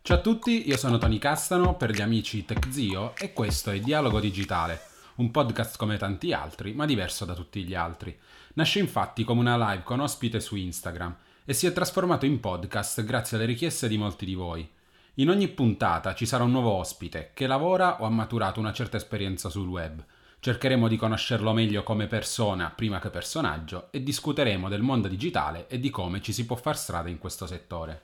Ciao 0.00 0.16
a 0.16 0.20
tutti, 0.20 0.68
io 0.68 0.76
sono 0.76 0.96
Tony 0.96 1.18
Castano 1.18 1.74
per 1.74 1.90
gli 1.90 2.00
amici 2.00 2.44
TechZio 2.44 3.16
e 3.16 3.32
questo 3.32 3.72
è 3.72 3.80
Dialogo 3.80 4.20
Digitale, 4.20 4.80
un 5.16 5.32
podcast 5.32 5.76
come 5.76 5.96
tanti 5.96 6.32
altri, 6.32 6.72
ma 6.72 6.86
diverso 6.86 7.24
da 7.24 7.34
tutti 7.34 7.64
gli 7.64 7.74
altri. 7.74 8.16
Nasce 8.54 8.78
infatti 8.78 9.24
come 9.24 9.40
una 9.40 9.70
live 9.70 9.82
con 9.82 9.98
ospite 9.98 10.38
su 10.38 10.54
Instagram 10.54 11.16
e 11.44 11.52
si 11.52 11.66
è 11.66 11.72
trasformato 11.72 12.26
in 12.26 12.38
podcast 12.38 13.02
grazie 13.02 13.38
alle 13.38 13.46
richieste 13.46 13.88
di 13.88 13.98
molti 13.98 14.24
di 14.24 14.36
voi. 14.36 14.70
In 15.14 15.30
ogni 15.30 15.48
puntata 15.48 16.14
ci 16.14 16.26
sarà 16.26 16.44
un 16.44 16.52
nuovo 16.52 16.70
ospite 16.70 17.32
che 17.34 17.48
lavora 17.48 18.00
o 18.02 18.04
ha 18.04 18.10
maturato 18.10 18.60
una 18.60 18.72
certa 18.72 18.98
esperienza 18.98 19.48
sul 19.48 19.66
web. 19.66 20.00
Cercheremo 20.44 20.88
di 20.88 20.98
conoscerlo 20.98 21.54
meglio 21.54 21.82
come 21.82 22.06
persona 22.06 22.68
prima 22.68 23.00
che 23.00 23.08
personaggio 23.08 23.88
e 23.90 24.02
discuteremo 24.02 24.68
del 24.68 24.82
mondo 24.82 25.08
digitale 25.08 25.66
e 25.68 25.80
di 25.80 25.88
come 25.88 26.20
ci 26.20 26.34
si 26.34 26.44
può 26.44 26.54
far 26.54 26.76
strada 26.76 27.08
in 27.08 27.16
questo 27.16 27.46
settore. 27.46 28.02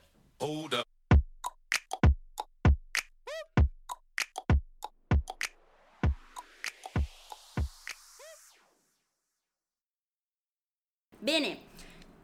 Bene, 11.18 11.58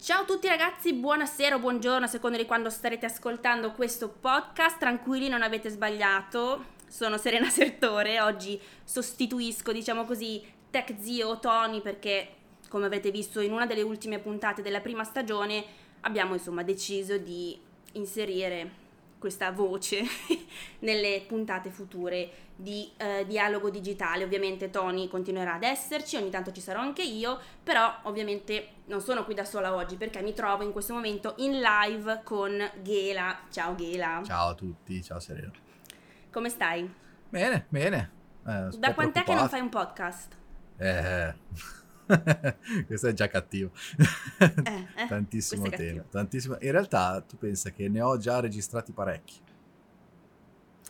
ciao 0.00 0.22
a 0.22 0.24
tutti 0.24 0.48
ragazzi, 0.48 0.94
buonasera 0.94 1.56
o 1.56 1.58
buongiorno 1.58 2.06
a 2.06 2.08
seconda 2.08 2.38
di 2.38 2.46
quando 2.46 2.70
starete 2.70 3.04
ascoltando 3.04 3.72
questo 3.72 4.08
podcast. 4.08 4.78
Tranquilli, 4.78 5.28
non 5.28 5.42
avete 5.42 5.68
sbagliato. 5.68 6.75
Sono 6.96 7.18
Serena 7.18 7.50
Sertore, 7.50 8.22
oggi 8.22 8.58
sostituisco, 8.82 9.70
diciamo 9.70 10.06
così, 10.06 10.42
Tech 10.70 10.94
Zio 10.98 11.38
Tony 11.38 11.82
perché, 11.82 12.28
come 12.70 12.86
avete 12.86 13.10
visto 13.10 13.40
in 13.40 13.52
una 13.52 13.66
delle 13.66 13.82
ultime 13.82 14.18
puntate 14.18 14.62
della 14.62 14.80
prima 14.80 15.04
stagione, 15.04 15.62
abbiamo 16.00 16.32
insomma 16.32 16.62
deciso 16.62 17.18
di 17.18 17.60
inserire 17.92 18.84
questa 19.18 19.52
voce 19.52 20.04
nelle 20.80 21.22
puntate 21.28 21.68
future 21.68 22.30
di 22.56 22.90
eh, 22.96 23.26
dialogo 23.26 23.68
digitale. 23.68 24.24
Ovviamente 24.24 24.70
Tony 24.70 25.06
continuerà 25.06 25.56
ad 25.56 25.64
esserci, 25.64 26.16
ogni 26.16 26.30
tanto 26.30 26.50
ci 26.50 26.62
sarò 26.62 26.80
anche 26.80 27.02
io, 27.02 27.38
però 27.62 27.94
ovviamente 28.04 28.68
non 28.86 29.02
sono 29.02 29.26
qui 29.26 29.34
da 29.34 29.44
sola 29.44 29.74
oggi 29.74 29.96
perché 29.96 30.22
mi 30.22 30.32
trovo 30.32 30.62
in 30.62 30.72
questo 30.72 30.94
momento 30.94 31.34
in 31.38 31.60
live 31.60 32.22
con 32.24 32.56
Ghela. 32.80 33.40
Ciao 33.50 33.74
Ghela. 33.74 34.22
Ciao 34.24 34.48
a 34.48 34.54
tutti, 34.54 35.02
ciao 35.02 35.20
Serena. 35.20 35.64
Come 36.36 36.50
stai? 36.50 36.86
Bene, 37.30 37.64
bene. 37.70 38.10
Eh, 38.46 38.68
da 38.76 38.92
quant'è 38.92 39.22
che 39.22 39.32
non 39.32 39.48
fai 39.48 39.62
un 39.62 39.70
podcast? 39.70 40.36
Eh... 40.76 41.34
questo 42.86 43.06
è 43.06 43.14
già 43.14 43.26
cattivo. 43.26 43.70
Eh, 44.38 44.86
eh, 44.96 45.06
tantissimo 45.08 45.66
tempo. 45.70 46.08
Tantissimo. 46.10 46.58
In 46.60 46.72
realtà 46.72 47.22
tu 47.22 47.38
pensa 47.38 47.70
che 47.70 47.88
ne 47.88 48.02
ho 48.02 48.18
già 48.18 48.38
registrati 48.40 48.92
parecchi. 48.92 49.40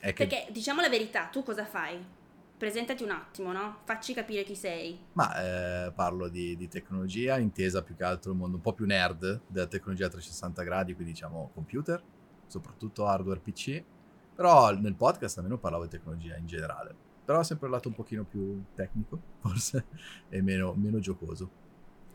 Che... 0.01 0.13
Perché 0.13 0.49
diciamo 0.51 0.81
la 0.81 0.89
verità, 0.89 1.27
tu 1.27 1.45
cosa 1.45 1.65
fai? 1.65 2.05
Presentati 2.59 3.05
un 3.05 3.11
attimo, 3.11 3.53
no? 3.53 3.83
Facci 3.85 4.15
capire 4.15 4.43
chi 4.43 4.57
sei. 4.57 4.99
Ma 5.13 5.87
eh, 5.87 5.93
parlo 5.93 6.27
di, 6.27 6.57
di, 6.57 6.67
tecnologia, 6.67 7.39
intesa 7.39 7.85
più 7.85 7.95
che 7.95 8.03
altro 8.03 8.33
il 8.33 8.37
mondo 8.37 8.57
un 8.57 8.63
po' 8.63 8.73
più 8.73 8.85
nerd 8.85 9.43
della 9.47 9.69
tecnologia 9.69 10.07
a 10.07 10.09
360 10.09 10.65
gradi, 10.65 10.95
quindi 10.95 11.13
diciamo 11.13 11.53
computer, 11.55 12.03
soprattutto 12.49 13.07
hardware 13.07 13.39
PC. 13.39 13.85
Però 14.37 14.73
nel 14.75 14.95
podcast 14.95 15.39
almeno 15.39 15.59
parlavo 15.59 15.85
di 15.85 15.91
tecnologia 15.91 16.37
in 16.37 16.47
generale 16.47 17.07
però 17.27 17.41
ha 17.41 17.45
sempre 17.45 17.69
lato 17.69 17.89
un 17.89 17.95
pochino 17.95 18.23
più 18.23 18.63
tecnico, 18.77 19.21
forse, 19.43 19.85
e 20.29 20.41
meno, 20.41 20.73
meno 20.75 21.01
giocoso. 21.01 21.65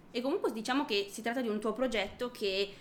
E 0.09 0.21
comunque 0.21 0.53
diciamo 0.53 0.85
che 0.85 1.07
si 1.09 1.21
tratta 1.21 1.41
di 1.41 1.49
un 1.49 1.59
tuo 1.59 1.73
progetto 1.73 2.31
che, 2.31 2.73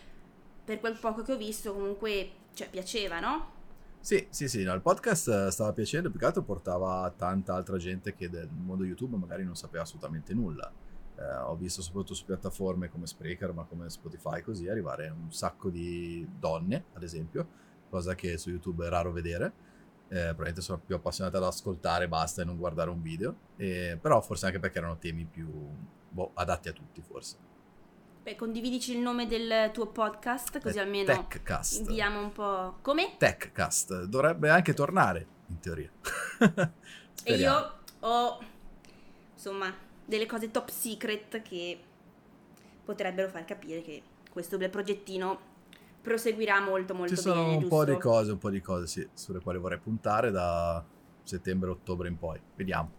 per 0.65 0.79
quel 0.79 0.97
poco 0.97 1.23
che 1.23 1.33
ho 1.33 1.37
visto, 1.37 1.73
comunque 1.73 2.31
cioè, 2.55 2.71
piaceva, 2.71 3.19
no? 3.19 3.59
Sì, 3.99 4.29
sì, 4.31 4.49
sì, 4.49 4.63
no, 4.63 4.73
il 4.73 4.81
podcast 4.81 5.49
stava 5.49 5.73
piacendo, 5.73 6.09
più 6.09 6.21
che 6.21 6.25
altro 6.25 6.43
portava 6.43 7.13
tanta 7.15 7.55
altra 7.55 7.77
gente 7.77 8.15
che 8.15 8.31
del 8.31 8.49
mondo 8.49 8.85
YouTube 8.85 9.17
magari 9.17 9.45
non 9.45 9.57
sapeva 9.57 9.83
assolutamente 9.83 10.33
nulla. 10.33 10.73
Eh, 11.17 11.35
ho 11.35 11.57
visto 11.57 11.83
soprattutto 11.83 12.15
su 12.15 12.25
piattaforme 12.25 12.89
come 12.89 13.07
Spreaker, 13.07 13.53
ma 13.53 13.65
come 13.65 13.91
Spotify, 13.91 14.41
così, 14.41 14.69
arrivare 14.69 15.09
un 15.09 15.33
sacco 15.33 15.69
di 15.69 16.27
donne, 16.39 16.85
ad 16.95 17.03
esempio, 17.03 17.47
cosa 17.91 18.15
che 18.15 18.39
su 18.39 18.51
YouTube 18.51 18.87
è 18.87 18.89
raro 18.89 19.13
vedere 19.13 19.69
eh, 20.11 20.23
probabilmente 20.25 20.61
sono 20.61 20.81
più 20.85 20.97
appassionata 20.97 21.37
ad 21.37 21.45
ascoltare 21.45 22.09
basta 22.09 22.43
e 22.43 22.45
non 22.45 22.57
guardare 22.57 22.91
un 22.91 23.01
video, 23.01 23.37
eh, 23.57 23.97
però 24.01 24.21
forse 24.21 24.47
anche 24.47 24.59
perché 24.59 24.79
erano 24.79 24.99
temi 24.99 25.25
più 25.25 25.49
boh, 26.09 26.33
adatti 26.35 26.69
a 26.69 26.73
tutti 26.73 27.01
forse. 27.01 27.37
Beh, 28.25 28.35
condividici 28.35 28.93
il 28.93 28.99
nome 28.99 29.29
del 29.29 29.71
tuo 29.73 29.87
podcast 29.87 30.61
così 30.61 30.79
È 30.79 30.81
almeno 30.81 31.27
Techcast. 31.29 31.79
inviamo 31.79 32.21
un 32.21 32.33
po'... 32.33 32.79
Come? 32.83 33.17
Techcast, 33.19 34.03
dovrebbe 34.05 34.51
anche 34.51 34.75
tornare 34.75 35.27
in 35.47 35.61
teoria. 35.61 35.91
e 37.23 37.35
io 37.37 37.75
ho 38.01 38.41
insomma 39.33 39.73
delle 40.05 40.27
cose 40.27 40.51
top 40.51 40.69
secret 40.71 41.41
che 41.43 41.81
potrebbero 42.85 43.29
far 43.29 43.45
capire 43.45 43.81
che 43.81 44.03
questo 44.29 44.59
bel 44.59 44.71
progettino 44.71 45.50
proseguirà 46.01 46.61
molto 46.61 46.95
molto 46.95 47.15
Ci 47.15 47.21
sono 47.21 47.43
bene, 47.43 47.55
un 47.55 47.61
giusto? 47.61 47.77
po' 47.77 47.85
di 47.85 47.99
cose, 47.99 48.33
un 48.33 48.39
po' 48.39 48.51
di 48.51 48.61
cose 48.61 48.87
sì, 48.87 49.09
sulle 49.13 49.41
quali 49.41 49.59
vorrei 49.59 49.79
puntare 49.79 50.31
da 50.31 50.85
settembre-ottobre 51.23 52.09
in 52.09 52.19
poi. 52.19 52.41
Vediamo. 52.55 52.99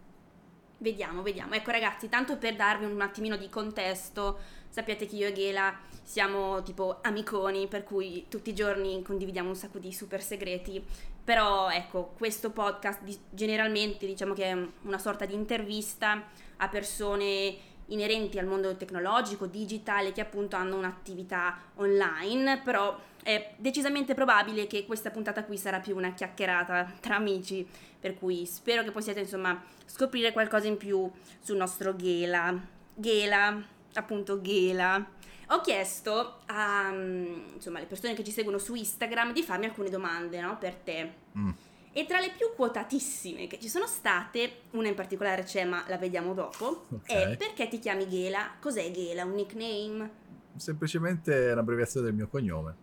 Vediamo, 0.78 1.22
vediamo. 1.22 1.54
Ecco 1.54 1.70
ragazzi, 1.70 2.08
tanto 2.08 2.38
per 2.38 2.56
darvi 2.56 2.84
un 2.84 3.00
attimino 3.00 3.36
di 3.36 3.48
contesto, 3.48 4.38
sappiate 4.68 5.06
che 5.06 5.14
io 5.14 5.28
e 5.28 5.32
Ghela 5.32 5.78
siamo 6.02 6.62
tipo 6.62 6.98
amiconi, 7.02 7.68
per 7.68 7.84
cui 7.84 8.26
tutti 8.28 8.50
i 8.50 8.54
giorni 8.54 9.00
condividiamo 9.02 9.48
un 9.48 9.54
sacco 9.54 9.78
di 9.78 9.92
super 9.92 10.20
segreti. 10.20 10.84
Però 11.24 11.70
ecco, 11.70 12.14
questo 12.16 12.50
podcast 12.50 13.02
di, 13.02 13.16
generalmente 13.30 14.06
diciamo 14.06 14.34
che 14.34 14.44
è 14.44 14.68
una 14.82 14.98
sorta 14.98 15.24
di 15.24 15.34
intervista 15.34 16.20
a 16.56 16.68
persone 16.68 17.56
inerenti 17.92 18.38
al 18.38 18.46
mondo 18.46 18.74
tecnologico, 18.76 19.46
digitale, 19.46 20.12
che 20.12 20.20
appunto 20.20 20.56
hanno 20.56 20.76
un'attività 20.76 21.56
online, 21.76 22.60
però 22.62 22.98
è 23.22 23.54
decisamente 23.56 24.14
probabile 24.14 24.66
che 24.66 24.84
questa 24.84 25.10
puntata 25.10 25.44
qui 25.44 25.56
sarà 25.56 25.78
più 25.78 25.96
una 25.96 26.12
chiacchierata 26.12 26.92
tra 27.00 27.16
amici, 27.16 27.66
per 28.00 28.14
cui 28.14 28.44
spero 28.46 28.82
che 28.82 28.90
possiate 28.90 29.20
insomma 29.20 29.62
scoprire 29.86 30.32
qualcosa 30.32 30.66
in 30.66 30.76
più 30.76 31.08
sul 31.40 31.56
nostro 31.56 31.94
Ghela. 31.94 32.58
Ghela, 32.94 33.62
appunto 33.94 34.40
Ghela. 34.40 35.20
Ho 35.48 35.60
chiesto 35.60 36.40
a, 36.46 36.90
insomma, 36.92 37.78
alle 37.78 37.86
persone 37.86 38.14
che 38.14 38.24
ci 38.24 38.30
seguono 38.30 38.58
su 38.58 38.74
Instagram 38.74 39.32
di 39.32 39.42
farmi 39.42 39.66
alcune 39.66 39.90
domande, 39.90 40.40
no, 40.40 40.56
per 40.58 40.74
te. 40.76 41.12
Mm. 41.36 41.50
E 41.94 42.06
tra 42.06 42.20
le 42.20 42.32
più 42.34 42.54
quotatissime 42.56 43.46
che 43.46 43.58
ci 43.60 43.68
sono 43.68 43.86
state, 43.86 44.62
una 44.70 44.88
in 44.88 44.94
particolare 44.94 45.42
c'è, 45.42 45.64
ma 45.64 45.84
la 45.88 45.98
vediamo 45.98 46.32
dopo, 46.32 46.86
okay. 46.90 47.32
è 47.32 47.36
perché 47.36 47.68
ti 47.68 47.78
chiami 47.78 48.08
Ghela? 48.08 48.56
Cos'è 48.58 48.90
Ghela? 48.90 49.24
Un 49.24 49.34
nickname? 49.34 50.10
Semplicemente 50.56 51.48
è 51.48 51.52
un'abbreviazione 51.52 52.06
del 52.06 52.14
mio 52.14 52.28
cognome, 52.28 52.74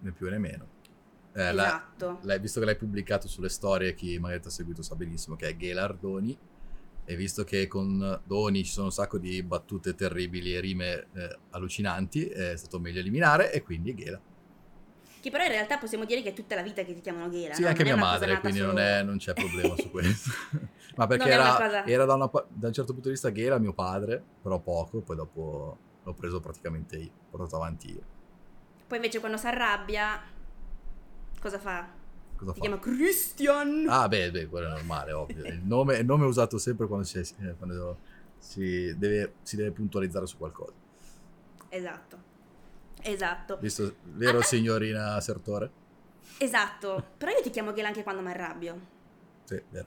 né 0.00 0.10
più 0.12 0.28
né 0.30 0.38
meno. 0.38 0.66
Eh, 1.34 1.50
esatto. 1.50 2.18
La, 2.22 2.38
visto 2.38 2.60
che 2.60 2.66
l'hai 2.66 2.76
pubblicato 2.76 3.28
sulle 3.28 3.50
storie, 3.50 3.94
chi 3.94 4.18
magari 4.18 4.40
ti 4.40 4.48
ha 4.48 4.50
seguito 4.50 4.80
sa 4.80 4.94
benissimo 4.94 5.36
che 5.36 5.48
è 5.48 5.56
Ghela 5.56 5.82
Ardoni, 5.82 6.38
e 7.04 7.14
visto 7.14 7.44
che 7.44 7.68
con 7.68 8.20
Doni 8.24 8.64
ci 8.64 8.72
sono 8.72 8.86
un 8.86 8.92
sacco 8.92 9.18
di 9.18 9.42
battute 9.42 9.94
terribili 9.94 10.54
e 10.54 10.60
rime 10.60 11.06
eh, 11.12 11.38
allucinanti, 11.50 12.26
è 12.26 12.56
stato 12.56 12.80
meglio 12.80 13.00
eliminare 13.00 13.52
e 13.52 13.62
quindi 13.62 13.94
Ghela. 13.94 14.20
Che 15.20 15.30
però 15.30 15.44
in 15.44 15.50
realtà 15.50 15.78
possiamo 15.78 16.04
dire 16.04 16.22
che 16.22 16.30
è 16.30 16.32
tutta 16.32 16.54
la 16.54 16.62
vita 16.62 16.82
che 16.82 16.94
ti 16.94 17.00
chiamano 17.00 17.28
Ghela. 17.28 17.54
Sì, 17.54 17.62
no? 17.62 17.68
anche 17.68 17.82
mia 17.82 17.96
madre, 17.96 18.38
quindi 18.40 18.60
non, 18.60 18.78
è, 18.78 19.02
non, 19.02 19.18
c'è 19.18 19.32
problema 19.34 19.74
su 19.76 19.90
questo. 19.90 20.30
Ma 20.96 21.06
perché 21.06 21.28
era, 21.28 21.54
cosa... 21.56 21.84
era 21.84 22.04
da, 22.04 22.14
una, 22.14 22.30
da, 22.48 22.66
un 22.68 22.72
certo 22.72 22.92
punto 22.92 23.08
di 23.08 23.14
vista 23.14 23.30
Ghela 23.30 23.58
mio 23.58 23.72
padre, 23.72 24.22
però 24.40 24.58
poco, 24.60 25.00
poi 25.00 25.16
dopo 25.16 25.78
l'ho 26.02 26.14
preso 26.14 26.40
praticamente 26.40 26.96
io, 26.96 27.10
portato 27.30 27.56
avanti 27.56 27.90
io. 27.90 28.02
Poi 28.86 28.98
invece 28.98 29.18
quando 29.18 29.36
si 29.36 29.46
arrabbia, 29.46 30.22
cosa 31.40 31.58
fa? 31.58 31.88
Cosa 32.36 32.52
si 32.52 32.58
fa? 32.58 32.60
chiama 32.60 32.78
Christian. 32.78 33.86
Ah, 33.88 34.06
beh, 34.06 34.30
beh, 34.30 34.46
quello 34.46 34.68
è 34.68 34.70
normale, 34.70 35.12
ovvio. 35.12 35.44
Il 35.44 35.62
nome, 35.64 35.96
il 35.96 36.04
nome 36.04 36.24
è 36.24 36.28
usato 36.28 36.58
sempre 36.58 36.86
quando, 36.86 37.04
si, 37.04 37.18
eh, 37.18 37.54
quando 37.56 37.98
si, 38.38 38.96
deve, 38.96 39.34
si 39.42 39.56
deve 39.56 39.72
puntualizzare 39.72 40.26
su 40.26 40.36
qualcosa. 40.36 40.72
Esatto. 41.68 42.34
Esatto. 43.06 43.56
Visto, 43.58 43.96
vero 44.04 44.38
ah, 44.38 44.42
signorina 44.42 45.20
Sertore? 45.20 45.70
Esatto, 46.38 47.12
però 47.16 47.30
io 47.30 47.40
ti 47.40 47.50
chiamo 47.50 47.72
Ghela 47.72 47.88
anche 47.88 48.02
quando 48.02 48.22
mi 48.22 48.30
arrabbio. 48.30 48.94
Sì, 49.44 49.62
vero. 49.70 49.86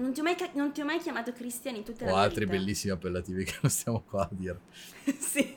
non, 0.00 0.12
ti 0.12 0.20
mai, 0.22 0.34
non, 0.54 0.72
ti 0.72 0.80
ho 0.80 0.84
mai, 0.84 0.98
chiamato 0.98 1.32
Cristian 1.32 1.76
in 1.76 1.84
tutte 1.84 2.00
le 2.00 2.06
vite. 2.06 2.18
Ho 2.18 2.22
altri 2.22 2.46
bellissimi 2.46 2.92
appellativi 2.92 3.44
che 3.44 3.58
non 3.62 3.70
stiamo 3.70 4.02
qua 4.02 4.22
a 4.22 4.28
dire. 4.32 4.58
sì, 5.18 5.52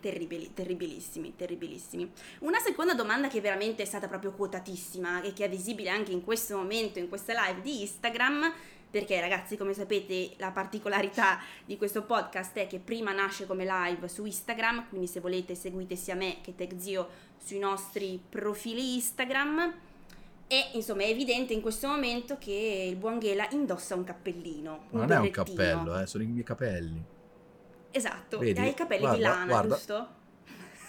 terribili, 0.00 0.52
terribilissimi, 0.54 1.36
terribilissimi. 1.36 2.10
Una 2.40 2.60
seconda 2.60 2.94
domanda 2.94 3.28
che 3.28 3.42
veramente 3.42 3.82
è 3.82 3.86
stata 3.86 4.08
proprio 4.08 4.32
quotatissima 4.32 5.20
e 5.20 5.34
che 5.34 5.44
è 5.44 5.50
visibile 5.50 5.90
anche 5.90 6.12
in 6.12 6.24
questo 6.24 6.56
momento, 6.56 6.98
in 6.98 7.08
questa 7.08 7.34
live 7.34 7.60
di 7.60 7.82
Instagram, 7.82 8.52
perché 8.90 9.20
ragazzi 9.20 9.56
come 9.56 9.74
sapete 9.74 10.32
la 10.38 10.50
particolarità 10.50 11.38
di 11.64 11.76
questo 11.76 12.02
podcast 12.02 12.56
è 12.56 12.66
che 12.66 12.78
prima 12.78 13.12
nasce 13.12 13.46
come 13.46 13.64
live 13.64 14.08
su 14.08 14.24
Instagram, 14.24 14.88
quindi 14.88 15.06
se 15.06 15.20
volete 15.20 15.54
seguite 15.54 15.96
sia 15.96 16.14
me 16.14 16.38
che 16.42 16.54
TechZio 16.54 17.08
sui 17.38 17.58
nostri 17.58 18.20
profili 18.28 18.94
Instagram 18.94 19.74
e 20.50 20.70
insomma 20.72 21.02
è 21.02 21.08
evidente 21.08 21.52
in 21.52 21.60
questo 21.60 21.88
momento 21.88 22.38
che 22.38 22.86
il 22.88 22.96
buon 22.96 23.18
Ghela 23.18 23.46
indossa 23.50 23.94
un 23.94 24.04
cappellino. 24.04 24.86
Un 24.90 25.00
non 25.00 25.12
è 25.12 25.18
un 25.18 25.30
cappello, 25.30 26.00
eh, 26.00 26.06
sono 26.06 26.22
i 26.22 26.26
miei 26.26 26.44
capelli. 26.44 27.04
Esatto, 27.90 28.38
Vedi? 28.38 28.58
hai 28.58 28.70
i 28.70 28.74
capelli 28.74 29.00
Guarda, 29.00 29.16
di 29.16 29.22
lana, 29.22 29.44
guarda. 29.44 29.74
giusto? 29.74 30.08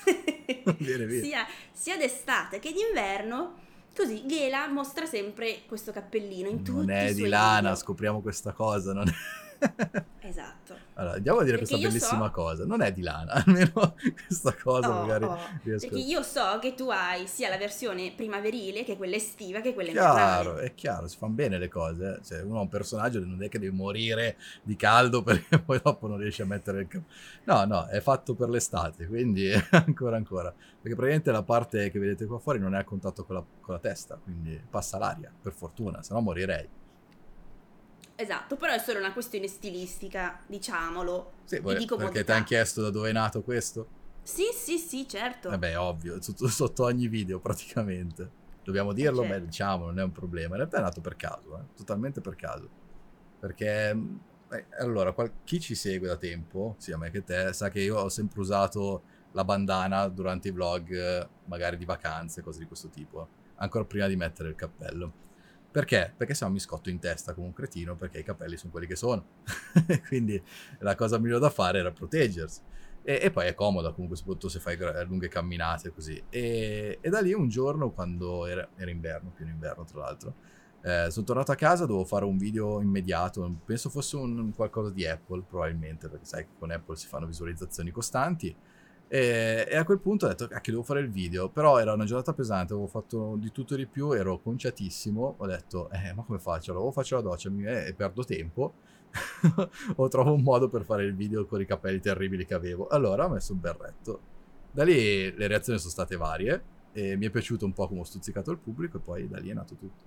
Viene, 0.80 1.06
viene. 1.06 1.24
sia, 1.24 1.46
sia 1.72 1.98
d'estate 1.98 2.60
che 2.60 2.72
d'inverno, 2.72 3.56
così 3.96 4.24
Ghela 4.26 4.68
mostra 4.68 5.06
sempre 5.06 5.62
questo 5.68 5.92
cappellino 5.92 6.48
in 6.48 6.64
tutti 6.64 6.72
Non 6.72 6.90
è 6.90 7.06
i 7.06 7.14
di 7.14 7.20
suoi 7.20 7.30
lana, 7.30 7.60
video. 7.60 7.76
scopriamo 7.76 8.22
questa 8.22 8.52
cosa. 8.54 8.94
Non 8.94 9.08
è... 9.08 9.12
Esatto. 10.22 10.78
Allora, 10.94 11.16
andiamo 11.16 11.40
a 11.40 11.44
dire 11.44 11.58
Perché 11.58 11.72
questa 11.78 11.88
bellissima 11.90 12.26
so- 12.26 12.32
cosa. 12.32 12.66
Non 12.66 12.82
è 12.82 12.92
di 12.92 13.02
lana, 13.02 13.32
almeno 13.46 13.96
questa 14.28 14.54
cosa 14.54 14.90
Oh, 14.90 15.02
magari 15.02 15.24
oh, 15.24 15.38
riesco 15.64 15.88
Perché 15.88 16.04
io 16.04 16.22
so 16.22 16.60
che 16.62 16.76
tu 16.76 16.90
hai 16.90 17.26
sia 17.26 17.50
la 17.50 17.58
versione 17.58 18.12
primaverile 18.16 18.84
che 18.84 18.96
quella 18.96 19.16
estiva 19.16 19.60
che 19.62 19.74
quella 19.74 19.92
Chiaro, 19.92 20.50
invernale. 20.50 20.62
è 20.68 20.74
chiaro, 20.76 21.08
si 21.08 21.18
fanno 21.18 21.34
bene 21.34 21.58
le 21.58 21.68
cose. 21.68 22.18
eh. 22.20 22.24
Cioè, 22.24 22.42
uno 22.42 22.60
ha 22.60 22.62
un 22.62 22.68
personaggio 22.70 23.26
non 23.26 23.42
è 23.42 23.50
che 23.50 23.58
deve 23.58 23.76
morire 23.76 24.38
di 24.62 24.76
caldo 24.76 25.24
perché 25.24 25.58
poi 25.60 25.80
dopo 25.82 26.06
non 26.08 26.18
riesce 26.18 26.44
a 26.44 26.46
mettere 26.46 26.82
il 26.82 26.88
capo. 26.88 27.06
No, 27.46 27.66
no, 27.66 27.86
è 27.88 28.00
fatto 28.02 28.36
per 28.36 28.50
l'estate, 28.50 29.08
quindi 29.08 29.50
ancora 29.72 30.18
ancora. 30.18 30.52
Perché 30.52 30.96
praticamente 30.96 31.32
la 31.32 31.44
parte 31.44 31.90
che 31.90 31.98
vedete 31.98 32.26
qua 32.26 32.38
fuori 32.40 32.60
non 32.60 32.76
è 32.76 32.78
a 32.78 32.84
contatto 32.84 33.24
con 33.26 33.36
la, 33.36 33.44
con 33.62 33.74
la 33.74 33.80
testa, 33.80 34.20
quindi 34.22 34.62
passa 34.70 34.98
l'aria, 35.00 35.32
per 35.42 35.54
fortuna, 35.54 36.04
se 36.04 36.14
no 36.14 36.20
morirei. 36.22 36.68
Esatto, 38.22 38.58
però 38.58 38.74
è 38.74 38.80
solo 38.80 39.00
una 39.00 39.14
questione 39.14 39.48
stilistica, 39.48 40.44
diciamolo. 40.46 41.32
Sì, 41.46 41.56
E 41.56 41.60
vuoi- 41.62 41.78
di 41.78 41.86
perché 41.86 42.26
ti 42.26 42.32
hanno 42.34 42.44
chiesto 42.44 42.82
da 42.82 42.90
dove 42.90 43.10
è 43.10 43.14
nato 43.14 43.42
questo? 43.44 43.88
Sì, 44.22 44.44
sì, 44.54 44.78
sì, 44.78 45.08
certo. 45.08 45.48
Vabbè, 45.48 45.80
ovvio, 45.80 46.22
sotto, 46.22 46.50
sotto 46.50 46.84
ogni 46.84 47.08
video 47.08 47.40
praticamente. 47.40 48.30
Dobbiamo 48.62 48.92
dirlo, 48.92 49.22
Certo. 49.22 49.40
beh, 49.40 49.46
diciamo, 49.46 49.86
non 49.86 50.00
è 50.00 50.04
un 50.04 50.12
problema. 50.12 50.50
In 50.50 50.58
realtà 50.58 50.80
è 50.80 50.82
nato 50.82 51.00
per 51.00 51.16
caso, 51.16 51.60
eh, 51.60 51.64
totalmente 51.74 52.20
per 52.20 52.36
caso. 52.36 52.70
Perché, 53.40 53.94
mh, 53.94 54.20
eh, 54.52 54.68
allora, 54.80 55.14
qual- 55.14 55.34
chi 55.46 55.62
ci 55.62 55.74
segue 55.74 56.10
da 56.10 56.18
tempo, 56.18 56.76
sia 56.78 56.98
me 56.98 57.12
che 57.12 57.24
te, 57.24 57.54
sa 57.54 57.70
che 57.70 57.80
io 57.80 57.98
ho 58.00 58.10
sempre 58.10 58.42
usato 58.42 59.04
la 59.32 59.46
bandana 59.46 60.10
durante 60.10 60.50
i 60.50 60.52
vlog, 60.52 60.92
eh, 60.92 61.30
magari 61.46 61.78
di 61.78 61.86
vacanze, 61.86 62.42
cose 62.42 62.60
di 62.60 62.66
questo 62.66 62.90
tipo, 62.90 63.30
ancora 63.56 63.86
prima 63.86 64.08
di 64.08 64.18
mettere 64.18 64.50
il 64.50 64.56
cappello. 64.56 65.14
Perché? 65.72 66.14
Perché 66.18 66.34
se 66.34 66.46
no 66.46 66.52
mi 66.52 66.60
scotto 66.60 66.90
in 66.90 67.00
testa 67.00 67.34
come 67.34 67.48
un 67.48 67.54
cretino 67.54 67.96
perché 67.96 68.20
i 68.20 68.24
capelli 68.24 68.58
sono 68.58 68.72
quelli 68.72 68.88
che 68.88 68.96
sono. 68.96 69.24
Quindi 70.08 70.42
la 70.80 70.96
cosa 70.96 71.20
migliore 71.20 71.42
da 71.42 71.50
fare 71.50 71.80
era 71.80 71.92
proteggersi. 71.92 72.62
E, 73.04 73.20
e 73.22 73.32
poi 73.32 73.48
è 73.48 73.54
comoda 73.54 73.92
comunque, 73.92 74.18
soprattutto 74.18 74.50
se 74.50 74.60
fai 74.60 74.78
lunghe 75.08 75.28
camminate 75.28 75.92
così. 75.92 76.22
E, 76.30 76.98
e 77.00 77.10
da 77.10 77.22
lì 77.22 77.34
un 77.34 77.50
giorno, 77.50 77.92
quando 77.92 78.46
era, 78.46 78.68
era 78.76 78.90
inverno, 78.90 79.32
pieno 79.36 79.52
inverno 79.52 79.86
tra 79.86 80.00
l'altro, 80.00 80.34
eh, 80.82 81.12
sono 81.12 81.26
tornato 81.26 81.52
a 81.52 81.56
casa, 81.56 81.86
dovevo 81.86 82.06
fare 82.06 82.26
un 82.26 82.38
video 82.38 82.82
immediato, 82.82 83.60
penso 83.66 83.90
fosse 83.90 84.16
un, 84.16 84.52
qualcosa 84.56 84.90
di 84.92 85.06
Apple 85.06 85.44
probabilmente, 85.48 86.08
perché 86.08 86.26
sai 86.26 86.44
che 86.44 86.52
con 86.58 86.72
Apple 86.72 86.96
si 86.96 87.08
fanno 87.08 87.26
visualizzazioni 87.26 87.92
costanti. 87.92 88.56
E, 89.12 89.66
e 89.68 89.76
a 89.76 89.84
quel 89.86 90.00
punto 90.00 90.26
ho 90.26 90.30
detto, 90.30 90.48
cacchio, 90.48 90.74
devo 90.74 90.84
fare 90.84 91.00
il 91.00 91.10
video, 91.10 91.50
però 91.50 91.80
era 91.80 91.94
una 91.94 92.06
giornata 92.06 92.32
pesante, 92.32 92.74
avevo 92.74 92.88
fatto 92.88 93.36
di 93.38 93.52
tutto 93.52 93.74
e 93.74 93.78
di 93.78 93.88
più, 93.88 94.12
ero 94.12 94.40
conciatissimo, 94.40 95.36
ho 95.38 95.46
detto, 95.48 95.90
eh, 95.90 96.14
ma 96.14 96.22
come 96.22 96.38
faccio? 96.38 96.76
O 96.76 96.92
faccio 96.92 97.16
la 97.16 97.22
doccia 97.22 97.50
eh, 97.50 97.88
e 97.88 97.94
perdo 97.96 98.24
tempo, 98.24 98.74
o 99.96 100.08
trovo 100.10 100.34
un 100.34 100.44
modo 100.44 100.70
per 100.70 100.84
fare 100.84 101.06
il 101.06 101.16
video 101.16 101.48
con 101.48 101.60
i 101.60 101.66
capelli 101.66 102.00
terribili 102.00 102.46
che 102.46 102.54
avevo. 102.54 102.88
Allora 102.88 103.26
ho 103.26 103.30
messo 103.30 103.52
un 103.54 103.60
berretto. 103.60 104.22
Da 104.72 104.84
lì 104.84 105.36
le 105.36 105.48
reazioni 105.48 105.80
sono 105.80 105.92
state 105.92 106.16
varie 106.16 106.64
e 106.92 107.16
mi 107.16 107.26
è 107.26 107.30
piaciuto 107.32 107.66
un 107.66 107.74
po' 107.74 107.88
come 107.88 108.02
ho 108.02 108.04
stuzzicato 108.04 108.52
il 108.52 108.60
pubblico 108.60 108.98
e 108.98 109.00
poi 109.00 109.28
da 109.28 109.40
lì 109.40 109.50
è 109.50 109.54
nato 109.54 109.74
tutto. 109.74 110.04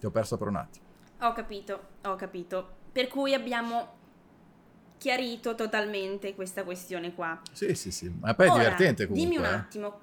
Ti 0.00 0.06
ho 0.06 0.10
perso 0.10 0.36
per 0.36 0.48
un 0.48 0.56
attimo. 0.56 0.84
Ho 1.20 1.32
capito, 1.32 1.80
ho 2.02 2.16
capito. 2.16 2.80
Per 2.90 3.06
cui 3.06 3.32
abbiamo 3.32 4.00
chiarito 5.02 5.54
totalmente 5.56 6.34
questa 6.34 6.62
questione 6.62 7.12
qua. 7.12 7.40
Sì, 7.52 7.74
sì, 7.74 7.90
sì, 7.90 8.08
ma 8.20 8.34
poi 8.34 8.46
è 8.46 8.50
Ora, 8.50 8.58
divertente 8.60 9.06
comunque. 9.06 9.30
Dimmi 9.30 9.36
un 9.36 9.44
eh. 9.44 9.54
attimo, 9.56 10.00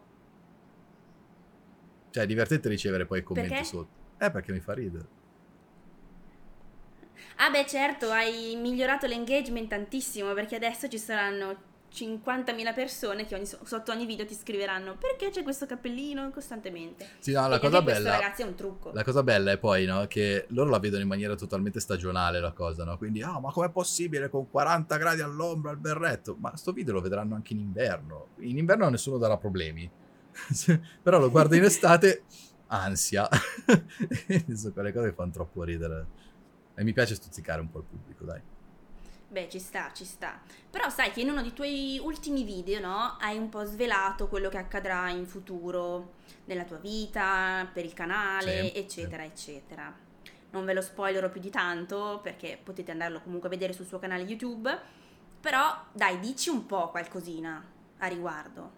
Cioè, 2.11 2.23
è 2.23 2.27
divertente 2.27 2.69
ricevere 2.69 3.05
poi 3.05 3.23
commenti 3.23 3.63
Perché? 3.63 3.63
sotto. 3.63 3.89
Eh, 4.17 4.31
perché 4.31 4.51
mi 4.51 4.59
fa 4.59 4.73
ridere. 4.73 5.07
Ah 7.37 7.49
beh 7.49 7.65
certo, 7.65 8.11
hai 8.11 8.55
migliorato 8.55 9.07
l'engagement 9.07 9.67
tantissimo 9.69 10.33
perché 10.33 10.55
adesso 10.55 10.87
ci 10.87 10.97
saranno 10.99 11.68
50.000 11.91 12.73
persone 12.73 13.25
che 13.25 13.35
ogni- 13.35 13.45
sotto 13.45 13.91
ogni 13.91 14.05
video 14.05 14.25
ti 14.25 14.33
scriveranno 14.35 14.95
perché 14.97 15.29
c'è 15.31 15.43
questo 15.43 15.65
cappellino 15.65 16.29
costantemente. 16.31 17.07
Sì, 17.19 17.31
no, 17.31 17.47
la 17.47 17.55
E 17.55 17.59
cosa 17.59 17.77
anche 17.77 17.91
questo 17.91 18.03
bella... 18.03 18.17
ragazzi 18.17 18.41
è 18.41 18.45
un 18.45 18.55
trucco. 18.55 18.91
La 18.93 19.03
cosa 19.03 19.23
bella 19.23 19.51
è 19.51 19.57
poi 19.57 19.85
no, 19.85 20.05
che 20.07 20.45
loro 20.49 20.69
la 20.69 20.79
vedono 20.79 21.01
in 21.01 21.07
maniera 21.07 21.35
totalmente 21.35 21.79
stagionale 21.79 22.39
la 22.39 22.51
cosa, 22.51 22.83
no? 22.83 22.97
Quindi, 22.97 23.21
ah, 23.21 23.39
ma 23.39 23.51
com'è 23.51 23.69
possibile 23.69 24.29
con 24.29 24.49
40 24.49 24.97
gradi 24.97 25.21
all'ombra 25.21 25.71
al 25.71 25.77
berretto? 25.77 26.35
Ma 26.39 26.55
sto 26.55 26.71
video 26.71 26.93
lo 26.93 27.01
vedranno 27.01 27.35
anche 27.35 27.53
in 27.53 27.59
inverno. 27.59 28.27
In 28.39 28.57
inverno 28.57 28.87
nessuno 28.89 29.17
darà 29.17 29.37
problemi. 29.37 29.89
Però 31.01 31.19
lo 31.19 31.29
guarda 31.29 31.55
in 31.55 31.63
estate, 31.63 32.23
ansia. 32.67 33.27
Sono 34.53 34.73
quelle 34.73 34.93
cose 34.93 35.09
che 35.09 35.15
fanno 35.15 35.31
troppo 35.31 35.63
ridere. 35.63 36.05
E 36.75 36.83
mi 36.83 36.93
piace 36.93 37.15
stuzzicare 37.15 37.59
un 37.61 37.69
po' 37.69 37.79
il 37.79 37.85
pubblico, 37.89 38.23
dai. 38.23 38.39
Beh, 39.29 39.47
ci 39.47 39.59
sta, 39.59 39.91
ci 39.93 40.05
sta. 40.05 40.39
Però 40.69 40.89
sai 40.89 41.11
che 41.11 41.21
in 41.21 41.29
uno 41.29 41.43
dei 41.43 41.53
tuoi 41.53 41.99
ultimi 42.01 42.43
video, 42.43 42.79
no, 42.79 43.17
hai 43.19 43.37
un 43.37 43.49
po' 43.49 43.63
svelato 43.63 44.27
quello 44.27 44.49
che 44.49 44.57
accadrà 44.57 45.09
in 45.09 45.27
futuro 45.27 46.15
nella 46.45 46.63
tua 46.63 46.77
vita, 46.77 47.69
per 47.71 47.85
il 47.85 47.93
canale, 47.93 48.69
Sì, 48.69 48.77
eccetera, 48.77 49.23
eccetera. 49.23 49.95
Non 50.51 50.65
ve 50.65 50.73
lo 50.73 50.81
spoilerò 50.81 51.29
più 51.29 51.39
di 51.39 51.51
tanto 51.51 52.19
perché 52.23 52.59
potete 52.61 52.89
andarlo 52.89 53.21
comunque 53.21 53.47
a 53.47 53.51
vedere 53.51 53.71
sul 53.71 53.85
suo 53.85 53.99
canale 53.99 54.23
YouTube. 54.23 54.77
Però 55.39 55.85
dai, 55.93 56.19
dici 56.19 56.49
un 56.49 56.65
po' 56.65 56.89
qualcosina 56.89 57.63
a 57.99 58.07
riguardo. 58.07 58.71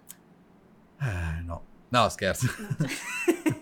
Eh, 0.99 1.41
no. 1.43 1.63
No, 1.87 2.09
scherzo. 2.09 2.47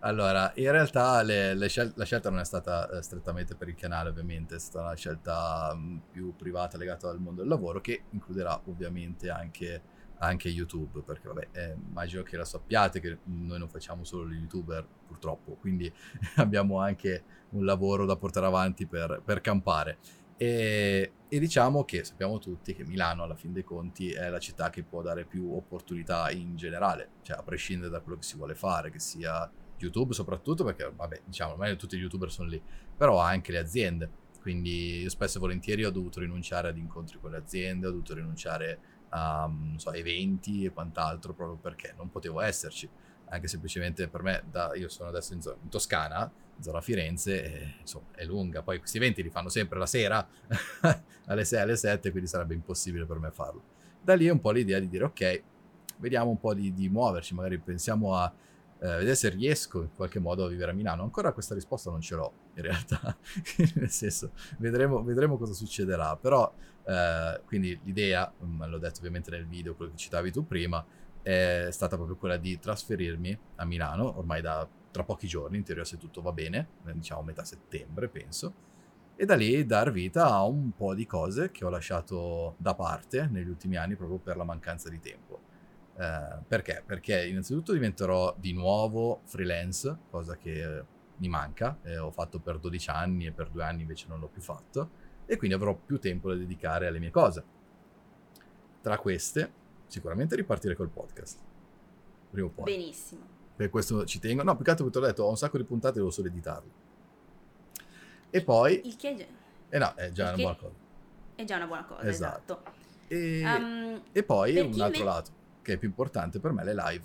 Allora, 0.00 0.52
in 0.56 0.70
realtà 0.70 1.22
le- 1.22 1.54
le 1.54 1.68
scel- 1.68 1.92
la 1.96 2.04
scelta 2.04 2.30
non 2.30 2.38
è 2.38 2.44
stata 2.44 2.88
eh, 2.88 3.02
strettamente 3.02 3.56
per 3.56 3.68
il 3.68 3.74
canale, 3.74 4.10
ovviamente, 4.10 4.54
è 4.54 4.58
stata 4.60 4.84
una 4.86 4.94
scelta 4.94 5.74
mh, 5.74 6.02
più 6.12 6.36
privata 6.36 6.76
legata 6.78 7.08
al 7.10 7.18
mondo 7.18 7.40
del 7.40 7.50
lavoro 7.50 7.80
che 7.80 8.04
includerà 8.10 8.60
ovviamente 8.66 9.28
anche, 9.28 9.82
anche 10.18 10.48
YouTube, 10.50 11.02
perché 11.02 11.26
vabbè, 11.26 11.48
eh, 11.50 11.76
immagino 11.88 12.22
che 12.22 12.36
la 12.36 12.44
sappiate 12.44 13.00
che 13.00 13.18
noi 13.24 13.58
non 13.58 13.68
facciamo 13.68 14.04
solo 14.04 14.28
gli 14.28 14.36
youtuber, 14.38 14.86
purtroppo, 15.06 15.56
quindi 15.56 15.92
abbiamo 16.36 16.78
anche 16.78 17.24
un 17.50 17.64
lavoro 17.64 18.04
da 18.06 18.14
portare 18.16 18.46
avanti 18.46 18.86
per, 18.86 19.20
per 19.24 19.40
campare. 19.40 19.98
E, 20.36 21.12
e 21.28 21.38
diciamo 21.40 21.84
che 21.84 22.04
sappiamo 22.04 22.38
tutti 22.38 22.72
che 22.72 22.84
Milano, 22.84 23.24
alla 23.24 23.34
fin 23.34 23.52
dei 23.52 23.64
conti, 23.64 24.12
è 24.12 24.28
la 24.28 24.38
città 24.38 24.70
che 24.70 24.84
può 24.84 25.02
dare 25.02 25.24
più 25.24 25.52
opportunità 25.56 26.30
in 26.30 26.54
generale, 26.54 27.10
cioè 27.22 27.36
a 27.38 27.42
prescindere 27.42 27.90
da 27.90 27.98
quello 28.00 28.18
che 28.18 28.24
si 28.24 28.36
vuole 28.36 28.54
fare, 28.54 28.90
che 28.92 29.00
sia 29.00 29.50
YouTube 29.84 30.12
soprattutto, 30.14 30.64
perché 30.64 30.90
vabbè, 30.94 31.22
diciamo, 31.24 31.52
ormai 31.52 31.76
tutti 31.76 31.96
gli 31.96 32.00
youtuber 32.00 32.30
sono 32.30 32.48
lì, 32.48 32.60
però 32.96 33.18
anche 33.18 33.52
le 33.52 33.58
aziende. 33.58 34.10
Quindi 34.40 35.00
io 35.02 35.10
spesso 35.10 35.38
e 35.38 35.40
volentieri 35.40 35.84
ho 35.84 35.90
dovuto 35.90 36.20
rinunciare 36.20 36.68
ad 36.68 36.76
incontri 36.76 37.18
con 37.20 37.30
le 37.30 37.38
aziende, 37.38 37.86
ho 37.86 37.90
dovuto 37.90 38.14
rinunciare 38.14 38.78
a 39.10 39.50
so, 39.76 39.92
eventi 39.92 40.64
e 40.64 40.70
quant'altro 40.70 41.32
proprio 41.32 41.56
perché 41.56 41.94
non 41.96 42.10
potevo 42.10 42.40
esserci. 42.40 42.88
Anche 43.30 43.46
semplicemente 43.46 44.08
per 44.08 44.22
me, 44.22 44.44
da- 44.50 44.74
io 44.74 44.88
sono 44.88 45.10
adesso 45.10 45.34
in, 45.34 45.40
in 45.62 45.68
Toscana, 45.68 46.30
zona 46.60 46.80
Firenze, 46.80 47.44
e, 47.44 47.74
insomma 47.80 48.06
è 48.14 48.24
lunga. 48.24 48.62
Poi 48.62 48.78
questi 48.78 48.96
eventi 48.96 49.22
li 49.22 49.30
fanno 49.30 49.48
sempre 49.48 49.78
la 49.78 49.86
sera 49.86 50.26
alle 51.26 51.44
6, 51.44 51.60
alle 51.60 51.76
7, 51.76 52.10
quindi 52.10 52.28
sarebbe 52.28 52.54
impossibile 52.54 53.04
per 53.04 53.18
me 53.18 53.30
farlo. 53.30 53.62
Da 54.00 54.14
lì 54.14 54.26
è 54.26 54.30
un 54.30 54.40
po' 54.40 54.50
l'idea 54.50 54.78
di 54.78 54.88
dire 54.88 55.04
ok, 55.04 55.42
vediamo 55.98 56.30
un 56.30 56.38
po' 56.38 56.54
di, 56.54 56.72
di 56.72 56.88
muoverci, 56.88 57.34
magari 57.34 57.58
pensiamo 57.58 58.14
a 58.14 58.32
eh, 58.80 58.86
vedere 58.86 59.14
se 59.14 59.28
riesco 59.28 59.82
in 59.82 59.94
qualche 59.94 60.18
modo 60.18 60.44
a 60.44 60.48
vivere 60.48 60.70
a 60.70 60.74
Milano. 60.74 61.02
Ancora 61.02 61.32
questa 61.32 61.54
risposta 61.54 61.90
non 61.90 62.00
ce 62.00 62.14
l'ho, 62.14 62.32
in 62.54 62.62
realtà, 62.62 63.16
nel 63.74 63.90
senso, 63.90 64.32
vedremo, 64.58 65.02
vedremo 65.02 65.36
cosa 65.36 65.52
succederà, 65.52 66.16
però 66.16 66.52
eh, 66.84 67.40
quindi 67.46 67.78
l'idea, 67.84 68.32
mm, 68.44 68.64
l'ho 68.64 68.78
detto 68.78 68.98
ovviamente 68.98 69.30
nel 69.30 69.46
video, 69.46 69.74
quello 69.74 69.90
che 69.90 69.96
citavi 69.98 70.30
tu 70.32 70.46
prima, 70.46 70.84
è 71.22 71.68
stata 71.70 71.96
proprio 71.96 72.16
quella 72.16 72.36
di 72.36 72.58
trasferirmi 72.58 73.38
a 73.56 73.64
Milano, 73.64 74.16
ormai 74.18 74.40
da 74.40 74.66
tra 74.90 75.04
pochi 75.04 75.26
giorni, 75.26 75.58
in 75.58 75.64
teoria 75.64 75.84
se 75.84 75.96
tutto 75.96 76.22
va 76.22 76.32
bene, 76.32 76.68
eh, 76.86 76.92
diciamo 76.94 77.22
metà 77.22 77.44
settembre 77.44 78.08
penso, 78.08 78.66
e 79.14 79.24
da 79.24 79.34
lì 79.34 79.66
dar 79.66 79.90
vita 79.90 80.26
a 80.26 80.44
un 80.44 80.72
po' 80.76 80.94
di 80.94 81.04
cose 81.04 81.50
che 81.50 81.64
ho 81.64 81.68
lasciato 81.68 82.54
da 82.56 82.74
parte 82.74 83.26
negli 83.30 83.48
ultimi 83.48 83.76
anni 83.76 83.96
proprio 83.96 84.18
per 84.18 84.36
la 84.36 84.44
mancanza 84.44 84.88
di 84.88 85.00
tempo. 85.00 85.40
Eh, 85.98 86.38
perché? 86.46 86.82
Perché 86.86 87.26
innanzitutto 87.26 87.72
diventerò 87.72 88.34
di 88.38 88.52
nuovo 88.52 89.20
freelance, 89.24 89.96
cosa 90.10 90.36
che 90.36 90.78
eh, 90.78 90.84
mi 91.16 91.28
manca, 91.28 91.78
eh, 91.82 91.98
ho 91.98 92.10
fatto 92.12 92.38
per 92.38 92.58
12 92.58 92.90
anni 92.90 93.26
e 93.26 93.32
per 93.32 93.48
due 93.50 93.64
anni 93.64 93.82
invece 93.82 94.06
non 94.08 94.20
l'ho 94.20 94.28
più 94.28 94.40
fatto 94.40 94.90
e 95.26 95.36
quindi 95.36 95.56
avrò 95.56 95.74
più 95.74 95.98
tempo 95.98 96.28
da 96.28 96.36
dedicare 96.36 96.86
alle 96.86 97.00
mie 97.00 97.10
cose. 97.10 97.44
Tra 98.80 98.96
queste, 98.98 99.52
sicuramente 99.86 100.36
ripartire 100.36 100.76
col 100.76 100.88
podcast. 100.88 101.38
Prima 102.30 102.46
o 102.46 102.50
poi. 102.50 102.64
Benissimo. 102.76 103.22
Per 103.56 103.68
questo 103.70 104.04
ci 104.04 104.20
tengo. 104.20 104.44
No, 104.44 104.54
più 104.54 104.64
che 104.64 104.70
altro 104.70 104.84
perché 104.84 105.00
ho 105.00 105.06
detto, 105.08 105.22
ho 105.24 105.30
un 105.30 105.36
sacco 105.36 105.56
di 105.58 105.64
puntate, 105.64 105.96
devo 105.98 106.10
solo 106.10 106.28
editarle. 106.28 106.70
E 108.30 108.44
poi... 108.44 108.86
Il 108.86 108.94
che 108.96 109.10
è 109.10 109.14
già, 109.16 109.24
Eh 109.70 109.78
no, 109.78 109.94
è 109.94 110.12
già 110.12 110.28
una 110.28 110.36
buona 110.36 110.56
cosa. 110.56 110.72
è 111.34 111.44
già 111.44 111.56
una 111.56 111.66
buona 111.66 111.84
cosa, 111.84 112.02
Esatto. 112.02 112.52
esatto. 112.62 112.76
E, 113.08 113.42
Um, 113.42 114.02
e 114.12 114.22
poi 114.22 114.56
un 114.58 114.66
altro 114.80 114.86
inve- 114.86 115.02
lato, 115.02 115.30
che 115.68 115.74
è 115.74 115.76
più 115.76 115.88
importante 115.88 116.40
per 116.40 116.52
me, 116.52 116.64
le 116.64 116.74
live. 116.74 117.04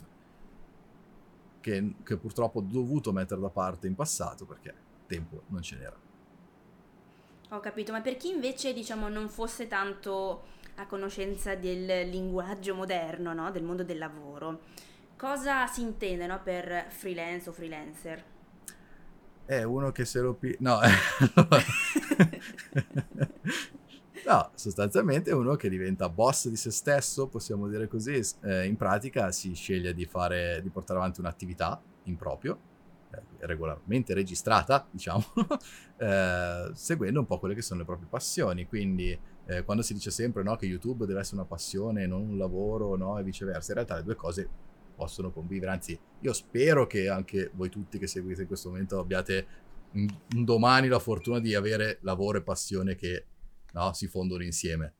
Che, 1.59 1.95
che 2.01 2.15
purtroppo 2.15 2.59
ho 2.59 2.61
dovuto 2.61 3.11
mettere 3.11 3.41
da 3.41 3.49
parte 3.49 3.87
in 3.87 3.95
passato 3.95 4.45
perché 4.45 4.73
tempo 5.05 5.41
non 5.47 5.61
ce 5.61 5.75
n'era. 5.75 5.99
Ho 7.49 7.59
capito, 7.59 7.91
ma 7.91 7.99
per 7.99 8.15
chi 8.15 8.29
invece 8.29 8.71
diciamo 8.71 9.09
non 9.09 9.27
fosse 9.27 9.67
tanto 9.67 10.43
a 10.75 10.87
conoscenza 10.87 11.55
del 11.55 12.09
linguaggio 12.09 12.73
moderno, 12.73 13.33
no? 13.33 13.51
del 13.51 13.63
mondo 13.63 13.83
del 13.83 13.97
lavoro, 13.97 14.61
cosa 15.17 15.67
si 15.67 15.81
intende 15.81 16.25
no? 16.25 16.41
per 16.41 16.85
freelance 16.87 17.49
o 17.49 17.51
freelancer? 17.51 18.23
È 19.45 19.61
uno 19.63 19.91
che 19.91 20.05
se 20.05 20.21
lo 20.21 20.35
pi... 20.35 20.55
No, 20.59 20.79
no, 24.25 24.51
sostanzialmente 24.55 25.31
è 25.31 25.33
uno 25.33 25.55
che 25.55 25.69
diventa 25.69 26.09
boss 26.09 26.47
di 26.47 26.55
se 26.55 26.71
stesso, 26.71 27.27
possiamo 27.27 27.67
dire 27.67 27.87
così. 27.87 28.19
Eh, 28.41 28.65
in 28.65 28.75
pratica 28.75 29.31
si 29.31 29.53
sceglie 29.53 29.93
di, 29.93 30.05
fare, 30.05 30.61
di 30.61 30.69
portare 30.69 30.99
avanti 30.99 31.19
un'attività 31.19 31.81
in 32.03 32.15
proprio, 32.15 32.59
eh, 33.11 33.21
regolarmente 33.45 34.13
registrata, 34.13 34.87
diciamo, 34.91 35.23
eh, 35.97 36.71
seguendo 36.73 37.19
un 37.19 37.25
po' 37.25 37.39
quelle 37.39 37.55
che 37.55 37.61
sono 37.61 37.79
le 37.81 37.85
proprie 37.85 38.07
passioni. 38.09 38.67
Quindi 38.67 39.17
eh, 39.45 39.63
quando 39.63 39.83
si 39.83 39.93
dice 39.93 40.11
sempre 40.11 40.43
no, 40.43 40.55
che 40.55 40.65
YouTube 40.65 41.05
deve 41.05 41.19
essere 41.19 41.37
una 41.37 41.45
passione 41.45 42.05
non 42.05 42.21
un 42.21 42.37
lavoro, 42.37 42.95
no, 42.95 43.17
e 43.17 43.23
viceversa, 43.23 43.71
in 43.71 43.75
realtà 43.75 43.95
le 43.95 44.03
due 44.03 44.15
cose 44.15 44.49
possono 44.95 45.31
convivere. 45.31 45.71
Anzi, 45.71 45.99
io 46.19 46.33
spero 46.33 46.87
che 46.87 47.09
anche 47.09 47.51
voi 47.53 47.69
tutti 47.69 47.97
che 47.97 48.07
seguite 48.07 48.41
in 48.41 48.47
questo 48.47 48.69
momento 48.69 48.99
abbiate 48.99 49.61
un 49.93 50.43
domani 50.43 50.87
la 50.87 50.97
fortuna 50.97 51.39
di 51.39 51.53
avere 51.53 51.99
lavoro 52.01 52.39
e 52.39 52.41
passione 52.41 52.95
che 52.95 53.25
no, 53.73 53.93
si 53.93 54.07
fondono 54.07 54.43
insieme. 54.43 54.95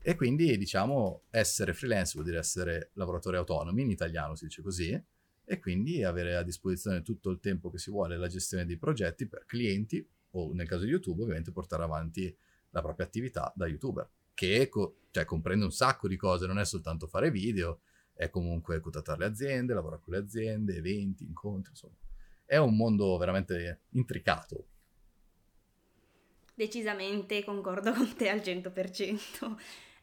E 0.00 0.16
quindi, 0.16 0.58
diciamo, 0.58 1.22
essere 1.30 1.72
freelance 1.72 2.12
vuol 2.12 2.26
dire 2.26 2.38
essere 2.38 2.90
lavoratori 2.94 3.36
autonomi, 3.36 3.82
in 3.82 3.90
italiano 3.90 4.34
si 4.34 4.44
dice 4.44 4.60
così, 4.60 5.02
e 5.46 5.58
quindi 5.60 6.02
avere 6.02 6.36
a 6.36 6.42
disposizione 6.42 7.02
tutto 7.02 7.30
il 7.30 7.40
tempo 7.40 7.70
che 7.70 7.78
si 7.78 7.90
vuole 7.90 8.16
la 8.16 8.28
gestione 8.28 8.66
dei 8.66 8.76
progetti 8.76 9.26
per 9.26 9.44
clienti 9.44 10.06
o 10.32 10.52
nel 10.52 10.66
caso 10.66 10.84
di 10.84 10.90
YouTube 10.90 11.22
ovviamente 11.22 11.52
portare 11.52 11.84
avanti 11.84 12.34
la 12.70 12.82
propria 12.82 13.06
attività 13.06 13.52
da 13.54 13.66
youtuber, 13.66 14.08
che 14.34 14.68
co- 14.68 14.96
cioè, 15.10 15.24
comprende 15.24 15.64
un 15.64 15.72
sacco 15.72 16.08
di 16.08 16.16
cose, 16.16 16.46
non 16.46 16.58
è 16.58 16.64
soltanto 16.64 17.06
fare 17.06 17.30
video, 17.30 17.80
è 18.14 18.28
comunque 18.30 18.80
contattare 18.80 19.20
le 19.20 19.24
aziende, 19.26 19.74
lavorare 19.74 20.02
con 20.02 20.14
le 20.14 20.20
aziende, 20.20 20.76
eventi, 20.76 21.24
incontri, 21.24 21.70
insomma. 21.70 21.94
È 22.44 22.56
un 22.56 22.76
mondo 22.76 23.16
veramente 23.16 23.82
intricato. 23.90 24.66
Decisamente 26.54 27.44
concordo 27.44 27.92
con 27.92 28.14
te 28.14 28.28
al 28.28 28.40
100%. 28.40 29.56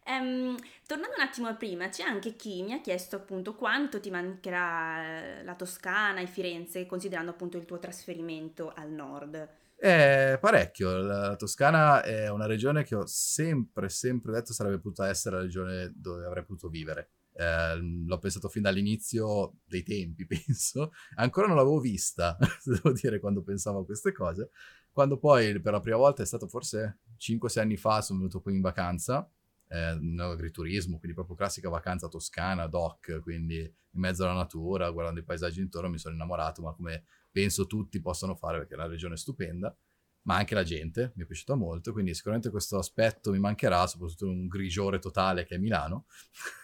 Ehm, 0.03 0.57
tornando 0.85 1.15
un 1.15 1.21
attimo 1.21 1.47
a 1.47 1.55
prima, 1.55 1.89
c'è 1.89 2.03
anche 2.03 2.35
chi 2.35 2.63
mi 2.63 2.73
ha 2.73 2.81
chiesto 2.81 3.15
appunto 3.15 3.55
quanto 3.55 3.99
ti 3.99 4.09
mancherà 4.09 5.39
eh, 5.39 5.43
la 5.43 5.55
Toscana 5.55 6.19
e 6.19 6.27
Firenze, 6.27 6.85
considerando 6.85 7.31
appunto 7.31 7.57
il 7.57 7.65
tuo 7.65 7.79
trasferimento 7.79 8.71
al 8.75 8.89
nord. 8.89 9.49
È 9.75 10.37
parecchio. 10.39 10.95
La 10.97 11.35
Toscana 11.35 12.03
è 12.03 12.29
una 12.29 12.45
regione 12.45 12.83
che 12.83 12.95
ho 12.95 13.05
sempre, 13.05 13.89
sempre 13.89 14.31
detto 14.31 14.53
sarebbe 14.53 14.79
potuta 14.79 15.07
essere 15.07 15.37
la 15.37 15.41
regione 15.41 15.91
dove 15.95 16.25
avrei 16.25 16.43
potuto 16.43 16.69
vivere. 16.69 17.11
Eh, 17.33 17.75
l'ho 17.77 18.19
pensato 18.19 18.49
fin 18.49 18.61
dall'inizio 18.61 19.55
dei 19.65 19.83
tempi, 19.83 20.25
penso. 20.27 20.91
Ancora 21.15 21.47
non 21.47 21.55
l'avevo 21.55 21.79
vista, 21.79 22.37
devo 22.63 22.91
dire, 22.91 23.19
quando 23.19 23.41
pensavo 23.41 23.79
a 23.79 23.85
queste 23.85 24.11
cose. 24.11 24.49
Quando 24.91 25.17
poi 25.17 25.59
per 25.61 25.73
la 25.73 25.79
prima 25.79 25.97
volta 25.97 26.21
è 26.21 26.25
stato 26.25 26.47
forse 26.47 26.99
5-6 27.17 27.59
anni 27.59 27.77
fa, 27.77 28.01
sono 28.01 28.19
venuto 28.19 28.41
qui 28.41 28.53
in 28.53 28.61
vacanza, 28.61 29.29
eh, 29.67 29.93
in 29.93 30.19
agriturismo, 30.19 30.97
quindi 30.97 31.15
proprio 31.15 31.35
classica 31.35 31.69
vacanza 31.69 32.07
toscana, 32.07 32.67
doc, 32.67 33.19
quindi 33.21 33.59
in 33.59 33.99
mezzo 33.99 34.23
alla 34.23 34.33
natura, 34.33 34.89
guardando 34.91 35.19
i 35.19 35.23
paesaggi 35.23 35.61
intorno, 35.61 35.89
mi 35.89 35.97
sono 35.97 36.13
innamorato, 36.13 36.61
ma 36.61 36.73
come 36.73 37.05
penso 37.31 37.65
tutti 37.67 38.01
possano 38.01 38.35
fare 38.35 38.59
perché 38.59 38.75
la 38.75 38.87
regione 38.87 39.13
è 39.13 39.17
stupenda, 39.17 39.75
ma 40.23 40.35
anche 40.35 40.53
la 40.53 40.63
gente 40.63 41.13
mi 41.15 41.23
è 41.23 41.25
piaciuta 41.25 41.55
molto, 41.55 41.93
quindi 41.93 42.13
sicuramente 42.13 42.49
questo 42.49 42.77
aspetto 42.77 43.31
mi 43.31 43.39
mancherà, 43.39 43.87
soprattutto 43.87 44.25
in 44.25 44.31
un 44.31 44.47
grigiore 44.47 44.99
totale 44.99 45.45
che 45.45 45.55
è 45.55 45.57
Milano. 45.57 46.05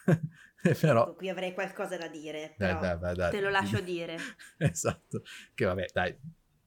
Però, 0.79 1.03
Ecco, 1.03 1.15
Qui 1.15 1.29
avrei 1.29 1.53
qualcosa 1.53 1.97
da 1.97 2.07
dire, 2.07 2.55
dai, 2.57 2.77
dai, 2.77 3.15
dai. 3.15 3.31
te 3.31 3.39
lo 3.39 3.49
lascio 3.49 3.79
dire. 3.79 4.17
esatto, 4.57 5.21
che 5.53 5.65
vabbè, 5.65 5.85
dai, 5.93 6.17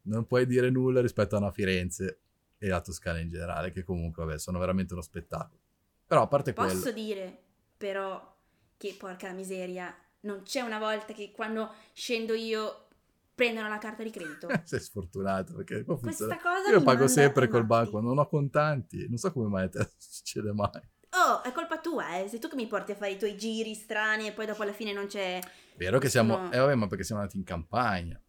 non 0.02 0.26
puoi 0.26 0.46
dire 0.46 0.70
nulla 0.70 1.00
rispetto 1.00 1.36
a 1.36 1.38
una 1.38 1.52
Firenze 1.52 2.20
e 2.58 2.68
la 2.68 2.80
Toscana 2.80 3.18
in 3.18 3.28
generale, 3.28 3.72
che 3.72 3.82
comunque, 3.82 4.24
vabbè, 4.24 4.38
sono 4.38 4.58
veramente 4.58 4.92
uno 4.92 5.02
spettacolo. 5.02 5.58
Però 6.06 6.22
a 6.22 6.26
parte 6.26 6.52
quello... 6.52 6.72
Posso 6.72 6.92
dire 6.92 7.44
però 7.76 8.36
che 8.76 8.94
porca 8.98 9.32
miseria, 9.32 9.94
non 10.20 10.42
c'è 10.42 10.60
una 10.60 10.78
volta 10.78 11.14
che 11.14 11.32
quando 11.32 11.72
scendo 11.94 12.34
io 12.34 12.88
prendono 13.34 13.68
la 13.68 13.78
carta 13.78 14.02
di 14.02 14.10
credito. 14.10 14.48
Sei 14.64 14.80
sfortunato 14.80 15.54
perché 15.54 15.82
Questa 15.84 16.38
cosa 16.38 16.70
Io 16.70 16.82
pago 16.82 17.06
sempre 17.06 17.48
col 17.48 17.64
banco, 17.64 18.00
non 18.00 18.18
ho 18.18 18.26
contanti, 18.26 19.08
non 19.08 19.16
so 19.16 19.32
come 19.32 19.48
mai 19.48 19.64
a 19.64 19.68
te 19.70 19.90
succede 19.96 20.52
mai. 20.52 20.80
Oh, 21.12 21.42
è 21.42 21.52
colpa 21.52 21.78
tua, 21.78 22.18
eh. 22.18 22.28
Sei 22.28 22.38
tu 22.38 22.48
che 22.48 22.54
mi 22.54 22.66
porti 22.66 22.92
a 22.92 22.94
fare 22.94 23.12
i 23.12 23.18
tuoi 23.18 23.36
giri 23.36 23.74
strani 23.74 24.26
e 24.26 24.32
poi 24.32 24.46
dopo 24.46 24.62
alla 24.62 24.72
fine 24.72 24.92
non 24.92 25.06
c'è... 25.06 25.40
Vero 25.76 25.98
che 25.98 26.10
siamo... 26.10 26.36
No. 26.36 26.52
Eh 26.52 26.58
vabbè, 26.58 26.74
ma 26.74 26.86
perché 26.86 27.02
siamo 27.02 27.22
andati 27.22 27.38
in 27.38 27.44
campagna. 27.44 28.20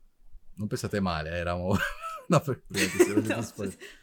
Non 0.61 0.69
pensate 0.69 0.99
male, 0.99 1.31
eh, 1.31 1.37
eravamo... 1.37 1.75
no, 2.29 2.39
per... 2.39 2.61
No, 2.69 3.39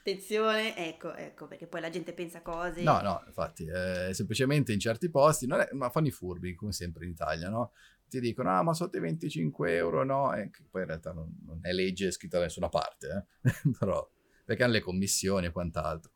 attenzione, 0.01 0.77
ecco, 0.77 1.15
ecco, 1.15 1.47
perché 1.47 1.69
poi 1.69 1.81
la 1.81 1.89
gente 1.89 2.13
pensa 2.13 2.43
cose... 2.43 2.83
No, 2.83 3.01
no, 3.01 3.23
infatti, 3.27 3.65
eh, 3.65 4.13
semplicemente 4.13 4.73
in 4.73 4.81
certi 4.81 5.09
posti, 5.09 5.47
non 5.47 5.61
è- 5.61 5.69
ma 5.73 5.89
fanno 5.89 6.09
i 6.09 6.11
furbi, 6.11 6.57
come 6.57 6.73
sempre 6.73 7.05
in 7.05 7.13
Italia, 7.13 7.49
no? 7.49 7.75
Ti 8.09 8.19
dicono, 8.19 8.51
ah, 8.51 8.63
ma 8.65 8.75
sotto 8.75 8.97
i 8.97 9.01
25 9.01 9.77
euro, 9.77 10.03
no? 10.03 10.35
E 10.35 10.51
che 10.51 10.65
poi 10.69 10.81
in 10.81 10.89
realtà 10.89 11.13
non, 11.13 11.33
non 11.47 11.61
è 11.63 11.71
legge 11.71 12.11
scritta 12.11 12.39
da 12.39 12.45
nessuna 12.45 12.69
parte, 12.69 13.29
eh? 13.43 13.51
Però, 13.79 14.11
perché 14.45 14.65
hanno 14.65 14.73
le 14.73 14.81
commissioni 14.81 15.47
e 15.47 15.53
quant'altro. 15.53 16.11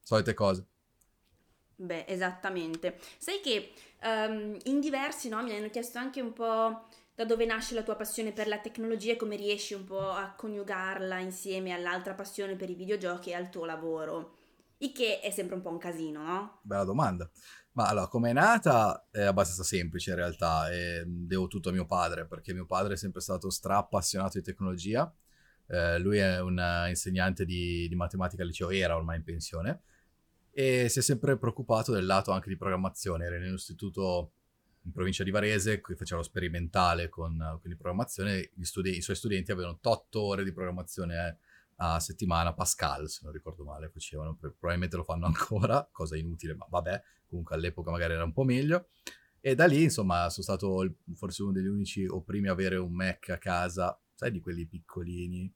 solite 0.00 0.32
cose. 0.32 0.66
Beh, 1.76 2.04
esattamente. 2.06 2.96
Sai 3.18 3.40
che 3.42 3.72
ehm, 4.00 4.56
in 4.64 4.80
diversi 4.80 5.28
no, 5.28 5.42
mi 5.42 5.54
hanno 5.54 5.68
chiesto 5.68 5.98
anche 5.98 6.22
un 6.22 6.32
po' 6.32 6.86
da 7.14 7.24
dove 7.24 7.44
nasce 7.44 7.74
la 7.74 7.82
tua 7.82 7.96
passione 7.96 8.32
per 8.32 8.48
la 8.48 8.58
tecnologia 8.58 9.12
e 9.12 9.16
come 9.16 9.36
riesci 9.36 9.74
un 9.74 9.84
po' 9.84 10.10
a 10.10 10.34
coniugarla 10.34 11.18
insieme 11.18 11.72
all'altra 11.72 12.14
passione 12.14 12.56
per 12.56 12.70
i 12.70 12.74
videogiochi 12.74 13.30
e 13.30 13.34
al 13.34 13.50
tuo 13.50 13.64
lavoro. 13.64 14.38
Il 14.78 14.92
che 14.92 15.20
è 15.20 15.30
sempre 15.30 15.54
un 15.54 15.62
po' 15.62 15.70
un 15.70 15.78
casino, 15.78 16.22
no? 16.24 16.60
Bella 16.62 16.84
domanda. 16.84 17.30
Ma 17.72 17.86
allora, 17.86 18.08
come 18.08 18.30
è 18.30 18.32
nata 18.32 19.06
è 19.10 19.22
abbastanza 19.22 19.62
semplice 19.62 20.10
in 20.10 20.16
realtà, 20.16 20.70
e 20.70 21.04
devo 21.06 21.46
tutto 21.46 21.68
a 21.68 21.72
mio 21.72 21.86
padre, 21.86 22.26
perché 22.26 22.52
mio 22.52 22.66
padre 22.66 22.94
è 22.94 22.96
sempre 22.96 23.20
stato 23.20 23.48
stra 23.48 23.76
appassionato 23.76 24.38
di 24.38 24.44
tecnologia. 24.44 25.10
Eh, 25.68 25.98
lui 25.98 26.18
è 26.18 26.40
un 26.40 26.60
insegnante 26.88 27.44
di, 27.44 27.86
di 27.88 27.94
matematica 27.94 28.42
al 28.42 28.48
liceo, 28.48 28.70
era 28.70 28.96
ormai 28.96 29.18
in 29.18 29.24
pensione, 29.24 29.82
e 30.50 30.88
si 30.88 30.98
è 30.98 31.02
sempre 31.02 31.38
preoccupato 31.38 31.92
del 31.92 32.04
lato 32.04 32.32
anche 32.32 32.48
di 32.48 32.56
programmazione. 32.56 33.24
Era 33.24 33.36
in 33.36 33.44
un 33.44 33.54
istituto 33.54 34.32
in 34.84 34.92
provincia 34.92 35.22
di 35.24 35.30
Varese, 35.30 35.80
qui 35.80 35.94
faceva 35.94 36.22
sperimentale 36.22 37.08
con, 37.08 37.34
eh, 37.40 37.58
con 37.60 37.70
di 37.70 37.76
programmazione, 37.76 38.50
gli 38.54 38.64
studi- 38.64 38.96
i 38.96 39.00
suoi 39.00 39.16
studenti 39.16 39.52
avevano 39.52 39.78
8 39.80 40.20
ore 40.20 40.44
di 40.44 40.52
programmazione 40.52 41.28
eh, 41.28 41.36
a 41.76 42.00
settimana, 42.00 42.52
Pascal 42.52 43.08
se 43.08 43.20
non 43.22 43.32
ricordo 43.32 43.64
male, 43.64 43.88
facevano, 43.88 44.34
Pro- 44.34 44.50
probabilmente 44.58 44.96
lo 44.96 45.04
fanno 45.04 45.26
ancora, 45.26 45.88
cosa 45.90 46.16
inutile, 46.16 46.54
ma 46.54 46.66
vabbè, 46.68 47.02
comunque 47.26 47.54
all'epoca 47.54 47.90
magari 47.90 48.14
era 48.14 48.24
un 48.24 48.32
po' 48.32 48.44
meglio. 48.44 48.88
E 49.40 49.54
da 49.54 49.66
lì, 49.66 49.82
insomma, 49.84 50.28
sono 50.30 50.44
stato 50.44 50.82
il- 50.82 50.94
forse 51.14 51.42
uno 51.42 51.52
degli 51.52 51.66
unici 51.66 52.06
o 52.06 52.20
primi 52.22 52.48
a 52.48 52.52
avere 52.52 52.76
un 52.76 52.92
Mac 52.92 53.30
a 53.30 53.38
casa, 53.38 53.98
sai, 54.14 54.30
di 54.30 54.40
quelli 54.40 54.66
piccolini. 54.66 55.52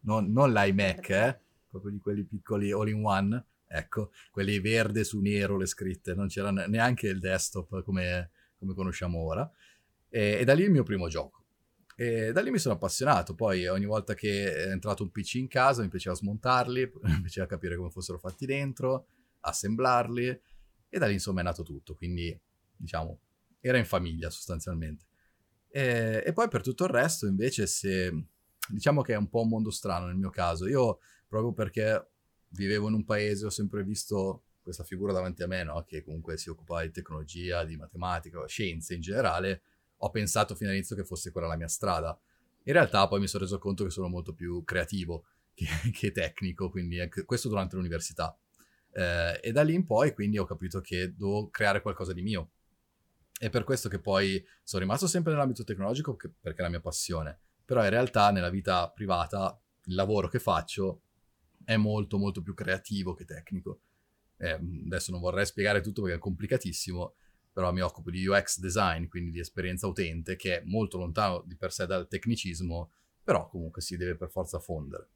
Non, 0.00 0.30
non 0.32 0.52
l'iMac, 0.52 1.08
eh? 1.10 1.38
Proprio 1.68 1.92
di 1.92 2.00
quelli 2.00 2.24
piccoli 2.24 2.70
all 2.72 2.88
in 2.88 3.04
one. 3.04 3.44
Ecco, 3.74 4.12
quelli 4.30 4.60
verde 4.60 5.02
su 5.02 5.20
nero 5.20 5.56
le 5.56 5.64
scritte, 5.64 6.14
non 6.14 6.28
c'era 6.28 6.50
ne- 6.50 6.66
neanche 6.66 7.08
il 7.08 7.18
desktop 7.18 7.82
come, 7.82 8.30
come 8.58 8.74
conosciamo 8.74 9.18
ora. 9.18 9.50
E, 10.10 10.38
e 10.40 10.44
da 10.44 10.52
lì 10.52 10.64
il 10.64 10.70
mio 10.70 10.82
primo 10.82 11.08
gioco. 11.08 11.44
E 11.96 12.32
da 12.32 12.42
lì 12.42 12.50
mi 12.50 12.58
sono 12.58 12.74
appassionato, 12.74 13.34
poi 13.34 13.66
ogni 13.66 13.86
volta 13.86 14.14
che 14.14 14.54
è 14.54 14.70
entrato 14.70 15.02
un 15.02 15.10
PC 15.10 15.34
in 15.34 15.48
casa 15.48 15.82
mi 15.82 15.88
piaceva 15.88 16.14
smontarli, 16.14 16.92
mi 17.02 17.20
piaceva 17.22 17.46
capire 17.46 17.76
come 17.76 17.90
fossero 17.90 18.18
fatti 18.18 18.44
dentro, 18.44 19.06
assemblarli 19.40 20.40
e 20.88 20.98
da 20.98 21.06
lì 21.06 21.14
insomma 21.14 21.40
è 21.40 21.44
nato 21.44 21.62
tutto, 21.62 21.94
quindi 21.94 22.38
diciamo 22.76 23.18
era 23.60 23.78
in 23.78 23.86
famiglia 23.86 24.28
sostanzialmente. 24.28 25.04
E, 25.70 26.22
e 26.26 26.32
poi 26.34 26.48
per 26.48 26.60
tutto 26.60 26.84
il 26.84 26.90
resto 26.90 27.26
invece 27.26 27.66
se 27.66 28.26
diciamo 28.68 29.00
che 29.00 29.14
è 29.14 29.16
un 29.16 29.28
po' 29.28 29.42
un 29.42 29.48
mondo 29.48 29.70
strano 29.70 30.06
nel 30.06 30.16
mio 30.16 30.30
caso. 30.30 30.66
Io, 30.66 30.98
proprio 31.26 31.52
perché 31.52 32.11
vivevo 32.52 32.88
in 32.88 32.94
un 32.94 33.04
paese, 33.04 33.46
ho 33.46 33.50
sempre 33.50 33.82
visto 33.84 34.44
questa 34.62 34.84
figura 34.84 35.12
davanti 35.12 35.42
a 35.42 35.46
me, 35.46 35.64
no? 35.64 35.84
che 35.84 36.02
comunque 36.02 36.36
si 36.36 36.48
occupa 36.48 36.82
di 36.82 36.90
tecnologia, 36.90 37.64
di 37.64 37.76
matematica, 37.76 38.44
scienze 38.46 38.94
in 38.94 39.00
generale, 39.00 39.62
ho 39.98 40.10
pensato 40.10 40.54
fino 40.54 40.70
all'inizio 40.70 40.96
che 40.96 41.04
fosse 41.04 41.30
quella 41.30 41.48
la 41.48 41.56
mia 41.56 41.68
strada. 41.68 42.18
In 42.64 42.72
realtà 42.72 43.06
poi 43.08 43.20
mi 43.20 43.26
sono 43.26 43.42
reso 43.44 43.58
conto 43.58 43.84
che 43.84 43.90
sono 43.90 44.08
molto 44.08 44.34
più 44.34 44.62
creativo 44.64 45.24
che, 45.54 45.66
che 45.92 46.12
tecnico, 46.12 46.70
quindi 46.70 46.98
questo 47.26 47.48
durante 47.48 47.76
l'università. 47.76 48.36
Eh, 48.94 49.40
e 49.42 49.52
da 49.52 49.62
lì 49.62 49.74
in 49.74 49.86
poi 49.86 50.12
quindi 50.12 50.38
ho 50.38 50.44
capito 50.44 50.80
che 50.80 51.14
devo 51.16 51.48
creare 51.50 51.82
qualcosa 51.82 52.12
di 52.12 52.22
mio. 52.22 52.50
È 53.36 53.50
per 53.50 53.64
questo 53.64 53.88
che 53.88 53.98
poi 53.98 54.44
sono 54.62 54.82
rimasto 54.82 55.08
sempre 55.08 55.32
nell'ambito 55.32 55.64
tecnologico 55.64 56.14
perché 56.14 56.60
è 56.60 56.62
la 56.62 56.68
mia 56.68 56.80
passione. 56.80 57.40
Però 57.64 57.82
in 57.82 57.90
realtà 57.90 58.30
nella 58.30 58.50
vita 58.50 58.88
privata 58.90 59.60
il 59.86 59.94
lavoro 59.94 60.28
che 60.28 60.38
faccio 60.38 61.02
è 61.64 61.76
molto 61.76 62.18
molto 62.18 62.42
più 62.42 62.54
creativo 62.54 63.14
che 63.14 63.24
tecnico. 63.24 63.80
Eh, 64.36 64.58
adesso 64.86 65.12
non 65.12 65.20
vorrei 65.20 65.46
spiegare 65.46 65.80
tutto 65.80 66.02
perché 66.02 66.16
è 66.16 66.20
complicatissimo, 66.20 67.14
però 67.52 67.72
mi 67.72 67.80
occupo 67.80 68.10
di 68.10 68.26
UX 68.26 68.58
design, 68.58 69.06
quindi 69.06 69.30
di 69.30 69.38
esperienza 69.38 69.86
utente, 69.86 70.36
che 70.36 70.58
è 70.58 70.62
molto 70.64 70.98
lontano 70.98 71.42
di 71.46 71.56
per 71.56 71.72
sé 71.72 71.86
dal 71.86 72.08
tecnicismo, 72.08 72.90
però 73.22 73.48
comunque 73.48 73.82
si 73.82 73.96
deve 73.96 74.16
per 74.16 74.30
forza 74.30 74.58
fondere. 74.58 75.08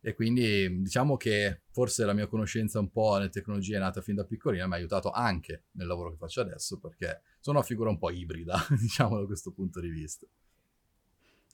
E 0.00 0.12
quindi 0.12 0.82
diciamo 0.82 1.16
che 1.16 1.62
forse 1.70 2.04
la 2.04 2.12
mia 2.12 2.26
conoscenza 2.26 2.78
un 2.78 2.90
po' 2.90 3.16
nelle 3.16 3.30
tecnologie 3.30 3.78
nata 3.78 4.02
fin 4.02 4.16
da 4.16 4.24
piccolina, 4.24 4.66
mi 4.66 4.74
ha 4.74 4.76
aiutato 4.76 5.10
anche 5.10 5.62
nel 5.72 5.86
lavoro 5.86 6.10
che 6.10 6.16
faccio 6.16 6.42
adesso, 6.42 6.78
perché 6.78 7.22
sono 7.40 7.56
una 7.56 7.66
figura 7.66 7.88
un 7.88 7.96
po' 7.96 8.10
ibrida, 8.10 8.66
diciamo 8.78 9.18
da 9.18 9.24
questo 9.24 9.52
punto 9.52 9.80
di 9.80 9.88
vista. 9.88 10.26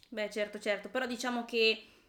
Beh, 0.09 0.31
certo, 0.31 0.59
certo, 0.59 0.89
però 0.89 1.07
diciamo 1.07 1.45
che 1.45 2.00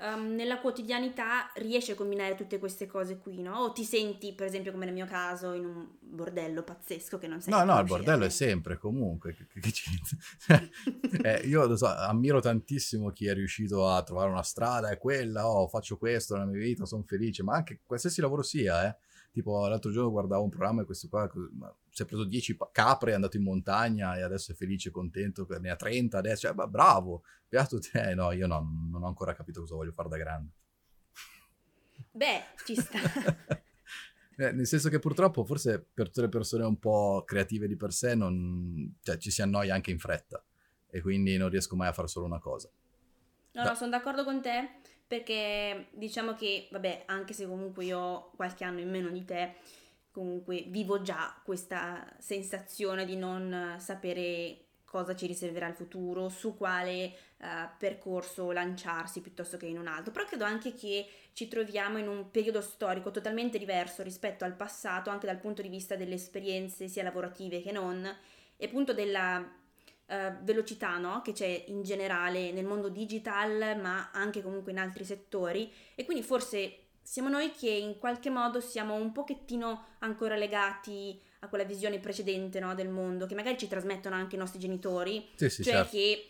um, 0.00 0.34
nella 0.34 0.60
quotidianità 0.60 1.50
riesci 1.56 1.92
a 1.92 1.94
combinare 1.94 2.34
tutte 2.34 2.58
queste 2.58 2.86
cose 2.86 3.18
qui, 3.18 3.40
no? 3.40 3.58
O 3.58 3.72
ti 3.72 3.84
senti, 3.84 4.34
per 4.34 4.46
esempio, 4.46 4.72
come 4.72 4.84
nel 4.84 4.94
mio 4.94 5.06
caso, 5.06 5.52
in 5.52 5.64
un 5.64 5.88
bordello 6.00 6.62
pazzesco 6.62 7.18
che 7.18 7.26
non 7.26 7.40
sai 7.40 7.52
No, 7.52 7.64
no, 7.64 7.78
il 7.78 7.86
bordello 7.86 8.24
è 8.24 8.30
sempre, 8.30 8.78
comunque. 8.78 9.36
Eh, 11.22 11.46
io 11.46 11.76
so, 11.76 11.86
ammiro 11.86 12.40
tantissimo 12.40 13.10
chi 13.10 13.26
è 13.26 13.34
riuscito 13.34 13.86
a 13.88 14.02
trovare 14.02 14.30
una 14.30 14.42
strada, 14.42 14.88
è 14.88 14.98
quella, 14.98 15.48
oh, 15.48 15.68
faccio 15.68 15.98
questo 15.98 16.34
nella 16.34 16.46
mia 16.46 16.60
vita, 16.60 16.86
sono 16.86 17.02
felice, 17.06 17.42
ma 17.42 17.54
anche 17.54 17.80
qualsiasi 17.84 18.20
lavoro 18.20 18.42
sia, 18.42 18.86
eh. 18.86 18.96
Tipo, 19.32 19.68
l'altro 19.68 19.92
giorno 19.92 20.10
guardavo 20.10 20.42
un 20.42 20.48
programma 20.48 20.82
e 20.82 20.84
questo 20.84 21.08
qua 21.08 21.30
si 21.88 22.02
è 22.02 22.04
preso 22.04 22.24
10 22.24 22.56
capre, 22.72 23.12
è 23.12 23.14
andato 23.14 23.36
in 23.36 23.44
montagna 23.44 24.16
e 24.16 24.22
adesso 24.22 24.50
è 24.52 24.54
felice, 24.54 24.90
contento, 24.90 25.46
ne 25.60 25.70
ha 25.70 25.76
30 25.76 26.18
adesso, 26.18 26.52
cioè, 26.52 26.66
bravo, 26.66 27.22
beato 27.48 27.78
te. 27.78 28.14
No, 28.14 28.32
io 28.32 28.46
no, 28.46 28.88
non 28.90 29.02
ho 29.02 29.06
ancora 29.06 29.32
capito 29.32 29.60
cosa 29.60 29.76
voglio 29.76 29.92
fare 29.92 30.08
da 30.08 30.16
grande. 30.16 30.50
Beh, 32.10 32.42
ci 32.64 32.74
sta. 32.74 32.98
eh, 34.36 34.52
nel 34.52 34.66
senso 34.66 34.88
che 34.88 34.98
purtroppo 34.98 35.44
forse 35.44 35.86
per 35.94 36.06
tutte 36.06 36.22
le 36.22 36.28
persone 36.28 36.64
un 36.64 36.78
po' 36.78 37.22
creative 37.24 37.68
di 37.68 37.76
per 37.76 37.92
sé 37.92 38.16
non, 38.16 38.96
cioè, 39.02 39.16
ci 39.16 39.30
si 39.30 39.42
annoia 39.42 39.74
anche 39.74 39.92
in 39.92 39.98
fretta 39.98 40.42
e 40.88 41.00
quindi 41.00 41.36
non 41.36 41.50
riesco 41.50 41.76
mai 41.76 41.88
a 41.88 41.92
fare 41.92 42.08
solo 42.08 42.26
una 42.26 42.40
cosa. 42.40 42.68
No, 43.52 43.62
da- 43.62 43.70
no, 43.70 43.74
sono 43.76 43.90
d'accordo 43.90 44.24
con 44.24 44.42
te 44.42 44.80
perché 45.10 45.88
diciamo 45.90 46.34
che, 46.34 46.68
vabbè, 46.70 47.02
anche 47.06 47.32
se 47.32 47.44
comunque 47.44 47.84
io 47.84 47.98
ho 47.98 48.30
qualche 48.36 48.62
anno 48.62 48.78
in 48.78 48.88
meno 48.88 49.08
di 49.08 49.24
te, 49.24 49.54
comunque 50.12 50.66
vivo 50.68 51.02
già 51.02 51.34
questa 51.42 52.06
sensazione 52.18 53.04
di 53.04 53.16
non 53.16 53.74
sapere 53.80 54.66
cosa 54.84 55.16
ci 55.16 55.26
riserverà 55.26 55.66
il 55.66 55.74
futuro, 55.74 56.28
su 56.28 56.56
quale 56.56 57.12
uh, 57.38 57.46
percorso 57.76 58.52
lanciarsi 58.52 59.20
piuttosto 59.20 59.56
che 59.56 59.66
in 59.66 59.78
un 59.80 59.88
altro. 59.88 60.12
Però 60.12 60.24
credo 60.24 60.44
anche 60.44 60.74
che 60.74 61.08
ci 61.32 61.48
troviamo 61.48 61.98
in 61.98 62.06
un 62.06 62.30
periodo 62.30 62.60
storico 62.60 63.10
totalmente 63.10 63.58
diverso 63.58 64.04
rispetto 64.04 64.44
al 64.44 64.54
passato, 64.54 65.10
anche 65.10 65.26
dal 65.26 65.40
punto 65.40 65.60
di 65.60 65.68
vista 65.68 65.96
delle 65.96 66.14
esperienze 66.14 66.86
sia 66.86 67.02
lavorative 67.02 67.60
che 67.62 67.72
non, 67.72 68.08
e 68.56 68.64
appunto 68.64 68.94
della 68.94 69.58
uh, 70.10 70.42
velocità 70.42 70.98
no? 70.98 71.22
che 71.22 71.32
c'è 71.32 71.64
in 71.68 71.82
generale 71.82 72.52
nel 72.52 72.64
mondo 72.64 72.88
digital, 72.88 73.78
ma 73.80 74.10
anche 74.12 74.42
comunque 74.42 74.72
in 74.72 74.78
altri 74.78 75.04
settori. 75.04 75.72
E 75.94 76.04
quindi 76.04 76.22
forse 76.22 76.88
siamo 77.02 77.28
noi 77.28 77.52
che 77.52 77.70
in 77.70 77.98
qualche 77.98 78.30
modo 78.30 78.60
siamo 78.60 78.94
un 78.94 79.12
pochettino 79.12 79.84
ancora 80.00 80.36
legati 80.36 81.18
a 81.40 81.48
quella 81.48 81.64
visione 81.64 81.98
precedente 81.98 82.60
no, 82.60 82.74
del 82.74 82.88
mondo, 82.88 83.26
che 83.26 83.34
magari 83.34 83.56
ci 83.56 83.68
trasmettono 83.68 84.14
anche 84.14 84.36
i 84.36 84.38
nostri 84.38 84.58
genitori, 84.58 85.26
sì, 85.36 85.48
sì, 85.48 85.62
cioè 85.62 85.74
certo. 85.74 85.90
che 85.90 86.26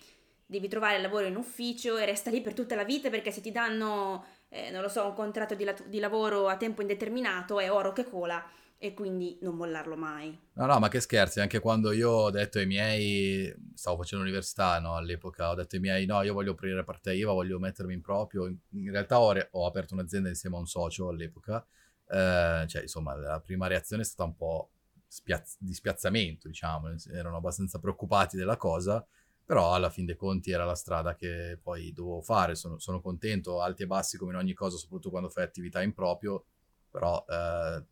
devi 0.47 0.69
trovare 0.69 1.01
lavoro 1.01 1.27
in 1.27 1.37
ufficio 1.37 1.97
e 1.97 2.05
resta 2.05 2.31
lì 2.31 2.41
per 2.41 2.55
tutta 2.55 2.75
la 2.75 2.85
vita 2.85 3.11
perché 3.11 3.31
se 3.31 3.41
ti 3.41 3.53
danno, 3.53 4.25
eh, 4.49 4.71
non 4.71 4.83
lo 4.83 4.89
so, 4.89 5.07
un 5.07 5.15
contratto 5.15 5.55
di, 5.55 5.65
la- 5.65 5.75
di 5.85 5.99
lavoro 5.99 6.49
a 6.49 6.57
tempo 6.57 6.81
indeterminato 6.81 7.61
è 7.61 7.71
oro 7.71 7.93
che 7.93 8.09
cola 8.09 8.45
e 8.83 8.95
quindi 8.95 9.39
non 9.43 9.57
mollarlo 9.57 9.95
mai. 9.95 10.37
No, 10.55 10.65
no, 10.65 10.79
ma 10.79 10.89
che 10.89 11.01
scherzi, 11.01 11.39
anche 11.41 11.61
quando 11.61 11.93
io 11.93 12.11
ho 12.11 12.31
detto 12.31 12.59
ai 12.59 12.65
miei, 12.67 13.55
stavo 13.75 13.99
facendo 13.99 14.25
l'università, 14.25 14.79
no, 14.81 14.95
all'epoca, 14.97 15.51
ho 15.51 15.55
detto 15.55 15.77
ai 15.77 15.83
miei, 15.83 16.07
no, 16.07 16.23
io 16.23 16.33
voglio 16.33 16.53
aprire 16.53 16.83
partita 16.83 17.13
IVA, 17.13 17.33
voglio 17.33 17.59
mettermi 17.59 17.93
in 17.93 18.01
proprio, 18.01 18.47
in 18.47 18.91
realtà 18.91 19.21
ho, 19.21 19.33
re- 19.33 19.49
ho 19.53 19.67
aperto 19.67 19.93
un'azienda 19.93 20.31
insieme 20.31 20.57
a 20.57 20.61
un 20.61 20.67
socio 20.67 21.09
all'epoca, 21.09 21.65
eh, 22.09 22.65
cioè, 22.67 22.81
insomma, 22.81 23.15
la 23.17 23.39
prima 23.41 23.67
reazione 23.67 24.01
è 24.01 24.05
stata 24.07 24.25
un 24.25 24.35
po' 24.35 24.71
spiaz- 25.07 25.59
di 25.59 25.75
spiazzamento, 25.75 26.49
diciamo, 26.49 26.89
erano 27.13 27.37
abbastanza 27.37 27.79
preoccupati 27.79 28.39
della 28.39 28.57
cosa, 28.57 29.07
però 29.45 29.75
alla 29.75 29.91
fin 29.91 30.07
dei 30.07 30.17
conti 30.17 30.53
era 30.53 30.65
la 30.65 30.75
strada 30.75 31.15
che 31.15 31.59
poi 31.63 31.93
dovevo 31.93 32.23
fare, 32.23 32.55
sono, 32.55 32.79
sono 32.79 33.03
contento, 33.03 33.61
alti 33.61 33.83
e 33.83 33.87
bassi 33.87 34.17
come 34.17 34.33
in 34.33 34.39
ogni 34.39 34.55
cosa, 34.55 34.79
soprattutto 34.79 35.11
quando 35.11 35.29
fai 35.29 35.45
attività 35.45 35.83
in 35.83 35.93
proprio, 35.93 36.47
però 36.91 37.23
eh 37.29 37.85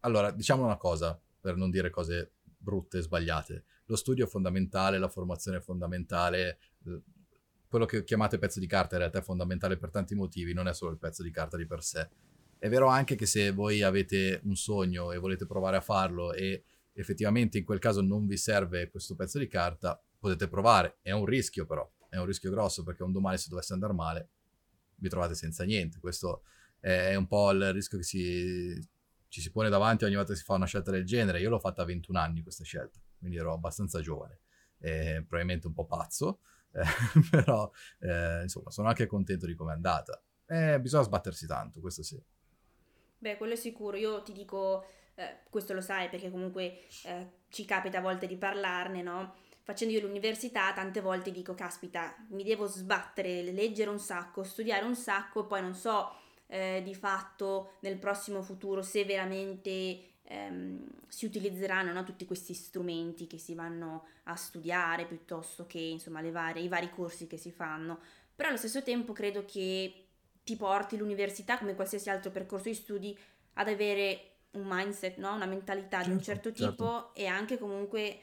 allora 0.00 0.30
diciamo 0.30 0.64
una 0.64 0.76
cosa, 0.76 1.20
per 1.40 1.56
non 1.56 1.70
dire 1.70 1.90
cose 1.90 2.32
brutte 2.42 2.98
e 2.98 3.02
sbagliate, 3.02 3.64
lo 3.86 3.96
studio 3.96 4.24
è 4.24 4.28
fondamentale, 4.28 4.98
la 4.98 5.08
formazione 5.08 5.58
è 5.58 5.60
fondamentale, 5.60 6.58
quello 7.68 7.84
che 7.84 8.04
chiamate 8.04 8.38
pezzo 8.38 8.60
di 8.60 8.66
carta 8.66 8.94
in 8.94 9.00
realtà 9.00 9.18
è 9.18 9.22
fondamentale 9.22 9.76
per 9.76 9.90
tanti 9.90 10.14
motivi, 10.14 10.54
non 10.54 10.68
è 10.68 10.74
solo 10.74 10.92
il 10.92 10.98
pezzo 10.98 11.22
di 11.22 11.30
carta 11.30 11.56
di 11.56 11.66
per 11.66 11.82
sé. 11.82 12.08
È 12.56 12.68
vero 12.68 12.86
anche 12.86 13.16
che 13.16 13.26
se 13.26 13.50
voi 13.50 13.82
avete 13.82 14.40
un 14.44 14.56
sogno 14.56 15.12
e 15.12 15.18
volete 15.18 15.44
provare 15.44 15.76
a 15.76 15.80
farlo 15.80 16.32
e 16.32 16.64
effettivamente 16.92 17.58
in 17.58 17.64
quel 17.64 17.78
caso 17.80 18.00
non 18.00 18.26
vi 18.26 18.36
serve 18.36 18.88
questo 18.90 19.14
pezzo 19.16 19.38
di 19.38 19.48
carta, 19.48 20.00
potete 20.18 20.48
provare. 20.48 20.98
È 21.02 21.10
un 21.10 21.26
rischio 21.26 21.66
però, 21.66 21.86
è 22.08 22.16
un 22.16 22.26
rischio 22.26 22.50
grosso 22.50 22.84
perché 22.84 23.02
un 23.02 23.12
domani 23.12 23.36
se 23.36 23.48
dovesse 23.50 23.72
andare 23.72 23.92
male 23.92 24.28
vi 24.94 25.08
trovate 25.08 25.34
senza 25.34 25.64
niente. 25.64 25.98
Questo 25.98 26.44
è 26.78 27.14
un 27.16 27.26
po' 27.26 27.50
il 27.50 27.72
rischio 27.72 27.98
che 27.98 28.04
si, 28.04 28.88
ci 29.34 29.40
si 29.40 29.50
pone 29.50 29.68
davanti 29.68 30.04
ogni 30.04 30.14
volta 30.14 30.32
che 30.32 30.38
si 30.38 30.44
fa 30.44 30.54
una 30.54 30.64
scelta 30.64 30.92
del 30.92 31.04
genere. 31.04 31.40
Io 31.40 31.50
l'ho 31.50 31.58
fatta 31.58 31.82
a 31.82 31.84
21 31.84 32.20
anni 32.20 32.40
questa 32.40 32.62
scelta, 32.62 33.00
quindi 33.18 33.36
ero 33.36 33.52
abbastanza 33.52 34.00
giovane, 34.00 34.42
eh, 34.78 35.24
probabilmente 35.26 35.66
un 35.66 35.72
po' 35.72 35.86
pazzo, 35.86 36.38
eh, 36.70 36.84
però 37.30 37.68
eh, 37.98 38.42
insomma 38.42 38.70
sono 38.70 38.86
anche 38.86 39.06
contento 39.06 39.46
di 39.46 39.56
come 39.56 39.72
è 39.72 39.74
andata. 39.74 40.22
Eh, 40.46 40.78
bisogna 40.80 41.02
sbattersi 41.02 41.48
tanto, 41.48 41.80
questo 41.80 42.04
sì. 42.04 42.22
Beh, 43.18 43.36
quello 43.36 43.54
è 43.54 43.56
sicuro. 43.56 43.96
Io 43.96 44.22
ti 44.22 44.32
dico, 44.32 44.86
eh, 45.16 45.40
questo 45.50 45.72
lo 45.72 45.80
sai 45.80 46.08
perché 46.08 46.30
comunque 46.30 46.82
eh, 47.02 47.30
ci 47.48 47.64
capita 47.64 47.98
a 47.98 48.02
volte 48.02 48.28
di 48.28 48.36
parlarne, 48.36 49.02
no? 49.02 49.34
Facendo 49.64 49.94
io 49.94 50.00
l'università, 50.00 50.72
tante 50.72 51.00
volte 51.00 51.32
dico, 51.32 51.54
caspita, 51.54 52.14
mi 52.30 52.44
devo 52.44 52.66
sbattere, 52.66 53.42
leggere 53.42 53.90
un 53.90 53.98
sacco, 53.98 54.44
studiare 54.44 54.84
un 54.84 54.94
sacco 54.94 55.44
poi 55.44 55.60
non 55.60 55.74
so 55.74 56.22
eh, 56.46 56.82
di 56.84 56.94
fatto 56.94 57.74
nel 57.80 57.96
prossimo 57.98 58.42
futuro 58.42 58.82
se 58.82 59.04
veramente 59.04 60.14
ehm, 60.22 60.86
si 61.08 61.26
utilizzeranno 61.26 61.92
no? 61.92 62.04
tutti 62.04 62.24
questi 62.24 62.54
strumenti 62.54 63.26
che 63.26 63.38
si 63.38 63.54
vanno 63.54 64.06
a 64.24 64.36
studiare 64.36 65.06
piuttosto 65.06 65.66
che 65.66 65.78
insomma 65.78 66.22
varie, 66.30 66.62
i 66.62 66.68
vari 66.68 66.90
corsi 66.90 67.26
che 67.26 67.36
si 67.36 67.50
fanno. 67.50 67.98
Però 68.34 68.48
allo 68.48 68.58
stesso 68.58 68.82
tempo 68.82 69.12
credo 69.12 69.44
che 69.44 70.06
ti 70.42 70.56
porti 70.56 70.96
l'università, 70.96 71.58
come 71.58 71.74
qualsiasi 71.74 72.10
altro 72.10 72.30
percorso 72.30 72.68
di 72.68 72.74
studi, 72.74 73.18
ad 73.54 73.68
avere 73.68 74.32
un 74.52 74.66
mindset, 74.66 75.16
no? 75.18 75.34
una 75.34 75.46
mentalità 75.46 75.98
certo, 75.98 76.08
di 76.08 76.16
un 76.16 76.22
certo, 76.22 76.52
certo 76.52 76.70
tipo 76.70 76.84
certo. 76.84 77.14
e 77.14 77.26
anche 77.26 77.58
comunque 77.58 78.20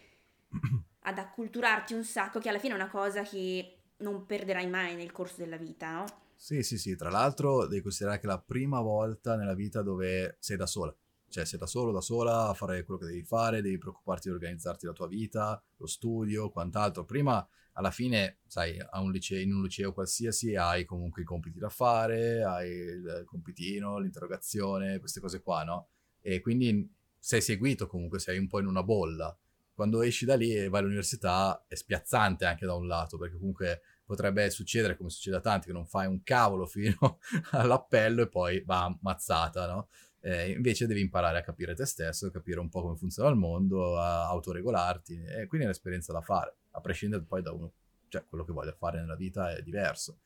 ad 1.03 1.17
acculturarti 1.17 1.93
un 1.93 2.03
sacco, 2.03 2.39
che 2.39 2.49
alla 2.49 2.60
fine 2.60 2.73
è 2.73 2.75
una 2.75 2.89
cosa 2.89 3.23
che 3.23 3.77
non 3.97 4.25
perderai 4.25 4.67
mai 4.67 4.95
nel 4.95 5.12
corso 5.12 5.38
della 5.38 5.57
vita, 5.57 5.91
no? 5.91 6.05
Sì, 6.43 6.63
sì, 6.63 6.80
sì. 6.80 6.95
Tra 6.95 7.12
l'altro 7.12 7.67
devi 7.67 7.84
considerare 7.84 8.17
che 8.19 8.25
è 8.25 8.27
la 8.30 8.39
prima 8.41 8.82
volta 8.82 9.36
nella 9.36 9.54
vita 9.54 9.84
dove 9.84 10.38
sei 10.39 10.58
da 10.58 10.65
sola. 10.65 10.93
Cioè, 11.30 11.45
sei 11.45 11.60
da 11.60 11.67
solo, 11.67 11.91
da 11.91 12.01
sola 12.01 12.47
a 12.47 12.54
fare 12.56 12.84
quello 12.84 12.99
che 12.99 13.06
devi 13.06 13.21
fare, 13.23 13.62
devi 13.62 13.77
preoccuparti 13.77 14.27
di 14.27 14.34
organizzarti 14.34 14.88
la 14.88 14.91
tua 14.91 15.08
vita, 15.08 15.63
lo 15.77 15.86
studio, 15.86 16.49
quant'altro. 16.49 17.06
Prima 17.06 17.47
alla 17.73 17.91
fine, 17.91 18.39
sai, 18.47 18.75
un 18.93 19.12
liceo, 19.12 19.39
in 19.39 19.54
un 19.54 19.62
liceo 19.62 19.93
qualsiasi 19.93 20.56
hai 20.56 20.84
comunque 20.84 21.21
i 21.21 21.25
compiti 21.25 21.60
da 21.60 21.69
fare, 21.69 22.43
hai 22.43 22.69
il 22.71 23.21
compitino, 23.27 23.99
l'interrogazione, 23.99 24.97
queste 24.97 25.19
cose 25.19 25.41
qua, 25.43 25.63
no? 25.63 25.89
E 26.21 26.41
quindi 26.41 26.91
sei 27.19 27.41
seguito 27.41 27.86
comunque, 27.86 28.17
sei 28.17 28.39
un 28.39 28.47
po' 28.47 28.60
in 28.60 28.65
una 28.65 28.82
bolla. 28.82 29.38
Quando 29.75 30.01
esci 30.01 30.25
da 30.25 30.36
lì 30.36 30.56
e 30.56 30.69
vai 30.69 30.82
all'università 30.82 31.63
è 31.67 31.75
spiazzante 31.75 32.45
anche 32.45 32.65
da 32.65 32.73
un 32.73 32.88
lato, 32.88 33.19
perché 33.19 33.38
comunque 33.38 33.82
potrebbe 34.12 34.50
succedere, 34.50 34.97
come 34.97 35.10
succede 35.10 35.38
a 35.38 35.39
tanti, 35.39 35.67
che 35.67 35.74
non 35.74 35.86
fai 35.86 36.06
un 36.06 36.21
cavolo 36.21 36.65
fino 36.65 37.19
all'appello 37.52 38.24
e 38.24 38.28
poi 38.28 38.62
va 38.65 38.84
ammazzata, 38.84 39.67
no? 39.67 39.88
Eh, 40.19 40.52
invece 40.52 40.86
devi 40.86 41.00
imparare 41.00 41.39
a 41.39 41.41
capire 41.41 41.74
te 41.74 41.86
stesso, 41.86 42.30
capire 42.30 42.60
un 42.60 42.67
po' 42.69 42.82
come 42.82 42.97
funziona 42.97 43.30
il 43.30 43.38
mondo, 43.38 43.97
a 43.97 44.28
autoregolarti, 44.28 45.24
e 45.24 45.47
quindi 45.47 45.65
è 45.65 45.69
un'esperienza 45.69 46.12
da 46.12 46.21
fare, 46.21 46.56
a 46.71 46.82
prescindere 46.82 47.24
poi 47.24 47.41
da 47.41 47.54
uno, 47.54 47.71
cioè 48.10 48.26
quello 48.26 48.43
che 48.43 48.52
voglio 48.52 48.76
fare 48.78 49.00
nella 49.00 49.15
vita 49.15 49.56
è 49.56 49.62
diverso. 49.62 50.19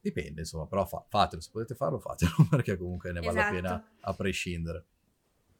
Dipende, 0.00 0.40
insomma, 0.40 0.66
però 0.66 0.86
fa- 0.86 1.04
fatelo, 1.06 1.42
se 1.42 1.50
potete 1.52 1.74
farlo, 1.74 1.98
fatelo, 1.98 2.32
perché 2.48 2.78
comunque 2.78 3.12
ne 3.12 3.20
vale 3.20 3.38
Esatto. 3.38 3.54
la 3.54 3.60
pena 3.60 3.88
a 4.00 4.14
prescindere. 4.14 4.84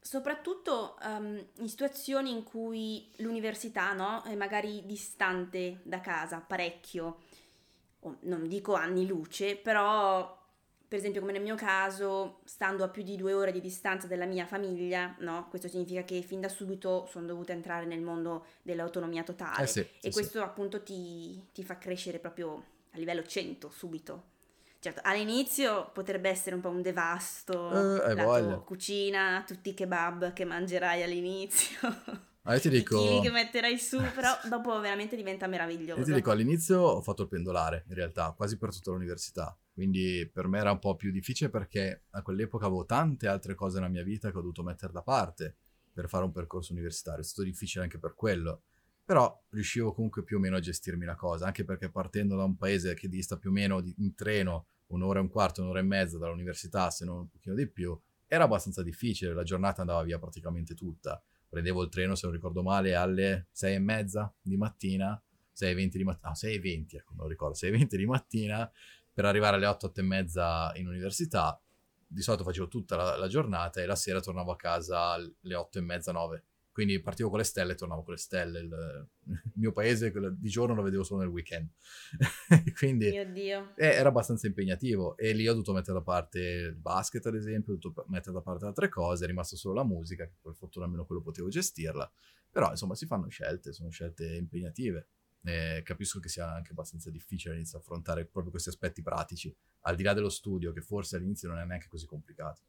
Soprattutto 0.07 0.97
ehm, 1.01 1.47
in 1.59 1.69
situazioni 1.69 2.31
in 2.31 2.45
cui 2.45 3.11
l'università, 3.17 3.93
no, 3.93 4.23
è 4.23 4.37
magari 4.37 4.87
distante 4.87 5.81
da 5.83 6.01
casa, 6.01 6.39
parecchio, 6.39 7.23
non 8.23 8.47
dico 8.49 8.75
anni 8.75 9.07
luce, 9.07 9.57
però 9.57 10.35
per 10.89 10.99
esempio 10.99 11.21
come 11.21 11.33
nel 11.33 11.43
mio 11.43 11.57
caso, 11.57 12.41
stando 12.45 12.85
a 12.85 12.89
più 12.89 13.03
di 13.03 13.17
due 13.17 13.33
ore 13.33 13.51
di 13.53 13.61
distanza 13.61 14.07
dalla 14.07 14.25
mia 14.25 14.47
famiglia, 14.47 15.15
no, 15.19 15.47
questo 15.49 15.69
significa 15.69 16.03
che 16.05 16.23
fin 16.23 16.41
da 16.41 16.49
subito 16.49 17.07
sono 17.11 17.27
dovuta 17.27 17.53
entrare 17.53 17.87
nel 17.87 18.01
mondo 18.01 18.47
dell'autonomia 18.63 19.23
totale 19.25 19.65
Eh 19.65 19.67
sì, 19.67 19.81
e 19.81 19.87
sì, 20.01 20.13
questo 20.13 20.43
appunto 20.43 20.83
ti, 20.83 21.43
ti 21.53 21.65
fa 21.65 21.77
crescere 21.79 22.19
proprio 22.21 22.63
a 22.93 22.99
livello 22.99 23.25
100 23.25 23.69
subito. 23.71 24.35
Certo, 24.79 25.01
all'inizio 25.03 25.91
potrebbe 25.93 26.29
essere 26.29 26.55
un 26.55 26.61
po' 26.61 26.69
un 26.69 26.81
devasto, 26.83 27.71
Eh, 27.73 28.15
lato 28.15 28.25
voglia. 28.25 28.57
cucina, 28.59 29.43
tutti 29.45 29.71
i 29.71 29.75
kebab 29.75 30.33
che 30.33 30.45
mangerai 30.45 31.03
all'inizio, 31.03 31.79
Ma 32.47 32.55
io 32.55 32.61
ti 32.61 32.69
dico... 32.69 33.21
che 33.21 33.31
metterai 33.31 33.77
su, 33.77 33.99
però 34.15 34.31
dopo 34.49 34.79
veramente 34.81 35.17
diventa 35.17 35.49
meraviglioso. 35.49 35.99
Io 35.99 36.07
ti 36.07 36.13
dico, 36.13 36.31
all'inizio 36.31 36.81
ho 36.81 37.03
fatto 37.03 37.23
il 37.23 37.29
pendolare, 37.29 37.85
in 37.89 37.95
realtà, 37.95 38.33
quasi 38.37 38.57
per 38.57 38.73
tutta 38.73 38.93
l'università. 38.93 39.59
Quindi 39.73 40.31
per 40.33 40.47
me 40.47 40.59
era 40.61 40.71
un 40.71 40.79
po' 40.79 40.95
più 40.95 41.11
difficile 41.11 41.51
perché 41.51 42.05
a 42.11 42.23
quell'epoca 42.23 42.67
avevo 42.67 42.87
tante 42.87 43.27
altre 43.27 43.55
cose 43.55 43.79
nella 43.79 43.91
mia 43.91 44.05
vita 44.05 44.31
che 44.31 44.39
ho 44.39 44.41
dovuto 44.41 44.63
mettere 44.63 44.93
da 44.93 45.03
parte 45.03 45.57
per 45.93 46.09
fare 46.09 46.25
un 46.25 46.33
percorso 46.33 46.73
universitario. 46.73 47.21
È 47.21 47.25
stato 47.25 47.43
difficile 47.43 47.83
anche 47.83 47.99
per 47.99 48.15
quello. 48.15 48.63
Però 49.05 49.45
riuscivo 49.51 49.93
comunque 49.93 50.23
più 50.23 50.37
o 50.37 50.41
meno 50.41 50.57
a 50.57 50.61
gestirmi 50.61 51.05
la 51.05 51.15
cosa, 51.15 51.47
anche 51.47 51.65
perché 51.65 51.91
partendo 51.91 52.37
da 52.37 52.45
un 52.45 52.57
paese 52.57 52.95
che 52.95 53.09
dista 53.09 53.37
più 53.37 53.51
o 53.51 53.53
meno 53.53 53.83
in 53.99 54.15
treno 54.15 54.67
un'ora 54.89 55.19
e 55.19 55.23
un 55.23 55.29
quarto, 55.29 55.63
un'ora 55.63 55.81
e 55.81 55.83
mezza 55.83 56.19
dall'università, 56.19 56.91
se 56.91 57.05
non 57.05 57.19
un 57.19 57.29
pochino 57.29 57.55
di 57.55 57.69
più, 57.69 57.99
era 58.27 58.45
abbastanza 58.45 58.83
difficile. 58.83 59.33
La 59.33 59.43
giornata 59.43 59.81
andava 59.81 60.03
via 60.03 60.19
praticamente 60.19 60.75
tutta. 60.75 61.23
Prendevo 61.57 61.85
il 61.85 61.89
treno, 61.89 62.15
se 62.15 62.27
non 62.27 62.35
ricordo 62.35 62.63
male, 62.63 62.95
alle 62.95 63.47
sei 63.51 63.77
e 63.77 63.79
mezza 63.79 64.31
di 64.43 64.59
mattina 64.59 65.19
6.20 65.57 65.97
di 65.97 66.05
mattina, 66.05 66.29
no, 66.29 66.35
6.20, 66.35 66.97
ecco, 66.97 67.15
non 67.17 67.29
ricordo, 67.29 67.57
6.20 67.57 67.97
di 67.97 68.05
mattina 68.05 68.71
per 69.11 69.25
arrivare 69.25 69.57
alle 69.57 69.65
8, 69.65 69.87
8 69.87 70.01
e 70.01 70.03
mezza 70.03 70.71
in 70.75 70.87
università. 70.87 71.59
Di 72.07 72.21
solito 72.21 72.45
facevo 72.45 72.69
tutta 72.69 72.97
la, 72.97 73.17
la 73.17 73.27
giornata 73.27 73.81
e 73.81 73.87
la 73.87 73.97
sera 73.97 74.21
tornavo 74.21 74.53
a 74.53 74.57
casa 74.57 75.13
alle 75.13 75.55
8 75.55 75.79
e 75.79 75.81
mezza, 75.81 76.13
9. 76.13 76.45
Quindi 76.77 77.01
partivo 77.01 77.31
con 77.31 77.39
le 77.39 77.45
stelle 77.45 77.73
e 77.73 77.75
tornavo 77.75 78.03
con 78.03 78.13
le 78.13 78.19
stelle. 78.19 78.59
Il, 78.59 79.09
il 79.29 79.53
mio 79.55 79.73
paese 79.73 80.13
di 80.37 80.49
giorno 80.51 80.75
lo 80.75 80.83
vedevo 80.83 81.05
solo 81.05 81.21
nel 81.21 81.31
weekend. 81.31 81.71
Quindi 82.77 83.07
eh, 83.77 83.87
era 83.87 84.11
abbastanza 84.11 84.47
impegnativo 84.47 85.17
e 85.17 85.33
lì 85.33 85.49
ho 85.49 85.53
dovuto 85.53 85.73
mettere 85.73 85.97
da 85.97 86.03
parte 86.03 86.39
il 86.39 86.77
basket, 86.77 87.25
ad 87.25 87.35
esempio, 87.35 87.73
ho 87.73 87.77
dovuto 87.79 88.05
mettere 88.09 88.35
da 88.35 88.43
parte 88.43 88.67
altre 88.67 88.91
cose, 88.91 89.25
è 89.25 89.27
rimasto 89.27 89.57
solo 89.57 89.73
la 89.73 89.85
musica, 89.85 90.27
che 90.27 90.35
per 90.39 90.53
fortuna 90.53 90.85
almeno 90.85 91.07
quello 91.07 91.23
potevo 91.23 91.49
gestirla. 91.49 92.13
Però 92.51 92.69
insomma 92.69 92.95
si 92.95 93.07
fanno 93.07 93.27
scelte, 93.29 93.73
sono 93.73 93.89
scelte 93.89 94.35
impegnative. 94.35 95.09
E 95.45 95.81
capisco 95.83 96.21
che 96.21 96.29
sia 96.29 96.53
anche 96.53 96.73
abbastanza 96.73 97.11
difficile 97.11 97.53
all'inizio 97.53 97.79
affrontare 97.79 98.27
proprio 98.27 98.51
questi 98.51 98.69
aspetti 98.69 99.01
pratici, 99.01 99.57
al 99.85 99.97
di 99.97 100.03
là 100.03 100.13
dello 100.13 100.29
studio, 100.29 100.73
che 100.73 100.83
forse 100.83 101.17
all'inizio 101.17 101.49
non 101.49 101.57
è 101.57 101.65
neanche 101.65 101.89
così 101.89 102.05
complicato. 102.05 102.61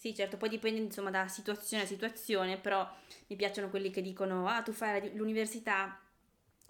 Sì, 0.00 0.14
certo, 0.14 0.38
poi 0.38 0.48
dipende 0.48 0.80
insomma 0.80 1.10
da 1.10 1.28
situazione 1.28 1.82
a 1.82 1.86
situazione, 1.86 2.56
però 2.56 2.88
mi 3.26 3.36
piacciono 3.36 3.68
quelli 3.68 3.90
che 3.90 4.00
dicono, 4.00 4.48
ah, 4.48 4.62
tu 4.62 4.72
fai 4.72 5.14
l'università, 5.14 6.00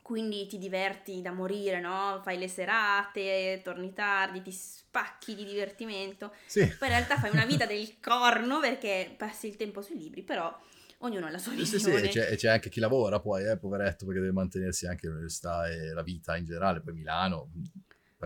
quindi 0.02 0.48
ti 0.48 0.58
diverti 0.58 1.22
da 1.22 1.30
morire, 1.30 1.78
no? 1.78 2.18
Fai 2.24 2.36
le 2.38 2.48
serate, 2.48 3.60
torni 3.62 3.92
tardi, 3.92 4.42
ti 4.42 4.50
spacchi 4.50 5.36
di 5.36 5.44
divertimento. 5.44 6.32
Sì, 6.44 6.62
Poi 6.76 6.88
in 6.88 6.94
realtà 6.94 7.18
fai 7.18 7.30
una 7.30 7.46
vita 7.46 7.66
del 7.66 8.00
corno 8.00 8.58
perché 8.58 9.14
passi 9.16 9.46
il 9.46 9.54
tempo 9.54 9.80
sui 9.80 9.96
libri, 9.96 10.24
però 10.24 10.52
ognuno 10.98 11.26
ha 11.26 11.30
la 11.30 11.38
sua 11.38 11.52
sì, 11.52 11.64
sì, 11.64 11.88
visione. 11.88 12.02
e 12.02 12.08
c'è, 12.08 12.34
c'è 12.34 12.48
anche 12.48 12.68
chi 12.68 12.80
lavora 12.80 13.20
poi, 13.20 13.48
eh, 13.48 13.56
poveretto, 13.56 14.06
perché 14.06 14.18
deve 14.22 14.32
mantenersi 14.32 14.88
anche 14.88 15.06
l'università 15.06 15.68
e 15.68 15.92
la 15.92 16.02
vita 16.02 16.36
in 16.36 16.46
generale, 16.46 16.80
poi 16.80 16.94
Milano. 16.94 17.48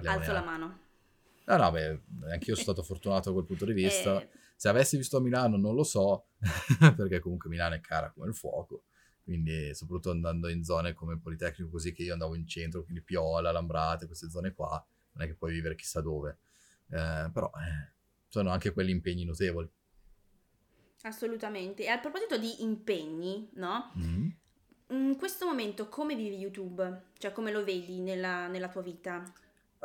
Alzo 0.07 0.33
la 0.33 0.43
mano. 0.43 0.79
No, 1.47 1.57
no, 1.59 1.71
beh, 1.71 2.01
anch'io 2.31 2.55
sono 2.55 2.73
stato 2.73 2.83
fortunato 2.83 3.29
da 3.29 3.35
quel 3.35 3.45
punto 3.45 3.67
di 3.67 3.75
vista. 3.75 4.19
Eh, 4.19 4.29
Se 4.57 4.69
avessi 4.69 4.97
visto 4.97 5.17
a 5.17 5.21
Milano 5.21 5.57
non 5.57 5.75
lo 5.75 5.85
so, 5.85 6.29
perché 6.97 7.19
comunque 7.21 7.49
Milano 7.51 7.75
è 7.75 7.81
cara 7.81 8.11
come 8.11 8.29
il 8.29 8.35
fuoco, 8.35 8.85
quindi 9.23 9.75
soprattutto 9.75 10.11
andando 10.11 10.49
in 10.49 10.63
zone 10.65 10.93
come 10.93 11.15
il 11.15 11.21
Politecnico 11.21 11.71
così 11.71 11.93
che 11.93 12.03
io 12.03 12.13
andavo 12.13 12.35
in 12.35 12.47
centro, 12.47 12.85
quindi 12.85 13.03
Piola, 13.03 13.53
Lambrate, 13.53 14.07
queste 14.07 14.31
zone 14.31 14.53
qua, 14.53 14.85
non 15.13 15.25
è 15.25 15.27
che 15.27 15.35
puoi 15.35 15.53
vivere 15.53 15.75
chissà 15.75 16.01
dove. 16.01 16.39
Eh, 16.91 17.31
però 17.33 17.51
eh, 17.55 17.93
sono 18.29 18.51
anche 18.51 18.73
quelli 18.73 18.91
impegni 18.91 19.25
notevoli. 19.25 19.71
assolutamente. 21.03 21.85
E 21.85 21.89
a 21.89 21.99
proposito 21.99 22.39
di 22.39 22.63
impegni, 22.63 23.51
no? 23.55 23.93
Mhm. 23.95 24.37
In 24.89 25.17
questo 25.17 25.47
momento 25.47 25.89
come 25.89 26.15
vivi 26.15 26.37
YouTube? 26.37 27.07
Cioè 27.19 27.33
come 27.33 27.51
lo 27.51 27.65
vedi 27.65 28.01
nella, 28.01 28.49
nella 28.49 28.69
tua 28.69 28.83
vita? 28.83 29.25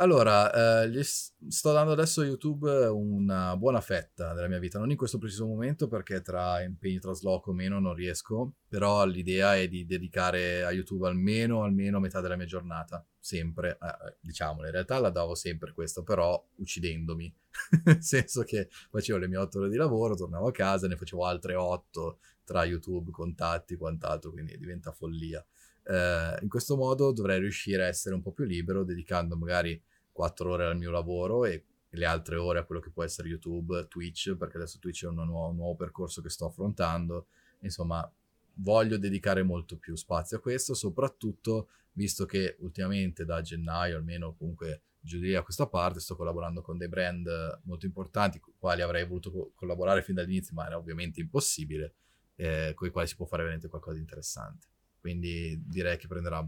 Allora, 0.02 0.84
eh, 0.86 1.04
sto 1.04 1.74
dando 1.74 1.92
adesso 1.92 2.22
a 2.22 2.26
YouTube 2.26 2.72
una 2.86 3.58
buona 3.58 3.82
fetta 3.82 4.34
della 4.34 4.48
mia 4.48 4.58
vita, 4.58 4.80
non 4.80 4.92
in 4.92 4.96
questo 4.96 5.18
preciso 5.18 5.46
momento 5.46 5.90
perché 5.90 6.22
tra 6.22 6.62
impegni 6.62 7.00
trasloco 7.00 7.50
o 7.50 7.54
meno 7.54 7.82
non 7.82 7.96
riesco, 7.96 8.54
però 8.70 9.04
l'idea 9.06 9.58
è 9.58 9.68
di 9.68 9.86
dedicare 9.86 10.64
a 10.64 10.72
YouTube 10.72 11.06
almeno, 11.06 11.64
almeno 11.64 12.00
metà 12.00 12.22
della 12.22 12.38
mia 12.38 12.46
giornata, 12.46 13.06
sempre, 13.20 13.72
eh, 13.72 14.16
diciamolo, 14.22 14.68
in 14.68 14.72
realtà 14.72 15.00
la 15.00 15.10
davo 15.10 15.36
sempre 15.36 15.74
questo, 15.74 16.02
però 16.02 16.42
uccidendomi, 16.56 17.36
nel 17.84 17.98
senso 18.02 18.44
che 18.44 18.70
facevo 18.70 19.20
le 19.20 19.28
mie 19.28 19.38
otto 19.38 19.60
ore 19.60 19.68
di 19.68 19.76
lavoro, 19.76 20.16
tornavo 20.16 20.48
a 20.48 20.52
casa, 20.54 20.88
ne 20.88 20.96
facevo 20.96 21.26
altre 21.26 21.56
otto 21.56 22.20
tra 22.46 22.64
YouTube, 22.64 23.12
contatti, 23.12 23.76
quant'altro, 23.76 24.32
quindi 24.32 24.58
diventa 24.58 24.94
follia. 24.94 25.46
Eh, 25.84 26.38
in 26.42 26.48
questo 26.48 26.78
modo 26.78 27.12
dovrei 27.12 27.40
riuscire 27.40 27.84
a 27.84 27.88
essere 27.88 28.16
un 28.16 28.22
po' 28.22 28.32
più 28.32 28.46
libero, 28.46 28.86
dedicando 28.86 29.36
magari 29.36 29.82
4 30.20 30.52
ore 30.52 30.66
al 30.66 30.76
mio 30.76 30.92
lavoro 30.92 31.46
e 31.46 31.64
le 31.92 32.06
altre 32.06 32.36
ore 32.36 32.60
a 32.60 32.66
quello 32.66 32.82
che 32.82 32.90
può 32.90 33.06
essere 33.06 33.30
YouTube, 33.30 33.88
Twitch, 33.88 34.36
perché 34.36 34.58
adesso 34.58 34.78
Twitch 34.78 35.06
è 35.06 35.08
un 35.08 35.16
nuovo, 35.16 35.48
un 35.48 35.56
nuovo 35.56 35.76
percorso 35.76 36.22
che 36.22 36.30
sto 36.30 36.48
affrontando. 36.48 37.28
Insomma, 37.62 38.12
voglio 38.56 38.98
dedicare 38.98 39.44
molto 39.44 39.78
più 39.78 39.96
spazio 39.96 40.36
a 40.36 40.42
questo, 40.42 40.74
soprattutto 40.74 41.70
visto 41.94 42.26
che 42.26 42.58
ultimamente 42.60 43.24
da 43.24 43.40
gennaio, 43.40 43.96
almeno 43.96 44.34
comunque 44.34 44.82
giù 45.00 45.20
di 45.20 45.28
lì 45.28 45.36
a 45.36 45.42
questa 45.42 45.68
parte, 45.68 46.02
sto 46.02 46.18
collaborando 46.18 46.62
con 46.62 46.78
dei 46.78 46.90
brand 46.90 47.62
molto 47.64 47.86
importanti, 47.86 48.42
con 48.42 48.52
i 48.54 48.58
quali 48.60 48.82
avrei 48.82 49.06
voluto 49.06 49.32
co- 49.32 49.52
collaborare 49.56 50.04
fin 50.04 50.16
dall'inizio, 50.16 50.54
ma 50.54 50.66
era 50.66 50.78
ovviamente 50.78 51.22
impossibile, 51.22 51.94
eh, 52.36 52.74
con 52.76 52.90
i 52.90 52.92
quali 52.92 53.08
si 53.08 53.16
può 53.16 53.26
fare 53.26 53.44
veramente 53.44 53.70
qualcosa 53.70 53.96
di 53.96 54.02
interessante. 54.02 54.68
Quindi 55.00 55.64
direi 55.66 55.98
che 55.98 56.08
prenderà 56.08 56.46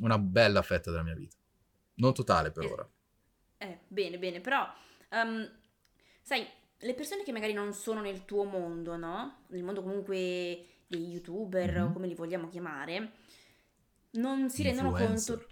una 0.00 0.18
bella 0.20 0.62
fetta 0.62 0.92
della 0.92 1.02
mia 1.02 1.16
vita. 1.16 1.37
Non 1.98 2.12
totale 2.14 2.50
per 2.50 2.64
Eh, 2.64 2.72
ora. 2.72 2.88
Eh, 3.58 3.80
bene, 3.88 4.18
bene, 4.18 4.40
però, 4.40 4.66
ehm, 5.10 5.50
sai, 6.22 6.46
le 6.78 6.94
persone 6.94 7.24
che 7.24 7.32
magari 7.32 7.52
non 7.52 7.72
sono 7.72 8.00
nel 8.00 8.24
tuo 8.24 8.44
mondo, 8.44 8.96
no? 8.96 9.44
Nel 9.48 9.62
mondo 9.64 9.82
comunque 9.82 10.14
dei 10.86 11.08
youtuber 11.10 11.82
o 11.82 11.86
Mhm. 11.86 11.92
come 11.92 12.06
li 12.06 12.14
vogliamo 12.14 12.48
chiamare, 12.48 13.12
non 14.12 14.48
si 14.50 14.62
rendono 14.62 14.92
conto... 14.92 15.46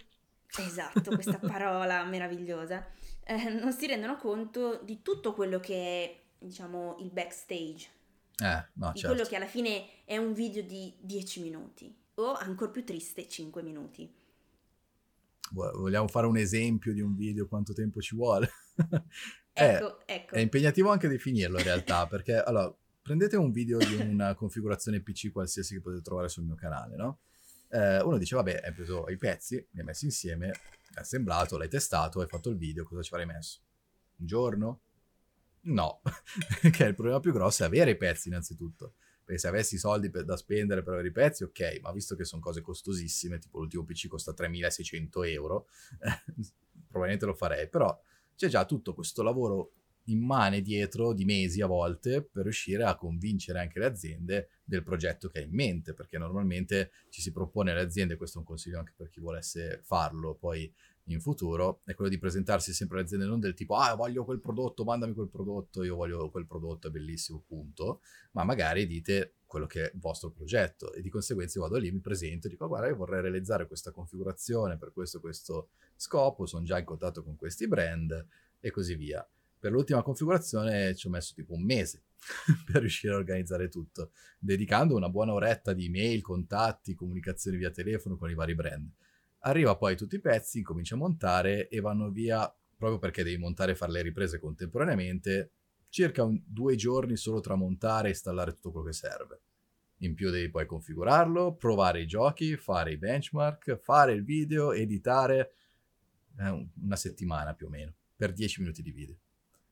Esatto, 0.59 1.11
questa 1.11 1.37
parola 1.39 2.03
meravigliosa. 2.05 2.85
Eh, 3.23 3.49
non 3.49 3.73
si 3.73 3.85
rendono 3.87 4.15
conto 4.17 4.79
di 4.83 5.01
tutto 5.01 5.33
quello 5.33 5.59
che 5.59 5.75
è, 5.75 6.21
diciamo, 6.39 6.95
il 6.99 7.11
backstage. 7.11 7.89
Eh, 8.39 8.65
no, 8.73 8.91
di 8.93 8.99
certo. 8.99 9.15
quello 9.15 9.27
che 9.27 9.35
alla 9.35 9.47
fine 9.47 10.03
è 10.05 10.17
un 10.17 10.33
video 10.33 10.63
di 10.63 10.95
10 10.99 11.41
minuti. 11.41 11.93
O, 12.15 12.33
ancora 12.33 12.71
più 12.71 12.83
triste, 12.85 13.27
5 13.27 13.61
minuti. 13.61 14.11
Vo- 15.51 15.71
Vogliamo 15.71 16.07
fare 16.07 16.27
un 16.27 16.37
esempio 16.37 16.93
di 16.93 17.01
un 17.01 17.15
video, 17.15 17.47
quanto 17.47 17.73
tempo 17.73 18.01
ci 18.01 18.15
vuole? 18.15 18.49
Eh, 19.57 19.73
Ecco, 19.73 20.05
ecco. 20.05 20.35
È 20.35 20.39
impegnativo 20.39 20.91
anche 20.91 21.07
definirlo 21.07 21.57
in 21.57 21.63
realtà, 21.63 22.05
perché 22.07 22.35
allora, 22.35 22.71
prendete 23.01 23.37
un 23.37 23.51
video 23.51 23.79
di 23.79 23.95
una 23.95 24.35
configurazione 24.37 25.01
PC 25.01 25.31
qualsiasi 25.31 25.73
che 25.73 25.81
potete 25.81 26.03
trovare 26.03 26.29
sul 26.29 26.43
mio 26.43 26.53
canale, 26.53 26.95
no? 26.95 27.21
Eh, 27.69 27.99
uno 28.01 28.19
dice, 28.19 28.35
vabbè, 28.35 28.61
hai 28.63 28.71
preso 28.71 29.09
i 29.09 29.17
pezzi, 29.17 29.55
li 29.55 29.79
hai 29.79 29.83
messi 29.83 30.05
insieme, 30.05 30.49
hai 30.49 30.53
assemblato, 31.01 31.57
l'hai 31.57 31.69
testato, 31.69 32.21
hai 32.21 32.27
fatto 32.27 32.51
il 32.51 32.57
video, 32.57 32.83
cosa 32.83 33.01
ci 33.01 33.11
avrei 33.15 33.27
messo? 33.27 33.61
Un 34.17 34.25
giorno? 34.27 34.81
No, 35.61 36.01
che 36.71 36.83
il 36.83 36.93
problema 36.93 37.19
più 37.19 37.33
grosso 37.33 37.63
è 37.63 37.65
avere 37.65 37.91
i 37.91 37.97
pezzi 37.97 38.27
innanzitutto. 38.27 38.93
Perché 39.27 39.41
se 39.41 39.49
avessi 39.49 39.77
soldi 39.77 40.09
per, 40.09 40.23
da 40.23 40.37
spendere 40.37 40.83
per 40.83 40.93
avere 40.93 41.09
i 41.09 41.11
pezzi, 41.11 41.43
ok, 41.43 41.79
ma 41.81 41.91
visto 41.91 42.15
che 42.15 42.23
sono 42.23 42.41
cose 42.41 42.61
costosissime, 42.61 43.39
tipo 43.39 43.59
l'ultimo 43.59 43.83
PC 43.83 44.07
costa 44.07 44.31
3600 44.31 45.23
euro, 45.23 45.67
probabilmente 46.87 47.25
lo 47.25 47.33
farei, 47.33 47.67
però 47.67 48.01
c'è 48.37 48.47
già 48.47 48.63
tutto 48.63 48.93
questo 48.93 49.23
lavoro 49.23 49.73
immane 50.05 50.61
dietro 50.61 51.11
di 51.11 51.25
mesi 51.25 51.61
a 51.61 51.65
volte 51.65 52.21
per 52.21 52.43
riuscire 52.43 52.85
a 52.85 52.95
convincere 52.95 53.59
anche 53.59 53.79
le 53.79 53.85
aziende 53.87 54.49
del 54.63 54.81
progetto 54.81 55.27
che 55.27 55.39
hai 55.39 55.43
in 55.43 55.53
mente, 55.53 55.93
perché 55.93 56.17
normalmente 56.17 56.91
ci 57.09 57.21
si 57.21 57.33
propone 57.33 57.71
alle 57.71 57.81
aziende, 57.81 58.15
questo 58.15 58.37
è 58.37 58.39
un 58.39 58.47
consiglio 58.47 58.79
anche 58.79 58.93
per 58.95 59.09
chi 59.09 59.19
volesse 59.19 59.81
farlo 59.83 60.35
poi 60.35 60.73
in 61.07 61.21
futuro, 61.21 61.81
è 61.85 61.93
quello 61.93 62.09
di 62.09 62.17
presentarsi 62.17 62.73
sempre 62.73 62.97
alle 62.97 63.05
aziende 63.05 63.25
non 63.25 63.39
del 63.39 63.53
tipo 63.53 63.75
ah 63.75 63.95
voglio 63.95 64.25
quel 64.25 64.39
prodotto, 64.39 64.83
mandami 64.83 65.13
quel 65.13 65.29
prodotto, 65.29 65.83
io 65.83 65.95
voglio 65.95 66.29
quel 66.29 66.45
prodotto, 66.45 66.87
è 66.87 66.91
bellissimo, 66.91 67.43
punto, 67.45 68.01
ma 68.31 68.43
magari 68.43 68.85
dite 68.85 69.35
quello 69.45 69.65
che 69.65 69.83
è 69.83 69.91
il 69.93 69.99
vostro 69.99 70.31
progetto 70.31 70.93
e 70.93 71.01
di 71.01 71.09
conseguenza 71.09 71.59
io 71.59 71.65
vado 71.65 71.77
lì, 71.77 71.91
mi 71.91 71.99
presento 71.99 72.47
e 72.47 72.49
dico 72.49 72.67
guarda 72.67 72.87
io 72.87 72.95
vorrei 72.95 73.21
realizzare 73.21 73.67
questa 73.67 73.91
configurazione 73.91 74.77
per 74.77 74.91
questo 74.91 75.19
questo 75.19 75.69
scopo, 75.95 76.45
sono 76.45 76.63
già 76.63 76.77
in 76.77 76.85
contatto 76.85 77.23
con 77.23 77.35
questi 77.35 77.67
brand 77.67 78.25
e 78.59 78.71
così 78.71 78.95
via 78.95 79.27
per 79.59 79.71
l'ultima 79.71 80.03
configurazione 80.03 80.95
ci 80.95 81.07
ho 81.07 81.09
messo 81.09 81.33
tipo 81.33 81.53
un 81.53 81.63
mese 81.63 82.03
per 82.65 82.81
riuscire 82.81 83.13
a 83.13 83.17
organizzare 83.17 83.69
tutto, 83.69 84.11
dedicando 84.39 84.95
una 84.95 85.09
buona 85.09 85.33
oretta 85.33 85.73
di 85.73 85.85
email, 85.85 86.21
contatti, 86.21 86.95
comunicazioni 86.95 87.57
via 87.57 87.71
telefono 87.71 88.17
con 88.17 88.29
i 88.29 88.35
vari 88.35 88.55
brand. 88.55 88.89
Arriva 89.47 89.77
poi 89.77 89.95
tutti 89.95 90.15
i 90.15 90.19
pezzi, 90.19 90.57
incomincia 90.57 90.95
a 90.95 90.97
montare 90.97 91.69
e 91.69 91.79
vanno 91.79 92.09
via, 92.09 92.53
proprio 92.75 92.99
perché 92.99 93.23
devi 93.23 93.37
montare 93.37 93.71
e 93.71 93.75
fare 93.75 93.93
le 93.93 94.01
riprese 94.01 94.39
contemporaneamente, 94.39 95.51
circa 95.87 96.23
un, 96.23 96.37
due 96.45 96.75
giorni 96.75 97.15
solo 97.15 97.39
tra 97.39 97.55
montare 97.55 98.07
e 98.07 98.11
installare 98.11 98.51
tutto 98.51 98.71
quello 98.71 98.87
che 98.87 98.93
serve. 98.93 99.39
In 99.99 100.15
più 100.15 100.29
devi 100.31 100.49
poi 100.49 100.65
configurarlo, 100.65 101.55
provare 101.55 102.01
i 102.01 102.05
giochi, 102.05 102.57
fare 102.57 102.91
i 102.91 102.97
benchmark, 102.97 103.77
fare 103.77 104.11
il 104.11 104.25
video, 104.25 104.73
editare, 104.73 105.53
eh, 106.39 106.67
una 106.83 106.97
settimana 106.97 107.53
più 107.53 107.67
o 107.67 107.69
meno, 107.69 107.93
per 108.17 108.33
10 108.33 108.59
minuti 108.59 108.81
di 108.81 108.91
video. 108.91 109.15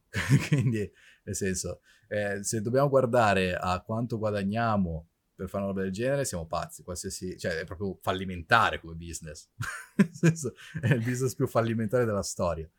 Quindi, 0.48 0.90
nel 1.24 1.36
senso, 1.36 1.82
eh, 2.08 2.42
se 2.42 2.62
dobbiamo 2.62 2.88
guardare 2.88 3.58
a 3.58 3.82
quanto 3.82 4.18
guadagniamo 4.18 5.08
per 5.36 5.50
fare 5.50 5.64
una 5.64 5.74
roba 5.74 5.84
del 5.84 5.92
genere, 5.92 6.26
siamo 6.26 6.48
pazzi. 6.48 6.84
Qualsiasi, 6.84 7.38
cioè, 7.38 7.60
è 7.60 7.66
proprio 7.66 7.98
fallimentare 8.02 8.80
come 8.80 8.96
business. 8.96 9.50
è 9.96 10.94
il 10.94 11.04
business 11.04 11.36
più 11.36 11.48
fallimentare 11.48 12.06
della 12.06 12.24
storia. 12.24 12.70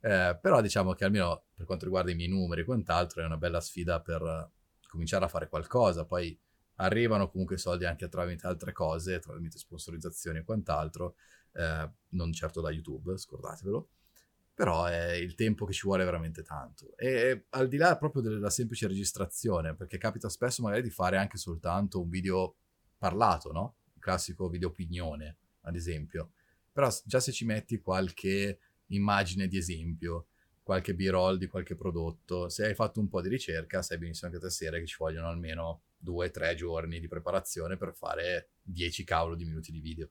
Eh, 0.00 0.38
però 0.40 0.60
diciamo 0.60 0.92
che 0.92 1.04
almeno 1.04 1.46
per 1.54 1.64
quanto 1.66 1.84
riguarda 1.86 2.10
i 2.10 2.14
miei 2.14 2.28
numeri 2.28 2.60
e 2.60 2.64
quant'altro 2.64 3.22
è 3.22 3.24
una 3.24 3.38
bella 3.38 3.60
sfida 3.60 4.00
per 4.00 4.50
cominciare 4.86 5.24
a 5.24 5.28
fare 5.28 5.48
qualcosa. 5.48 6.04
Poi 6.04 6.38
arrivano 6.76 7.30
comunque 7.30 7.56
soldi 7.56 7.84
anche 7.84 8.08
tramite 8.08 8.46
altre 8.46 8.72
cose, 8.72 9.18
tramite 9.18 9.58
sponsorizzazioni 9.58 10.38
e 10.38 10.44
quant'altro, 10.44 11.16
eh, 11.52 11.90
non 12.10 12.32
certo 12.32 12.60
da 12.60 12.70
YouTube, 12.70 13.16
scordatevelo 13.16 13.88
però 14.54 14.84
è 14.84 15.12
il 15.12 15.34
tempo 15.34 15.64
che 15.66 15.72
ci 15.72 15.82
vuole 15.84 16.04
veramente 16.04 16.42
tanto. 16.42 16.96
E 16.96 17.46
al 17.50 17.66
di 17.66 17.76
là 17.76 17.98
proprio 17.98 18.22
della 18.22 18.50
semplice 18.50 18.86
registrazione, 18.86 19.74
perché 19.74 19.98
capita 19.98 20.28
spesso 20.28 20.62
magari 20.62 20.82
di 20.82 20.90
fare 20.90 21.16
anche 21.16 21.38
soltanto 21.38 22.00
un 22.00 22.08
video 22.08 22.54
parlato, 22.96 23.50
no? 23.50 23.74
Il 23.94 24.00
classico 24.00 24.48
video 24.48 24.68
opinione, 24.68 25.36
ad 25.62 25.74
esempio. 25.74 26.30
Però 26.72 26.88
già 27.04 27.18
se 27.18 27.32
ci 27.32 27.44
metti 27.44 27.80
qualche 27.80 28.58
immagine 28.88 29.48
di 29.48 29.56
esempio, 29.56 30.28
qualche 30.62 30.94
b-roll 30.94 31.36
di 31.36 31.48
qualche 31.48 31.74
prodotto, 31.74 32.48
se 32.48 32.64
hai 32.64 32.74
fatto 32.74 33.00
un 33.00 33.08
po' 33.08 33.20
di 33.20 33.28
ricerca, 33.28 33.82
sai 33.82 33.98
benissimo 33.98 34.28
anche 34.28 34.40
stasera 34.40 34.78
che 34.78 34.86
ci 34.86 34.96
vogliono 34.98 35.28
almeno 35.28 35.82
due, 35.96 36.30
tre 36.30 36.54
giorni 36.54 37.00
di 37.00 37.08
preparazione 37.08 37.76
per 37.76 37.92
fare 37.92 38.50
10 38.62 39.02
cavolo 39.02 39.34
di 39.34 39.44
minuti 39.44 39.72
di 39.72 39.80
video. 39.80 40.08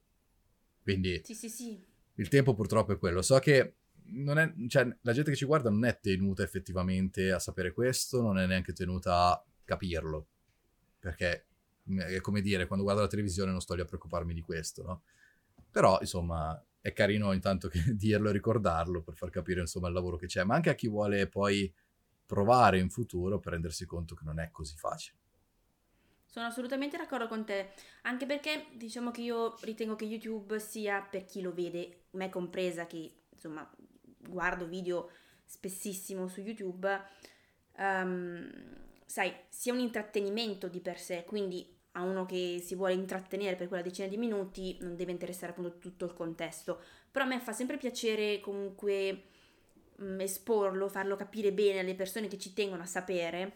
Quindi 0.82 1.22
sì, 1.24 1.34
sì, 1.34 1.48
sì. 1.48 1.82
il 2.16 2.28
tempo 2.28 2.54
purtroppo 2.54 2.92
è 2.92 2.98
quello. 2.98 3.22
So 3.22 3.38
che 3.38 3.76
è, 4.38 4.52
cioè, 4.68 4.96
la 5.00 5.12
gente 5.12 5.30
che 5.30 5.36
ci 5.36 5.44
guarda 5.44 5.70
non 5.70 5.84
è 5.84 5.98
tenuta 5.98 6.42
effettivamente 6.42 7.32
a 7.32 7.38
sapere 7.38 7.72
questo, 7.72 8.22
non 8.22 8.38
è 8.38 8.46
neanche 8.46 8.72
tenuta 8.72 9.30
a 9.30 9.44
capirlo. 9.64 10.26
Perché 10.98 11.46
mm, 11.90 12.00
è 12.00 12.20
come 12.20 12.40
dire, 12.40 12.66
quando 12.66 12.84
guardo 12.84 13.02
la 13.02 13.08
televisione 13.08 13.50
non 13.50 13.60
sto 13.60 13.74
lì 13.74 13.80
a 13.80 13.86
preoccuparmi 13.86 14.34
di 14.34 14.40
questo, 14.40 14.82
no? 14.82 15.02
Però, 15.70 15.98
insomma, 16.00 16.62
è 16.80 16.92
carino 16.92 17.32
intanto 17.32 17.68
che 17.68 17.82
dirlo 17.96 18.28
e 18.28 18.32
ricordarlo 18.32 19.02
per 19.02 19.14
far 19.14 19.30
capire, 19.30 19.60
insomma, 19.60 19.88
il 19.88 19.94
lavoro 19.94 20.16
che 20.16 20.26
c'è, 20.26 20.44
ma 20.44 20.54
anche 20.54 20.70
a 20.70 20.74
chi 20.74 20.88
vuole 20.88 21.26
poi 21.26 21.72
provare 22.26 22.78
in 22.78 22.90
futuro 22.90 23.38
per 23.38 23.52
rendersi 23.52 23.84
conto 23.84 24.14
che 24.14 24.24
non 24.24 24.38
è 24.38 24.50
così 24.50 24.76
facile. 24.76 25.18
Sono 26.26 26.46
assolutamente 26.46 26.96
d'accordo 26.96 27.28
con 27.28 27.44
te, 27.44 27.74
anche 28.02 28.26
perché 28.26 28.66
diciamo 28.74 29.12
che 29.12 29.20
io 29.20 29.56
ritengo 29.62 29.94
che 29.94 30.04
YouTube 30.04 30.58
sia 30.58 31.00
per 31.00 31.24
chi 31.24 31.40
lo 31.40 31.54
vede, 31.54 32.06
me 32.12 32.28
compresa, 32.28 32.86
che 32.86 33.20
insomma 33.30 33.70
guardo 34.28 34.66
video 34.66 35.10
spessissimo 35.44 36.28
su 36.28 36.40
YouTube, 36.40 37.00
um, 37.76 38.50
sai, 39.06 39.32
sia 39.48 39.72
un 39.72 39.80
intrattenimento 39.80 40.68
di 40.68 40.80
per 40.80 40.98
sé, 40.98 41.24
quindi 41.26 41.72
a 41.92 42.02
uno 42.02 42.26
che 42.26 42.60
si 42.62 42.74
vuole 42.74 42.94
intrattenere 42.94 43.54
per 43.54 43.68
quella 43.68 43.82
decina 43.82 44.08
di 44.08 44.16
minuti 44.16 44.76
non 44.80 44.96
deve 44.96 45.12
interessare 45.12 45.52
appunto 45.52 45.78
tutto 45.78 46.04
il 46.04 46.14
contesto, 46.14 46.80
però 47.10 47.24
a 47.24 47.28
me 47.28 47.38
fa 47.38 47.52
sempre 47.52 47.76
piacere 47.76 48.40
comunque 48.40 49.22
um, 49.98 50.20
esporlo, 50.20 50.88
farlo 50.88 51.14
capire 51.16 51.52
bene 51.52 51.78
alle 51.78 51.94
persone 51.94 52.26
che 52.26 52.38
ci 52.38 52.52
tengono 52.52 52.82
a 52.82 52.86
sapere, 52.86 53.54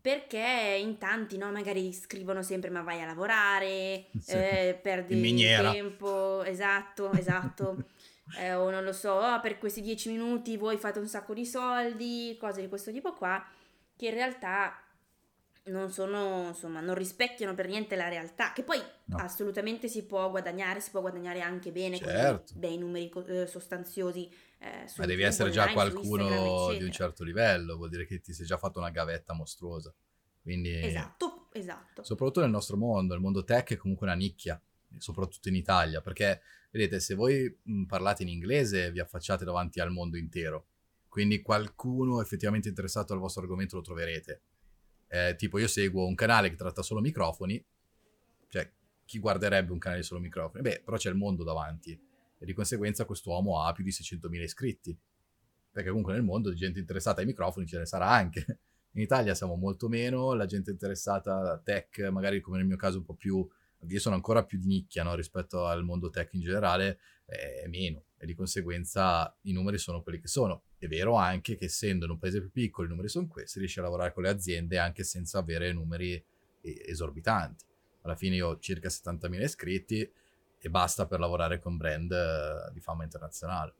perché 0.00 0.78
in 0.80 0.98
tanti 0.98 1.36
no, 1.36 1.50
magari 1.50 1.92
scrivono 1.92 2.42
sempre 2.42 2.70
ma 2.70 2.82
vai 2.82 3.02
a 3.02 3.06
lavorare, 3.06 4.06
sì. 4.20 4.32
eh, 4.32 4.78
perdi 4.80 5.14
tempo, 5.72 6.42
esatto, 6.44 7.12
esatto. 7.12 7.84
eh, 8.38 8.54
o 8.54 8.70
non 8.70 8.82
lo 8.82 8.92
so, 8.92 9.12
oh, 9.12 9.40
per 9.40 9.58
questi 9.58 9.80
dieci 9.80 10.10
minuti 10.10 10.56
voi 10.56 10.76
fate 10.76 10.98
un 10.98 11.06
sacco 11.06 11.32
di 11.32 11.46
soldi, 11.46 12.36
cose 12.40 12.60
di 12.60 12.68
questo 12.68 12.90
tipo 12.90 13.12
qua, 13.12 13.44
che 13.94 14.06
in 14.06 14.14
realtà 14.14 14.80
non 15.66 15.90
sono, 15.90 16.48
insomma, 16.48 16.80
non 16.80 16.94
rispecchiano 16.94 17.54
per 17.54 17.68
niente 17.68 17.96
la 17.96 18.08
realtà, 18.08 18.52
che 18.52 18.62
poi 18.62 18.80
no. 19.06 19.16
assolutamente 19.16 19.88
si 19.88 20.04
può 20.04 20.30
guadagnare, 20.30 20.80
si 20.80 20.90
può 20.90 21.00
guadagnare 21.00 21.40
anche 21.40 21.72
bene 21.72 21.98
certo. 21.98 22.52
con 22.52 22.60
bei 22.60 22.78
numeri 22.78 23.10
eh, 23.26 23.46
sostanziosi. 23.46 24.30
Eh, 24.58 24.90
Ma 24.96 25.06
devi 25.06 25.22
essere 25.22 25.50
già 25.50 25.72
qualcuno 25.72 26.72
di 26.72 26.84
un 26.84 26.92
certo 26.92 27.24
livello, 27.24 27.76
vuol 27.76 27.90
dire 27.90 28.06
che 28.06 28.20
ti 28.20 28.32
sei 28.32 28.46
già 28.46 28.58
fatto 28.58 28.78
una 28.78 28.90
gavetta 28.90 29.34
mostruosa. 29.34 29.92
Quindi, 30.40 30.84
esatto, 30.84 31.48
esatto. 31.52 32.04
Soprattutto 32.04 32.40
nel 32.40 32.50
nostro 32.50 32.76
mondo, 32.76 33.14
il 33.14 33.20
mondo 33.20 33.42
tech 33.42 33.72
è 33.72 33.76
comunque 33.76 34.06
una 34.06 34.14
nicchia, 34.14 34.60
soprattutto 34.98 35.48
in 35.48 35.56
Italia, 35.56 36.00
perché 36.00 36.40
vedete, 36.70 37.00
se 37.00 37.14
voi 37.14 37.58
mh, 37.62 37.84
parlate 37.84 38.22
in 38.22 38.28
inglese 38.28 38.90
vi 38.90 39.00
affacciate 39.00 39.44
davanti 39.44 39.80
al 39.80 39.90
mondo 39.90 40.16
intero, 40.16 40.66
quindi 41.08 41.40
qualcuno 41.42 42.20
effettivamente 42.20 42.68
interessato 42.68 43.12
al 43.12 43.18
vostro 43.18 43.42
argomento 43.42 43.76
lo 43.76 43.82
troverete. 43.82 44.42
Eh, 45.08 45.34
tipo 45.36 45.58
io 45.58 45.68
seguo 45.68 46.06
un 46.06 46.14
canale 46.14 46.50
che 46.50 46.56
tratta 46.56 46.82
solo 46.82 47.00
microfoni, 47.00 47.64
cioè 48.48 48.70
chi 49.04 49.18
guarderebbe 49.18 49.72
un 49.72 49.78
canale 49.78 50.02
solo 50.02 50.20
microfoni? 50.20 50.62
Beh, 50.62 50.82
però 50.84 50.96
c'è 50.96 51.08
il 51.08 51.16
mondo 51.16 51.44
davanti 51.44 51.98
e 52.38 52.44
di 52.44 52.52
conseguenza 52.52 53.04
quest'uomo 53.04 53.62
ha 53.62 53.72
più 53.72 53.84
di 53.84 53.90
600.000 53.90 54.42
iscritti, 54.42 54.98
perché 55.70 55.88
comunque 55.88 56.12
nel 56.12 56.22
mondo 56.22 56.50
di 56.50 56.56
gente 56.56 56.80
interessata 56.80 57.20
ai 57.20 57.26
microfoni 57.26 57.66
ce 57.66 57.78
ne 57.78 57.86
sarà 57.86 58.08
anche. 58.10 58.60
In 58.96 59.02
Italia 59.02 59.34
siamo 59.34 59.56
molto 59.56 59.88
meno, 59.88 60.32
la 60.32 60.46
gente 60.46 60.70
interessata 60.70 61.52
a 61.52 61.58
tech, 61.58 61.98
magari 62.10 62.40
come 62.40 62.56
nel 62.56 62.66
mio 62.66 62.76
caso 62.76 62.98
un 62.98 63.04
po' 63.04 63.14
più 63.14 63.46
io 63.94 64.00
sono 64.00 64.14
ancora 64.14 64.44
più 64.44 64.58
di 64.58 64.66
nicchia 64.66 65.02
no, 65.02 65.14
rispetto 65.14 65.66
al 65.66 65.84
mondo 65.84 66.10
tech 66.10 66.32
in 66.34 66.40
generale, 66.40 66.98
è 67.26 67.66
meno 67.66 68.04
e 68.18 68.26
di 68.26 68.34
conseguenza 68.34 69.34
i 69.42 69.52
numeri 69.52 69.78
sono 69.78 70.02
quelli 70.02 70.20
che 70.20 70.28
sono. 70.28 70.62
È 70.78 70.86
vero 70.86 71.16
anche 71.16 71.56
che 71.56 71.66
essendo 71.66 72.04
in 72.04 72.12
un 72.12 72.18
paese 72.18 72.40
più 72.40 72.50
piccolo 72.50 72.86
i 72.86 72.90
numeri 72.90 73.08
sono 73.08 73.26
questi, 73.26 73.58
riesci 73.58 73.78
a 73.78 73.82
lavorare 73.82 74.12
con 74.12 74.22
le 74.22 74.30
aziende 74.30 74.78
anche 74.78 75.04
senza 75.04 75.38
avere 75.38 75.72
numeri 75.72 76.22
esorbitanti. 76.60 77.64
Alla 78.02 78.16
fine 78.16 78.36
io 78.36 78.48
ho 78.48 78.58
circa 78.58 78.88
70.000 78.88 79.42
iscritti 79.42 80.10
e 80.58 80.70
basta 80.70 81.06
per 81.06 81.20
lavorare 81.20 81.58
con 81.58 81.76
brand 81.76 82.10
eh, 82.10 82.72
di 82.72 82.80
fama 82.80 83.04
internazionale. 83.04 83.74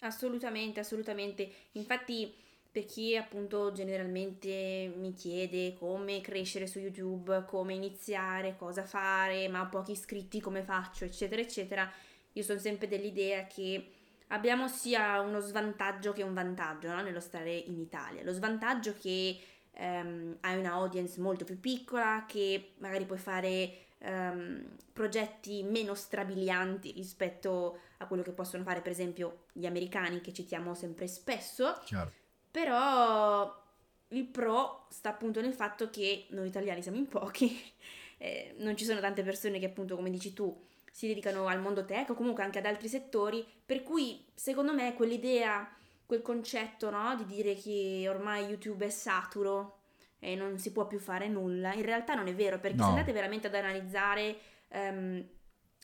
Assolutamente, 0.00 0.80
assolutamente. 0.80 1.50
Infatti 1.72 2.34
per 2.72 2.86
chi 2.86 3.14
appunto 3.14 3.70
generalmente 3.72 4.90
mi 4.96 5.12
chiede 5.12 5.74
come 5.74 6.22
crescere 6.22 6.66
su 6.66 6.78
YouTube, 6.78 7.44
come 7.46 7.74
iniziare, 7.74 8.56
cosa 8.56 8.82
fare, 8.82 9.46
ma 9.48 9.60
ho 9.60 9.68
pochi 9.68 9.92
iscritti, 9.92 10.40
come 10.40 10.62
faccio, 10.62 11.04
eccetera, 11.04 11.42
eccetera, 11.42 11.92
io 12.32 12.42
sono 12.42 12.58
sempre 12.58 12.88
dell'idea 12.88 13.44
che 13.44 13.90
abbiamo 14.28 14.68
sia 14.68 15.20
uno 15.20 15.40
svantaggio 15.40 16.14
che 16.14 16.22
un 16.22 16.32
vantaggio 16.32 16.88
no? 16.88 17.02
nello 17.02 17.20
stare 17.20 17.52
in 17.52 17.78
Italia. 17.78 18.22
Lo 18.22 18.32
svantaggio 18.32 18.94
che 18.98 19.38
ehm, 19.72 20.38
hai 20.40 20.58
una 20.58 20.72
audience 20.72 21.20
molto 21.20 21.44
più 21.44 21.60
piccola, 21.60 22.24
che 22.26 22.72
magari 22.78 23.04
puoi 23.04 23.18
fare 23.18 23.70
ehm, 23.98 24.76
progetti 24.94 25.62
meno 25.62 25.94
strabilianti 25.94 26.92
rispetto 26.92 27.80
a 27.98 28.06
quello 28.06 28.22
che 28.22 28.32
possono 28.32 28.62
fare 28.62 28.80
per 28.80 28.92
esempio 28.92 29.44
gli 29.52 29.66
americani 29.66 30.22
che 30.22 30.32
citiamo 30.32 30.72
sempre 30.72 31.06
spesso. 31.06 31.78
Certo 31.84 32.20
però 32.52 33.60
il 34.08 34.24
pro 34.26 34.86
sta 34.90 35.08
appunto 35.08 35.40
nel 35.40 35.54
fatto 35.54 35.90
che 35.90 36.26
noi 36.30 36.46
italiani 36.46 36.82
siamo 36.82 36.98
in 36.98 37.08
pochi, 37.08 37.60
eh, 38.18 38.54
non 38.58 38.76
ci 38.76 38.84
sono 38.84 39.00
tante 39.00 39.22
persone 39.24 39.58
che 39.58 39.66
appunto, 39.66 39.96
come 39.96 40.10
dici 40.10 40.32
tu, 40.32 40.64
si 40.92 41.08
dedicano 41.08 41.46
al 41.46 41.60
mondo 41.60 41.84
tech 41.84 42.10
o 42.10 42.14
comunque 42.14 42.44
anche 42.44 42.58
ad 42.58 42.66
altri 42.66 42.86
settori, 42.88 43.44
per 43.64 43.82
cui 43.82 44.24
secondo 44.34 44.74
me 44.74 44.94
quell'idea, 44.94 45.68
quel 46.04 46.20
concetto 46.20 46.90
no, 46.90 47.16
di 47.16 47.24
dire 47.24 47.54
che 47.54 48.06
ormai 48.08 48.44
YouTube 48.44 48.84
è 48.84 48.90
saturo 48.90 49.78
e 50.18 50.36
non 50.36 50.58
si 50.58 50.70
può 50.70 50.86
più 50.86 50.98
fare 50.98 51.26
nulla, 51.28 51.72
in 51.72 51.82
realtà 51.82 52.14
non 52.14 52.28
è 52.28 52.34
vero, 52.34 52.60
perché 52.60 52.76
No. 52.76 52.84
se 52.84 52.88
andate 52.90 53.12
veramente 53.12 53.46
ad 53.46 53.54
analizzare 53.54 54.36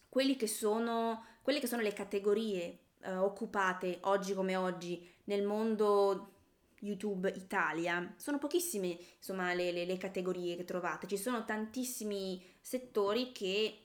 quelli 0.09 0.37
che 0.37 0.47
sono, 0.47 1.25
quelle 1.43 1.61
che 1.61 1.67
sono 1.67 1.83
le 1.83 1.93
categorie 1.93 2.79
eh, 3.01 3.15
occupate 3.15 3.99
oggi 4.03 4.35
come 4.35 4.57
oggi 4.57 5.07
nel 5.25 5.43
mondo 5.43 6.33
YouTube 6.81 7.33
Italia, 7.37 8.15
sono 8.17 8.39
pochissime 8.39 8.99
insomma 9.17 9.53
le, 9.55 9.73
le- 9.73 9.85
le 9.85 9.97
categorie 9.97 10.57
che 10.57 10.65
trovate, 10.65 11.07
ci 11.07 11.17
sono 11.17 11.45
tantissimi 11.45 12.43
settori 12.61 13.33
che 13.33 13.79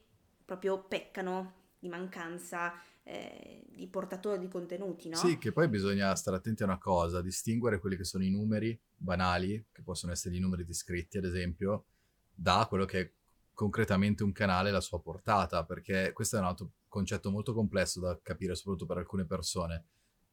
proprio 0.46 0.84
peccano 0.84 1.62
di 1.80 1.90
mancanza 1.90 2.74
eh, 3.04 3.64
di 3.70 3.88
portatori 3.88 4.40
di 4.40 4.48
contenuti, 4.48 5.10
no? 5.10 5.18
Sì, 5.18 5.38
che 5.38 5.52
poi 5.52 5.68
bisogna 5.68 6.16
stare 6.16 6.38
attenti 6.38 6.64
a 6.64 6.66
una 6.66 6.78
cosa, 6.78 7.22
distinguere 7.22 7.80
quelli 7.80 7.98
che 7.98 8.06
sono 8.06 8.24
i 8.24 8.30
numeri 8.30 8.80
banali, 8.96 9.66
che 9.72 9.82
possono 9.82 10.12
essere 10.12 10.36
i 10.36 10.40
numeri 10.40 10.64
di 10.64 10.72
iscritti, 10.72 11.18
ad 11.18 11.26
esempio, 11.26 11.86
da 12.34 12.66
quello 12.70 12.86
che 12.86 13.00
è 13.00 13.12
concretamente 13.54 14.24
un 14.24 14.32
canale 14.32 14.70
e 14.70 14.72
la 14.72 14.82
sua 14.82 15.02
portata, 15.02 15.66
perché 15.66 16.12
questo 16.14 16.38
è 16.38 16.40
un 16.40 16.46
altro 16.46 16.72
concetto 16.88 17.30
molto 17.30 17.54
complesso 17.54 18.00
da 18.00 18.18
capire, 18.22 18.56
soprattutto 18.56 18.86
per 18.86 18.98
alcune 18.98 19.26
persone. 19.26 19.86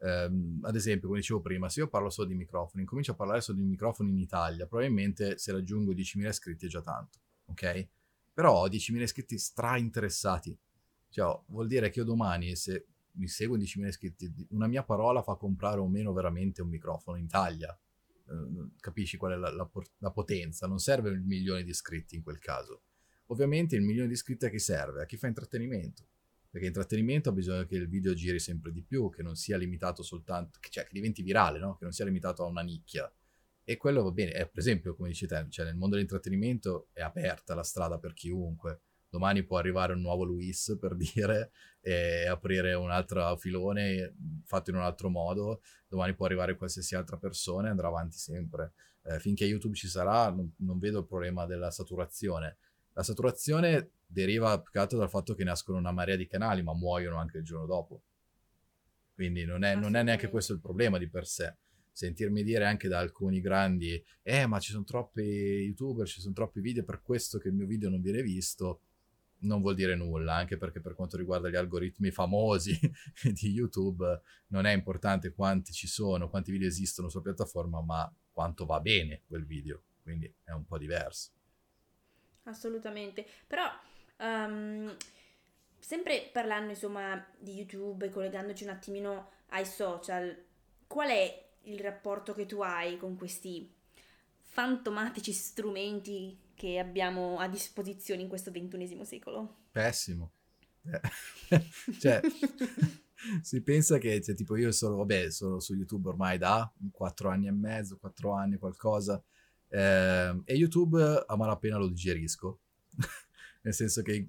Ehm, 0.02 0.60
ad 0.62 0.76
esempio, 0.76 1.08
come 1.08 1.20
dicevo 1.20 1.40
prima, 1.40 1.68
se 1.68 1.80
io 1.80 1.88
parlo 1.88 2.10
solo 2.10 2.28
di 2.28 2.34
microfoni, 2.34 2.82
incomincio 2.82 3.12
a 3.12 3.14
parlare 3.14 3.40
solo 3.40 3.58
di 3.58 3.64
microfoni 3.64 4.10
in 4.10 4.18
Italia, 4.18 4.66
probabilmente 4.66 5.38
se 5.38 5.52
raggiungo 5.52 5.92
10.000 5.92 6.28
iscritti 6.28 6.66
è 6.66 6.68
già 6.68 6.80
tanto, 6.80 7.18
ok? 7.46 7.88
Però 8.32 8.62
ho 8.62 8.68
10.000 8.68 9.00
iscritti 9.02 9.38
stra 9.38 9.76
interessati. 9.76 10.56
Cioè, 11.08 11.42
vuol 11.48 11.66
dire 11.66 11.90
che 11.90 11.98
io 11.98 12.04
domani, 12.04 12.56
se 12.56 12.86
mi 13.12 13.28
seguono 13.28 13.62
10.000 13.62 13.86
iscritti, 13.86 14.46
una 14.50 14.66
mia 14.66 14.84
parola 14.84 15.22
fa 15.22 15.34
comprare 15.34 15.80
o 15.80 15.88
meno 15.88 16.12
veramente 16.12 16.62
un 16.62 16.68
microfono 16.68 17.18
in 17.18 17.24
Italia. 17.24 17.76
Eh, 18.28 18.70
capisci 18.78 19.16
qual 19.16 19.32
è 19.32 19.36
la, 19.36 19.50
la 19.50 19.68
la 19.98 20.10
potenza? 20.10 20.66
Non 20.66 20.78
serve 20.78 21.10
il 21.10 21.20
milione 21.20 21.62
di 21.62 21.70
iscritti 21.70 22.14
in 22.14 22.22
quel 22.22 22.38
caso. 22.38 22.82
Ovviamente 23.26 23.76
il 23.76 23.82
milione 23.82 24.08
di 24.08 24.14
iscritti 24.14 24.46
a 24.46 24.48
chi 24.48 24.58
serve? 24.58 25.02
A 25.02 25.06
chi 25.06 25.16
fa 25.16 25.26
intrattenimento. 25.26 26.04
Perché 26.50 26.66
intrattenimento 26.66 27.28
ha 27.28 27.32
bisogno 27.32 27.64
che 27.64 27.76
il 27.76 27.88
video 27.88 28.12
giri 28.12 28.40
sempre 28.40 28.72
di 28.72 28.82
più, 28.82 29.08
che 29.08 29.22
non 29.22 29.36
sia 29.36 29.56
limitato 29.56 30.02
soltanto, 30.02 30.58
che- 30.60 30.70
cioè 30.70 30.84
che 30.84 30.90
diventi 30.92 31.22
virale, 31.22 31.60
no? 31.60 31.76
Che 31.76 31.84
non 31.84 31.92
sia 31.92 32.04
limitato 32.04 32.42
a 32.42 32.46
una 32.48 32.62
nicchia. 32.62 33.10
E 33.62 33.76
quello 33.76 34.02
va 34.02 34.10
bene, 34.10 34.32
eh, 34.32 34.48
per 34.48 34.58
esempio, 34.58 34.96
come 34.96 35.10
dici 35.10 35.26
te, 35.28 35.46
cioè 35.48 35.64
nel 35.64 35.76
mondo 35.76 35.94
dell'intrattenimento 35.94 36.88
è 36.92 37.02
aperta 37.02 37.54
la 37.54 37.62
strada 37.62 37.98
per 37.98 38.14
chiunque. 38.14 38.80
Domani 39.08 39.44
può 39.44 39.58
arrivare 39.58 39.92
un 39.92 40.00
nuovo 40.00 40.24
Luis, 40.24 40.76
per 40.80 40.96
dire, 40.96 41.52
e 41.80 42.26
aprire 42.26 42.74
un 42.74 42.90
altro 42.90 43.36
filone 43.36 44.14
fatto 44.44 44.70
in 44.70 44.76
un 44.76 44.82
altro 44.82 45.08
modo. 45.08 45.62
Domani 45.88 46.14
può 46.14 46.26
arrivare 46.26 46.56
qualsiasi 46.56 46.94
altra 46.94 47.16
persona 47.16 47.68
e 47.68 47.70
andrà 47.70 47.88
avanti 47.88 48.18
sempre. 48.18 48.72
Eh, 49.02 49.18
finché 49.18 49.44
YouTube 49.44 49.74
ci 49.74 49.88
sarà, 49.88 50.30
non, 50.30 50.52
non 50.58 50.78
vedo 50.78 51.00
il 51.00 51.06
problema 51.06 51.46
della 51.46 51.70
saturazione. 51.70 52.56
La 52.92 53.02
saturazione 53.02 53.90
deriva 54.10 54.60
più 54.60 54.72
che 54.72 54.78
altro 54.78 54.98
dal 54.98 55.08
fatto 55.08 55.34
che 55.34 55.44
nascono 55.44 55.78
una 55.78 55.92
marea 55.92 56.16
di 56.16 56.26
canali, 56.26 56.62
ma 56.62 56.74
muoiono 56.74 57.18
anche 57.18 57.38
il 57.38 57.44
giorno 57.44 57.66
dopo. 57.66 58.02
Quindi 59.14 59.44
non 59.44 59.64
è, 59.64 59.74
non 59.74 59.96
è 59.96 60.02
neanche 60.02 60.28
questo 60.28 60.52
il 60.52 60.60
problema 60.60 60.98
di 60.98 61.08
per 61.08 61.26
sé. 61.26 61.54
Sentirmi 61.92 62.42
dire 62.42 62.64
anche 62.64 62.88
da 62.88 62.98
alcuni 62.98 63.40
grandi, 63.40 64.02
eh, 64.22 64.46
ma 64.46 64.58
ci 64.58 64.72
sono 64.72 64.84
troppi 64.84 65.20
youtuber, 65.20 66.06
ci 66.06 66.20
sono 66.20 66.32
troppi 66.32 66.60
video, 66.60 66.84
per 66.84 67.02
questo 67.02 67.38
che 67.38 67.48
il 67.48 67.54
mio 67.54 67.66
video 67.66 67.90
non 67.90 68.00
viene 68.00 68.22
visto, 68.22 68.80
non 69.40 69.60
vuol 69.60 69.74
dire 69.74 69.94
nulla, 69.94 70.34
anche 70.34 70.56
perché 70.56 70.80
per 70.80 70.94
quanto 70.94 71.16
riguarda 71.16 71.48
gli 71.48 71.56
algoritmi 71.56 72.10
famosi 72.10 72.78
di 73.32 73.50
YouTube, 73.50 74.22
non 74.48 74.64
è 74.66 74.72
importante 74.72 75.32
quanti 75.32 75.72
ci 75.72 75.86
sono, 75.86 76.30
quanti 76.30 76.50
video 76.50 76.68
esistono 76.68 77.08
sulla 77.08 77.22
piattaforma, 77.22 77.82
ma 77.82 78.12
quanto 78.32 78.64
va 78.64 78.80
bene 78.80 79.22
quel 79.26 79.44
video. 79.44 79.82
Quindi 80.02 80.32
è 80.44 80.52
un 80.52 80.64
po' 80.64 80.78
diverso. 80.78 81.30
Assolutamente, 82.44 83.26
però 83.46 83.64
ehm, 84.20 84.96
sempre 85.78 86.30
parlando 86.32 86.70
insomma 86.70 87.24
di 87.38 87.54
YouTube 87.54 88.06
e 88.06 88.10
collegandoci 88.10 88.64
un 88.64 88.70
attimino 88.70 89.30
ai 89.48 89.66
social, 89.66 90.36
qual 90.86 91.08
è 91.08 91.48
il 91.62 91.80
rapporto 91.80 92.34
che 92.34 92.46
tu 92.46 92.60
hai 92.60 92.96
con 92.96 93.16
questi 93.16 93.72
fantomatici 94.40 95.32
strumenti 95.32 96.38
che 96.54 96.78
abbiamo 96.78 97.38
a 97.38 97.48
disposizione 97.48 98.22
in 98.22 98.28
questo 98.28 98.50
ventunesimo 98.50 99.04
secolo? 99.04 99.62
Pessimo. 99.70 100.32
Eh, 100.82 101.00
cioè, 101.98 102.20
si 103.42 103.62
pensa 103.62 103.98
che, 103.98 104.20
cioè, 104.20 104.34
tipo, 104.34 104.56
io 104.56 104.72
sono, 104.72 104.96
vabbè, 104.96 105.30
sono 105.30 105.60
su 105.60 105.74
YouTube 105.74 106.08
ormai 106.08 106.38
da 106.38 106.70
4 106.92 107.30
anni 107.30 107.46
e 107.46 107.52
mezzo, 107.52 107.96
4 107.98 108.32
anni, 108.32 108.58
qualcosa, 108.58 109.22
ehm, 109.68 110.42
e 110.44 110.54
YouTube 110.54 111.24
a 111.26 111.36
malapena 111.36 111.76
lo 111.76 111.88
digerisco, 111.88 112.60
nel 113.62 113.74
senso 113.74 114.02
che 114.02 114.28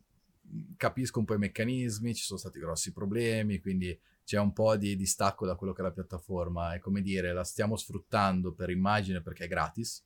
capisco 0.76 1.20
un 1.20 1.26
po' 1.26 1.36
i 1.36 1.40
meccanismi, 1.40 2.14
ci 2.14 2.24
sono 2.24 2.40
stati 2.40 2.60
grossi 2.60 2.92
problemi, 2.92 3.60
quindi 3.60 3.98
c'è 4.24 4.38
un 4.40 4.54
po' 4.54 4.76
di 4.76 4.96
distacco 4.96 5.46
da 5.46 5.56
quello 5.56 5.74
che 5.74 5.82
è 5.82 5.84
la 5.84 5.92
piattaforma, 5.92 6.74
è 6.74 6.80
come 6.80 7.02
dire, 7.02 7.34
la 7.34 7.44
stiamo 7.44 7.76
sfruttando 7.76 8.54
per 8.54 8.70
immagine 8.70 9.22
perché 9.22 9.46
è 9.46 9.48
gratis, 9.48 10.04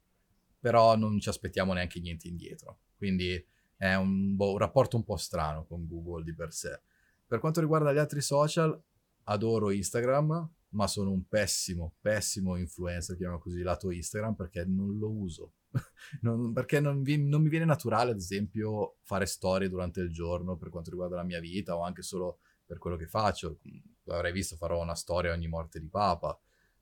però 0.59 0.95
non 0.95 1.19
ci 1.19 1.29
aspettiamo 1.29 1.73
neanche 1.73 1.99
niente 1.99 2.27
indietro, 2.27 2.79
quindi 2.97 3.43
è 3.77 3.95
un, 3.95 4.35
boh, 4.35 4.53
un 4.53 4.57
rapporto 4.57 4.95
un 4.95 5.03
po' 5.03 5.17
strano 5.17 5.65
con 5.65 5.87
Google 5.87 6.23
di 6.23 6.33
per 6.33 6.53
sé. 6.53 6.79
Per 7.27 7.39
quanto 7.39 7.59
riguarda 7.59 7.91
gli 7.91 7.97
altri 7.97 8.21
social, 8.21 8.79
adoro 9.23 9.71
Instagram, 9.71 10.49
ma 10.75 10.87
sono 10.87 11.11
un 11.11 11.27
pessimo, 11.27 11.95
pessimo 12.01 12.57
influencer, 12.57 13.15
chiamiamo 13.15 13.41
così, 13.41 13.61
lato 13.61 13.91
Instagram, 13.91 14.35
perché 14.35 14.65
non 14.65 14.97
lo 14.97 15.11
uso. 15.11 15.53
Non- 16.21 16.53
perché 16.53 16.79
non, 16.79 17.01
vi- 17.01 17.17
non 17.21 17.41
mi 17.41 17.49
viene 17.49 17.65
naturale, 17.65 18.11
ad 18.11 18.17
esempio, 18.17 18.97
fare 19.03 19.25
storie 19.25 19.69
durante 19.69 20.01
il 20.01 20.11
giorno 20.11 20.55
per 20.57 20.69
quanto 20.69 20.89
riguarda 20.91 21.15
la 21.15 21.23
mia 21.23 21.39
vita 21.39 21.75
o 21.75 21.83
anche 21.83 22.01
solo 22.01 22.39
per 22.65 22.77
quello 22.77 22.95
che 22.97 23.07
faccio. 23.07 23.59
Avrei 24.07 24.31
visto, 24.31 24.55
farò 24.55 24.81
una 24.81 24.95
storia 24.95 25.33
ogni 25.33 25.47
morte 25.47 25.79
di 25.79 25.87
papa. 25.89 26.37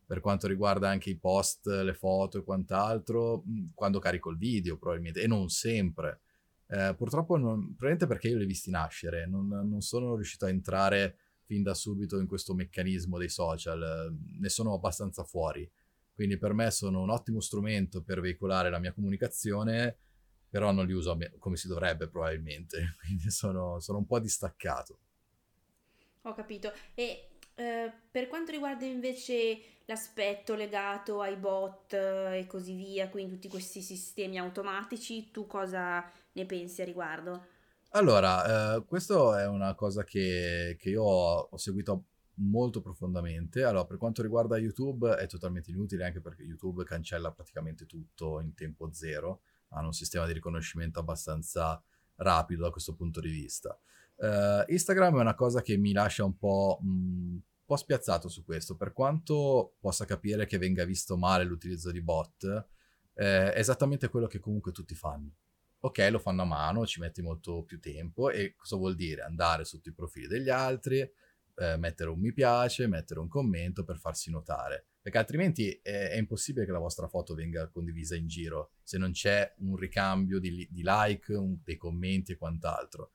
Per 0.06 0.19
quanto 0.19 0.47
riguarda 0.47 0.89
anche 0.89 1.10
i 1.10 1.17
post, 1.17 1.65
le 1.67 1.93
foto 1.93 2.38
e 2.39 2.43
quant'altro, 2.43 3.43
mh, 3.45 3.69
quando 3.73 3.99
carico 3.99 4.29
il 4.29 4.38
video 4.38 4.77
probabilmente, 4.77 5.21
e 5.21 5.27
non 5.27 5.49
sempre. 5.49 6.21
Eh, 6.67 6.93
purtroppo, 6.95 7.38
non, 7.38 7.60
probabilmente 7.75 8.08
perché 8.08 8.27
io 8.29 8.38
li 8.38 8.43
ho 8.43 8.47
visti 8.47 8.69
nascere, 8.69 9.25
non, 9.27 9.47
non 9.47 9.82
sono 9.82 10.15
riuscito 10.15 10.45
a 10.45 10.49
entrare 10.49 11.17
fin 11.45 11.63
da 11.63 11.73
subito 11.73 12.19
in 12.19 12.27
questo 12.27 12.53
meccanismo 12.53 13.17
dei 13.17 13.29
social, 13.29 13.82
eh, 13.82 14.39
ne 14.39 14.49
sono 14.49 14.73
abbastanza 14.73 15.23
fuori. 15.23 15.69
Quindi 16.13 16.38
per 16.38 16.53
me 16.53 16.69
sono 16.71 17.01
un 17.01 17.10
ottimo 17.10 17.39
strumento 17.39 18.03
per 18.03 18.21
veicolare 18.21 18.69
la 18.69 18.79
mia 18.79 18.93
comunicazione, 18.93 19.97
però 20.49 20.71
non 20.71 20.86
li 20.86 20.93
uso 20.93 21.17
come 21.39 21.58
si 21.58 21.67
dovrebbe 21.67 22.08
probabilmente, 22.08 22.95
quindi 23.01 23.32
sono, 23.32 23.79
sono 23.79 23.97
un 23.97 24.06
po' 24.06 24.19
distaccato. 24.19 24.99
Ho 26.21 26.34
capito. 26.34 26.71
E 26.93 27.29
eh, 27.56 27.91
per 28.10 28.27
quanto 28.27 28.51
riguarda 28.51 28.86
invece 28.86 29.60
l'aspetto 29.86 30.56
legato 30.56 31.21
ai 31.21 31.36
bot 31.36 31.93
eh, 31.93 32.39
e 32.39 32.47
così 32.47 32.73
via, 32.75 33.10
quindi 33.10 33.34
tutti 33.34 33.49
questi 33.49 33.82
sistemi 33.82 34.38
automatici, 34.38 35.32
tu 35.32 35.45
cosa 35.45 36.10
ne 36.32 36.45
pensi 36.45 36.82
a 36.82 36.86
riguardo? 36.86 37.47
Allora, 37.95 38.77
eh, 38.77 38.86
questo 38.86 39.36
è 39.36 39.47
una 39.47 39.75
cosa 39.75 40.03
che, 40.03 40.75
che 40.79 40.89
io 40.89 41.03
ho, 41.03 41.47
ho 41.51 41.58
seguito 41.58 42.06
molto 42.38 42.82
profondamente. 42.82 43.63
Allora, 43.63 43.86
per 43.86 43.97
quanto 43.97 44.23
riguarda 44.23 44.58
YouTube 44.58 45.15
è 45.15 45.27
totalmente 45.27 45.69
inutile 45.69 46.03
anche 46.03 46.19
perché 46.19 46.41
YouTube 46.41 46.84
cancella 46.86 47.32
praticamente 47.32 47.86
tutto 47.86 48.39
in 48.39 48.56
tempo 48.56 48.91
zero, 48.91 49.41
hanno 49.69 49.88
un 49.88 49.93
sistema 49.93 50.25
di 50.25 50.34
riconoscimento 50.34 50.99
abbastanza 50.99 51.79
rapido 52.15 52.63
da 52.63 52.71
questo 52.71 52.95
punto 52.95 53.19
di 53.19 53.29
vista. 53.29 53.77
Eh, 54.17 54.65
Instagram 54.69 55.17
è 55.17 55.21
una 55.21 55.36
cosa 55.36 55.62
che 55.62 55.77
mi 55.77 55.91
lascia 55.91 56.23
un 56.23 56.36
po', 56.36 56.79
mh, 56.82 56.88
un 56.88 57.41
po' 57.63 57.75
spiazzato 57.75 58.27
su 58.27 58.43
questo, 58.43 58.75
per 58.75 58.91
quanto 58.91 59.75
possa 59.79 60.06
capire 60.06 60.47
che 60.47 60.58
venga 60.58 60.84
visto 60.84 61.15
male 61.15 61.44
l'utilizzo 61.44 61.91
di 61.91 62.02
bot, 62.02 62.44
eh, 63.13 63.54
è 63.54 63.60
esattamente 63.60 64.10
quello 64.10 64.25
che 64.25 64.39
comunque 64.39 64.71
tutti 64.71 64.96
fanno 64.96 65.35
ok, 65.86 66.08
lo 66.12 66.19
fanno 66.19 66.44
a 66.44 66.46
mano, 66.46 66.86
ci 66.86 67.02
metti 67.02 67.21
molto 67.21 67.63
più 67.63 67.79
tempo 67.79 68.29
e 68.29 68.56
cosa 68.56 68.77
vuol 68.77 68.96
dire? 68.96 69.21
Andare 69.21 69.65
sotto 69.65 69.90
i 69.90 69.94
profili 69.94 70.27
degli 70.27 70.50
altri, 70.50 71.00
eh, 71.00 71.77
mettere 71.77 72.10
un 72.10 72.19
mi 72.19 72.31
piace, 72.31 72.88
mettere 72.88 73.19
un 73.19 73.27
commento 73.27 73.84
per 73.84 74.00
farsi 74.00 74.31
notare, 74.31 74.86
perché 75.02 75.17
altrimenti 75.17 75.69
è, 75.84 76.12
è 76.12 76.17
impossibile 76.17 76.65
che 76.65 76.71
la 76.71 76.79
vostra 76.79 77.10
foto 77.10 77.34
venga 77.34 77.67
condivisa 77.67 78.15
in 78.15 78.27
giro 78.27 78.71
se 78.81 78.98
non 78.98 79.12
c'è 79.12 79.54
un 79.58 79.75
ricambio 79.75 80.40
di, 80.40 80.67
di 80.71 80.81
like, 80.86 81.34
un- 81.34 81.58
dei 81.62 81.75
commenti 81.75 82.31
e 82.31 82.38
quant'altro. 82.38 83.12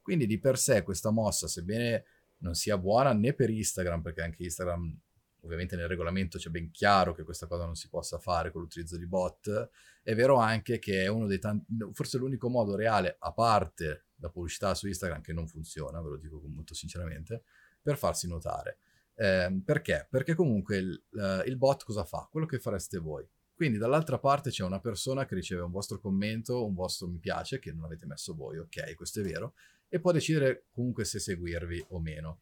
Quindi 0.00 0.26
di 0.26 0.38
per 0.38 0.56
sé 0.56 0.82
questa 0.82 1.10
mossa, 1.10 1.48
sebbene 1.48 2.04
non 2.38 2.54
sia 2.54 2.78
buona 2.78 3.12
né 3.12 3.34
per 3.34 3.50
Instagram, 3.50 4.00
perché 4.00 4.22
anche 4.22 4.42
Instagram 4.42 5.00
ovviamente 5.46 5.76
nel 5.76 5.88
regolamento 5.88 6.38
c'è 6.38 6.50
ben 6.50 6.70
chiaro 6.70 7.14
che 7.14 7.22
questa 7.22 7.46
cosa 7.46 7.64
non 7.64 7.74
si 7.74 7.88
possa 7.88 8.18
fare 8.18 8.50
con 8.52 8.60
l'utilizzo 8.60 8.96
di 8.96 9.06
bot, 9.06 9.70
è 10.02 10.14
vero 10.14 10.36
anche 10.36 10.78
che 10.78 11.04
è 11.04 11.06
uno 11.06 11.26
dei 11.26 11.38
tanti, 11.38 11.64
forse 11.92 12.18
l'unico 12.18 12.48
modo 12.48 12.76
reale, 12.76 13.16
a 13.18 13.32
parte 13.32 14.06
la 14.16 14.28
pubblicità 14.28 14.74
su 14.74 14.86
Instagram 14.86 15.22
che 15.22 15.32
non 15.32 15.46
funziona, 15.46 16.00
ve 16.00 16.10
lo 16.10 16.16
dico 16.16 16.40
molto 16.46 16.74
sinceramente, 16.74 17.42
per 17.80 17.96
farsi 17.96 18.28
notare. 18.28 18.78
Eh, 19.14 19.62
perché? 19.64 20.06
Perché 20.10 20.34
comunque 20.34 20.76
il, 20.76 21.04
uh, 21.12 21.46
il 21.46 21.56
bot 21.56 21.84
cosa 21.84 22.04
fa? 22.04 22.28
Quello 22.30 22.46
che 22.46 22.58
fareste 22.58 22.98
voi. 22.98 23.26
Quindi 23.54 23.78
dall'altra 23.78 24.18
parte 24.18 24.50
c'è 24.50 24.64
una 24.64 24.80
persona 24.80 25.24
che 25.24 25.34
riceve 25.34 25.62
un 25.62 25.70
vostro 25.70 25.98
commento, 25.98 26.66
un 26.66 26.74
vostro 26.74 27.08
mi 27.08 27.18
piace 27.18 27.58
che 27.58 27.72
non 27.72 27.84
avete 27.84 28.04
messo 28.04 28.34
voi, 28.34 28.58
ok, 28.58 28.94
questo 28.94 29.20
è 29.20 29.22
vero, 29.22 29.54
e 29.88 29.98
può 29.98 30.12
decidere 30.12 30.66
comunque 30.70 31.04
se 31.04 31.18
seguirvi 31.18 31.86
o 31.88 32.00
meno. 32.00 32.40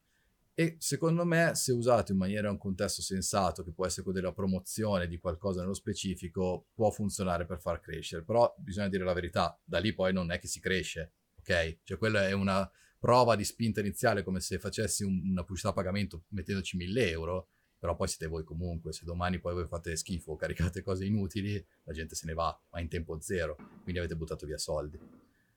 E 0.56 0.76
secondo 0.78 1.24
me, 1.24 1.56
se 1.56 1.72
usato 1.72 2.12
in 2.12 2.18
maniera 2.18 2.48
un 2.48 2.58
contesto 2.58 3.02
sensato, 3.02 3.64
che 3.64 3.72
può 3.72 3.86
essere 3.86 4.04
quello 4.04 4.20
della 4.20 4.32
promozione 4.32 5.08
di 5.08 5.18
qualcosa 5.18 5.60
nello 5.60 5.74
specifico, 5.74 6.68
può 6.72 6.90
funzionare 6.90 7.44
per 7.44 7.60
far 7.60 7.80
crescere. 7.80 8.22
Però 8.22 8.54
bisogna 8.56 8.88
dire 8.88 9.02
la 9.02 9.12
verità, 9.12 9.58
da 9.64 9.78
lì 9.78 9.92
poi 9.92 10.12
non 10.12 10.30
è 10.30 10.38
che 10.38 10.46
si 10.46 10.60
cresce, 10.60 11.14
ok? 11.40 11.80
Cioè 11.82 11.98
quella 11.98 12.28
è 12.28 12.32
una 12.32 12.70
prova 13.00 13.34
di 13.34 13.42
spinta 13.42 13.80
iniziale, 13.80 14.22
come 14.22 14.38
se 14.38 14.60
facessi 14.60 15.02
un, 15.02 15.20
una 15.24 15.40
pubblicità 15.42 15.70
a 15.70 15.74
pagamento 15.74 16.22
mettendoci 16.28 16.76
1000 16.76 17.10
euro, 17.10 17.48
però 17.76 17.96
poi 17.96 18.06
siete 18.06 18.28
voi 18.28 18.44
comunque. 18.44 18.92
Se 18.92 19.04
domani 19.04 19.40
poi 19.40 19.54
voi 19.54 19.66
fate 19.66 19.96
schifo, 19.96 20.36
caricate 20.36 20.82
cose 20.82 21.04
inutili, 21.04 21.62
la 21.82 21.92
gente 21.92 22.14
se 22.14 22.26
ne 22.26 22.32
va, 22.32 22.56
ma 22.70 22.80
in 22.80 22.88
tempo 22.88 23.20
zero, 23.20 23.56
quindi 23.82 23.98
avete 23.98 24.14
buttato 24.14 24.46
via 24.46 24.56
soldi. 24.56 25.00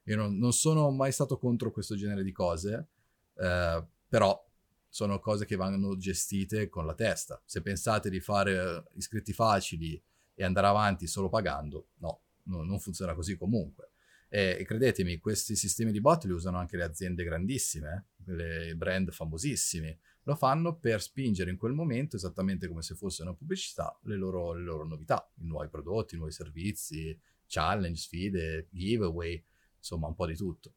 Io 0.05 0.15
non, 0.15 0.37
non 0.39 0.53
sono 0.53 0.89
mai 0.89 1.11
stato 1.11 1.37
contro 1.37 1.71
questo 1.71 1.95
genere 1.95 2.23
di 2.23 2.31
cose, 2.31 2.87
eh, 3.35 3.85
però 4.07 4.46
sono 4.89 5.19
cose 5.19 5.45
che 5.45 5.55
vanno 5.55 5.97
gestite 5.97 6.69
con 6.69 6.85
la 6.85 6.93
testa. 6.93 7.41
Se 7.45 7.61
pensate 7.61 8.09
di 8.09 8.19
fare 8.19 8.85
iscritti 8.95 9.33
facili 9.33 10.01
e 10.33 10.43
andare 10.43 10.67
avanti 10.67 11.07
solo 11.07 11.29
pagando, 11.29 11.89
no, 11.97 12.21
no 12.43 12.63
non 12.63 12.79
funziona 12.79 13.13
così 13.13 13.37
comunque. 13.37 13.91
E, 14.29 14.57
e, 14.59 14.65
credetemi, 14.65 15.19
questi 15.19 15.55
sistemi 15.55 15.91
di 15.91 16.01
bot 16.01 16.25
li 16.25 16.31
usano 16.31 16.57
anche 16.57 16.77
le 16.77 16.83
aziende 16.83 17.23
grandissime, 17.23 18.07
le 18.25 18.75
brand 18.75 19.11
famosissimi. 19.11 19.97
Lo 20.23 20.35
fanno 20.35 20.75
per 20.75 21.01
spingere 21.01 21.49
in 21.49 21.57
quel 21.57 21.71
momento, 21.71 22.17
esattamente 22.17 22.67
come 22.67 22.81
se 22.81 22.95
fosse 22.95 23.21
una 23.21 23.33
pubblicità, 23.33 23.97
le 24.03 24.15
loro, 24.17 24.53
le 24.53 24.63
loro 24.63 24.85
novità, 24.85 25.29
i 25.35 25.45
nuovi 25.45 25.69
prodotti, 25.69 26.15
i 26.15 26.17
nuovi 26.17 26.33
servizi, 26.33 27.17
challenge, 27.47 28.01
sfide, 28.01 28.67
giveaway, 28.69 29.41
insomma 29.77 30.07
un 30.07 30.15
po' 30.15 30.25
di 30.25 30.35
tutto. 30.35 30.73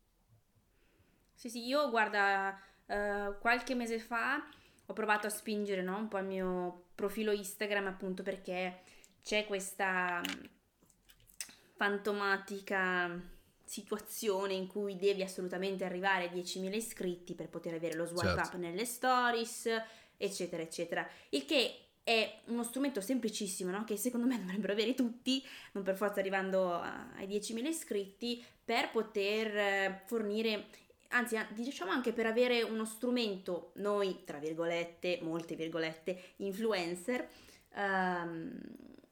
Sì, 1.35 1.49
sì, 1.49 1.67
io 1.67 1.91
guarda, 1.91 2.57
uh, 2.91 3.39
qualche 3.39 3.75
mese 3.75 3.99
fa 3.99 4.47
ho 4.87 4.93
provato 4.93 5.27
a 5.27 5.31
spingere 5.31 5.83
no, 5.83 5.97
un 5.97 6.09
po' 6.09 6.19
il 6.19 6.27
mio 6.27 6.87
profilo 6.95 7.33
Instagram 7.33 7.87
appunto 7.87 8.23
perché 8.23 8.81
c'è 9.23 9.47
questa 9.47 10.21
mm, 10.21 10.45
fantomatica 11.77 13.39
situazione 13.65 14.55
in 14.55 14.67
cui 14.67 14.97
devi 14.97 15.23
assolutamente 15.23 15.85
arrivare 15.85 16.29
a 16.29 16.33
10.000 16.33 16.75
iscritti 16.75 17.35
per 17.35 17.49
poter 17.49 17.75
avere 17.75 17.95
lo 17.95 18.05
swipe 18.05 18.27
certo. 18.27 18.49
up 18.49 18.55
nelle 18.57 18.85
stories, 18.85 19.69
eccetera, 20.17 20.61
eccetera. 20.61 21.09
Il 21.29 21.45
che 21.45 21.91
è 22.03 22.41
uno 22.47 22.65
strumento 22.65 23.01
semplicissimo, 23.01 23.71
no? 23.71 23.85
che 23.85 23.97
secondo 23.97 24.27
me 24.27 24.39
dovrebbero 24.43 24.73
avere 24.73 24.95
tutti, 24.95 25.41
non 25.73 25.85
per 25.85 25.95
forza 25.95 26.19
arrivando 26.19 26.73
ai 26.73 27.29
10.000 27.29 27.65
iscritti, 27.67 28.45
per 28.65 28.91
poter 28.91 29.57
eh, 29.57 30.03
fornire 30.07 30.67
anzi 31.11 31.39
diciamo 31.55 31.91
anche 31.91 32.13
per 32.13 32.27
avere 32.27 32.63
uno 32.63 32.85
strumento, 32.85 33.73
noi 33.75 34.23
tra 34.25 34.39
virgolette, 34.39 35.21
molte 35.23 35.55
virgolette, 35.55 36.35
influencer, 36.37 37.29
um, 37.77 38.59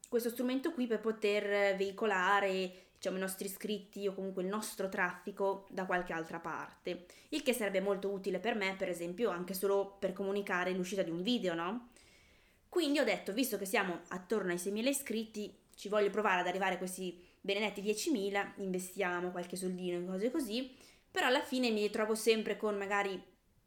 questo 0.07 0.29
strumento 0.29 0.73
qui 0.73 0.87
per 0.87 0.99
poter 0.99 1.75
veicolare 1.75 2.87
diciamo 2.99 3.15
i 3.15 3.21
nostri 3.21 3.47
iscritti 3.47 4.07
o 4.07 4.13
comunque 4.13 4.43
il 4.43 4.49
nostro 4.49 4.89
traffico 4.89 5.65
da 5.69 5.85
qualche 5.85 6.11
altra 6.11 6.39
parte, 6.39 7.05
il 7.29 7.41
che 7.43 7.53
sarebbe 7.53 7.79
molto 7.79 8.09
utile 8.09 8.39
per 8.39 8.55
me, 8.55 8.75
per 8.77 8.89
esempio, 8.89 9.29
anche 9.29 9.53
solo 9.53 9.95
per 9.97 10.11
comunicare 10.11 10.73
l'uscita 10.73 11.01
di 11.01 11.09
un 11.09 11.21
video, 11.21 11.53
no? 11.53 11.91
Quindi 12.67 12.99
ho 12.99 13.05
detto, 13.05 13.31
visto 13.31 13.57
che 13.57 13.65
siamo 13.65 14.01
attorno 14.09 14.51
ai 14.51 14.57
6.000 14.57 14.87
iscritti, 14.87 15.55
ci 15.75 15.87
voglio 15.87 16.09
provare 16.09 16.41
ad 16.41 16.47
arrivare 16.47 16.75
a 16.75 16.77
questi 16.77 17.17
benedetti 17.39 17.81
10.000, 17.81 18.51
investiamo 18.57 19.31
qualche 19.31 19.55
soldino 19.55 19.97
in 19.97 20.05
cose 20.05 20.29
così, 20.29 20.75
però 21.11 21.27
alla 21.27 21.41
fine 21.41 21.69
mi 21.71 21.81
ritrovo 21.81 22.15
sempre 22.15 22.57
con 22.57 22.77
magari 22.77 23.21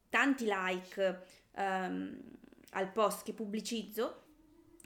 tanti 0.08 0.46
like 0.46 1.22
um, 1.56 2.20
al 2.70 2.92
post 2.92 3.24
che 3.24 3.32
pubblicizzo, 3.32 4.22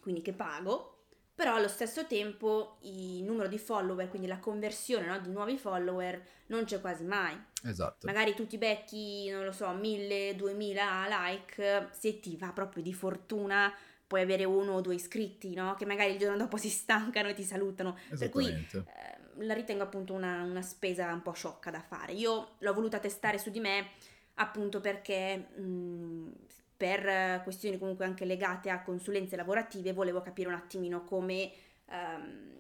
quindi 0.01 0.23
che 0.23 0.33
pago, 0.33 0.93
però 1.35 1.55
allo 1.55 1.69
stesso 1.69 2.07
tempo 2.07 2.79
il 2.83 3.23
numero 3.23 3.49
di 3.49 3.59
follower, 3.59 4.09
quindi 4.09 4.27
la 4.27 4.39
conversione 4.39 5.07
no, 5.07 5.19
di 5.21 5.31
nuovi 5.31 5.59
follower, 5.59 6.23
non 6.47 6.65
c'è 6.65 6.81
quasi 6.81 7.05
mai. 7.05 7.39
Esatto. 7.63 8.07
Magari 8.07 8.35
tu 8.35 8.47
ti 8.47 8.57
becchi, 8.57 9.29
non 9.29 9.45
lo 9.45 9.53
so, 9.53 9.71
1000, 9.71 10.35
2000 10.35 11.07
like, 11.09 11.89
se 11.93 12.21
ti 12.21 12.37
va 12.37 12.53
proprio 12.53 12.83
di 12.83 12.95
fortuna 12.95 13.73
puoi 14.07 14.23
avere 14.23 14.45
uno 14.45 14.75
o 14.75 14.81
due 14.81 14.95
iscritti, 14.95 15.53
no? 15.55 15.75
Che 15.75 15.85
magari 15.85 16.13
il 16.13 16.19
giorno 16.19 16.37
dopo 16.37 16.57
si 16.57 16.69
stancano 16.69 17.29
e 17.29 17.35
ti 17.35 17.43
salutano. 17.43 17.99
Per 18.17 18.29
cui 18.29 18.47
eh, 18.49 19.16
la 19.39 19.55
ritengo 19.55 19.82
appunto 19.82 20.12
una, 20.12 20.43
una, 20.43 20.62
spesa 20.62 21.12
un 21.12 21.22
po' 21.22 21.32
sciocca 21.32 21.70
da 21.70 21.80
fare. 21.80 22.12
Io 22.12 22.55
l'ho 22.59 22.74
voluta 22.74 22.99
testare 22.99 23.39
su 23.39 23.51
di 23.51 23.61
me 23.61 23.91
appunto 24.34 24.80
perché 24.80 25.37
mh, 25.37 26.32
per 26.76 27.43
questioni 27.43 27.78
comunque 27.78 28.05
anche 28.05 28.24
legate 28.24 28.70
a 28.70 28.82
consulenze 28.82 29.37
lavorative 29.37 29.93
volevo 29.93 30.20
capire 30.20 30.49
un 30.49 30.55
attimino 30.55 31.05
come 31.05 31.51
um, 31.87 32.55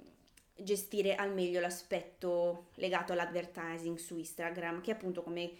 gestire 0.56 1.14
al 1.14 1.34
meglio 1.34 1.60
l'aspetto 1.60 2.68
legato 2.74 3.12
all'advertising 3.12 3.98
su 3.98 4.16
Instagram, 4.16 4.80
che 4.80 4.92
appunto 4.92 5.22
come 5.22 5.50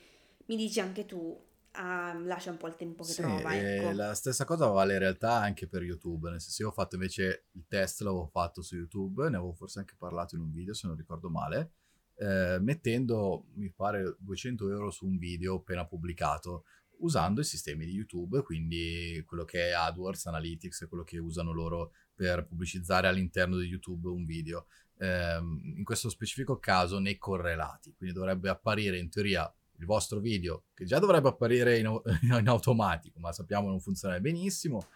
mi 0.47 0.57
dici 0.57 0.81
anche 0.81 1.05
tu 1.05 1.39
uh, 1.77 2.25
lascia 2.25 2.51
un 2.51 2.57
po' 2.57 2.67
il 2.67 2.77
tempo 2.77 3.05
che 3.05 3.13
sì, 3.13 3.23
trova. 3.23 3.55
Ecco. 3.55 3.93
La 3.93 4.15
stessa 4.15 4.45
cosa 4.45 4.67
vale 4.67 4.95
in 4.95 4.99
realtà 4.99 5.35
anche 5.35 5.67
per 5.67 5.83
YouTube, 5.83 6.31
nel 6.31 6.41
senso 6.41 6.63
io 6.63 6.69
ho 6.69 6.73
fatto 6.73 6.95
invece 6.95 7.47
il 7.53 7.67
test, 7.69 8.01
l'avevo 8.03 8.27
fatto 8.27 8.63
su 8.63 8.77
YouTube, 8.77 9.29
ne 9.29 9.37
avevo 9.37 9.53
forse 9.53 9.79
anche 9.79 9.95
parlato 9.97 10.35
in 10.35 10.43
un 10.43 10.51
video 10.51 10.75
se 10.75 10.87
non 10.87 10.97
ricordo 10.97 11.29
male, 11.29 11.73
eh, 12.17 12.59
mettendo 12.61 13.47
mi 13.55 13.71
pare 13.71 14.17
200 14.19 14.71
euro 14.71 14.91
su 14.91 15.07
un 15.07 15.19
video 15.19 15.57
appena 15.57 15.87
pubblicato 15.87 16.65
usando 16.99 17.43
i 17.43 17.45
sistemi 17.45 17.85
di 17.85 17.93
YouTube, 17.93 18.43
quindi 18.43 19.23
quello 19.27 19.45
che 19.45 19.69
è 19.69 19.73
AdWords, 19.73 20.27
Analytics, 20.27 20.87
quello 20.89 21.05
che 21.05 21.19
usano 21.19 21.53
loro 21.53 21.93
per 22.15 22.47
pubblicizzare 22.47 23.07
all'interno 23.07 23.59
di 23.59 23.67
YouTube 23.67 24.09
un 24.09 24.25
video. 24.25 24.67
Eh, 24.99 25.37
in 25.37 25.85
questo 25.85 26.09
specifico 26.09 26.59
caso 26.59 26.99
nei 26.99 27.19
correlati, 27.19 27.95
quindi 27.95 28.15
dovrebbe 28.15 28.49
apparire 28.49 28.99
in 28.99 29.11
teoria 29.11 29.53
il 29.79 29.87
vostro 29.87 30.21
video, 30.21 30.65
che 30.75 30.85
già 30.85 30.99
dovrebbe 30.99 31.29
apparire 31.29 31.79
in, 31.79 31.87
in 32.23 32.49
automatico, 32.49 33.19
ma 33.21 33.33
sappiamo 33.33 33.69
non 33.69 33.81
funziona 33.81 34.19
benissimo, 34.21 34.87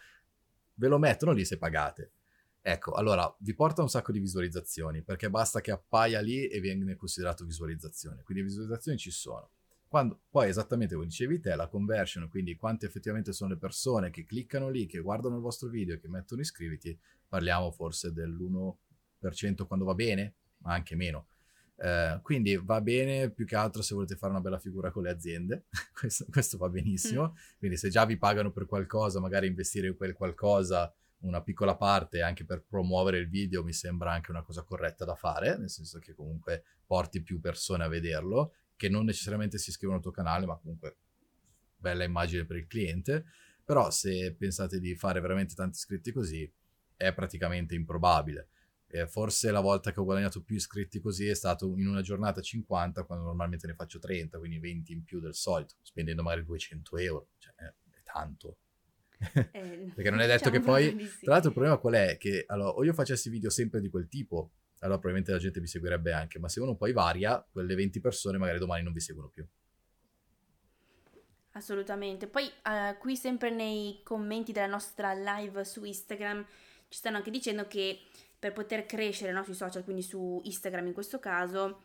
ve 0.75 0.87
lo 0.87 0.97
mettono 0.97 1.31
lì 1.31 1.45
se 1.45 1.57
pagate. 1.57 2.11
Ecco, 2.61 2.93
allora 2.93 3.33
vi 3.39 3.55
porta 3.55 3.81
un 3.81 3.89
sacco 3.89 4.11
di 4.11 4.19
visualizzazioni, 4.19 5.01
perché 5.01 5.29
basta 5.29 5.61
che 5.61 5.71
appaia 5.71 6.21
lì 6.21 6.47
e 6.47 6.59
viene 6.59 6.95
considerato 6.95 7.45
visualizzazione. 7.45 8.21
Quindi 8.23 8.43
visualizzazioni 8.43 8.97
ci 8.97 9.11
sono 9.11 9.49
quando, 9.91 10.21
poi 10.29 10.47
esattamente 10.47 10.93
come 10.95 11.07
dicevi 11.07 11.41
te, 11.41 11.53
la 11.53 11.67
conversion, 11.67 12.29
quindi 12.29 12.55
quante 12.55 12.85
effettivamente 12.85 13.33
sono 13.33 13.49
le 13.49 13.57
persone 13.57 14.09
che 14.09 14.23
cliccano 14.23 14.69
lì, 14.69 14.85
che 14.85 14.99
guardano 14.99 15.35
il 15.35 15.41
vostro 15.41 15.67
video 15.67 15.95
e 15.95 15.99
che 15.99 16.07
mettono 16.07 16.39
iscriviti, 16.39 16.97
parliamo 17.27 17.71
forse 17.71 18.13
dell'1% 18.13 19.67
quando 19.67 19.83
va 19.83 19.93
bene, 19.93 20.35
ma 20.59 20.71
anche 20.71 20.95
meno. 20.95 21.27
Eh, 21.83 22.19
quindi 22.21 22.57
va 22.57 22.79
bene 22.79 23.31
più 23.31 23.43
che 23.43 23.55
altro 23.55 23.81
se 23.81 23.95
volete 23.95 24.15
fare 24.15 24.31
una 24.31 24.41
bella 24.41 24.59
figura 24.59 24.91
con 24.91 25.01
le 25.01 25.09
aziende, 25.09 25.65
questo, 25.91 26.25
questo, 26.29 26.57
va 26.57 26.69
benissimo. 26.69 27.31
Mm. 27.31 27.57
Quindi 27.57 27.77
se 27.77 27.89
già 27.89 28.05
vi 28.05 28.17
pagano 28.17 28.51
per 28.51 28.67
qualcosa, 28.67 29.19
magari 29.19 29.47
investire 29.47 29.87
in 29.87 29.95
quel 29.95 30.13
qualcosa 30.13 30.93
una 31.21 31.41
piccola 31.41 31.75
parte 31.75 32.21
anche 32.21 32.45
per 32.45 32.63
promuovere 32.67 33.19
il 33.19 33.29
video 33.29 33.63
mi 33.63 33.73
sembra 33.73 34.11
anche 34.11 34.31
una 34.31 34.41
cosa 34.41 34.63
corretta 34.63 35.05
da 35.05 35.15
fare, 35.15 35.57
nel 35.57 35.69
senso 35.69 35.99
che 35.99 36.13
comunque 36.13 36.63
porti 36.85 37.21
più 37.21 37.39
persone 37.39 37.83
a 37.83 37.87
vederlo 37.87 38.53
che 38.75 38.89
non 38.89 39.05
necessariamente 39.05 39.57
si 39.57 39.69
iscrivono 39.69 39.97
al 39.97 40.03
tuo 40.03 40.11
canale, 40.11 40.45
ma 40.45 40.57
comunque 40.57 40.97
bella 41.77 42.03
immagine 42.03 42.45
per 42.45 42.57
il 42.57 42.67
cliente. 42.67 43.25
Però 43.63 43.89
se 43.89 44.35
pensate 44.37 44.79
di 44.79 44.95
fare 44.95 45.19
veramente 45.19 45.53
tanti 45.55 45.77
iscritti 45.77 46.11
così, 46.11 46.51
è 46.95 47.13
praticamente 47.13 47.73
improbabile. 47.73 48.49
E 48.93 49.07
forse 49.07 49.51
la 49.51 49.61
volta 49.61 49.91
che 49.91 49.99
ho 49.99 50.03
guadagnato 50.03 50.43
più 50.43 50.55
iscritti 50.55 50.99
così 50.99 51.27
è 51.27 51.33
stato 51.33 51.73
in 51.77 51.87
una 51.87 52.01
giornata 52.01 52.41
50, 52.41 53.03
quando 53.03 53.25
normalmente 53.25 53.65
ne 53.65 53.73
faccio 53.73 53.99
30, 53.99 54.37
quindi 54.37 54.59
20 54.59 54.91
in 54.91 55.03
più 55.03 55.19
del 55.19 55.33
solito, 55.33 55.75
spendendo 55.81 56.23
magari 56.23 56.43
200 56.43 56.97
euro. 56.97 57.27
Cioè, 57.37 57.53
è, 57.55 57.63
è 57.63 58.01
tanto. 58.03 58.57
Eh, 59.33 59.91
Perché 59.95 60.09
non 60.09 60.19
è 60.19 60.27
detto 60.27 60.49
diciamo 60.49 60.57
che 60.57 60.93
poi... 60.93 61.07
Sì. 61.07 61.23
Tra 61.23 61.33
l'altro 61.33 61.49
il 61.49 61.55
problema 61.55 61.77
qual 61.77 61.93
è? 61.93 62.17
Che 62.17 62.43
allora, 62.47 62.71
o 62.71 62.83
io 62.83 62.93
facessi 62.93 63.29
video 63.29 63.49
sempre 63.49 63.79
di 63.79 63.89
quel 63.89 64.07
tipo, 64.07 64.51
allora 64.79 64.99
probabilmente 64.99 65.31
la 65.31 65.37
gente 65.37 65.59
vi 65.59 65.67
seguirebbe 65.67 66.11
anche, 66.11 66.39
ma 66.39 66.49
se 66.49 66.59
uno 66.59 66.75
poi 66.75 66.91
varia, 66.91 67.45
quelle 67.51 67.75
20 67.75 68.01
persone 68.01 68.37
magari 68.37 68.59
domani 68.59 68.83
non 68.83 68.93
vi 68.93 68.99
seguono 68.99 69.29
più. 69.29 69.47
Assolutamente. 71.53 72.27
Poi 72.27 72.45
uh, 72.45 72.97
qui 72.97 73.15
sempre 73.15 73.49
nei 73.51 74.01
commenti 74.03 74.51
della 74.51 74.67
nostra 74.67 75.13
live 75.13 75.63
su 75.65 75.83
Instagram 75.83 76.45
ci 76.87 76.97
stanno 76.97 77.17
anche 77.17 77.31
dicendo 77.31 77.67
che 77.67 77.99
per 78.41 78.53
poter 78.53 78.87
crescere 78.87 79.31
no, 79.31 79.43
sui 79.43 79.53
social, 79.53 79.83
quindi 79.83 80.01
su 80.01 80.41
Instagram 80.43 80.87
in 80.87 80.93
questo 80.93 81.19
caso, 81.19 81.83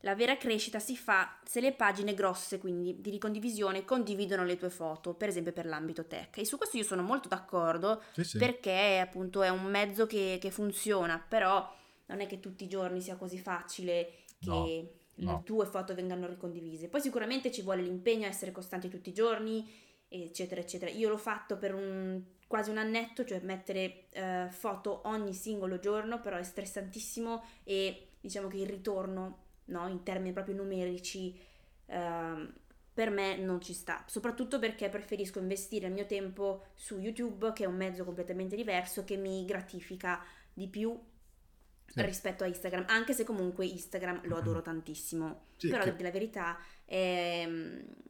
la 0.00 0.14
vera 0.14 0.36
crescita 0.36 0.78
si 0.78 0.98
fa 0.98 1.38
se 1.46 1.62
le 1.62 1.72
pagine 1.72 2.12
grosse, 2.12 2.58
quindi 2.58 3.00
di 3.00 3.08
ricondivisione, 3.08 3.86
condividono 3.86 4.44
le 4.44 4.58
tue 4.58 4.68
foto, 4.68 5.14
per 5.14 5.30
esempio 5.30 5.54
per 5.54 5.64
l'ambito 5.64 6.04
tech. 6.04 6.36
E 6.36 6.44
su 6.44 6.58
questo 6.58 6.76
io 6.76 6.82
sono 6.82 7.00
molto 7.00 7.28
d'accordo 7.28 8.02
sì, 8.12 8.22
sì. 8.22 8.36
perché 8.36 8.98
appunto 9.02 9.42
è 9.42 9.48
un 9.48 9.64
mezzo 9.64 10.06
che, 10.06 10.36
che, 10.38 10.50
funziona, 10.50 11.18
però 11.26 11.74
non 12.08 12.20
è 12.20 12.26
che 12.26 12.38
tutti 12.38 12.64
i 12.64 12.68
giorni 12.68 13.00
sia 13.00 13.16
così 13.16 13.38
facile 13.38 14.10
che 14.40 14.50
no, 14.50 14.66
le 14.66 15.24
no. 15.24 15.42
tue 15.42 15.64
foto 15.64 15.94
vengano 15.94 16.26
ricondivise. 16.26 16.88
Poi 16.88 17.00
sicuramente 17.00 17.50
ci 17.50 17.62
vuole 17.62 17.80
l'impegno 17.80 18.26
a 18.26 18.28
essere 18.28 18.52
costanti 18.52 18.90
tutti 18.90 19.08
i 19.08 19.14
giorni, 19.14 19.66
eccetera, 20.22 20.60
eccetera. 20.60 20.90
Io 20.90 21.08
l'ho 21.08 21.16
fatto 21.16 21.56
per 21.56 21.74
un, 21.74 22.22
quasi 22.46 22.70
un 22.70 22.78
annetto, 22.78 23.24
cioè 23.24 23.40
mettere 23.40 24.06
uh, 24.14 24.50
foto 24.50 25.02
ogni 25.06 25.34
singolo 25.34 25.78
giorno, 25.78 26.20
però 26.20 26.36
è 26.36 26.42
stressantissimo 26.42 27.42
e 27.64 28.08
diciamo 28.20 28.48
che 28.48 28.58
il 28.58 28.68
ritorno 28.68 29.38
no? 29.66 29.88
in 29.88 30.02
termini 30.02 30.32
proprio 30.32 30.54
numerici, 30.54 31.36
uh, 31.86 32.52
per 32.94 33.10
me 33.10 33.36
non 33.36 33.60
ci 33.60 33.72
sta, 33.72 34.04
soprattutto 34.06 34.60
perché 34.60 34.88
preferisco 34.88 35.40
investire 35.40 35.88
il 35.88 35.92
mio 35.92 36.06
tempo 36.06 36.66
su 36.74 36.98
YouTube, 36.98 37.52
che 37.52 37.64
è 37.64 37.66
un 37.66 37.74
mezzo 37.74 38.04
completamente 38.04 38.54
diverso, 38.54 39.02
che 39.04 39.16
mi 39.16 39.44
gratifica 39.44 40.22
di 40.52 40.68
più 40.68 40.96
sì. 41.86 42.02
rispetto 42.02 42.44
a 42.44 42.46
Instagram, 42.46 42.84
anche 42.88 43.12
se 43.12 43.24
comunque 43.24 43.66
Instagram 43.66 44.26
lo 44.26 44.36
adoro 44.36 44.62
tantissimo. 44.62 45.46
Sì, 45.56 45.68
Però 45.68 45.84
che... 45.84 46.02
la 46.02 46.10
verità 46.10 46.58
è 46.84 47.48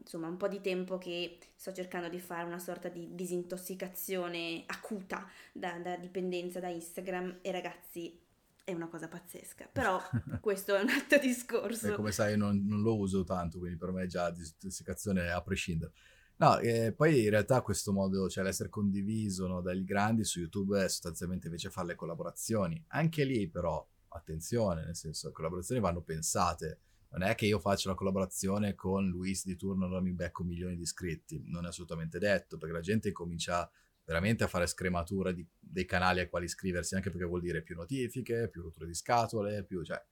insomma 0.05 0.29
un 0.29 0.37
po' 0.37 0.49
di 0.49 0.61
tempo 0.61 0.99
che 0.99 1.39
sto 1.55 1.73
cercando 1.73 2.09
di 2.09 2.19
fare 2.19 2.45
una 2.45 2.59
sorta 2.59 2.89
di 2.89 3.15
disintossicazione 3.15 4.65
acuta 4.67 5.29
da, 5.53 5.79
da 5.79 5.97
dipendenza 5.97 6.61
da 6.61 6.69
Instagram 6.69 7.39
e 7.43 7.51
ragazzi 7.53 8.21
è 8.65 8.73
una 8.73 8.89
cosa 8.89 9.09
pazzesca, 9.09 9.69
però 9.71 10.01
questo 10.41 10.75
è 10.75 10.81
un 10.81 10.89
altro 10.89 11.19
discorso. 11.19 11.93
E 11.93 11.97
come 11.97 12.13
sai 12.13 12.37
non, 12.37 12.65
non, 12.67 12.81
lo 12.81 12.97
uso 12.97 13.23
tanto, 13.23 13.59
quindi 13.59 13.77
per 13.77 13.93
me 13.93 14.05
è 14.05 14.07
già 14.07 14.31
disintossicazione 14.31 15.31
a 15.31 15.41
prescindere. 15.43 15.93
No, 16.37 16.59
eh, 16.59 16.93
poi 16.93 17.25
in 17.25 17.31
realtà 17.31 17.63
questo 17.63 17.93
modo, 17.93 18.29
cioè 18.29 18.43
l'essere 18.43 18.69
condiviso 18.69 19.47
no, 19.47 19.61
dagli 19.61 19.85
grandi 19.85 20.25
su 20.25 20.41
YouTube 20.41 20.83
è 20.83 20.89
sostanzialmente 20.89 21.47
invece 21.47 21.71
fare 21.71 21.89
le 21.89 21.95
collaborazioni. 21.95 22.83
Anche 22.89 23.25
lì 23.25 23.49
però, 23.49 23.87
attenzione, 24.09 24.85
nel 24.85 24.97
senso, 24.97 25.29
le 25.29 25.33
collaborazioni 25.33 25.81
vanno 25.81 26.03
pensate. 26.03 26.81
Non 27.11 27.23
è 27.23 27.37
che 27.37 27.47
io 27.47 27.61
faccio 27.61 27.89
una 27.89 27.97
collaborazione 27.97 28.75
con 28.75 29.07
Luis 29.09 29.45
di 29.45 29.55
turno 29.57 29.87
e 29.87 29.89
non 29.89 30.03
mi 30.03 30.13
becco 30.13 30.43
milioni 30.43 30.75
di 30.75 30.83
iscritti, 30.83 31.41
non 31.47 31.65
è 31.65 31.69
assolutamente 31.69 32.19
detto, 32.19 32.59
perché 32.59 32.75
la 32.75 32.81
gente 32.81 33.13
comincia 33.13 33.71
veramente 34.05 34.43
a 34.43 34.49
fare 34.49 34.67
scrematura 34.67 35.31
di, 35.31 35.47
dei 35.57 35.85
canali 35.87 36.19
ai 36.21 36.29
quali 36.29 36.47
iscriversi, 36.47 36.97
anche 36.97 37.11
perché 37.11 37.27
vuol 37.27 37.41
dire 37.41 37.63
più 37.63 37.77
notifiche, 37.77 38.49
più 38.49 38.63
rotture 38.63 38.87
di 38.87 38.95
scatole, 38.95 39.65
più, 39.65 39.85
cioè, 39.85 40.05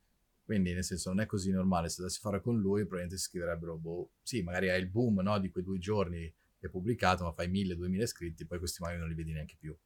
quindi 0.44 0.72
nel 0.72 0.84
senso 0.84 1.10
non 1.10 1.20
è 1.20 1.26
così 1.26 1.50
normale, 1.50 1.88
se 1.88 1.96
dovessi 1.98 2.20
fare 2.20 2.40
con 2.40 2.58
lui 2.58 2.80
probabilmente 2.80 3.16
si 3.16 3.24
scriverebbero, 3.24 3.76
boh, 3.76 4.10
sì, 4.22 4.42
magari 4.42 4.70
hai 4.70 4.80
il 4.80 4.88
boom, 4.88 5.20
no, 5.20 5.38
di 5.38 5.50
quei 5.50 5.64
due 5.64 5.78
giorni 5.78 6.20
che 6.58 6.66
hai 6.66 6.70
pubblicato, 6.70 7.24
ma 7.24 7.32
fai 7.32 7.48
1000-2000 7.48 8.02
iscritti, 8.02 8.44
poi 8.46 8.58
questi 8.58 8.82
magari 8.82 9.00
non 9.00 9.08
li 9.08 9.14
vedi 9.14 9.32
neanche 9.32 9.56
più. 9.58 9.76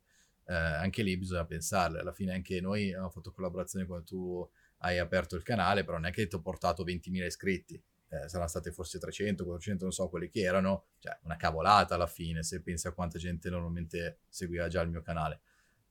Eh, 0.49 0.55
anche 0.55 1.03
lì 1.03 1.17
bisogna 1.17 1.45
pensarle, 1.45 2.01
alla 2.01 2.13
fine 2.13 2.33
anche 2.33 2.61
noi 2.61 2.89
abbiamo 2.89 3.11
fatto 3.11 3.33
collaborazione 3.33 3.87
quando 3.87 4.05
tu 4.05 4.49
hai 4.79 4.99
aperto 4.99 5.37
il 5.37 5.43
canale, 5.43 5.85
però 5.85 5.97
non 5.97 6.07
è 6.07 6.13
che 6.13 6.27
ti 6.27 6.35
ho 6.35 6.41
portato 6.41 6.85
20.000 6.85 7.25
iscritti, 7.25 7.75
eh, 8.09 8.29
saranno 8.29 8.49
state 8.49 8.71
forse 8.73 8.99
300, 8.99 9.45
400, 9.45 9.85
non 9.85 9.93
so 9.93 10.09
quelli 10.09 10.29
che 10.29 10.41
erano, 10.41 10.87
cioè 10.99 11.19
una 11.23 11.37
cavolata 11.37 11.95
alla 11.95 12.07
fine 12.07 12.43
se 12.43 12.61
pensi 12.61 12.87
a 12.87 12.93
quanta 12.93 13.19
gente 13.19 13.51
normalmente 13.51 14.19
seguiva 14.29 14.69
già 14.69 14.83
il 14.83 14.91
mio 14.91 15.03
canale. 15.03 15.41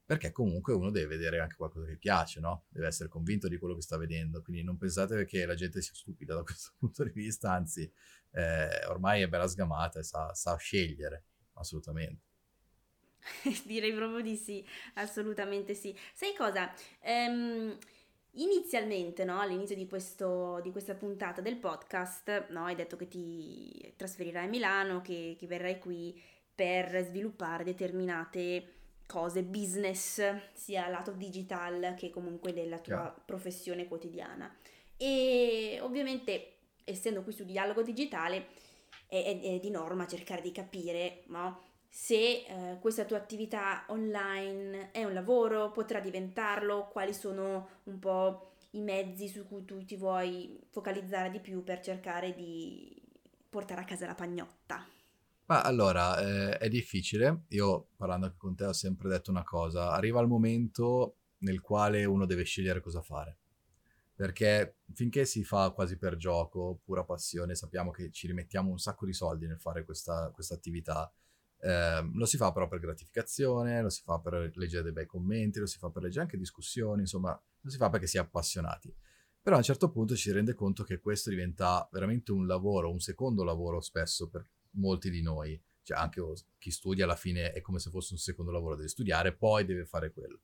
Perché 0.06 0.30
comunque 0.30 0.72
uno 0.72 0.90
deve 0.90 1.16
vedere 1.16 1.40
anche 1.40 1.56
qualcosa 1.56 1.84
che 1.84 1.96
piace, 1.96 2.38
no? 2.38 2.66
Deve 2.68 2.86
essere 2.86 3.08
convinto 3.08 3.48
di 3.48 3.58
quello 3.58 3.74
che 3.74 3.82
sta 3.82 3.96
vedendo. 3.96 4.40
Quindi 4.40 4.62
non 4.62 4.76
pensate 4.76 5.24
che 5.24 5.44
la 5.44 5.56
gente 5.56 5.82
sia 5.82 5.94
stupida 5.94 6.34
da 6.34 6.42
questo 6.44 6.70
punto 6.78 7.02
di 7.02 7.10
vista, 7.10 7.52
anzi, 7.52 7.90
eh, 8.30 8.86
ormai 8.86 9.22
è 9.22 9.28
bella 9.28 9.48
sgamata 9.48 9.98
e 9.98 10.04
sa, 10.04 10.32
sa 10.32 10.54
scegliere, 10.56 11.24
assolutamente. 11.54 12.22
Direi 13.66 13.92
proprio 13.92 14.22
di 14.22 14.36
sì, 14.36 14.64
assolutamente 14.94 15.74
sì. 15.74 15.94
Sai 16.14 16.34
cosa? 16.36 16.72
Um, 17.02 17.76
Inizialmente, 18.38 19.24
no, 19.24 19.40
all'inizio 19.40 19.74
di, 19.74 19.88
questo, 19.88 20.60
di, 20.62 20.70
questa 20.70 20.94
puntata 20.94 21.40
del 21.40 21.56
podcast, 21.56 22.48
no, 22.50 22.64
hai 22.64 22.74
detto 22.74 22.94
che 22.96 23.08
ti 23.08 23.94
trasferirai 23.96 24.44
a 24.44 24.48
Milano, 24.48 25.00
che, 25.00 25.36
che 25.38 25.46
verrai 25.46 25.78
qui 25.78 26.20
per 26.54 27.02
sviluppare 27.06 27.64
determinate 27.64 28.75
cose, 29.06 29.42
business, 29.42 30.20
sia 30.52 30.88
lato 30.88 31.12
digital 31.12 31.94
che 31.96 32.10
comunque 32.10 32.52
della 32.52 32.78
tua 32.78 32.94
yeah. 32.94 33.22
professione 33.24 33.86
quotidiana. 33.86 34.54
E 34.96 35.78
ovviamente, 35.82 36.54
essendo 36.84 37.22
qui 37.22 37.32
su 37.32 37.44
Dialogo 37.44 37.82
Digitale, 37.82 38.48
è, 39.06 39.22
è, 39.22 39.40
è 39.40 39.58
di 39.58 39.70
norma 39.70 40.06
cercare 40.06 40.42
di 40.42 40.52
capire 40.52 41.22
no, 41.26 41.62
se 41.88 42.14
eh, 42.14 42.78
questa 42.80 43.04
tua 43.04 43.16
attività 43.16 43.84
online 43.88 44.90
è 44.90 45.04
un 45.04 45.14
lavoro, 45.14 45.70
potrà 45.70 46.00
diventarlo, 46.00 46.88
quali 46.92 47.14
sono 47.14 47.68
un 47.84 47.98
po' 47.98 48.52
i 48.72 48.80
mezzi 48.80 49.28
su 49.28 49.46
cui 49.46 49.64
tu 49.64 49.84
ti 49.84 49.96
vuoi 49.96 50.60
focalizzare 50.70 51.30
di 51.30 51.40
più 51.40 51.64
per 51.64 51.80
cercare 51.80 52.34
di 52.34 53.02
portare 53.48 53.80
a 53.80 53.84
casa 53.84 54.06
la 54.06 54.14
pagnotta. 54.14 54.86
Ma 55.46 55.62
allora, 55.62 56.18
eh, 56.18 56.58
è 56.58 56.68
difficile. 56.68 57.44
Io 57.48 57.88
parlando 57.96 58.26
anche 58.26 58.38
con 58.38 58.54
te 58.56 58.64
ho 58.64 58.72
sempre 58.72 59.08
detto 59.08 59.30
una 59.30 59.44
cosa. 59.44 59.92
Arriva 59.92 60.20
il 60.20 60.26
momento 60.26 61.16
nel 61.38 61.60
quale 61.60 62.04
uno 62.04 62.26
deve 62.26 62.44
scegliere 62.44 62.80
cosa 62.80 63.00
fare. 63.00 63.38
Perché 64.14 64.76
finché 64.94 65.24
si 65.24 65.44
fa 65.44 65.70
quasi 65.70 65.98
per 65.98 66.16
gioco, 66.16 66.80
pura 66.84 67.04
passione, 67.04 67.54
sappiamo 67.54 67.90
che 67.90 68.10
ci 68.10 68.26
rimettiamo 68.26 68.70
un 68.70 68.78
sacco 68.78 69.04
di 69.04 69.12
soldi 69.12 69.46
nel 69.46 69.60
fare 69.60 69.84
questa, 69.84 70.30
questa 70.32 70.54
attività 70.54 71.12
eh, 71.60 72.10
lo 72.12 72.26
si 72.26 72.36
fa 72.36 72.52
però 72.52 72.68
per 72.68 72.78
gratificazione, 72.80 73.82
lo 73.82 73.88
si 73.88 74.02
fa 74.02 74.18
per 74.18 74.52
leggere 74.54 74.82
dei 74.82 74.92
bei 74.92 75.06
commenti, 75.06 75.58
lo 75.58 75.66
si 75.66 75.78
fa 75.78 75.90
per 75.90 76.02
leggere 76.02 76.22
anche 76.22 76.36
discussioni, 76.36 77.00
insomma, 77.02 77.38
lo 77.60 77.70
si 77.70 77.76
fa 77.76 77.90
perché 77.90 78.06
si 78.06 78.16
è 78.16 78.20
appassionati. 78.20 78.94
Però 79.42 79.56
a 79.56 79.58
un 79.58 79.64
certo 79.64 79.90
punto 79.90 80.14
ci 80.16 80.22
si 80.22 80.32
rende 80.32 80.54
conto 80.54 80.82
che 80.82 80.98
questo 80.98 81.30
diventa 81.30 81.88
veramente 81.92 82.32
un 82.32 82.46
lavoro, 82.46 82.90
un 82.90 83.00
secondo 83.00 83.44
lavoro 83.44 83.80
spesso 83.80 84.28
per 84.28 84.44
molti 84.76 85.10
di 85.10 85.22
noi. 85.22 85.60
Cioè 85.82 85.98
anche 85.98 86.20
chi 86.58 86.70
studia 86.70 87.04
alla 87.04 87.16
fine 87.16 87.52
è 87.52 87.60
come 87.60 87.78
se 87.78 87.90
fosse 87.90 88.12
un 88.12 88.18
secondo 88.18 88.50
lavoro, 88.50 88.76
deve 88.76 88.88
studiare, 88.88 89.34
poi 89.34 89.64
deve 89.64 89.84
fare 89.84 90.12
quello. 90.12 90.40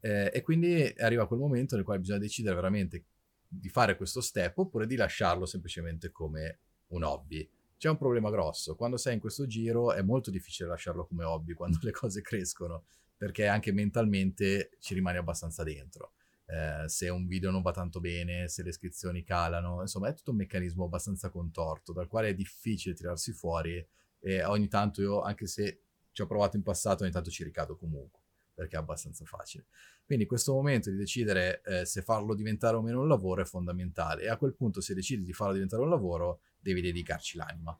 Eh, 0.00 0.30
e 0.34 0.42
quindi 0.42 0.92
arriva 0.98 1.26
quel 1.26 1.40
momento 1.40 1.76
nel 1.76 1.84
quale 1.84 2.00
bisogna 2.00 2.18
decidere 2.18 2.54
veramente 2.54 3.04
di 3.48 3.68
fare 3.68 3.96
questo 3.96 4.20
step 4.20 4.58
oppure 4.58 4.86
di 4.86 4.96
lasciarlo 4.96 5.46
semplicemente 5.46 6.10
come 6.10 6.58
un 6.88 7.04
hobby 7.04 7.48
c'è 7.84 7.90
un 7.90 7.98
problema 7.98 8.30
grosso. 8.30 8.76
Quando 8.76 8.96
sei 8.96 9.14
in 9.14 9.20
questo 9.20 9.46
giro 9.46 9.92
è 9.92 10.00
molto 10.00 10.30
difficile 10.30 10.70
lasciarlo 10.70 11.04
come 11.06 11.24
hobby 11.24 11.52
quando 11.52 11.78
le 11.82 11.90
cose 11.90 12.22
crescono, 12.22 12.84
perché 13.16 13.46
anche 13.46 13.72
mentalmente 13.72 14.70
ci 14.80 14.94
rimani 14.94 15.18
abbastanza 15.18 15.62
dentro. 15.62 16.12
Eh, 16.46 16.88
se 16.88 17.08
un 17.08 17.26
video 17.26 17.50
non 17.50 17.62
va 17.62 17.72
tanto 17.72 18.00
bene, 18.00 18.48
se 18.48 18.62
le 18.62 18.68
iscrizioni 18.68 19.24
calano, 19.24 19.80
insomma 19.80 20.08
è 20.08 20.14
tutto 20.14 20.30
un 20.30 20.36
meccanismo 20.36 20.84
abbastanza 20.84 21.30
contorto 21.30 21.92
dal 21.92 22.06
quale 22.06 22.28
è 22.28 22.34
difficile 22.34 22.94
tirarsi 22.94 23.32
fuori 23.32 23.84
e 24.20 24.44
ogni 24.44 24.68
tanto 24.68 25.00
io, 25.00 25.20
anche 25.22 25.46
se 25.46 25.80
ci 26.12 26.22
ho 26.22 26.26
provato 26.26 26.56
in 26.56 26.62
passato, 26.62 27.02
ogni 27.02 27.12
tanto 27.12 27.30
ci 27.30 27.44
ricado 27.44 27.76
comunque 27.76 28.22
perché 28.54 28.76
è 28.76 28.78
abbastanza 28.78 29.24
facile. 29.24 29.66
Quindi 30.04 30.26
questo 30.26 30.52
momento 30.52 30.90
di 30.90 30.96
decidere 30.96 31.60
eh, 31.64 31.84
se 31.84 32.02
farlo 32.02 32.34
diventare 32.34 32.76
o 32.76 32.82
meno 32.82 33.00
un 33.00 33.08
lavoro 33.08 33.42
è 33.42 33.44
fondamentale 33.44 34.22
e 34.22 34.28
a 34.28 34.36
quel 34.36 34.54
punto 34.54 34.80
se 34.80 34.94
decidi 34.94 35.24
di 35.24 35.32
farlo 35.32 35.54
diventare 35.54 35.82
un 35.82 35.88
lavoro 35.88 36.40
devi 36.60 36.80
dedicarci 36.80 37.36
l'anima, 37.36 37.76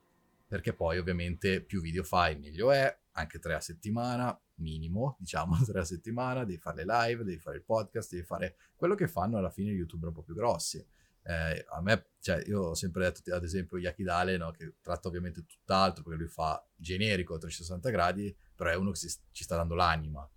perché 0.48 0.72
poi 0.72 0.98
ovviamente 0.98 1.60
più 1.60 1.80
video 1.80 2.02
fai 2.02 2.36
meglio 2.38 2.72
è, 2.72 2.98
anche 3.12 3.38
tre 3.38 3.54
a 3.54 3.60
settimana, 3.60 4.36
minimo, 4.56 5.16
diciamo 5.18 5.56
tre 5.64 5.80
a 5.80 5.84
settimana, 5.84 6.44
devi 6.44 6.58
fare 6.58 6.84
le 6.84 7.06
live, 7.06 7.24
devi 7.24 7.38
fare 7.38 7.56
il 7.56 7.64
podcast, 7.64 8.10
devi 8.12 8.24
fare 8.24 8.56
quello 8.74 8.94
che 8.94 9.08
fanno 9.08 9.38
alla 9.38 9.50
fine 9.50 9.70
youtuber 9.72 10.08
un 10.08 10.14
po' 10.14 10.22
più 10.22 10.34
grossi. 10.34 10.84
Eh, 11.26 11.64
a 11.70 11.80
me, 11.80 12.10
cioè, 12.20 12.42
io 12.46 12.60
ho 12.60 12.74
sempre 12.74 13.04
detto, 13.04 13.34
ad 13.34 13.44
esempio, 13.44 13.78
Yakidale, 13.78 14.36
no, 14.36 14.50
che 14.50 14.74
tratta 14.82 15.08
ovviamente 15.08 15.46
tutt'altro, 15.46 16.02
perché 16.02 16.18
lui 16.18 16.28
fa 16.28 16.62
generico 16.76 17.34
a 17.34 17.38
360 17.38 17.90
gradi, 17.90 18.36
però 18.54 18.70
è 18.70 18.76
uno 18.76 18.90
che 18.90 18.96
si, 18.96 19.08
ci 19.30 19.42
sta 19.42 19.56
dando 19.56 19.74
l'anima, 19.74 20.28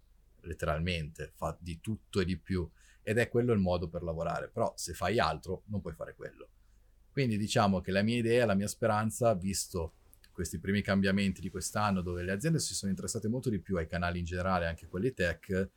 letteralmente, 0.42 1.34
fa 1.36 1.58
di 1.60 1.82
tutto 1.82 2.22
e 2.22 2.26
di 2.26 2.38
più, 2.38 2.70
ed 3.02 3.18
è 3.18 3.28
quello 3.28 3.52
il 3.52 3.60
modo 3.60 3.90
per 3.90 4.04
lavorare, 4.04 4.50
però 4.50 4.74
se 4.76 4.94
fai 4.94 5.20
altro 5.20 5.64
non 5.68 5.82
puoi 5.82 5.94
fare 5.94 6.16
quello. 6.16 6.50
Quindi 7.12 7.38
diciamo 7.38 7.82
che 7.82 7.92
la 7.92 8.04
mia 8.04 8.18
idea, 8.18 8.46
la 8.46 8.54
mia 8.54 8.68
speranza, 8.68 9.34
visto 9.34 9.94
questi 10.38 10.60
primi 10.60 10.84
cambiamenti 10.84 11.42
di 11.42 11.50
quest'anno 11.50 12.02
dove 12.02 12.22
le 12.22 12.32
aziende 12.32 12.60
si 12.60 12.76
sono 12.76 12.92
interessate 12.92 13.28
molto 13.28 13.50
di 13.50 13.58
più 13.58 13.76
ai 13.78 13.88
canali 13.88 14.20
in 14.20 14.26
generale, 14.26 14.68
anche 14.68 14.86
quelli 14.86 15.12
tech, 15.12 15.70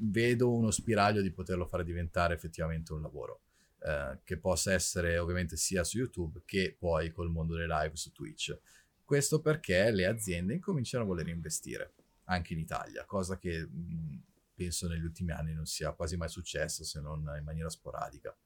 vedo 0.00 0.52
uno 0.52 0.70
spiraglio 0.70 1.22
di 1.22 1.30
poterlo 1.30 1.64
fare 1.64 1.82
diventare 1.82 2.34
effettivamente 2.34 2.92
un 2.92 3.00
lavoro. 3.00 3.40
Eh, 3.78 4.18
che 4.22 4.36
possa 4.36 4.74
essere 4.74 5.16
ovviamente 5.16 5.56
sia 5.56 5.82
su 5.82 5.96
YouTube 5.96 6.42
che 6.44 6.76
poi 6.78 7.10
col 7.10 7.30
mondo 7.30 7.54
delle 7.54 7.66
live 7.66 7.96
su 7.96 8.12
Twitch. 8.12 8.54
Questo 9.02 9.40
perché 9.40 9.90
le 9.90 10.04
aziende 10.04 10.52
incominciano 10.52 11.04
a 11.04 11.06
voler 11.06 11.28
investire 11.28 11.94
anche 12.24 12.52
in 12.52 12.58
Italia, 12.58 13.06
cosa 13.06 13.38
che 13.38 13.66
mh, 13.66 14.22
penso 14.54 14.88
negli 14.88 15.04
ultimi 15.04 15.32
anni 15.32 15.54
non 15.54 15.64
sia 15.64 15.90
quasi 15.92 16.18
mai 16.18 16.28
successo 16.28 16.84
se 16.84 17.00
non 17.00 17.20
in 17.38 17.44
maniera 17.44 17.70
sporadica. 17.70 18.36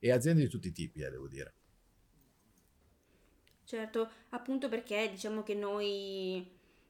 E 0.00 0.10
aziende 0.10 0.42
di 0.42 0.48
tutti 0.48 0.66
i 0.66 0.72
tipi, 0.72 1.00
eh, 1.00 1.10
devo 1.10 1.28
dire. 1.28 1.54
Certo, 3.72 4.06
appunto 4.28 4.68
perché 4.68 5.08
diciamo 5.10 5.42
che 5.42 5.54
noi 5.54 6.46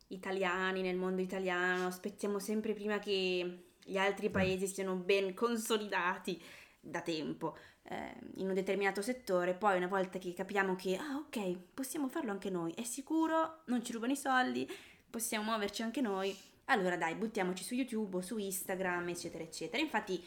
italiani 0.08 0.82
nel 0.82 0.96
mondo 0.96 1.22
italiano 1.22 1.86
aspettiamo 1.86 2.40
sempre 2.40 2.72
prima 2.72 2.98
che 2.98 3.66
gli 3.84 3.96
altri 3.96 4.30
paesi 4.30 4.66
siano 4.66 4.96
ben 4.96 5.32
consolidati 5.32 6.42
da 6.80 7.00
tempo 7.00 7.56
eh, 7.84 8.16
in 8.38 8.48
un 8.48 8.54
determinato 8.54 9.00
settore, 9.00 9.54
poi 9.54 9.76
una 9.76 9.86
volta 9.86 10.18
che 10.18 10.34
capiamo 10.34 10.74
che, 10.74 10.96
ah 10.96 11.18
ok, 11.18 11.56
possiamo 11.72 12.08
farlo 12.08 12.32
anche 12.32 12.50
noi, 12.50 12.72
è 12.72 12.82
sicuro, 12.82 13.60
non 13.66 13.84
ci 13.84 13.92
rubano 13.92 14.14
i 14.14 14.16
soldi, 14.16 14.68
possiamo 15.08 15.44
muoverci 15.44 15.82
anche 15.82 16.00
noi, 16.00 16.36
allora 16.64 16.96
dai, 16.96 17.14
buttiamoci 17.14 17.62
su 17.62 17.74
YouTube 17.74 18.16
o 18.16 18.22
su 18.22 18.38
Instagram, 18.38 19.08
eccetera, 19.10 19.44
eccetera. 19.44 19.80
Infatti 19.80 20.20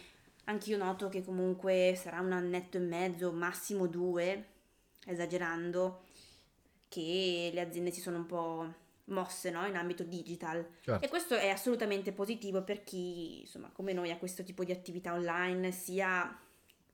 anch'io 0.45 0.77
noto 0.77 1.09
che 1.09 1.21
comunque 1.21 1.95
sarà 2.01 2.21
un 2.21 2.31
annetto 2.31 2.77
e 2.77 2.79
mezzo, 2.79 3.33
massimo 3.33 3.87
due, 3.87 4.51
esagerando, 5.05 6.04
che 6.95 7.51
le 7.53 7.61
aziende 7.61 7.91
si 7.91 7.99
sono 7.99 8.17
un 8.17 8.25
po' 8.25 8.73
mosse 9.05 9.49
no? 9.51 9.65
in 9.65 9.75
ambito 9.75 10.03
digital. 10.03 10.65
Certo. 10.81 11.05
E 11.05 11.09
questo 11.09 11.35
è 11.35 11.49
assolutamente 11.49 12.11
positivo 12.13 12.63
per 12.63 12.83
chi, 12.83 13.41
insomma, 13.41 13.69
come 13.71 13.93
noi 13.93 14.11
ha 14.11 14.17
questo 14.17 14.43
tipo 14.43 14.63
di 14.63 14.71
attività 14.71 15.13
online, 15.13 15.71
sia 15.71 16.39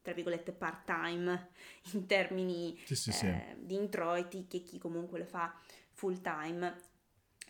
tra 0.01 0.13
virgolette 0.13 0.51
part 0.51 0.85
time 0.85 1.49
in 1.93 2.07
termini 2.07 2.77
Sì, 2.85 2.95
sì, 2.95 3.09
eh, 3.11 3.13
sì. 3.13 3.27
di 3.59 3.75
introiti 3.75 4.47
che 4.47 4.63
chi 4.63 4.79
comunque 4.79 5.19
lo 5.19 5.25
fa 5.25 5.53
full 5.91 6.21
time. 6.21 6.89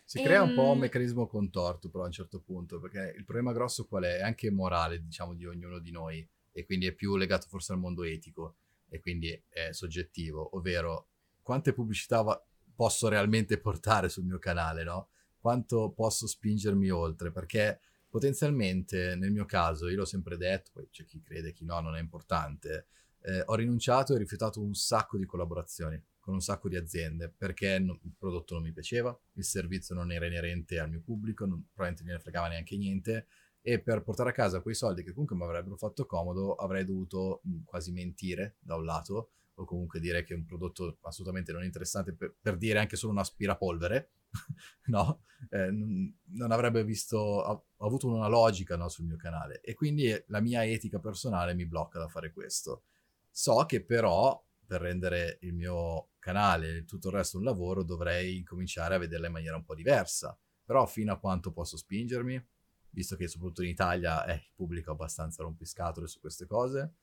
Si 0.04 0.20
crea 0.20 0.42
un 0.42 0.52
po' 0.54 0.64
un 0.66 0.72
Ehm, 0.72 0.78
meccanismo 0.80 1.26
contorto 1.26 1.88
però 1.88 2.02
a 2.02 2.06
un 2.06 2.12
certo 2.12 2.40
punto, 2.40 2.78
perché 2.78 3.14
il 3.16 3.24
problema 3.24 3.52
grosso 3.52 3.86
qual 3.86 4.04
è? 4.04 4.16
È 4.18 4.22
anche 4.22 4.50
morale, 4.50 5.00
diciamo, 5.02 5.32
di 5.34 5.46
ognuno 5.46 5.78
di 5.78 5.90
noi 5.90 6.28
e 6.52 6.64
quindi 6.64 6.86
è 6.86 6.92
più 6.92 7.16
legato 7.16 7.46
forse 7.48 7.72
al 7.72 7.78
mondo 7.78 8.02
etico 8.02 8.56
e 8.90 9.00
quindi 9.00 9.30
è 9.48 9.72
soggettivo, 9.72 10.54
ovvero 10.56 11.11
quante 11.42 11.72
pubblicità 11.72 12.22
va- 12.22 12.42
posso 12.74 13.08
realmente 13.08 13.58
portare 13.58 14.08
sul 14.08 14.24
mio 14.24 14.38
canale, 14.38 14.84
no? 14.84 15.08
Quanto 15.38 15.90
posso 15.90 16.26
spingermi 16.26 16.88
oltre, 16.90 17.30
perché 17.32 17.80
potenzialmente 18.08 19.16
nel 19.16 19.32
mio 19.32 19.44
caso, 19.46 19.88
io 19.88 19.96
l'ho 19.96 20.04
sempre 20.04 20.36
detto, 20.36 20.70
poi 20.74 20.88
c'è 20.90 21.04
chi 21.04 21.20
crede, 21.22 21.52
chi 21.52 21.64
no, 21.64 21.80
non 21.80 21.96
è 21.96 22.00
importante, 22.00 22.86
eh, 23.22 23.42
ho 23.46 23.54
rinunciato 23.54 24.14
e 24.14 24.18
rifiutato 24.18 24.60
un 24.60 24.74
sacco 24.74 25.16
di 25.16 25.24
collaborazioni 25.26 26.00
con 26.18 26.34
un 26.34 26.40
sacco 26.40 26.68
di 26.68 26.76
aziende 26.76 27.28
perché 27.36 27.78
non- 27.78 27.98
il 28.02 28.12
prodotto 28.16 28.54
non 28.54 28.62
mi 28.62 28.72
piaceva, 28.72 29.16
il 29.34 29.44
servizio 29.44 29.94
non 29.94 30.12
era 30.12 30.26
inerente 30.26 30.78
al 30.78 30.90
mio 30.90 31.00
pubblico, 31.00 31.44
non, 31.46 31.60
probabilmente 31.72 32.04
non 32.04 32.12
ne 32.14 32.20
fregava 32.20 32.48
neanche 32.48 32.76
niente 32.76 33.26
e 33.60 33.80
per 33.80 34.02
portare 34.02 34.30
a 34.30 34.32
casa 34.32 34.60
quei 34.60 34.74
soldi 34.74 35.02
che 35.04 35.12
comunque 35.12 35.36
mi 35.36 35.42
avrebbero 35.44 35.76
fatto 35.76 36.04
comodo 36.04 36.54
avrei 36.56 36.84
dovuto 36.84 37.40
mh, 37.44 37.62
quasi 37.64 37.92
mentire 37.92 38.56
da 38.60 38.74
un 38.76 38.84
lato 38.84 39.30
o 39.54 39.64
comunque 39.64 40.00
dire 40.00 40.22
che 40.22 40.34
è 40.34 40.36
un 40.36 40.44
prodotto 40.44 40.98
assolutamente 41.02 41.52
non 41.52 41.64
interessante 41.64 42.14
per, 42.14 42.34
per 42.40 42.56
dire 42.56 42.78
anche 42.78 42.96
solo 42.96 43.12
un 43.12 43.18
aspirapolvere, 43.18 44.12
no? 44.86 45.22
Eh, 45.50 45.70
non, 45.70 46.50
avrebbe 46.52 46.84
visto, 46.84 47.42
ha, 47.42 47.50
ha 47.52 47.86
avuto 47.86 48.06
una 48.08 48.28
logica 48.28 48.76
no, 48.76 48.88
sul 48.88 49.06
mio 49.06 49.16
canale 49.16 49.60
e 49.60 49.74
quindi 49.74 50.12
la 50.28 50.40
mia 50.40 50.64
etica 50.64 50.98
personale 50.98 51.54
mi 51.54 51.66
blocca 51.66 51.98
da 51.98 52.08
fare 52.08 52.32
questo. 52.32 52.84
So 53.30 53.64
che 53.66 53.84
però 53.84 54.42
per 54.64 54.80
rendere 54.80 55.38
il 55.42 55.52
mio 55.52 56.10
canale 56.18 56.76
e 56.76 56.84
tutto 56.84 57.08
il 57.08 57.14
resto 57.14 57.36
un 57.36 57.44
lavoro 57.44 57.82
dovrei 57.82 58.36
incominciare 58.36 58.94
a 58.94 58.98
vederla 58.98 59.26
in 59.26 59.32
maniera 59.32 59.56
un 59.56 59.64
po' 59.64 59.74
diversa. 59.74 60.38
Però 60.64 60.86
fino 60.86 61.12
a 61.12 61.18
quanto 61.18 61.52
posso 61.52 61.76
spingermi, 61.76 62.42
visto 62.90 63.16
che 63.16 63.28
soprattutto 63.28 63.62
in 63.62 63.70
Italia 63.70 64.24
è 64.24 64.32
il 64.32 64.52
pubblico 64.54 64.92
abbastanza 64.92 65.42
rompiscatole 65.42 66.06
su 66.06 66.20
queste 66.20 66.46
cose, 66.46 66.94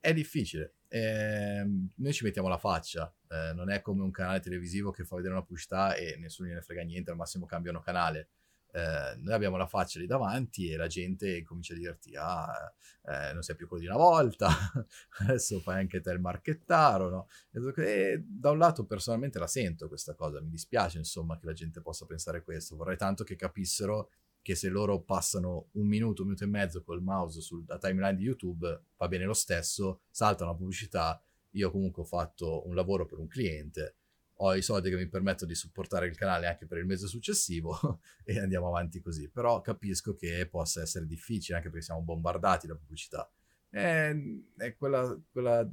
è 0.00 0.12
difficile. 0.12 0.74
Ehm, 0.96 1.90
noi 1.96 2.12
ci 2.12 2.22
mettiamo 2.22 2.46
la 2.46 2.56
faccia, 2.56 3.12
eh, 3.28 3.52
non 3.52 3.68
è 3.68 3.80
come 3.80 4.02
un 4.04 4.12
canale 4.12 4.38
televisivo 4.38 4.92
che 4.92 5.04
fa 5.04 5.16
vedere 5.16 5.34
una 5.34 5.42
pubblicità 5.42 5.96
e 5.96 6.16
nessuno 6.18 6.48
gliene 6.48 6.60
frega 6.60 6.82
niente, 6.82 7.10
al 7.10 7.16
massimo 7.16 7.46
cambiano 7.46 7.80
canale. 7.80 8.28
Eh, 8.70 9.16
noi 9.18 9.34
abbiamo 9.34 9.56
la 9.56 9.66
faccia 9.66 9.98
lì 9.98 10.06
davanti 10.06 10.70
e 10.70 10.76
la 10.76 10.86
gente 10.86 11.42
comincia 11.42 11.74
a 11.74 11.76
dirti 11.76 12.16
ah, 12.16 12.74
eh, 13.04 13.32
non 13.32 13.42
sei 13.42 13.54
più 13.54 13.68
quello 13.68 13.84
di 13.84 13.88
una 13.88 13.98
volta 13.98 14.48
adesso 15.22 15.60
fai 15.60 15.78
anche 15.78 16.00
te 16.00 16.10
il 16.10 16.18
marchettaro 16.18 17.08
no? 17.08 17.28
e 17.76 18.24
da 18.26 18.50
un 18.50 18.58
lato 18.58 18.84
personalmente 18.84 19.38
la 19.38 19.46
sento 19.46 19.86
questa 19.86 20.14
cosa 20.14 20.40
mi 20.40 20.50
dispiace 20.50 20.98
insomma 20.98 21.38
che 21.38 21.46
la 21.46 21.52
gente 21.52 21.82
possa 21.82 22.04
pensare 22.04 22.42
questo 22.42 22.74
vorrei 22.74 22.96
tanto 22.96 23.22
che 23.22 23.36
capissero 23.36 24.10
che 24.44 24.54
se 24.54 24.68
loro 24.68 25.00
passano 25.00 25.68
un 25.72 25.86
minuto, 25.86 26.20
un 26.20 26.28
minuto 26.28 26.44
e 26.44 26.48
mezzo 26.48 26.82
col 26.82 27.02
mouse 27.02 27.40
sulla 27.40 27.78
timeline 27.78 28.14
di 28.14 28.24
YouTube 28.24 28.82
va 28.98 29.08
bene 29.08 29.24
lo 29.24 29.32
stesso, 29.32 30.02
salta 30.10 30.44
una 30.44 30.54
pubblicità 30.54 31.18
io 31.52 31.70
comunque 31.70 32.02
ho 32.02 32.04
fatto 32.04 32.66
un 32.66 32.74
lavoro 32.74 33.06
per 33.06 33.18
un 33.18 33.26
cliente 33.26 33.96
ho 34.38 34.54
i 34.54 34.62
soldi 34.62 34.90
che 34.90 34.96
mi 34.96 35.06
permettono 35.06 35.48
di 35.48 35.54
supportare 35.54 36.06
il 36.06 36.16
canale 36.16 36.46
anche 36.46 36.66
per 36.66 36.78
il 36.78 36.86
mese 36.86 37.06
successivo 37.06 38.00
e 38.24 38.40
andiamo 38.40 38.68
avanti 38.68 39.00
così. 39.00 39.28
Però 39.28 39.60
capisco 39.60 40.14
che 40.14 40.48
possa 40.50 40.82
essere 40.82 41.06
difficile 41.06 41.58
anche 41.58 41.70
perché 41.70 41.84
siamo 41.84 42.02
bombardati 42.02 42.66
da 42.66 42.74
pubblicità. 42.74 43.30
E, 43.70 44.44
è 44.56 44.74
quella, 44.76 45.16
quella, 45.30 45.68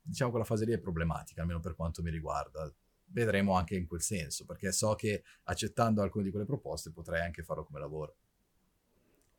diciamo, 0.00 0.30
quella 0.30 0.44
fase 0.44 0.64
lì 0.64 0.72
è 0.72 0.78
problematica, 0.78 1.40
almeno 1.40 1.60
per 1.60 1.74
quanto 1.74 2.02
mi 2.02 2.10
riguarda. 2.10 2.72
Vedremo 3.10 3.54
anche 3.54 3.74
in 3.76 3.86
quel 3.86 4.02
senso, 4.02 4.44
perché 4.44 4.70
so 4.72 4.94
che 4.94 5.22
accettando 5.44 6.02
alcune 6.02 6.24
di 6.24 6.30
quelle 6.30 6.44
proposte 6.46 6.90
potrei 6.92 7.22
anche 7.22 7.42
farlo 7.42 7.64
come 7.64 7.80
lavoro. 7.80 8.16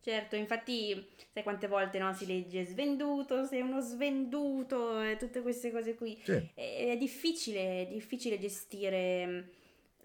Certo, 0.02 0.36
infatti, 0.38 1.08
sai 1.34 1.44
quante 1.44 1.68
volte 1.68 2.00
no, 2.00 2.14
si 2.14 2.26
legge 2.26 2.64
svenduto, 2.66 3.46
sei 3.46 3.62
uno 3.62 3.82
svenduto 3.82 5.02
e 5.02 5.18
tutte 5.18 5.42
queste 5.42 5.72
cose 5.72 5.94
qui. 5.96 6.18
Sì, 6.24 6.50
E- 6.54 6.92
È 6.94 6.98
difficile, 6.98 7.82
è 7.82 7.88
difficile 7.88 8.40
gestire 8.40 9.26
mh, 9.26 9.50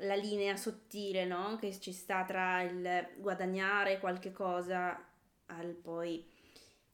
la 0.07 0.17
linea 0.17 0.57
sottile, 0.57 1.25
no? 1.25 1.57
Che 1.61 1.79
ci 1.79 1.93
sta 1.93 2.25
tra 2.25 2.63
il 2.63 3.09
guadagnare 3.19 4.01
qualche 4.01 4.33
cosa 4.33 4.99
al 5.47 5.75
poi 5.75 6.27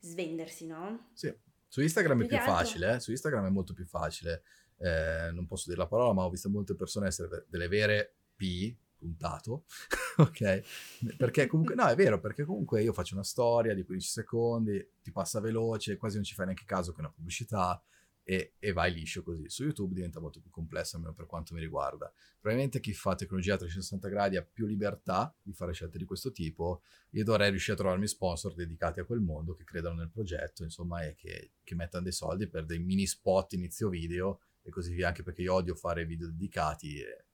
svendersi, 0.00 0.66
no? 0.66 1.08
sì. 1.12 1.32
Su 1.68 1.80
Instagram 1.82 2.22
è 2.22 2.26
Più 2.26 2.36
altro- 2.36 2.52
facile, 2.52 2.94
eh? 2.96 3.00
su 3.00 3.12
Instagram 3.12 3.46
è 3.46 3.50
molto 3.50 3.74
più 3.74 3.86
facile. 3.86 4.42
Eh, 4.82 5.30
non 5.32 5.46
posso 5.46 5.64
dire 5.68 5.80
la 5.80 5.86
parola, 5.86 6.12
ma 6.12 6.24
ho 6.24 6.30
visto 6.30 6.48
molte 6.48 6.74
persone 6.74 7.06
essere 7.06 7.46
delle 7.48 7.68
vere 7.68 8.14
P, 8.34 8.74
puntato, 8.96 9.64
ok? 10.18 10.62
Perché 11.16 11.46
comunque, 11.46 11.74
no, 11.74 11.86
è 11.86 11.94
vero, 11.94 12.20
perché 12.20 12.44
comunque 12.44 12.82
io 12.82 12.92
faccio 12.92 13.14
una 13.14 13.24
storia 13.24 13.74
di 13.74 13.84
15 13.84 14.08
secondi, 14.08 14.88
ti 15.02 15.10
passa 15.10 15.40
veloce, 15.40 15.96
quasi 15.96 16.16
non 16.16 16.24
ci 16.24 16.34
fai 16.34 16.46
neanche 16.46 16.64
caso 16.64 16.92
che 16.92 16.98
è 16.98 17.00
una 17.00 17.12
pubblicità 17.12 17.82
e, 18.22 18.52
e 18.58 18.72
vai 18.72 18.92
liscio 18.92 19.22
così. 19.22 19.48
Su 19.48 19.64
YouTube 19.64 19.94
diventa 19.94 20.20
molto 20.20 20.40
più 20.40 20.50
complesso, 20.50 20.96
almeno 20.96 21.14
per 21.14 21.26
quanto 21.26 21.54
mi 21.54 21.60
riguarda. 21.60 22.12
Probabilmente 22.38 22.78
chi 22.80 22.92
fa 22.92 23.14
tecnologia 23.14 23.54
a 23.54 23.58
360 23.58 24.08
gradi 24.08 24.36
ha 24.36 24.42
più 24.42 24.66
libertà 24.66 25.34
di 25.42 25.52
fare 25.52 25.72
scelte 25.72 25.98
di 25.98 26.04
questo 26.04 26.30
tipo. 26.30 26.82
Io 27.10 27.24
dovrei 27.24 27.50
riuscire 27.50 27.72
a 27.72 27.80
trovarmi 27.80 28.06
sponsor 28.06 28.54
dedicati 28.54 29.00
a 29.00 29.04
quel 29.04 29.20
mondo 29.20 29.54
che 29.54 29.64
credano 29.64 29.96
nel 29.96 30.10
progetto, 30.10 30.62
insomma, 30.62 31.02
e 31.02 31.14
che, 31.14 31.52
che 31.64 31.74
mettano 31.74 32.04
dei 32.04 32.12
soldi 32.12 32.46
per 32.46 32.66
dei 32.66 32.78
mini 32.78 33.06
spot 33.06 33.54
inizio 33.54 33.88
video 33.88 34.40
e 34.62 34.70
così 34.70 34.92
via, 34.92 35.08
anche 35.08 35.22
perché 35.22 35.42
io 35.42 35.54
odio 35.54 35.74
fare 35.74 36.04
video 36.04 36.28
dedicati 36.28 37.00
e, 37.00 37.24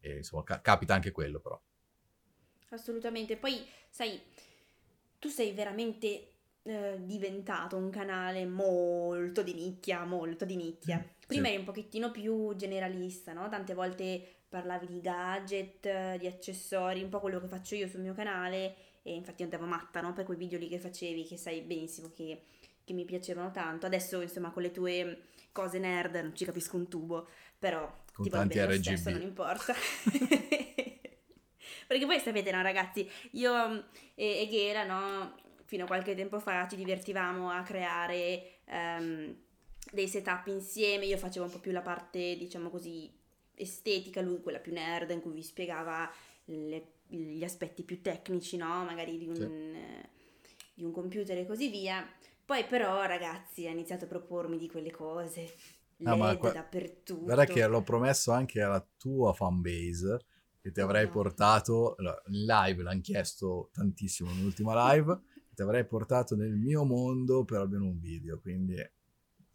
e, 0.00 0.16
insomma 0.18 0.42
ca- 0.42 0.60
capita 0.60 0.94
anche 0.94 1.10
quello 1.10 1.40
però. 1.40 1.60
Assolutamente. 2.70 3.36
Poi, 3.36 3.64
sai, 3.88 4.20
tu 5.18 5.28
sei 5.28 5.52
veramente 5.52 6.28
eh, 6.62 6.98
diventato 7.02 7.76
un 7.76 7.90
canale 7.90 8.46
molto 8.46 9.42
di 9.42 9.54
nicchia, 9.54 10.04
molto 10.04 10.44
di 10.44 10.56
nicchia. 10.56 11.04
Prima 11.26 11.46
Sì. 11.46 11.52
eri 11.52 11.58
un 11.60 11.64
pochettino 11.64 12.10
più 12.10 12.54
generalista, 12.56 13.32
no? 13.32 13.48
Tante 13.48 13.74
volte 13.74 14.24
parlavi 14.48 14.86
di 14.86 15.00
gadget, 15.00 16.16
di 16.16 16.26
accessori, 16.26 17.02
un 17.02 17.08
po' 17.08 17.20
quello 17.20 17.40
che 17.40 17.46
faccio 17.46 17.76
io 17.76 17.88
sul 17.88 18.00
mio 18.00 18.14
canale 18.14 18.74
e 19.02 19.14
infatti 19.14 19.42
andavo 19.42 19.64
matta, 19.64 20.00
no? 20.00 20.12
Per 20.12 20.24
quei 20.24 20.36
video 20.36 20.58
lì 20.58 20.68
che 20.68 20.78
facevi, 20.78 21.24
che 21.24 21.36
sai 21.36 21.62
benissimo 21.62 22.10
che, 22.10 22.42
che 22.84 22.92
mi 22.92 23.04
piacevano 23.04 23.50
tanto. 23.52 23.86
Adesso, 23.86 24.20
insomma, 24.20 24.50
con 24.50 24.62
le 24.62 24.70
tue 24.70 25.22
cose 25.52 25.78
nerd 25.78 26.14
non 26.16 26.34
ci 26.34 26.44
capisco 26.44 26.76
un 26.76 26.88
tubo, 26.88 27.28
però 27.58 27.80
Con 28.12 28.24
ti 28.24 28.30
tanti 28.30 28.58
RGB. 28.60 28.80
stesso, 28.80 29.10
non 29.10 29.22
importa. 29.22 29.74
Perché 31.86 32.06
poi 32.06 32.18
sapete, 32.20 32.50
no, 32.52 32.62
ragazzi, 32.62 33.08
io 33.32 33.68
mm, 33.68 33.78
e, 34.14 34.40
e 34.42 34.46
Ghera, 34.48 34.84
no, 34.84 35.34
fino 35.64 35.84
a 35.84 35.86
qualche 35.86 36.14
tempo 36.14 36.38
fa 36.38 36.66
ci 36.68 36.76
divertivamo 36.76 37.50
a 37.50 37.62
creare 37.62 38.60
ehm, 38.64 39.36
dei 39.92 40.08
setup 40.08 40.46
insieme. 40.48 41.06
Io 41.06 41.16
facevo 41.18 41.46
un 41.46 41.50
po' 41.50 41.58
più 41.58 41.72
la 41.72 41.80
parte, 41.82 42.36
diciamo 42.36 42.70
così, 42.70 43.10
estetica, 43.54 44.20
lui 44.20 44.40
quella 44.40 44.58
più 44.60 44.72
nerd, 44.72 45.10
in 45.10 45.20
cui 45.20 45.32
vi 45.32 45.42
spiegava 45.42 46.10
le- 46.44 46.92
gli 47.08 47.42
aspetti 47.42 47.82
più 47.82 48.00
tecnici, 48.00 48.56
no? 48.56 48.84
Magari 48.84 49.18
di 49.18 49.26
un, 49.26 49.34
Sì. 49.34 49.42
eh, 49.42 50.08
di 50.74 50.84
un 50.84 50.92
computer 50.92 51.36
e 51.38 51.46
così 51.46 51.68
via. 51.68 52.08
Poi 52.50 52.64
però, 52.64 53.04
ragazzi, 53.04 53.68
ha 53.68 53.70
iniziato 53.70 54.06
a 54.06 54.08
propormi 54.08 54.58
di 54.58 54.68
quelle 54.68 54.90
cose 54.90 55.54
Ah, 56.02 56.16
LED 56.16 56.36
qua- 56.36 56.50
dappertutto. 56.50 57.22
Guarda 57.22 57.44
che 57.44 57.64
l'ho 57.64 57.82
promesso 57.82 58.32
anche 58.32 58.60
alla 58.60 58.84
tua 58.98 59.32
fanbase 59.32 60.18
che 60.60 60.72
ti 60.72 60.80
avrei 60.80 61.04
no. 61.04 61.10
portato, 61.12 61.94
in 62.26 62.44
live 62.46 62.82
l'hanno 62.82 63.02
chiesto 63.02 63.70
tantissimo 63.72 64.32
nell'ultima 64.32 64.92
live, 64.92 65.16
ti 65.54 65.62
avrei 65.62 65.86
portato 65.86 66.34
nel 66.34 66.56
mio 66.56 66.82
mondo 66.84 67.44
per 67.44 67.60
almeno 67.60 67.84
un 67.84 68.00
video, 68.00 68.40
quindi 68.40 68.74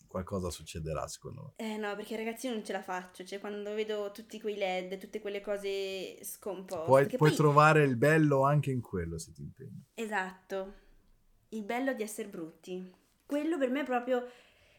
qualcosa 0.07 0.49
succederà 0.49 1.05
secondo 1.09 1.53
me. 1.57 1.67
Eh 1.67 1.75
no, 1.75 1.93
perché 1.97 2.15
ragazzi 2.15 2.47
io 2.47 2.53
non 2.53 2.63
ce 2.63 2.71
la 2.71 2.81
faccio, 2.81 3.25
cioè 3.25 3.41
quando 3.41 3.73
vedo 3.73 4.09
tutti 4.13 4.39
quei 4.39 4.55
LED, 4.55 4.97
tutte 4.99 5.19
quelle 5.19 5.41
cose 5.41 6.23
scomposte. 6.23 6.85
Puoi, 6.85 7.07
puoi 7.07 7.17
poi- 7.17 7.35
trovare 7.35 7.83
il 7.83 7.97
bello 7.97 8.43
anche 8.43 8.71
in 8.71 8.79
quello 8.79 9.17
se 9.17 9.33
ti 9.33 9.41
impegni. 9.41 9.83
Esatto, 9.95 10.83
il 11.55 11.63
bello 11.63 11.93
di 11.93 12.03
essere 12.03 12.27
brutti. 12.27 12.91
Quello 13.25 13.57
per 13.57 13.69
me 13.69 13.83
proprio 13.83 14.27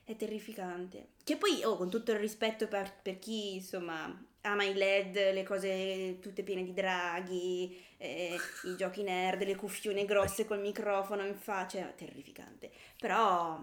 è 0.05 0.15
terrificante. 0.17 1.09
Che 1.25 1.37
poi, 1.37 1.65
oh, 1.65 1.77
con 1.77 1.91
tutto 1.91 2.13
il 2.13 2.19
rispetto 2.19 2.69
per, 2.69 2.93
per 3.03 3.19
chi, 3.19 3.55
insomma, 3.55 4.25
ama 4.43 4.65
i 4.65 4.75
LED, 4.75 5.33
le 5.33 5.43
cose 5.43 6.19
tutte 6.21 6.43
piene 6.43 6.63
di 6.63 6.73
draghi, 6.73 7.85
eh, 7.97 8.37
i 8.65 8.77
giochi 8.79 9.03
nerd, 9.03 9.43
le 9.43 9.57
cuffione 9.57 10.05
grosse 10.05 10.45
col 10.45 10.61
microfono 10.61 11.25
in 11.25 11.35
faccia, 11.35 11.87
terrificante. 11.87 12.71
Però 12.99 13.63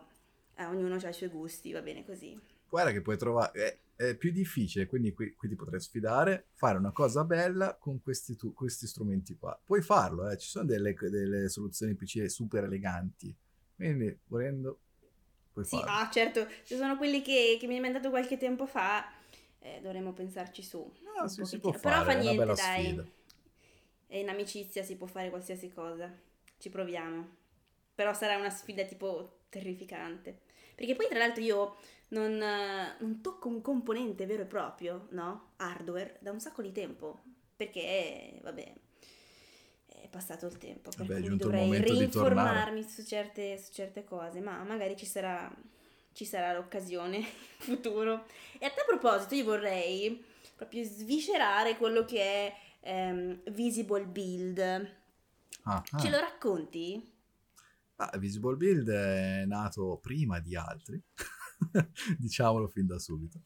eh, 0.56 0.66
ognuno 0.66 0.96
ha 0.96 1.10
i 1.10 1.14
suoi 1.14 1.30
gusti, 1.30 1.72
va 1.72 1.82
bene 1.82 2.06
così. 2.06 2.38
Guarda 2.68 2.92
che 2.92 3.02
puoi 3.02 3.18
trovare, 3.18 3.52
è, 3.54 3.78
è 3.96 4.16
più 4.16 4.32
difficile, 4.32 4.86
quindi 4.88 5.14
qui, 5.14 5.36
qui 5.36 5.48
ti 5.50 5.56
potrei 5.56 5.80
sfidare, 5.80 6.48
fare 6.54 6.78
una 6.78 6.92
cosa 6.92 7.24
bella 7.24 7.76
con 7.78 8.02
questi, 8.02 8.36
tu- 8.36 8.54
questi 8.54 8.88
strumenti 8.88 9.36
qua. 9.38 9.60
Puoi 9.64 9.82
farlo, 9.82 10.30
eh, 10.30 10.38
ci 10.38 10.48
sono 10.50 10.66
delle, 10.66 10.94
delle 10.94 11.50
soluzioni 11.50 11.96
PC 11.96 12.30
super 12.30 12.64
eleganti, 12.66 13.36
quindi 13.76 14.18
volendo 14.28 14.80
puoi 15.52 15.66
Sì, 15.66 15.82
farlo. 15.82 15.88
ah, 15.88 16.10
certo, 16.12 16.48
ci 16.66 16.76
sono 16.76 16.98
quelli 16.98 17.22
che, 17.22 17.58
che 17.60 17.68
mi 17.68 17.76
hai 17.76 17.80
mandato 17.80 18.10
qualche 18.10 18.38
tempo 18.38 18.66
fa, 18.66 19.12
eh, 19.60 19.80
dovremmo 19.82 20.12
pensarci 20.14 20.62
su. 20.62 20.78
No, 21.02 21.28
un 21.28 21.30
sì, 21.30 21.46
si 21.46 21.60
può 21.60 21.72
Però 21.80 22.02
fare, 22.02 22.04
fa 22.04 22.14
è 22.14 22.16
una 22.16 22.34
niente, 22.34 22.56
dai. 22.56 23.00
sfida. 23.00 23.08
E 24.08 24.20
in 24.20 24.30
amicizia 24.30 24.84
si 24.84 24.96
può 24.96 25.08
fare 25.08 25.30
qualsiasi 25.30 25.72
cosa. 25.72 26.12
Ci 26.58 26.70
proviamo. 26.70 27.42
Però 27.96 28.14
sarà 28.14 28.38
una 28.38 28.50
sfida 28.50 28.84
tipo 28.86 29.42
terrificante. 29.50 30.42
Perché 30.76 30.96
poi 30.96 31.08
tra 31.08 31.18
l'altro 31.18 31.44
io 31.44 31.76
non, 32.10 32.38
non 32.38 33.22
tocco 33.22 33.48
un 33.48 33.62
componente 33.62 34.26
vero 34.26 34.44
e 34.44 34.46
proprio, 34.46 35.08
no? 35.12 35.52
Hardware, 35.58 36.18
da 36.20 36.32
un 36.32 36.40
sacco 36.40 36.62
di 36.62 36.72
tempo. 36.72 37.22
Perché, 37.56 38.40
vabbè, 38.42 38.74
è 39.86 40.08
passato 40.10 40.46
il 40.48 40.58
tempo. 40.58 40.92
Per 40.96 41.06
è 41.06 41.22
cui 41.22 41.38
dovrei 41.38 41.82
rinformarmi 41.82 42.84
su 42.84 43.04
certe, 43.04 43.58
su 43.58 43.72
certe 43.72 44.04
cose. 44.04 44.40
Ma 44.40 44.64
magari 44.64 44.96
ci 44.96 45.06
sarà, 45.06 45.52
ci 46.14 46.26
sarà 46.26 46.54
l'occasione 46.54 47.18
in 47.18 47.26
futuro. 47.58 48.26
E 48.60 48.66
a 48.66 48.70
tal 48.70 48.86
proposito 48.86 49.36
io 49.36 49.46
vorrei 49.46 50.24
proprio 50.56 50.84
sviscerare 50.84 51.78
quello 51.78 52.06
che 52.06 52.22
è 52.22 52.56
ehm, 52.82 53.42
Visible 53.52 54.06
Build. 54.06 54.60
Ah, 55.64 55.84
ah. 55.90 56.00
Ce 56.00 56.10
lo 56.10 56.20
racconti? 56.20 57.12
Ah, 58.10 58.18
Visible 58.18 58.56
Build 58.56 58.90
è 58.90 59.46
nato 59.46 60.00
prima 60.02 60.40
di 60.40 60.56
altri, 60.56 61.02
diciamolo 62.18 62.68
fin 62.68 62.86
da 62.86 63.00
subito. 63.00 63.42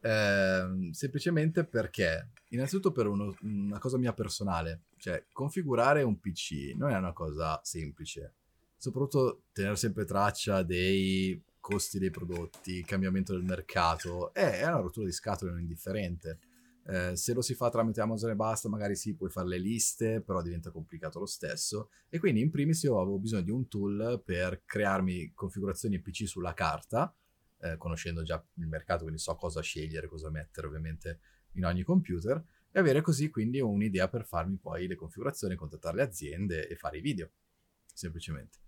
Ehm, 0.00 0.90
semplicemente 0.90 1.64
perché, 1.64 2.30
innanzitutto 2.48 2.90
per 2.90 3.06
uno- 3.06 3.36
una 3.42 3.78
cosa 3.78 3.98
mia 3.98 4.12
personale, 4.12 4.82
cioè 4.96 5.24
configurare 5.32 6.02
un 6.02 6.18
PC 6.18 6.74
non 6.76 6.90
è 6.90 6.96
una 6.96 7.12
cosa 7.12 7.60
semplice, 7.62 8.32
soprattutto 8.76 9.42
tenere 9.52 9.76
sempre 9.76 10.04
traccia 10.04 10.62
dei 10.62 11.40
costi 11.60 12.00
dei 12.00 12.10
prodotti, 12.10 12.78
il 12.78 12.84
cambiamento 12.84 13.32
del 13.32 13.44
mercato, 13.44 14.34
è, 14.34 14.58
è 14.58 14.66
una 14.66 14.80
rottura 14.80 15.06
di 15.06 15.12
scatole 15.12 15.52
non 15.52 15.60
indifferente. 15.60 16.38
Eh, 16.84 17.14
se 17.16 17.32
lo 17.32 17.42
si 17.42 17.54
fa 17.54 17.70
tramite 17.70 18.00
Amazon 18.00 18.30
e 18.30 18.34
basta, 18.34 18.68
magari 18.68 18.96
sì, 18.96 19.14
puoi 19.14 19.30
fare 19.30 19.48
le 19.48 19.58
liste, 19.58 20.20
però 20.20 20.42
diventa 20.42 20.70
complicato 20.70 21.18
lo 21.18 21.26
stesso. 21.26 21.90
E 22.08 22.18
quindi 22.18 22.40
in 22.40 22.50
primis 22.50 22.82
io 22.82 23.00
avevo 23.00 23.18
bisogno 23.18 23.42
di 23.42 23.50
un 23.50 23.68
tool 23.68 24.20
per 24.24 24.62
crearmi 24.64 25.32
configurazioni 25.34 26.00
PC 26.00 26.26
sulla 26.26 26.54
carta, 26.54 27.14
eh, 27.60 27.76
conoscendo 27.76 28.22
già 28.22 28.44
il 28.54 28.66
mercato, 28.66 29.02
quindi 29.02 29.20
so 29.20 29.34
cosa 29.36 29.60
scegliere, 29.60 30.08
cosa 30.08 30.30
mettere 30.30 30.66
ovviamente 30.66 31.20
in 31.52 31.64
ogni 31.64 31.82
computer, 31.82 32.42
e 32.70 32.78
avere 32.78 33.00
così 33.00 33.30
quindi 33.30 33.60
un'idea 33.60 34.08
per 34.08 34.24
farmi 34.24 34.56
poi 34.56 34.86
le 34.86 34.96
configurazioni, 34.96 35.54
contattare 35.54 35.96
le 35.96 36.02
aziende 36.02 36.66
e 36.66 36.74
fare 36.74 36.98
i 36.98 37.00
video, 37.00 37.30
semplicemente. 37.92 38.58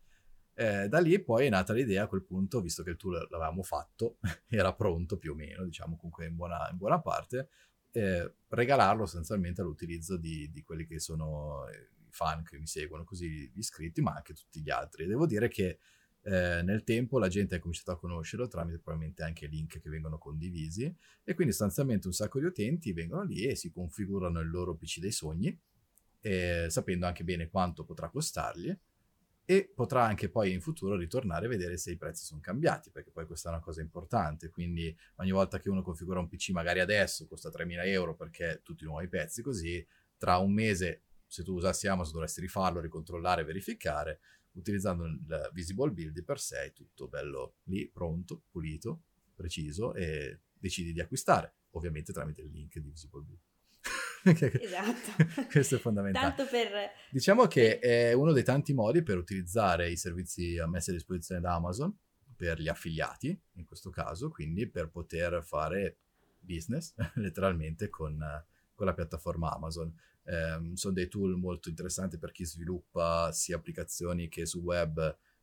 Eh, 0.57 0.87
da 0.89 1.01
lì 1.01 1.19
poi 1.21 1.47
è 1.47 1.49
nata 1.49 1.73
l'idea 1.73 2.05
a 2.05 2.07
quel 2.07 2.23
punto, 2.23 2.61
visto 2.61 2.85
che 2.85 2.91
il 2.91 2.97
tool 2.97 3.27
l'avevamo 3.29 3.65
fatto, 3.65 4.19
era 4.49 4.73
pronto 4.73 5.17
più 5.17 5.33
o 5.33 5.35
meno, 5.35 5.65
diciamo 5.65 5.97
comunque 5.97 6.27
in 6.27 6.37
buona, 6.37 6.69
in 6.71 6.77
buona 6.77 7.01
parte, 7.01 7.49
eh, 7.95 8.35
regalarlo 8.49 9.05
sostanzialmente 9.05 9.61
all'utilizzo 9.61 10.17
di, 10.17 10.51
di 10.51 10.63
quelli 10.63 10.87
che 10.87 10.99
sono 10.99 11.69
eh, 11.69 11.91
i 12.07 12.11
fan 12.11 12.43
che 12.43 12.59
mi 12.59 12.67
seguono, 12.67 13.05
così 13.05 13.51
gli 13.53 13.59
iscritti, 13.59 14.01
ma 14.01 14.13
anche 14.13 14.35
tutti 14.35 14.61
gli 14.61 14.71
altri. 14.71 15.07
Devo 15.07 15.27
dire 15.27 15.49
che 15.49 15.79
eh, 16.23 16.63
nel 16.63 16.83
tempo 16.85 17.19
la 17.19 17.29
gente 17.29 17.55
ha 17.55 17.59
cominciato 17.59 17.93
a 17.93 17.99
conoscerlo 17.99 18.49
tramite 18.49 18.79
probabilmente 18.79 19.23
anche 19.23 19.47
link 19.47 19.79
che 19.79 19.91
vengono 19.91 20.17
condivisi 20.17 20.85
e 21.23 21.35
quindi 21.35 21.53
sostanzialmente 21.53 22.07
un 22.07 22.15
sacco 22.15 22.39
di 22.39 22.47
utenti 22.47 22.93
vengono 22.93 23.23
lì 23.23 23.45
e 23.45 23.55
si 23.55 23.71
configurano 23.71 24.41
il 24.41 24.51
loro 24.51 24.75
PC 24.75 25.01
dei 25.01 25.13
sogni, 25.13 25.57
eh, 26.21 26.67
sapendo 26.69 27.07
anche 27.07 27.25
bene 27.25 27.49
quanto 27.49 27.85
potrà 27.85 28.09
costargli 28.09 28.77
e 29.47 29.71
potrà 29.75 30.05
anche 30.05 30.31
poi 30.31 30.53
in 30.53 30.61
futuro 30.61 30.97
ritornare 30.97 31.47
a 31.47 31.49
vedere 31.49 31.77
se 31.77 31.91
i 31.91 31.97
prezzi 31.97 32.25
sono 32.25 32.41
cambiati, 32.41 32.91
perché 32.91 33.11
poi 33.11 33.27
questa 33.27 33.51
è 33.51 33.53
una 33.53 33.61
cosa 33.61 33.83
importante, 33.83 34.49
quindi 34.49 34.97
ogni 35.17 35.33
volta 35.33 35.59
che 35.59 35.69
uno 35.69 35.83
configura 35.83 36.19
un 36.19 36.29
PC 36.29 36.51
magari 36.51 36.81
adesso 36.81 37.27
costa 37.27 37.51
3.000 37.51 37.87
euro 37.87 38.15
perché 38.15 38.61
tutti 38.63 38.85
i 38.85 38.87
nuovi 38.87 39.09
pezzi 39.09 39.43
così, 39.43 39.87
tra 40.17 40.39
un 40.39 40.53
mese 40.53 41.03
se 41.27 41.43
tu 41.43 41.55
usassi 41.55 41.89
Amazon 41.89 42.15
dovresti 42.15 42.41
rifarlo, 42.41 42.81
ricontrollare, 42.81 43.45
verificare, 43.45 44.21
utilizzando 44.53 45.05
il 45.05 45.51
Visible 45.53 45.91
Build 45.91 46.23
per 46.23 46.39
sé 46.41 46.67
è 46.67 46.73
tutto 46.73 47.09
bello 47.09 47.57
lì, 47.65 47.89
pronto, 47.89 48.45
pulito, 48.51 49.03
preciso 49.35 49.95
e 49.95 50.41
decidi 50.57 50.93
di 50.93 51.01
acquistare, 51.01 51.55
ovviamente 51.71 52.13
tramite 52.13 52.43
il 52.43 52.51
link 52.51 52.79
di 52.79 52.89
Visible 52.89 53.23
Build. 53.23 53.41
Esatto. 54.61 55.47
Questo 55.51 55.77
è 55.77 55.79
fondamentale. 55.79 56.35
Tanto 56.35 56.51
per... 56.51 56.69
Diciamo 57.11 57.47
che 57.47 57.79
è 57.79 58.13
uno 58.13 58.33
dei 58.33 58.43
tanti 58.43 58.73
modi 58.73 59.03
per 59.03 59.19
utilizzare 59.19 59.91
i 59.91 59.97
servizi 59.97 60.57
messi 60.67 60.91
a 60.91 60.95
disposizione 60.95 61.41
da 61.41 61.55
Amazon 61.55 61.95
per 62.35 62.59
gli 62.59 62.69
affiliati, 62.69 63.39
in 63.55 63.65
questo 63.65 63.91
caso, 63.91 64.29
quindi 64.31 64.67
per 64.69 64.89
poter 64.89 65.43
fare 65.45 65.99
business 66.39 66.95
letteralmente 67.15 67.89
con, 67.89 68.19
con 68.75 68.87
la 68.87 68.95
piattaforma 68.95 69.53
Amazon. 69.53 69.95
Eh, 70.27 70.73
sono 70.75 70.95
dei 70.95 71.09
tool 71.09 71.37
molto 71.37 71.69
interessanti 71.69 72.19
per 72.19 72.33
chi 72.33 72.47
sviluppa 72.47 73.31
sia 73.33 73.57
applicazioni 73.57 74.29
che 74.29 74.47
su 74.47 74.61
web 74.61 74.99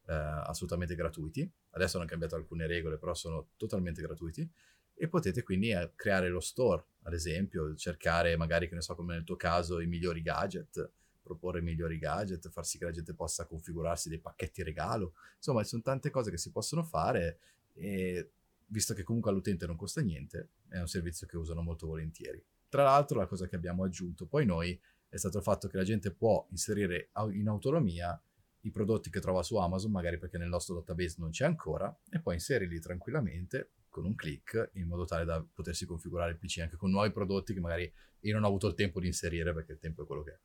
eh, 0.08 0.14
assolutamente 0.14 0.96
gratuiti. 0.96 1.50
Adesso 1.72 1.98
hanno 1.98 2.08
cambiato 2.08 2.36
alcune 2.36 2.68
regole, 2.68 2.98
però 2.98 3.14
sono 3.14 3.50
totalmente 3.58 4.02
gratuiti. 4.02 4.50
E 4.94 5.08
potete 5.08 5.44
quindi 5.44 5.72
eh, 5.72 5.92
creare 5.96 6.30
lo 6.30 6.40
store, 6.40 6.86
ad 7.04 7.14
esempio, 7.14 7.76
cercare 7.76 8.36
magari, 8.38 8.68
che 8.68 8.76
ne 8.76 8.82
so, 8.82 8.96
come 8.96 9.16
nel 9.16 9.24
tuo 9.24 9.36
caso, 9.36 9.80
i 9.80 9.88
migliori 9.88 10.22
gadget, 10.22 10.92
proporre 11.22 11.60
i 11.60 11.64
migliori 11.64 11.98
gadget, 11.98 12.50
far 12.50 12.66
sì 12.66 12.78
che 12.78 12.86
la 12.86 12.92
gente 12.92 13.14
possa 13.14 13.46
configurarsi 13.46 14.10
dei 14.10 14.20
pacchetti 14.20 14.64
regalo. 14.64 15.14
Insomma, 15.38 15.64
ci 15.64 15.70
sono 15.70 15.82
tante 15.82 16.10
cose 16.10 16.30
che 16.30 16.38
si 16.38 16.52
possono 16.52 16.84
fare 16.84 17.40
e 17.74 18.32
visto 18.68 18.94
che 18.94 19.04
comunque 19.04 19.32
all'utente 19.32 19.66
non 19.66 19.76
costa 19.76 20.02
niente, 20.02 20.50
è 20.70 20.80
un 20.80 20.88
servizio 20.88 21.28
che 21.28 21.38
usano 21.38 21.62
molto 21.62 21.88
volentieri. 21.88 22.44
Tra 22.70 22.84
l'altro, 22.84 23.20
la 23.20 23.28
cosa 23.28 23.48
che 23.48 23.56
abbiamo 23.56 23.84
aggiunto 23.84 24.26
poi 24.26 24.46
noi 24.46 24.80
è 25.10 25.18
stato 25.18 25.38
il 25.38 25.44
fatto 25.44 25.68
che 25.68 25.78
la 25.78 25.84
gente 25.84 26.12
può 26.12 26.46
inserire 26.52 27.10
in 27.32 27.48
autonomia 27.48 28.22
i 28.62 28.72
prodotti 28.72 29.10
che 29.10 29.20
trova 29.20 29.44
su 29.44 29.58
Amazon, 29.58 29.92
magari 29.92 30.18
perché 30.18 30.38
nel 30.38 30.48
nostro 30.48 30.76
database 30.76 31.16
non 31.18 31.32
c'è 31.32 31.46
ancora, 31.46 31.94
e 32.10 32.22
poi 32.22 32.36
inserirli 32.36 32.80
tranquillamente 32.80 33.72
con 33.92 34.06
un 34.06 34.16
click 34.16 34.72
in 34.74 34.88
modo 34.88 35.06
tale 35.06 35.26
da 35.26 35.46
potersi 35.54 35.86
configurare 35.86 36.32
il 36.32 36.38
PC 36.38 36.60
anche 36.60 36.78
con 36.78 36.90
nuovi 36.90 37.12
prodotti 37.12 37.54
che 37.54 37.60
magari 37.60 37.92
io 38.22 38.34
non 38.34 38.44
ho 38.44 38.48
avuto 38.48 38.68
il 38.68 38.74
tempo 38.74 39.00
di 39.00 39.08
inserire 39.08 39.54
perché 39.54 39.74
il 39.74 39.80
tempo 39.80 40.02
è 40.02 40.06
quello 40.08 40.24
che 40.24 40.32
è. 40.32 40.40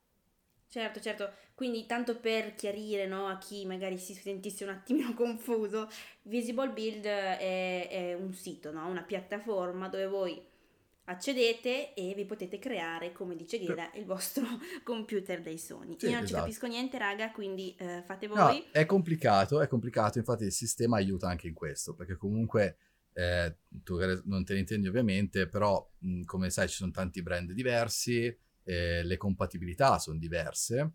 Certo, 0.68 1.00
certo. 1.00 1.30
Quindi 1.54 1.86
tanto 1.86 2.18
per 2.18 2.54
chiarire 2.54 3.06
no, 3.06 3.28
a 3.28 3.38
chi 3.38 3.64
magari 3.64 3.98
si 3.98 4.14
sentisse 4.14 4.64
un 4.64 4.70
attimino 4.70 5.14
confuso, 5.14 5.88
Visible 6.22 6.70
Build 6.72 7.04
è, 7.04 7.88
è 7.88 8.14
un 8.14 8.34
sito, 8.34 8.72
no? 8.72 8.86
una 8.88 9.02
piattaforma 9.02 9.88
dove 9.88 10.06
voi 10.06 10.42
accedete 11.08 11.94
e 11.94 12.14
vi 12.14 12.24
potete 12.24 12.58
creare, 12.58 13.12
come 13.12 13.36
dice 13.36 13.58
Ghela, 13.60 13.92
il 13.94 14.04
vostro 14.04 14.44
computer 14.82 15.40
dei 15.40 15.58
sogni. 15.58 15.96
Sì, 15.98 16.06
Io 16.06 16.14
non 16.14 16.24
esatto. 16.24 16.26
ci 16.26 16.34
capisco 16.34 16.66
niente, 16.66 16.98
raga, 16.98 17.30
quindi 17.30 17.74
eh, 17.78 18.02
fate 18.04 18.26
No, 18.26 18.34
voi. 18.34 18.64
è 18.72 18.84
complicato, 18.86 19.60
è 19.60 19.68
complicato, 19.68 20.18
infatti 20.18 20.44
il 20.44 20.52
sistema 20.52 20.96
aiuta 20.96 21.28
anche 21.28 21.46
in 21.46 21.54
questo, 21.54 21.94
perché 21.94 22.16
comunque 22.16 22.76
eh, 23.18 23.56
tu 23.82 23.96
non 24.24 24.44
te 24.44 24.52
ne 24.52 24.58
intendi 24.60 24.88
ovviamente, 24.88 25.48
però 25.48 25.90
mh, 26.00 26.24
come 26.24 26.50
sai 26.50 26.68
ci 26.68 26.74
sono 26.74 26.90
tanti 26.90 27.22
brand 27.22 27.50
diversi, 27.52 28.24
eh, 28.62 29.02
le 29.02 29.16
compatibilità 29.16 29.98
sono 29.98 30.18
diverse 30.18 30.92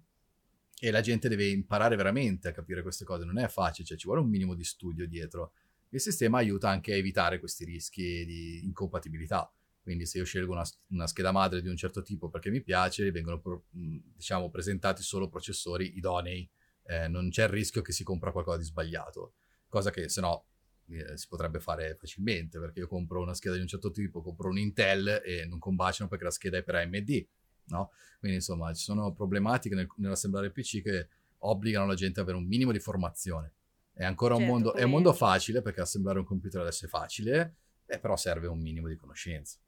e 0.80 0.92
la 0.92 1.02
gente 1.02 1.28
deve 1.30 1.48
imparare 1.48 1.96
veramente 1.96 2.50
a 2.50 2.52
capire 2.52 2.84
queste 2.84 3.06
cose, 3.06 3.26
non 3.26 3.40
è 3.40 3.48
facile, 3.48 3.88
cioè 3.88 3.98
ci 3.98 4.06
vuole 4.06 4.22
un 4.22 4.30
minimo 4.30 4.54
di 4.54 4.64
studio 4.64 5.08
dietro. 5.08 5.54
Il 5.90 6.00
sistema 6.00 6.38
aiuta 6.38 6.70
anche 6.70 6.94
a 6.94 6.96
evitare 6.96 7.40
questi 7.40 7.66
rischi 7.66 8.24
di 8.24 8.66
incompatibilità. 8.66 9.52
Quindi 9.82 10.06
se 10.06 10.20
io 10.20 10.24
scelgo 10.24 10.52
una, 10.52 10.64
una 10.90 11.08
scheda 11.08 11.32
madre 11.32 11.62
di 11.62 11.70
un 11.70 11.76
certo 11.76 12.04
tipo 12.04 12.30
perché 12.30 12.52
mi 12.52 12.62
piace, 12.62 13.10
vengono 13.10 13.40
pro, 13.40 13.66
diciamo, 13.72 14.52
presentati 14.52 15.02
solo 15.02 15.28
processori 15.28 15.98
idonei. 15.98 16.48
Eh, 16.84 17.08
non 17.08 17.30
c'è 17.30 17.44
il 17.44 17.50
rischio 17.50 17.82
che 17.82 17.92
si 17.92 18.04
compra 18.04 18.32
qualcosa 18.32 18.58
di 18.58 18.64
sbagliato, 18.64 19.34
cosa 19.68 19.90
che 19.90 20.08
se 20.08 20.22
no 20.22 20.51
eh, 20.88 21.18
si 21.18 21.28
potrebbe 21.28 21.60
fare 21.60 21.96
facilmente 21.96 22.60
perché 22.60 22.80
io 22.80 22.88
compro 22.88 23.22
una 23.22 23.34
scheda 23.34 23.56
di 23.56 23.62
un 23.62 23.68
certo 23.68 23.92
tipo, 23.92 24.22
compro 24.22 24.50
un 24.50 24.58
Intel 24.58 25.22
e 25.24 25.46
non 25.46 25.60
combaciano 25.60 26.10
perché 26.10 26.26
la 26.26 26.32
scheda 26.32 26.58
è 26.58 26.64
per 26.64 26.76
AMD. 26.76 27.28
No? 27.66 27.92
Quindi 28.20 28.38
insomma 28.38 28.74
ci 28.74 28.84
sono 28.84 29.14
problematiche 29.14 29.76
nel, 29.76 29.88
nell'assemblare 29.98 30.52
PC 30.52 30.82
che 30.82 31.08
obbligano 31.40 31.86
la 31.86 31.96
gente 31.96 32.20
ad 32.20 32.28
avere 32.28 32.42
un 32.42 32.48
minimo 32.48 32.72
di 32.72 32.80
formazione. 32.80 33.54
È 33.94 34.04
ancora 34.04 34.36
certo, 34.36 34.52
un, 34.52 34.58
mondo, 34.58 34.74
è 34.74 34.84
un 34.84 34.90
mondo 34.90 35.14
facile 35.14 35.62
perché 35.62 35.82
assemblare 35.82 36.20
un 36.20 36.26
computer 36.26 36.62
adesso 36.62 36.86
è 36.86 36.90
facile, 36.90 37.56
eh, 37.86 38.00
però 38.00 38.16
serve 38.16 38.48
un 38.48 38.60
minimo 38.60 38.88
di 38.88 38.96
conoscenza. 38.96 39.60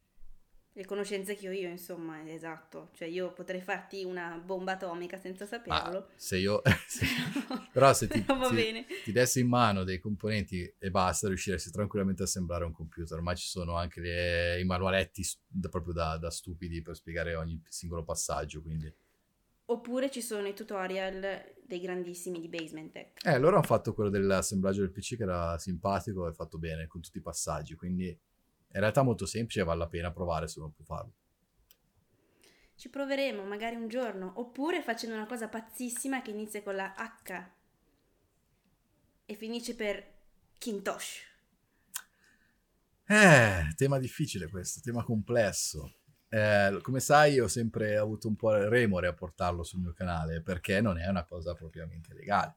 Le 0.76 0.86
conoscenze 0.86 1.36
che 1.36 1.48
ho 1.48 1.52
io, 1.52 1.70
insomma, 1.70 2.28
esatto. 2.28 2.90
Cioè 2.94 3.08
io 3.08 3.32
potrei 3.32 3.62
farti 3.62 4.04
una 4.04 4.42
bomba 4.44 4.72
atomica 4.72 5.20
senza 5.20 5.46
saperlo. 5.46 5.98
Ah, 5.98 6.08
se 6.16 6.38
io... 6.38 6.64
se, 6.88 7.06
però 7.72 7.94
se 7.94 8.08
ti, 8.08 8.26
se 8.26 8.86
ti, 9.04 9.12
dessi 9.12 9.42
in 9.42 9.50
mano 9.50 9.84
dei 9.84 10.00
componenti 10.00 10.74
e 10.80 10.90
basta, 10.90 11.28
riusciresti 11.28 11.70
tranquillamente 11.70 12.24
a 12.24 12.26
assemblare 12.26 12.66
un 12.66 12.72
computer. 12.72 13.22
Ma 13.22 13.36
ci 13.36 13.48
sono 13.48 13.76
anche 13.76 14.02
le, 14.02 14.60
i 14.60 14.64
manualetti 14.64 15.24
da, 15.48 15.70
proprio 15.70 15.94
da, 15.94 16.18
da, 16.18 16.32
stupidi 16.32 16.82
per 16.82 16.96
spiegare 16.96 17.36
ogni 17.36 17.62
singolo 17.68 18.04
passaggio, 18.04 18.64
quindi... 18.64 18.92
Oppure 19.66 20.10
ci 20.10 20.22
sono 20.22 20.48
i 20.48 20.56
tutorial 20.56 21.54
dei 21.64 21.80
grandissimi 21.80 22.42
di 22.42 22.50
Basement 22.50 22.92
Tech. 22.92 23.26
Eh, 23.26 23.38
loro 23.38 23.58
hanno 23.58 23.66
fatto 23.66 23.94
quello 23.94 24.10
dell'assemblaggio 24.10 24.82
del 24.82 24.92
PC 24.92 25.18
che 25.18 25.24
era 25.24 25.58
simpatico 25.60 26.28
e 26.28 26.34
fatto 26.34 26.58
bene 26.58 26.88
con 26.88 27.00
tutti 27.00 27.20
i 27.20 27.22
passaggi, 27.22 27.76
quindi 27.76 28.16
in 28.74 28.80
realtà 28.80 29.04
molto 29.04 29.26
semplice 29.26 29.62
e 29.62 29.64
vale 29.64 29.80
la 29.80 29.88
pena 29.88 30.12
provare 30.12 30.48
se 30.48 30.60
uno 30.60 30.72
può 30.76 30.84
farlo. 30.84 31.14
Ci 32.76 32.90
proveremo 32.90 33.44
magari 33.44 33.76
un 33.76 33.88
giorno, 33.88 34.34
oppure 34.38 34.82
facendo 34.82 35.16
una 35.16 35.28
cosa 35.28 35.48
pazzissima 35.48 36.22
che 36.22 36.32
inizia 36.32 36.64
con 36.64 36.76
la 36.76 36.94
H 36.96 37.52
e 39.26 39.36
finisce 39.36 39.76
per 39.76 40.12
Kintosh. 40.58 41.32
Eh, 43.06 43.74
tema 43.76 44.00
difficile 44.00 44.50
questo, 44.50 44.82
tema 44.82 45.04
complesso. 45.04 45.94
Eh, 46.30 46.80
come 46.82 47.00
sai, 47.00 47.40
ho 47.40 47.48
sempre 47.48 47.96
avuto 47.96 48.28
un 48.28 48.36
po' 48.36 48.52
remore 48.68 49.08
a 49.08 49.14
portarlo 49.14 49.64
sul 49.64 49.82
mio 49.82 49.94
canale 49.94 50.42
perché 50.42 50.82
non 50.82 50.98
è 50.98 51.08
una 51.08 51.26
cosa 51.26 51.54
propriamente 51.54 52.14
legale. 52.14 52.56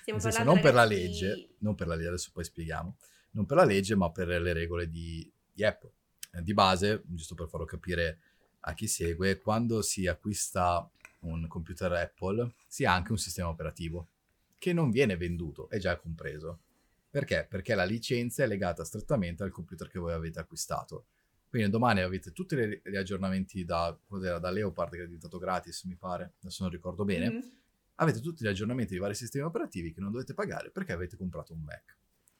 Stiamo 0.00 0.18
senso, 0.18 0.42
non 0.42 0.60
per 0.60 0.74
la 0.74 0.84
legge, 0.84 1.54
non 1.58 1.74
per 1.74 1.86
la 1.86 1.94
legge, 1.94 2.08
adesso 2.08 2.30
poi 2.32 2.44
spieghiamo, 2.44 2.96
non 3.36 3.44
per 3.44 3.58
la 3.58 3.64
legge, 3.64 3.94
ma 3.94 4.10
per 4.10 4.28
le 4.28 4.52
regole 4.52 4.88
di, 4.88 5.30
di 5.52 5.64
Apple. 5.64 5.92
Eh, 6.32 6.42
di 6.42 6.54
base, 6.54 7.02
giusto 7.06 7.34
per 7.34 7.48
farlo 7.48 7.66
capire 7.66 8.18
a 8.60 8.74
chi 8.74 8.88
segue, 8.88 9.38
quando 9.38 9.82
si 9.82 10.06
acquista 10.06 10.90
un 11.20 11.46
computer 11.46 11.92
Apple, 11.92 12.54
si 12.66 12.84
ha 12.84 12.94
anche 12.94 13.12
un 13.12 13.18
sistema 13.18 13.48
operativo 13.48 14.08
che 14.58 14.72
non 14.72 14.90
viene 14.90 15.16
venduto, 15.16 15.68
è 15.68 15.78
già 15.78 15.96
compreso. 15.96 16.60
Perché? 17.10 17.46
Perché 17.48 17.74
la 17.74 17.84
licenza 17.84 18.42
è 18.42 18.46
legata 18.46 18.84
strettamente 18.84 19.42
al 19.42 19.50
computer 19.50 19.88
che 19.88 19.98
voi 19.98 20.12
avete 20.12 20.40
acquistato. 20.40 21.06
Quindi 21.48 21.70
domani 21.70 22.00
avete 22.00 22.32
tutti 22.32 22.56
gli 22.56 22.96
aggiornamenti 22.96 23.64
da, 23.64 23.96
da, 24.08 24.50
Leopard 24.50 24.92
che 24.92 25.02
è 25.02 25.06
diventato 25.06 25.38
gratis, 25.38 25.84
mi 25.84 25.94
pare, 25.94 26.34
adesso 26.40 26.62
non 26.62 26.72
ricordo 26.72 27.04
bene. 27.04 27.30
Mm-hmm. 27.30 27.48
Avete 27.96 28.20
tutti 28.20 28.44
gli 28.44 28.48
aggiornamenti 28.48 28.94
di 28.94 28.98
vari 28.98 29.14
sistemi 29.14 29.44
operativi 29.44 29.92
che 29.92 30.00
non 30.00 30.10
dovete 30.10 30.34
pagare 30.34 30.70
perché 30.70 30.92
avete 30.92 31.16
comprato 31.16 31.52
un 31.52 31.60
Mac. 31.60 31.96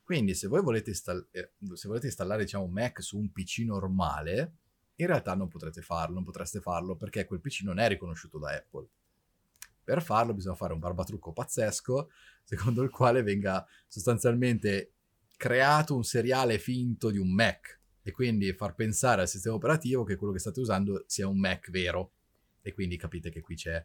Quindi 0.06 0.34
se 0.34 0.46
voi 0.46 0.62
volete, 0.62 0.90
install- 0.90 1.26
eh, 1.32 1.50
se 1.74 1.88
volete 1.88 2.06
installare 2.06 2.44
diciamo, 2.44 2.62
un 2.62 2.70
Mac 2.70 3.02
su 3.02 3.18
un 3.18 3.32
PC 3.32 3.64
normale, 3.64 4.52
in 4.94 5.06
realtà 5.08 5.34
non 5.34 5.48
potrete 5.48 5.82
farlo, 5.82 6.14
non 6.14 6.22
potreste 6.22 6.60
farlo 6.60 6.94
perché 6.94 7.24
quel 7.24 7.40
PC 7.40 7.62
non 7.62 7.80
è 7.80 7.88
riconosciuto 7.88 8.38
da 8.38 8.54
Apple. 8.54 8.86
Per 9.82 10.00
farlo 10.00 10.32
bisogna 10.32 10.54
fare 10.54 10.74
un 10.74 10.78
barbatrucco 10.78 11.32
pazzesco, 11.32 12.10
secondo 12.44 12.84
il 12.84 12.90
quale 12.90 13.24
venga 13.24 13.66
sostanzialmente 13.88 14.92
creato 15.36 15.96
un 15.96 16.04
seriale 16.04 16.60
finto 16.60 17.10
di 17.10 17.18
un 17.18 17.32
Mac 17.32 17.80
e 18.04 18.12
quindi 18.12 18.52
far 18.52 18.76
pensare 18.76 19.22
al 19.22 19.28
sistema 19.28 19.56
operativo 19.56 20.04
che 20.04 20.14
quello 20.14 20.32
che 20.32 20.38
state 20.38 20.60
usando 20.60 21.02
sia 21.08 21.26
un 21.26 21.40
Mac 21.40 21.68
vero. 21.70 22.12
E 22.62 22.72
quindi 22.72 22.96
capite 22.96 23.28
che 23.28 23.40
qui 23.40 23.56
c'è 23.56 23.84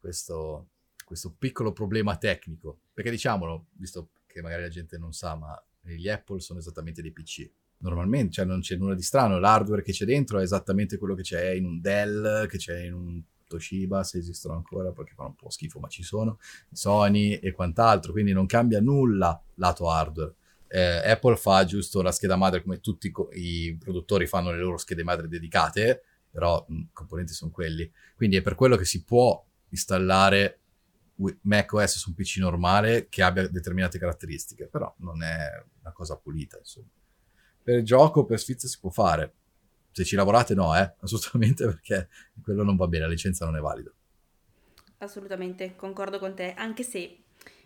questo, 0.00 0.70
questo 1.04 1.30
piccolo 1.30 1.72
problema 1.72 2.16
tecnico. 2.16 2.80
Perché 2.92 3.10
diciamolo, 3.10 3.66
visto 3.74 4.10
che 4.32 4.42
magari 4.42 4.62
la 4.62 4.68
gente 4.68 4.98
non 4.98 5.12
sa, 5.12 5.34
ma 5.34 5.62
gli 5.82 6.08
Apple 6.08 6.40
sono 6.40 6.58
esattamente 6.58 7.02
dei 7.02 7.12
PC. 7.12 7.50
Normalmente, 7.78 8.32
cioè 8.32 8.44
non 8.44 8.60
c'è 8.60 8.76
nulla 8.76 8.94
di 8.94 9.02
strano, 9.02 9.38
l'hardware 9.38 9.82
che 9.82 9.92
c'è 9.92 10.04
dentro 10.04 10.38
è 10.38 10.42
esattamente 10.42 10.98
quello 10.98 11.14
che 11.14 11.22
c'è 11.22 11.50
in 11.50 11.64
un 11.64 11.80
Dell, 11.80 12.46
che 12.46 12.58
c'è 12.58 12.82
in 12.84 12.92
un 12.92 13.22
Toshiba, 13.46 14.04
se 14.04 14.18
esistono 14.18 14.54
ancora, 14.54 14.92
perché 14.92 15.14
fanno 15.14 15.30
un 15.30 15.36
po' 15.36 15.50
schifo, 15.50 15.80
ma 15.80 15.88
ci 15.88 16.02
sono, 16.02 16.38
Sony 16.70 17.34
e 17.34 17.52
quant'altro, 17.52 18.12
quindi 18.12 18.32
non 18.32 18.46
cambia 18.46 18.80
nulla 18.80 19.42
lato 19.54 19.90
hardware 19.90 20.34
eh, 20.72 21.10
Apple 21.10 21.36
fa 21.36 21.64
giusto 21.64 22.00
la 22.00 22.12
scheda 22.12 22.36
madre 22.36 22.62
come 22.62 22.78
tutti 22.78 23.10
co- 23.10 23.28
i 23.32 23.76
produttori 23.78 24.26
fanno 24.26 24.52
le 24.52 24.58
loro 24.58 24.76
schede 24.76 25.02
madre 25.02 25.26
dedicate, 25.26 26.02
però 26.30 26.64
i 26.68 26.88
componenti 26.92 27.32
sono 27.32 27.50
quelli. 27.50 27.90
Quindi 28.14 28.36
è 28.36 28.40
per 28.40 28.54
quello 28.54 28.76
che 28.76 28.84
si 28.84 29.02
può 29.02 29.44
installare 29.70 30.59
macOS 31.42 31.98
su 31.98 32.10
un 32.10 32.14
PC 32.14 32.38
normale 32.38 33.08
che 33.08 33.22
abbia 33.22 33.46
determinate 33.48 33.98
caratteristiche, 33.98 34.66
però 34.66 34.92
non 34.98 35.22
è 35.22 35.62
una 35.80 35.92
cosa 35.92 36.16
pulita, 36.16 36.58
insomma. 36.58 36.88
Per 37.62 37.76
il 37.76 37.84
gioco, 37.84 38.24
per 38.24 38.38
sfizia 38.38 38.68
si 38.68 38.78
può 38.80 38.90
fare. 38.90 39.34
Se 39.92 40.04
ci 40.04 40.16
lavorate 40.16 40.54
no, 40.54 40.76
eh, 40.76 40.94
assolutamente, 41.00 41.64
perché 41.64 42.08
quello 42.42 42.62
non 42.62 42.76
va 42.76 42.86
bene, 42.86 43.04
la 43.04 43.10
licenza 43.10 43.44
non 43.44 43.56
è 43.56 43.60
valida. 43.60 43.92
Assolutamente, 44.98 45.76
concordo 45.76 46.18
con 46.18 46.34
te, 46.34 46.54
anche 46.54 46.82
se 46.82 47.18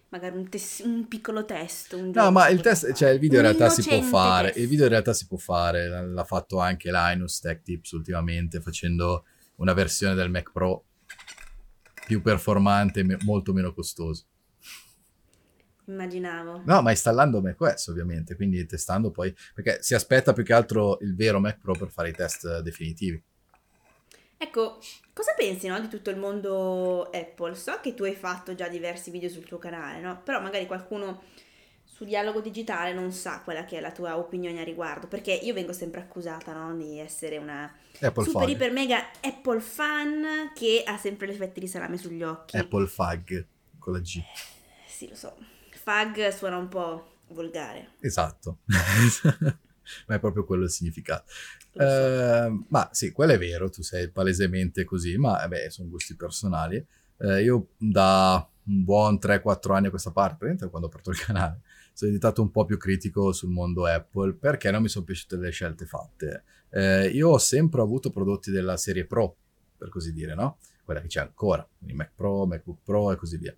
magari 0.09 0.37
un, 0.37 0.49
tes- 0.49 0.83
un 0.85 1.09
piccolo 1.09 1.45
testo. 1.45 1.97
Un 1.97 2.11
no, 2.15 2.31
ma 2.31 2.49
il 2.49 2.61
test, 2.61 2.93
cioè 2.93 3.11
il 3.11 3.19
video 3.19 3.39
in 3.39 3.45
realtà 3.47 3.69
si 3.69 3.83
può 3.83 4.01
fare. 4.01 4.49
Test. 4.49 4.59
Il 4.59 4.69
video 4.69 4.85
in 4.85 4.91
realtà 4.91 5.13
si 5.13 5.27
può 5.27 5.37
fare. 5.37 5.89
L'ha 5.89 6.25
fatto 6.25 6.59
anche 6.61 6.91
Linus 6.93 7.41
Tech 7.41 7.63
Tips 7.63 7.91
ultimamente 7.93 8.61
facendo 8.61 9.25
una 9.57 9.73
versione 9.73 10.15
del 10.15 10.31
Mac 10.31 10.53
Pro 10.53 10.85
più 12.07 12.23
performante 12.23 13.01
e 13.01 13.19
molto 13.25 13.53
meno 13.53 13.73
costoso. 13.73 14.27
Immaginavo. 15.87 16.63
No, 16.65 16.81
ma 16.81 16.91
installando 16.91 17.43
macOS 17.43 17.89
ovviamente, 17.89 18.37
quindi 18.37 18.65
testando 18.65 19.11
poi, 19.11 19.35
perché 19.55 19.83
si 19.83 19.95
aspetta 19.95 20.33
più 20.33 20.43
che 20.43 20.55
altro 20.55 20.99
il 21.01 21.15
vero 21.15 21.41
Mac 21.41 21.59
Pro 21.59 21.73
per 21.73 21.91
fare 21.91 22.09
i 22.09 22.13
test 22.13 22.61
definitivi. 22.61 23.23
Ecco, 24.37 24.79
cosa 25.13 25.35
pensi 25.37 25.69
no, 25.69 25.79
di 25.81 25.89
tutto 25.89 26.11
il 26.11 26.17
mondo 26.17 27.11
Apple? 27.11 27.55
So 27.55 27.79
che 27.81 27.95
tu 27.95 28.05
hai 28.05 28.15
fatto 28.15 28.55
già 28.55 28.69
diversi 28.69 29.11
video 29.11 29.29
sul 29.29 29.45
tuo 29.45 29.59
canale, 29.59 30.01
no? 30.01 30.23
Però 30.23 30.41
magari 30.41 30.67
qualcuno 30.67 31.23
su 31.95 32.05
dialogo 32.05 32.41
digitale 32.41 32.93
non 32.93 33.13
sa 33.13 33.41
quella 33.43 33.65
che 33.65 33.79
è 33.79 33.81
la 33.81 33.93
tua 33.93 34.19
opinione 34.19 34.61
a 34.61 34.65
riguardo, 34.65 35.07
perché 35.07 35.33
io 35.33 35.55
vengo 35.55 35.73
sempre 35.73 36.01
accusata 36.01 36.53
no, 36.53 36.77
di 36.77 36.99
essere 36.99 37.39
una 37.39 37.73
Apple 38.01 38.25
super 38.25 38.43
fan. 38.43 38.51
iper 38.51 38.73
mega 38.73 39.11
Apple 39.21 39.61
fan 39.61 40.51
che 40.57 40.83
ha 40.85 40.99
sempre 40.99 41.29
le 41.29 41.35
fette 41.35 41.61
di 41.61 41.69
salame 41.69 41.97
sugli 41.97 42.25
occhi. 42.25 42.57
Apple 42.57 42.89
fag 42.89 43.47
con 43.79 43.93
la 43.93 44.01
G. 44.01 44.21
Sì, 44.89 45.09
lo 45.09 45.15
so. 45.15 45.37
Fag 45.71 46.31
suona 46.31 46.57
un 46.57 46.67
po' 46.67 47.19
volgare. 47.29 47.93
Esatto. 48.01 48.59
ma 50.09 50.17
è 50.17 50.19
proprio 50.19 50.45
quello 50.45 50.65
il 50.65 50.71
significato. 50.71 51.31
Eh, 51.75 52.65
ma 52.71 52.89
sì, 52.91 53.13
quello 53.13 53.35
è 53.35 53.39
vero, 53.39 53.71
tu 53.71 53.83
sei 53.83 54.11
palesemente 54.11 54.83
così, 54.83 55.17
ma 55.17 55.47
beh, 55.47 55.71
sono 55.71 55.89
gusti 55.89 56.17
personali. 56.17 56.85
Eh, 57.19 57.43
io 57.45 57.69
da 57.77 58.49
un 58.65 58.83
buon 58.83 59.19
3-4 59.23 59.75
anni 59.75 59.87
a 59.87 59.91
questa 59.91 60.11
parte, 60.11 60.57
quando 60.71 60.89
ho 60.89 60.91
aperto 60.91 61.11
il 61.11 61.21
canale, 61.21 61.61
sono 61.95 62.11
diventato 62.11 62.43
un 62.43 62.51
po' 62.51 62.65
più 62.65 62.77
critico 62.77 63.33
sul 63.33 63.51
mondo 63.51 63.87
Apple 63.87 64.35
perché 64.35 64.71
non 64.71 64.83
mi 64.83 64.89
sono 64.89 65.05
piaciute 65.05 65.37
le 65.37 65.51
scelte 65.51 65.87
fatte. 65.87 66.43
Eh, 66.71 67.07
io 67.07 67.31
ho 67.31 67.39
sempre 67.39 67.81
avuto 67.81 68.11
prodotti 68.11 68.51
della 68.51 68.77
serie 68.77 69.07
Pro, 69.07 69.37
per 69.79 69.89
così 69.89 70.13
dire, 70.13 70.35
no? 70.35 70.59
Quella 70.85 71.01
che 71.01 71.07
c'è 71.07 71.21
ancora, 71.21 71.67
quindi 71.79 71.95
Mac 71.95 72.11
Pro, 72.15 72.47
MacBook 72.47 72.79
Pro 72.85 73.13
e 73.13 73.17
così 73.17 73.39
via. 73.39 73.57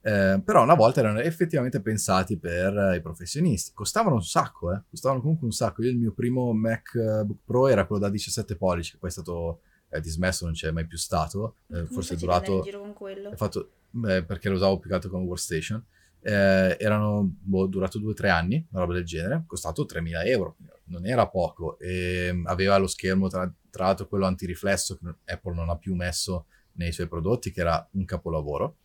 Eh, 0.00 0.40
però 0.44 0.62
una 0.62 0.74
volta 0.74 1.00
erano 1.00 1.20
effettivamente 1.20 1.80
pensati 1.80 2.38
per 2.38 2.94
i 2.96 3.02
professionisti. 3.02 3.72
Costavano 3.74 4.16
un 4.16 4.24
sacco, 4.24 4.72
eh? 4.72 4.82
costavano 4.88 5.20
comunque 5.20 5.46
un 5.46 5.52
sacco. 5.52 5.82
Io 5.82 5.90
il 5.90 5.98
mio 5.98 6.12
primo 6.12 6.52
MacBook 6.54 7.40
Pro 7.44 7.68
era 7.68 7.86
quello 7.86 8.02
da 8.02 8.08
17 8.08 8.56
pollici, 8.56 8.92
che 8.92 8.98
poi 8.98 9.10
è 9.10 9.12
stato 9.12 9.60
eh, 9.90 10.00
dismesso, 10.00 10.46
non 10.46 10.54
c'è 10.54 10.70
mai 10.70 10.86
più 10.86 10.98
stato. 10.98 11.56
Eh, 11.68 11.84
forse 11.86 12.14
è 12.14 12.16
durato... 12.16 12.62
Giro 12.62 12.80
con 12.80 12.92
quello? 12.94 13.34
Fatto, 13.36 13.70
beh, 13.90 14.24
perché 14.24 14.48
lo 14.48 14.56
usavo 14.56 14.78
più 14.78 14.88
che 14.88 14.94
altro 14.94 15.10
come 15.10 15.24
workstation. 15.24 15.84
Eh, 16.26 16.76
erano 16.80 17.30
boh, 17.38 17.66
durato 17.66 17.98
2-3 17.98 18.30
anni, 18.30 18.66
una 18.70 18.80
roba 18.80 18.94
del 18.94 19.04
genere, 19.04 19.44
costato 19.46 19.84
3.000 19.84 20.24
euro, 20.24 20.56
non 20.84 21.06
era 21.06 21.28
poco, 21.28 21.78
e 21.78 22.30
mm, 22.32 22.46
aveva 22.46 22.78
lo 22.78 22.86
schermo 22.86 23.28
tra, 23.28 23.52
tra 23.70 23.84
l'altro 23.86 24.08
quello 24.08 24.24
antiriflesso 24.26 24.96
che 24.96 25.32
Apple 25.32 25.54
non 25.54 25.68
ha 25.68 25.76
più 25.76 25.94
messo 25.94 26.46
nei 26.74 26.92
suoi 26.92 27.08
prodotti, 27.08 27.50
che 27.52 27.60
era 27.60 27.86
un 27.92 28.04
capolavoro 28.04 28.78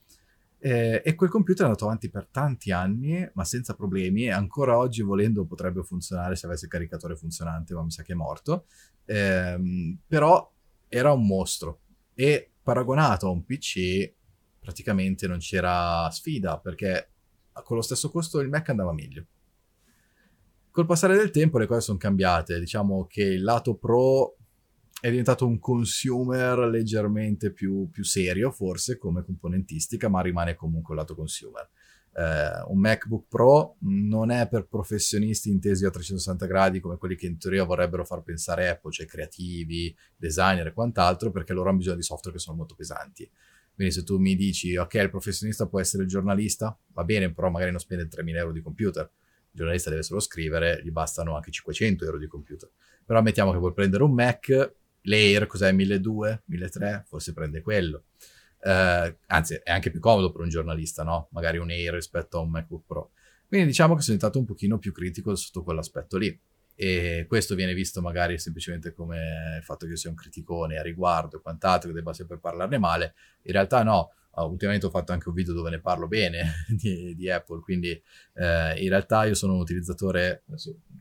Eh, 0.61 1.01
e 1.05 1.15
quel 1.15 1.29
computer 1.29 1.61
è 1.61 1.65
andato 1.67 1.85
avanti 1.85 2.09
per 2.09 2.27
tanti 2.29 2.71
anni, 2.71 3.27
ma 3.33 3.45
senza 3.45 3.73
problemi, 3.75 4.25
e 4.25 4.31
ancora 4.31 4.77
oggi 4.77 5.01
volendo 5.01 5.45
potrebbe 5.45 5.83
funzionare 5.83 6.35
se 6.35 6.45
avesse 6.45 6.65
il 6.65 6.71
caricatore 6.71 7.15
funzionante, 7.15 7.73
ma 7.73 7.83
mi 7.83 7.91
sa 7.91 8.03
che 8.03 8.11
è 8.11 8.15
morto. 8.15 8.65
Eh, 9.05 9.97
però 10.05 10.51
era 10.89 11.13
un 11.13 11.25
mostro 11.25 11.81
e 12.13 12.51
paragonato 12.61 13.27
a 13.27 13.29
un 13.31 13.45
PC 13.45 14.13
praticamente 14.59 15.27
non 15.27 15.39
c'era 15.39 16.09
sfida 16.11 16.59
perché 16.59 17.11
con 17.63 17.77
lo 17.77 17.81
stesso 17.81 18.09
costo 18.09 18.39
il 18.39 18.49
Mac 18.49 18.69
andava 18.69 18.93
meglio. 18.93 19.25
Col 20.71 20.85
passare 20.85 21.15
del 21.15 21.31
tempo 21.31 21.57
le 21.57 21.65
cose 21.65 21.81
sono 21.81 21.97
cambiate, 21.97 22.59
diciamo 22.59 23.05
che 23.07 23.23
il 23.23 23.43
lato 23.43 23.75
pro 23.75 24.35
è 25.01 25.09
diventato 25.09 25.47
un 25.47 25.59
consumer 25.59 26.59
leggermente 26.59 27.51
più, 27.51 27.89
più 27.89 28.03
serio, 28.03 28.51
forse 28.51 28.97
come 28.97 29.23
componentistica, 29.23 30.09
ma 30.09 30.21
rimane 30.21 30.55
comunque 30.55 30.93
un 30.93 30.99
lato 30.99 31.15
consumer. 31.15 31.69
Eh, 32.11 32.63
un 32.67 32.79
MacBook 32.79 33.27
Pro 33.29 33.75
non 33.81 34.29
è 34.29 34.47
per 34.49 34.67
professionisti 34.67 35.49
intesi 35.49 35.85
a 35.85 35.89
360 35.89 36.45
gradi 36.47 36.79
come 36.79 36.97
quelli 36.97 37.15
che 37.15 37.27
in 37.27 37.37
teoria 37.37 37.63
vorrebbero 37.63 38.03
far 38.03 38.23
pensare 38.23 38.67
Apple, 38.67 38.91
cioè 38.91 39.05
creativi, 39.05 39.95
designer 40.17 40.67
e 40.67 40.73
quant'altro, 40.73 41.31
perché 41.31 41.53
loro 41.53 41.69
hanno 41.69 41.77
bisogno 41.77 41.95
di 41.95 42.03
software 42.03 42.35
che 42.35 42.43
sono 42.43 42.57
molto 42.57 42.75
pesanti. 42.75 43.29
Quindi 43.79 43.95
se 43.95 44.03
tu 44.03 44.17
mi 44.17 44.35
dici, 44.35 44.75
ok, 44.75 44.93
il 44.95 45.09
professionista 45.09 45.65
può 45.65 45.79
essere 45.79 46.03
il 46.03 46.09
giornalista, 46.09 46.77
va 46.87 47.05
bene, 47.05 47.31
però 47.31 47.49
magari 47.49 47.71
non 47.71 47.79
spende 47.79 48.09
3.000 48.09 48.35
euro 48.35 48.51
di 48.51 48.59
computer. 48.59 49.03
Il 49.05 49.51
giornalista 49.53 49.89
deve 49.89 50.03
solo 50.03 50.19
scrivere, 50.19 50.81
gli 50.83 50.91
bastano 50.91 51.33
anche 51.33 51.49
500 51.49 52.03
euro 52.03 52.17
di 52.17 52.27
computer. 52.27 52.69
Però 53.05 53.21
mettiamo 53.21 53.53
che 53.53 53.57
vuoi 53.57 53.71
prendere 53.71 54.03
un 54.03 54.11
Mac, 54.11 54.73
l'Air 55.03 55.47
cos'è 55.47 55.71
1200, 55.71 56.41
1300, 56.47 57.05
forse 57.07 57.31
prende 57.31 57.61
quello. 57.61 58.03
Uh, 58.63 59.15
anzi, 59.27 59.57
è 59.63 59.71
anche 59.71 59.91
più 59.91 60.01
comodo 60.01 60.33
per 60.33 60.41
un 60.41 60.49
giornalista, 60.49 61.03
no? 61.03 61.29
Magari 61.31 61.57
un 61.57 61.69
Air 61.69 61.93
rispetto 61.93 62.37
a 62.37 62.41
un 62.41 62.49
MacBook 62.49 62.83
Pro. 62.85 63.11
Quindi 63.47 63.67
diciamo 63.67 63.95
che 63.95 64.01
sono 64.01 64.17
diventato 64.17 64.39
un 64.39 64.45
pochino 64.45 64.77
più 64.77 64.91
critico 64.91 65.33
sotto 65.35 65.63
quell'aspetto 65.63 66.17
lì. 66.17 66.37
E 66.81 67.25
questo 67.27 67.55
viene 67.55 67.73
visto 67.73 67.99
magari 67.99 68.39
semplicemente 68.39 68.93
come 68.93 69.57
il 69.57 69.63
fatto 69.65 69.85
che 69.85 69.91
io 69.91 69.97
sia 69.97 70.09
un 70.09 70.15
criticone 70.15 70.77
a 70.77 70.81
riguardo 70.81 71.35
e 71.35 71.41
quant'altro, 71.41 71.89
che 71.89 71.95
debba 71.95 72.13
sempre 72.13 72.37
parlarne 72.37 72.77
male. 72.77 73.15
In 73.41 73.51
realtà 73.51 73.83
no, 73.83 74.13
uh, 74.35 74.43
ultimamente 74.43 74.85
ho 74.85 74.89
fatto 74.89 75.11
anche 75.11 75.27
un 75.27 75.35
video 75.35 75.53
dove 75.53 75.71
ne 75.71 75.81
parlo 75.81 76.07
bene 76.07 76.63
di, 76.71 77.13
di 77.15 77.29
Apple, 77.29 77.59
quindi 77.59 77.91
uh, 77.91 78.77
in 78.77 78.87
realtà 78.87 79.25
io 79.25 79.33
sono 79.33 79.55
un 79.55 79.59
utilizzatore, 79.59 80.43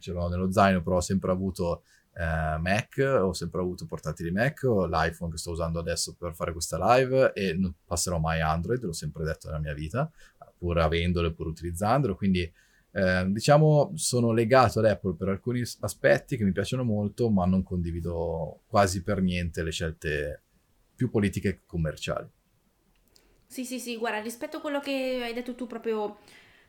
ce 0.01 0.11
l'ho 0.11 0.27
nello 0.27 0.51
zaino, 0.51 0.83
però 0.83 0.97
ho 0.97 1.01
sempre 1.01 1.31
avuto 1.31 1.85
eh, 2.15 2.59
Mac, 2.59 2.99
ho 2.99 3.33
sempre 3.33 3.61
avuto 3.61 3.87
portatili 3.87 4.33
Mac, 4.33 4.65
ho 4.65 4.85
l'iPhone 4.87 5.31
che 5.31 5.39
sto 5.39 5.53
usando 5.53 5.79
adesso 5.79 6.17
per 6.19 6.35
fare 6.35 6.51
questa 6.51 6.97
live 6.97 7.33
e 7.35 7.55
non 7.55 7.73
passerò 7.87 8.19
mai 8.19 8.41
Android, 8.41 8.83
l'ho 8.83 8.93
sempre 8.93 9.23
detto 9.23 9.47
nella 9.47 9.61
mia 9.61 9.75
vita, 9.75 10.11
pur 10.59 10.79
avendolo 10.79 11.29
e 11.29 11.33
pur 11.33 11.47
utilizzandolo, 11.47 12.17
quindi 12.17 12.53
eh, 12.93 13.27
diciamo 13.29 13.93
sono 13.95 14.33
legato 14.33 14.79
ad 14.79 14.87
Apple 14.87 15.15
per 15.15 15.29
alcuni 15.29 15.63
aspetti 15.81 16.37
che 16.37 16.45
mi 16.45 16.53
piacciono 16.53 16.85
molto, 16.85 17.31
ma 17.31 17.45
non 17.45 17.63
condivido 17.63 18.63
quasi 18.67 19.03
per 19.03 19.21
niente 19.21 19.63
le 19.63 19.71
scelte 19.71 20.43
più 20.95 21.11
politiche 21.11 21.49
e 21.49 21.61
commerciali. 21.67 22.29
Sì, 23.47 23.65
sì, 23.65 23.79
sì, 23.79 23.97
guarda, 23.97 24.21
rispetto 24.21 24.59
a 24.59 24.61
quello 24.61 24.81
che 24.81 25.21
hai 25.23 25.33
detto 25.33 25.55
tu 25.55 25.67
proprio 25.67 26.19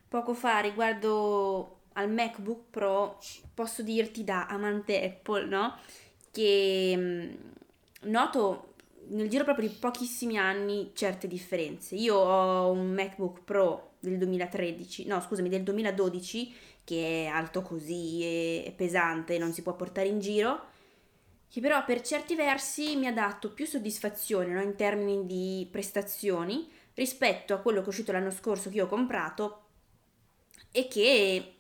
poco 0.08 0.34
fa 0.34 0.60
riguardo 0.60 1.82
al 1.94 2.12
MacBook 2.12 2.70
Pro 2.70 3.20
posso 3.54 3.84
dirti 3.84 4.24
da 4.24 4.48
amante 4.48 5.04
Apple, 5.04 5.46
no? 5.46 5.78
Che 6.32 6.94
mm, 6.96 7.32
noto 8.04 8.76
nel 9.10 9.28
giro 9.30 9.44
proprio 9.44 9.68
di 9.68 9.76
pochissimi 9.76 10.38
anni 10.38 10.92
certe 10.94 11.28
differenze. 11.28 11.96
Io 11.96 12.16
ho 12.16 12.72
un 12.72 12.94
MacBook 12.94 13.42
Pro 13.44 13.89
del 14.00 14.18
2013, 14.18 15.06
no 15.06 15.20
scusami, 15.22 15.50
del 15.50 15.64
2012 15.64 16.54
che 16.84 17.26
è 17.26 17.28
alto 17.28 17.62
così, 17.62 18.24
è 18.66 18.74
pesante, 18.76 19.38
non 19.38 19.54
si 19.54 19.62
può 19.62 19.76
portare 19.76 20.08
in 20.08 20.20
giro, 20.20 20.68
che 21.48 21.62
però 21.62 21.84
per 21.86 22.02
certi 22.02 22.36
versi 22.36 22.96
mi 22.96 23.08
ha 23.08 23.14
dato 23.14 23.54
più 23.54 23.66
soddisfazione 23.66 24.54
no? 24.54 24.62
in 24.62 24.76
termini 24.76 25.26
di 25.26 25.68
prestazioni 25.70 26.68
rispetto 26.96 27.54
a 27.54 27.60
quello 27.60 27.80
che 27.80 27.86
è 27.86 27.90
uscito 27.90 28.12
l'anno 28.12 28.32
scorso 28.32 28.70
che 28.70 28.78
io 28.78 28.86
ho 28.86 28.90
comprato 28.90 29.64
e 30.72 30.88
che 30.88 31.54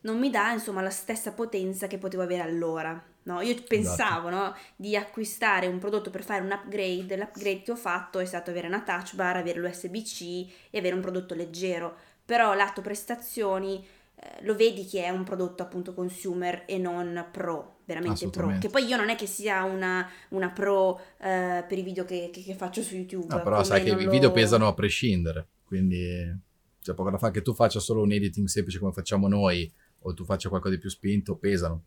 non 0.00 0.18
mi 0.18 0.30
dà 0.30 0.52
insomma 0.52 0.82
la 0.82 0.90
stessa 0.90 1.32
potenza 1.32 1.86
che 1.86 1.98
potevo 1.98 2.22
avere 2.22 2.42
allora. 2.42 3.14
No, 3.26 3.40
io 3.40 3.56
pensavo 3.66 4.28
esatto. 4.28 4.44
no, 4.44 4.56
di 4.76 4.96
acquistare 4.96 5.66
un 5.66 5.78
prodotto 5.78 6.10
per 6.10 6.22
fare 6.22 6.44
un 6.44 6.50
upgrade, 6.52 7.16
l'upgrade 7.16 7.62
che 7.62 7.72
ho 7.72 7.76
fatto 7.76 8.20
è 8.20 8.24
stato 8.24 8.50
avere 8.50 8.68
una 8.68 8.82
touch 8.82 9.16
bar, 9.16 9.36
avere 9.36 9.58
l'USB-C 9.58 10.48
e 10.70 10.78
avere 10.78 10.94
un 10.94 11.00
prodotto 11.00 11.34
leggero, 11.34 11.94
però 12.24 12.54
lato 12.54 12.82
prestazioni 12.82 13.84
eh, 14.14 14.44
lo 14.44 14.54
vedi 14.54 14.86
che 14.86 15.02
è 15.02 15.10
un 15.10 15.24
prodotto 15.24 15.64
appunto 15.64 15.92
consumer 15.92 16.62
e 16.66 16.78
non 16.78 17.26
pro, 17.32 17.80
veramente 17.84 18.30
pro, 18.30 18.56
che 18.60 18.68
poi 18.68 18.86
io 18.86 18.96
non 18.96 19.08
è 19.08 19.16
che 19.16 19.26
sia 19.26 19.64
una, 19.64 20.08
una 20.30 20.50
pro 20.50 21.00
eh, 21.18 21.64
per 21.66 21.78
i 21.78 21.82
video 21.82 22.04
che, 22.04 22.30
che, 22.32 22.44
che, 22.44 22.54
faccio 22.54 22.80
su 22.82 22.94
YouTube. 22.94 23.26
No, 23.34 23.42
però 23.42 23.64
sai 23.64 23.82
che 23.82 23.90
i 23.90 24.08
video 24.08 24.30
pesano 24.30 24.68
a 24.68 24.72
prescindere, 24.72 25.48
quindi 25.64 26.32
c'è 26.80 26.94
poco 26.94 27.10
da 27.10 27.18
fare 27.18 27.32
che 27.32 27.42
tu 27.42 27.54
faccia 27.54 27.80
solo 27.80 28.02
un 28.02 28.12
editing 28.12 28.46
semplice 28.46 28.78
come 28.78 28.92
facciamo 28.92 29.26
noi 29.26 29.68
o 30.02 30.14
tu 30.14 30.24
faccia 30.24 30.48
qualcosa 30.48 30.74
di 30.74 30.80
più 30.80 30.90
spinto, 30.90 31.34
pesano. 31.34 31.82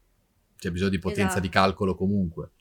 C'è 0.59 0.71
bisogno 0.71 0.89
di 0.89 0.99
potenza 0.99 1.31
esatto. 1.31 1.41
di 1.41 1.49
calcolo 1.49 1.95
comunque. 1.95 2.51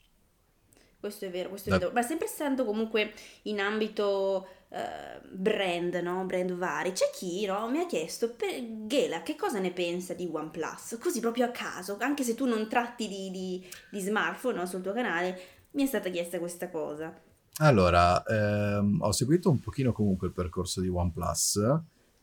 Questo 0.99 1.25
è 1.25 1.29
vero, 1.29 1.49
questo 1.49 1.73
è 1.73 1.77
vero. 1.77 1.91
Ma 1.93 2.01
sempre 2.01 2.27
stando 2.27 2.65
comunque 2.65 3.13
in 3.43 3.59
ambito 3.59 4.47
uh, 4.69 5.27
brand, 5.29 5.95
no? 5.95 6.25
Brand 6.25 6.53
vari. 6.53 6.91
C'è 6.93 7.09
chi, 7.13 7.45
no? 7.45 7.69
Mi 7.69 7.79
ha 7.79 7.85
chiesto, 7.85 8.35
per 8.35 8.85
Gela, 8.85 9.21
che 9.21 9.35
cosa 9.35 9.59
ne 9.59 9.71
pensa 9.71 10.13
di 10.13 10.29
OnePlus? 10.31 10.97
Così 10.99 11.19
proprio 11.19 11.45
a 11.45 11.49
caso, 11.49 11.97
anche 11.99 12.23
se 12.23 12.35
tu 12.35 12.45
non 12.45 12.67
tratti 12.67 13.07
di, 13.07 13.31
di, 13.31 13.65
di 13.91 13.99
smartphone 13.99 14.57
no? 14.57 14.65
sul 14.65 14.81
tuo 14.81 14.91
canale, 14.91 15.39
mi 15.71 15.83
è 15.83 15.85
stata 15.85 16.09
chiesta 16.09 16.39
questa 16.39 16.69
cosa. 16.69 17.17
Allora, 17.61 18.23
ehm, 18.23 19.01
ho 19.01 19.11
seguito 19.11 19.49
un 19.49 19.59
pochino 19.59 19.91
comunque 19.91 20.27
il 20.27 20.33
percorso 20.33 20.81
di 20.81 20.87
OnePlus 20.87 21.81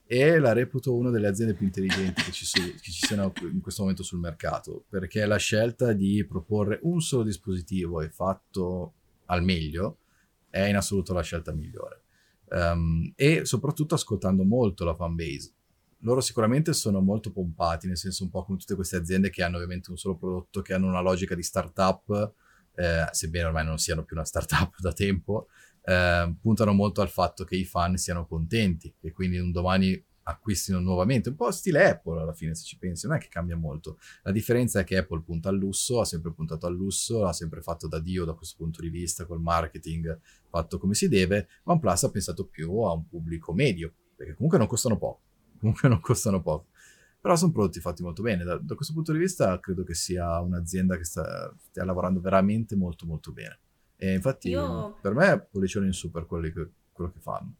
e 0.09 0.38
la 0.38 0.52
reputo 0.52 0.94
una 0.94 1.11
delle 1.11 1.26
aziende 1.26 1.54
più 1.54 1.66
intelligenti 1.66 2.22
che 2.22 2.30
ci, 2.30 2.44
su, 2.44 2.61
che 2.61 2.78
ci, 2.92 3.04
siano 3.07 3.32
in 3.42 3.61
questo 3.61 3.82
momento 3.82 4.04
sul 4.04 4.20
mercato, 4.20 4.84
perché 4.88 5.26
la 5.26 5.36
scelta 5.36 5.92
di 5.92 6.24
proporre 6.24 6.78
un 6.82 7.00
solo 7.00 7.24
dispositivo 7.24 8.00
e 8.00 8.09
fatto 8.09 8.94
al 9.26 9.42
meglio 9.42 9.98
è 10.48 10.62
in 10.66 10.76
assoluto 10.76 11.12
la 11.12 11.22
scelta 11.22 11.52
migliore. 11.52 12.02
Um, 12.48 13.12
e 13.16 13.44
soprattutto 13.44 13.96
ascoltando 13.96 14.44
molto 14.44 14.84
la 14.84 14.94
fanbase. 14.94 15.52
Loro 16.00 16.20
sicuramente 16.20 16.72
sono 16.72 17.00
molto 17.00 17.32
pompati, 17.32 17.88
nel 17.88 17.96
senso 17.96 18.22
un 18.22 18.30
po' 18.30 18.44
come 18.44 18.59
tutte 18.59 18.76
queste 18.76 18.94
aziende 18.94 19.30
che 19.30 19.42
hanno 19.42 19.57
ovviamente 19.57 19.90
un 19.90 19.96
solo 19.96 20.16
prodotto, 20.16 20.62
che 20.62 20.72
hanno 20.72 20.86
una 20.86 21.00
logica 21.00 21.34
di 21.34 21.42
startup, 21.42 22.32
eh, 22.76 23.07
sebbene 23.11 23.46
ormai 23.46 23.64
non 23.64 23.78
siano 23.78 24.04
più 24.04 24.14
una 24.14 24.24
startup 24.24 24.72
da 24.78 24.92
tempo, 24.92 25.48
eh, 25.87 26.34
puntano 26.41 26.72
molto 26.72 27.01
al 27.01 27.09
fatto 27.09 27.45
che 27.45 27.55
i 27.55 27.64
fan 27.64 27.97
siano 27.97 28.26
contenti, 28.26 28.93
che 29.01 29.12
quindi 29.12 29.39
un 29.39 29.53
domani 29.53 30.05
acquistino 30.28 30.80
nuovamente, 30.80 31.28
un 31.28 31.37
po' 31.37 31.53
stile 31.53 31.89
Apple 31.89 32.20
alla 32.20 32.32
fine 32.32 32.53
se 32.57 32.64
ci 32.64 32.76
pensi, 32.76 33.07
non 33.07 33.16
è 33.16 33.20
che 33.20 33.28
cambia 33.28 33.57
molto. 33.57 33.99
La 34.24 34.32
differenza 34.32 34.80
è 34.80 34.84
che 34.84 34.97
Apple 34.97 35.22
punta 35.22 35.49
al 35.49 35.57
lusso, 35.57 36.01
ha 36.01 36.05
sempre 36.05 36.32
puntato 36.32 36.66
al 36.66 36.74
lusso, 36.74 37.22
l'ha 37.22 37.32
sempre 37.32 37.61
fatto 37.62 37.87
da 37.87 38.01
Dio 38.01 38.24
da 38.24 38.34
questo 38.34 38.57
punto 38.59 38.80
di 38.80 38.89
vista, 38.89 39.24
col 39.24 39.41
marketing 39.41 40.18
fatto 40.49 40.78
come 40.78 40.95
si 40.95 41.09
deve, 41.09 41.47
OnePlus 41.64 42.03
ha 42.03 42.11
pensato 42.11 42.47
più 42.47 42.80
a 42.80 42.93
un 42.93 43.07
pubblico 43.07 43.53
medio, 43.53 43.93
perché 44.16 44.34
comunque 44.34 44.59
non 44.59 44.66
costano 44.66 44.99
poco, 44.99 45.20
comunque 45.61 45.89
non 45.89 46.01
costano 46.01 46.43
poco. 46.43 46.66
Però 47.20 47.37
sono 47.37 47.53
prodotti 47.53 47.78
fatti 47.78 48.03
molto 48.03 48.22
bene, 48.22 48.43
da, 48.43 48.59
da 48.59 48.74
questo 48.74 48.93
punto 48.93 49.12
di 49.12 49.18
vista 49.18 49.59
credo 49.61 49.84
che 49.84 49.95
sia 49.95 50.41
un'azienda 50.41 50.97
che 50.97 51.05
sta, 51.05 51.55
stia 51.57 51.84
lavorando 51.84 52.20
veramente 52.20 52.74
molto 52.74 53.07
molto 53.07 53.30
bene. 53.32 53.61
E 53.97 54.12
infatti 54.12 54.51
Io... 54.51 54.97
per 55.01 55.14
me 55.14 55.32
è 55.32 55.40
pollicione 55.40 55.86
in 55.86 55.92
su 55.92 56.11
per 56.11 56.26
quelli 56.26 56.53
che, 56.53 56.68
quello 56.92 57.11
che 57.11 57.20
fanno. 57.20 57.55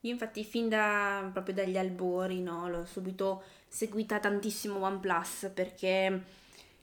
Io 0.00 0.12
infatti 0.12 0.44
fin 0.44 0.68
da, 0.68 1.28
proprio 1.32 1.54
dagli 1.54 1.76
albori 1.76 2.40
no, 2.40 2.68
l'ho 2.68 2.84
subito 2.84 3.42
seguita 3.66 4.20
tantissimo 4.20 4.78
OnePlus 4.78 5.50
perché 5.52 6.22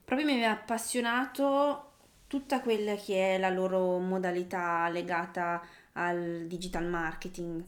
proprio 0.03 0.27
mi 0.27 0.33
aveva 0.33 0.51
appassionato 0.51 1.91
tutta 2.27 2.61
quella 2.61 2.95
che 2.95 3.35
è 3.35 3.39
la 3.39 3.49
loro 3.49 3.97
modalità 3.99 4.89
legata 4.89 5.61
al 5.93 6.45
digital 6.47 6.85
marketing 6.85 7.63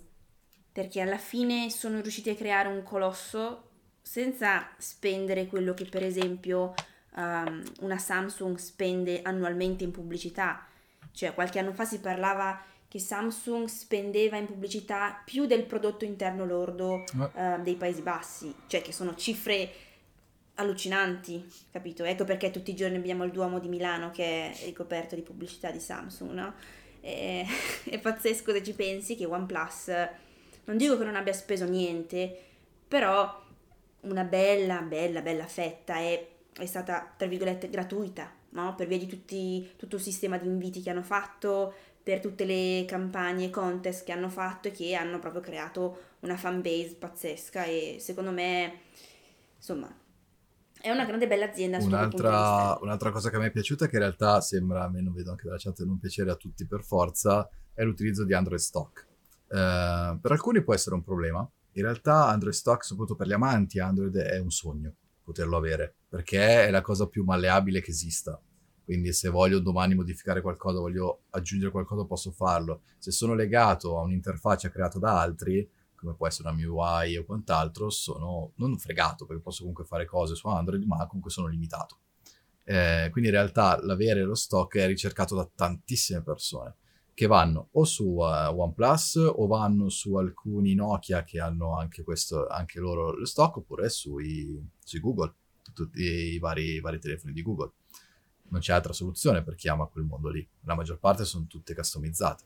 perché 0.72 1.00
alla 1.00 1.18
fine 1.18 1.70
sono 1.70 2.02
riusciti 2.02 2.30
a 2.30 2.36
creare 2.36 2.68
un 2.68 2.84
colosso 2.84 3.70
senza 4.02 4.68
spendere 4.78 5.46
quello 5.46 5.74
che 5.74 5.86
per 5.86 6.04
esempio 6.04 6.74
um, 7.16 7.64
una 7.80 7.98
Samsung 7.98 8.58
spende 8.58 9.22
annualmente 9.22 9.86
in 9.86 9.92
pubblicità 9.92 10.66
cioè 11.16 11.34
qualche 11.34 11.60
anno 11.60 11.74
fa 11.74 11.86
si 11.86 12.00
parlava 12.00 12.62
che 12.88 13.00
Samsung 13.00 13.66
spendeva 13.68 14.38
in 14.38 14.46
pubblicità 14.46 15.22
più 15.26 15.46
del 15.46 15.66
prodotto 15.66 16.06
interno 16.06 16.46
lordo 16.46 17.04
uh, 17.14 17.62
dei 17.62 17.76
Paesi 17.76 18.02
Bassi, 18.02 18.54
cioè 18.68 18.82
che 18.82 18.92
sono 18.92 19.16
cifre 19.16 19.70
allucinanti, 20.56 21.46
capito? 21.72 22.04
Ecco 22.04 22.24
perché 22.24 22.52
tutti 22.52 22.72
i 22.72 22.76
giorni 22.76 22.98
abbiamo 22.98 23.24
il 23.24 23.32
Duomo 23.32 23.60
di 23.60 23.68
Milano 23.68 24.12
che 24.12 24.52
è 24.52 24.66
ricoperto 24.66 25.16
di 25.16 25.22
pubblicità 25.22 25.72
di 25.72 25.80
Samsung, 25.80 26.32
no? 26.32 26.54
E, 27.02 27.46
è 27.90 28.00
pazzesco 28.00 28.52
se 28.52 28.64
ci 28.64 28.74
pensi 28.74 29.16
che 29.16 29.26
OnePlus 29.26 29.92
non 30.66 30.78
dico 30.78 30.98
che 30.98 31.04
non 31.04 31.16
abbia 31.16 31.34
speso 31.34 31.66
niente, 31.66 32.36
però 32.88 33.44
una 34.02 34.24
bella, 34.24 34.82
bella, 34.82 35.22
bella 35.22 35.46
fetta 35.46 35.98
è, 35.98 36.28
è 36.58 36.66
stata, 36.66 37.14
tra 37.16 37.28
virgolette, 37.28 37.70
gratuita, 37.70 38.32
no? 38.56 38.74
Per 38.76 38.88
via 38.88 38.98
di 38.98 39.06
tutti, 39.06 39.70
tutto 39.76 39.98
il 39.98 40.02
sistema 40.02 40.38
di 40.38 40.48
inviti 40.48 40.82
che 40.82 40.90
hanno 40.90 41.04
fatto, 41.04 41.74
per 42.02 42.20
tutte 42.20 42.46
le 42.46 42.86
campagne 42.88 43.50
contest 43.50 44.06
che 44.06 44.12
hanno 44.12 44.30
fatto 44.30 44.68
e 44.68 44.72
che 44.72 44.96
hanno 44.96 45.20
proprio 45.20 45.42
creato 45.42 45.98
una 46.22 46.38
fan 46.38 46.62
base 46.62 46.96
pazzesca 46.98 47.66
e 47.66 47.98
secondo 48.00 48.32
me, 48.32 48.80
insomma, 49.58 49.94
è 50.80 50.92
una 50.92 51.06
grande 51.06 51.28
bella 51.28 51.46
azienda. 51.46 51.78
Un'altra, 51.80 52.78
un'altra, 52.80 53.12
cosa 53.12 53.30
che 53.30 53.36
a 53.38 53.40
me 53.40 53.48
è 53.48 53.52
piaciuta, 53.52 53.88
che 53.88 53.96
in 53.96 54.02
realtà 54.02 54.40
sembra, 54.42 54.84
a 54.84 54.90
me 54.90 55.02
non 55.02 55.14
vedo 55.14 55.32
anche 55.32 55.46
dalla 55.46 55.58
chat, 55.58 55.84
non 55.84 56.00
piacere 56.00 56.30
a 56.32 56.36
tutti 56.36 56.66
per 56.66 56.84
forza, 56.84 57.50
è 57.74 57.84
l'utilizzo 57.84 58.24
di 58.24 58.34
Android 58.34 58.60
Stock. 58.60 59.08
Eh, 59.48 60.18
per 60.22 60.32
alcuni 60.32 60.64
può 60.64 60.74
essere 60.76 60.96
un 60.96 61.04
problema. 61.04 61.48
In 61.72 61.82
realtà 61.82 62.28
Android 62.28 62.54
Stock, 62.54 62.86
soprattutto 62.86 63.18
per 63.18 63.28
gli 63.28 63.34
amanti, 63.34 63.80
Android 63.80 64.16
è 64.16 64.38
un 64.38 64.52
sogno 64.52 64.94
poterlo 65.26 65.58
avere, 65.58 65.96
perché 66.08 66.68
è 66.68 66.70
la 66.70 66.82
cosa 66.82 67.08
più 67.08 67.24
malleabile 67.24 67.82
che 67.82 67.90
esista. 67.90 68.40
Quindi 68.84 69.12
se 69.12 69.30
voglio 69.30 69.60
domani 69.60 69.96
modificare 69.96 70.42
qualcosa, 70.42 70.80
voglio 70.80 71.24
aggiungere 71.32 71.72
qualcosa, 71.72 72.06
posso 72.06 72.32
farlo. 72.32 72.84
Se 73.00 73.10
sono 73.10 73.34
legato 73.34 73.98
a 73.98 74.04
un'interfaccia 74.04 74.70
creata 74.70 75.00
da 75.00 75.20
altri, 75.20 75.68
come 75.96 76.14
può 76.14 76.28
essere 76.28 76.48
una 76.48 76.58
MIUI 76.58 77.18
o 77.18 77.26
quant'altro, 77.26 77.90
sono 77.90 78.52
non 78.58 78.78
fregato 78.78 79.26
perché 79.26 79.42
posso 79.42 79.62
comunque 79.62 79.86
fare 79.86 80.06
cose 80.06 80.36
su 80.36 80.48
Android, 80.48 80.84
ma 80.84 81.08
comunque 81.08 81.32
sono 81.32 81.48
limitato. 81.48 81.98
Eh, 82.64 83.10
quindi 83.12 83.30
in 83.30 83.36
realtà 83.36 83.80
l'avere 83.84 84.24
lo 84.24 84.36
stock 84.36 84.78
è 84.78 84.86
ricercato 84.86 85.36
da 85.36 85.50
tantissime 85.54 86.22
persone 86.22 86.76
che 87.16 87.28
vanno 87.28 87.70
o 87.72 87.86
su 87.86 88.04
uh, 88.04 88.22
OnePlus 88.22 89.16
o 89.16 89.48
vanno 89.48 89.88
su 89.88 90.16
alcuni 90.16 90.76
Nokia 90.76 91.24
che 91.24 91.40
hanno 91.40 91.78
anche, 91.78 92.04
questo, 92.04 92.46
anche 92.48 92.80
loro 92.80 93.18
lo 93.18 93.26
stock 93.26 93.58
oppure 93.58 93.90
sui, 93.90 94.62
sui 94.84 95.00
Google, 95.00 95.34
tutti 95.74 96.02
i 96.02 96.38
vari, 96.40 96.74
i 96.74 96.80
vari 96.82 97.00
telefoni 97.00 97.32
di 97.32 97.42
Google. 97.42 97.72
Non 98.50 98.60
c'è 98.60 98.74
altra 98.74 98.92
soluzione 98.92 99.44
per 99.44 99.56
chi 99.56 99.70
ama 99.70 99.88
quel 99.88 100.04
mondo 100.04 100.30
lì. 100.30 100.46
La 100.66 100.76
maggior 100.76 101.00
parte 101.00 101.24
sono 101.24 101.46
tutte 101.48 101.74
customizzate. 101.74 102.44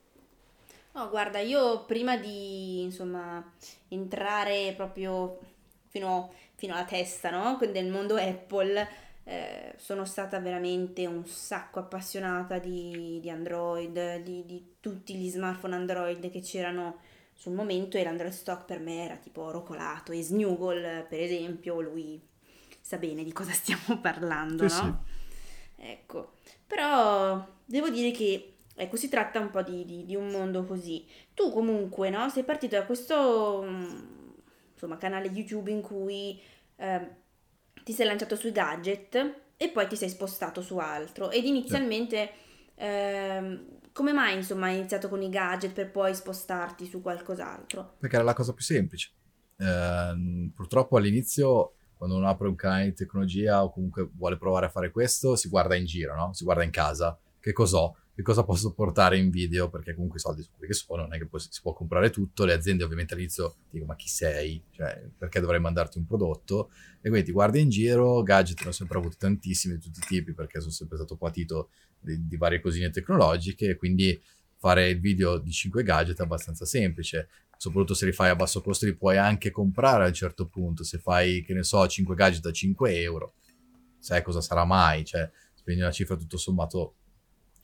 No, 0.93 1.09
guarda, 1.09 1.39
io 1.39 1.85
prima 1.85 2.17
di 2.17 2.81
insomma 2.83 3.43
entrare 3.87 4.73
proprio 4.75 5.39
fino, 5.87 6.31
fino 6.53 6.73
alla 6.73 6.85
testa, 6.85 7.31
no? 7.31 7.57
Del 7.59 7.89
mondo 7.89 8.17
Apple, 8.17 8.87
eh, 9.29 9.75
sono 9.77 10.05
stata 10.05 10.39
veramente 10.39 11.05
un 11.05 11.23
sacco 11.23 11.77
appassionata 11.77 12.57
di, 12.57 13.19
di 13.21 13.29
Android, 13.29 14.23
di, 14.23 14.43
di, 14.43 14.77
tutti 14.79 15.13
gli 15.13 15.29
smartphone 15.29 15.75
Android 15.75 16.31
che 16.31 16.41
c'erano 16.41 16.97
sul 17.31 17.53
momento 17.53 17.95
e 17.95 18.03
l'Android 18.03 18.33
stock 18.33 18.65
per 18.65 18.79
me 18.79 19.05
era 19.05 19.17
tipo 19.17 19.51
rocolato 19.51 20.13
e 20.13 20.23
Snuggle, 20.23 21.05
per 21.07 21.19
esempio, 21.19 21.79
lui 21.79 22.19
sa 22.81 22.97
bene 22.97 23.23
di 23.23 23.31
cosa 23.31 23.51
stiamo 23.53 23.99
parlando, 24.01 24.67
sì, 24.67 24.81
no? 24.81 25.03
Sì. 25.75 25.81
Ecco, 25.83 26.33
però 26.65 27.45
devo 27.65 27.89
dire 27.89 28.09
che 28.11 28.55
Ecco, 28.81 28.95
si 28.95 29.09
tratta 29.09 29.41
un 29.41 29.51
po' 29.51 29.61
di, 29.61 29.83
di, 29.83 30.05
di, 30.05 30.15
un 30.15 30.29
mondo 30.29 30.63
così. 30.63 31.05
Tu 31.33 31.51
comunque, 31.51 32.09
no? 32.09 32.29
Sei 32.29 32.43
partito 32.43 32.77
da 32.77 32.85
questo, 32.85 33.61
mm, 33.67 33.99
insomma, 34.71 34.95
canale 34.95 35.27
YouTube 35.27 35.69
in 35.69 35.81
cui 35.81 36.41
eh, 36.77 37.09
ti 37.89 37.95
sei 37.95 38.05
lanciato 38.05 38.35
sui 38.35 38.51
gadget 38.51 39.41
e 39.57 39.69
poi 39.69 39.87
ti 39.87 39.95
sei 39.95 40.09
spostato 40.09 40.61
su 40.61 40.77
altro. 40.77 41.31
Ed 41.31 41.43
inizialmente, 41.45 42.33
sì. 42.75 42.81
eh, 42.83 43.65
come 43.91 44.13
mai, 44.13 44.35
insomma, 44.35 44.67
hai 44.67 44.77
iniziato 44.77 45.09
con 45.09 45.23
i 45.23 45.29
gadget 45.29 45.73
per 45.73 45.89
poi 45.89 46.13
spostarti 46.13 46.85
su 46.85 47.01
qualcos'altro? 47.01 47.95
Perché 47.97 48.15
era 48.17 48.23
la 48.23 48.35
cosa 48.35 48.53
più 48.53 48.63
semplice. 48.63 49.11
Eh, 49.57 50.51
purtroppo 50.53 50.97
all'inizio 50.97 51.73
quando 51.97 52.15
uno 52.15 52.29
apre 52.29 52.47
un 52.47 52.55
canale 52.55 52.85
di 52.85 52.93
tecnologia 52.93 53.63
o 53.63 53.71
comunque 53.71 54.07
vuole 54.13 54.37
provare 54.37 54.67
a 54.67 54.69
fare 54.69 54.91
questo, 54.91 55.35
si 55.35 55.49
guarda 55.49 55.75
in 55.75 55.85
giro, 55.85 56.15
no? 56.15 56.31
Si 56.31 56.43
guarda 56.43 56.63
in 56.63 56.69
casa. 56.69 57.19
Che 57.39 57.51
cos'ho? 57.53 57.95
Che 58.19 58.25
cosa 58.25 58.43
posso 58.43 58.73
portare 58.73 59.17
in 59.17 59.29
video, 59.29 59.69
perché 59.69 59.93
comunque 59.93 60.17
i 60.17 60.19
soldi 60.19 60.41
sono 60.41 60.55
quelli 60.57 60.73
che 60.73 60.77
sono, 60.77 61.03
non 61.03 61.13
è 61.13 61.17
che 61.17 61.25
poi 61.25 61.39
si 61.39 61.61
può 61.61 61.71
comprare 61.71 62.09
tutto, 62.09 62.43
le 62.43 62.51
aziende 62.51 62.83
ovviamente 62.83 63.13
all'inizio 63.13 63.55
dicono 63.69 63.91
ma 63.91 63.95
chi 63.95 64.09
sei, 64.09 64.61
cioè 64.71 65.09
perché 65.17 65.39
dovrei 65.39 65.61
mandarti 65.61 65.99
un 65.99 66.05
prodotto, 66.05 66.69
e 67.01 67.07
quindi 67.07 67.27
ti 67.27 67.31
guardi 67.31 67.61
in 67.61 67.69
giro, 67.69 68.21
gadget 68.21 68.61
ne 68.63 68.67
ho 68.67 68.71
sempre 68.73 68.97
avuti 68.97 69.15
tantissimi 69.17 69.75
di 69.75 69.79
tutti 69.79 69.99
i 69.99 70.05
tipi, 70.05 70.33
perché 70.33 70.59
sono 70.59 70.73
sempre 70.73 70.97
stato 70.97 71.15
patito 71.15 71.69
di, 71.97 72.27
di 72.27 72.35
varie 72.35 72.59
cosine 72.59 72.89
tecnologiche, 72.89 73.77
quindi 73.77 74.21
fare 74.57 74.89
il 74.89 74.99
video 74.99 75.37
di 75.37 75.51
5 75.51 75.81
gadget 75.81 76.19
è 76.19 76.23
abbastanza 76.23 76.65
semplice, 76.65 77.29
soprattutto 77.55 77.93
se 77.93 78.05
li 78.05 78.11
fai 78.11 78.31
a 78.31 78.35
basso 78.35 78.59
costo 78.59 78.85
li 78.85 78.97
puoi 78.97 79.15
anche 79.15 79.49
comprare 79.49 80.03
a 80.03 80.07
un 80.07 80.13
certo 80.13 80.45
punto, 80.47 80.83
se 80.83 80.97
fai, 80.97 81.41
che 81.41 81.53
ne 81.53 81.63
so, 81.63 81.87
5 81.87 82.15
gadget 82.15 82.45
a 82.47 82.51
5 82.51 82.99
euro, 82.99 83.35
sai 83.97 84.21
cosa 84.21 84.41
sarà 84.41 84.65
mai, 84.65 85.05
cioè 85.05 85.31
spendi 85.53 85.79
una 85.79 85.91
cifra 85.91 86.17
tutto 86.17 86.35
sommato 86.35 86.95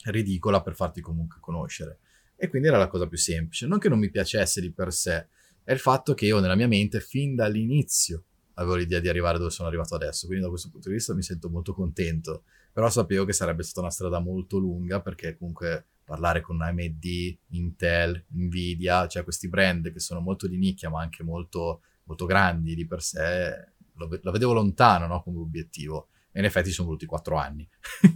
ridicola 0.06 0.62
per 0.62 0.76
farti 0.76 1.02
comunque 1.02 1.38
conoscere. 1.40 2.00
E 2.36 2.50
quindi 2.50 2.68
era 2.68 2.78
la 2.78 2.88
cosa 2.88 3.08
più 3.08 3.18
semplice. 3.18 3.66
Non 3.66 3.80
che 3.80 3.90
non 3.90 4.00
mi 4.00 4.10
piacesse 4.10 4.62
di 4.62 4.72
per 4.72 4.92
sé, 4.92 5.28
è 5.64 5.72
il 5.72 5.80
fatto 5.80 6.14
che 6.14 6.26
io 6.26 6.40
nella 6.40 6.56
mia 6.56 6.68
mente 6.68 7.00
fin 7.00 7.36
dall'inizio 7.36 8.24
avevo 8.56 8.76
l'idea 8.76 9.00
di 9.00 9.10
arrivare 9.10 9.38
dove 9.38 9.50
sono 9.50 9.68
arrivato 9.68 9.96
adesso, 9.96 10.28
quindi 10.28 10.44
da 10.44 10.50
questo 10.50 10.70
punto 10.70 10.90
di 10.90 10.96
vista 10.96 11.14
mi 11.14 11.24
sento 11.24 11.50
molto 11.50 11.74
contento, 11.74 12.44
però 12.72 12.90
sapevo 12.90 13.26
che 13.26 13.34
sarebbe 13.34 13.64
stata 13.64 13.82
una 13.82 13.90
strada 13.90 14.20
molto 14.20 14.58
lunga 14.58 15.02
perché 15.02 15.38
comunque 15.38 15.88
parlare 16.06 16.42
con 16.42 16.62
AMD, 16.62 17.04
Intel, 17.50 18.26
Nvidia, 18.28 19.08
cioè 19.08 19.24
questi 19.24 19.50
brand 19.50 19.92
che 19.92 20.00
sono 20.00 20.20
molto 20.20 20.48
di 20.48 20.58
nicchia 20.58 20.90
ma 20.90 21.02
anche 21.02 21.24
molto, 21.24 21.82
molto 22.04 22.26
grandi 22.26 22.76
di 22.76 22.86
per 22.86 23.02
sé, 23.02 23.74
lo, 23.94 24.08
lo 24.22 24.32
vedevo 24.32 24.54
lontano 24.54 25.08
no, 25.08 25.22
come 25.22 25.40
obiettivo 25.40 26.10
e 26.36 26.40
in 26.40 26.46
effetti 26.46 26.70
sono 26.70 26.88
voluti 26.88 27.06
quattro 27.06 27.38
anni, 27.38 27.66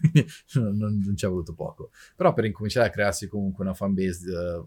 non, 0.55 0.75
non, 0.75 1.15
ci 1.15 1.25
è 1.25 1.29
voluto 1.29 1.53
poco. 1.53 1.91
Però 2.17 2.33
per 2.33 2.43
incominciare 2.43 2.87
a 2.87 2.89
crearsi 2.89 3.29
comunque 3.29 3.63
una 3.63 3.73
fanbase, 3.73 4.29
eh, 4.29 4.63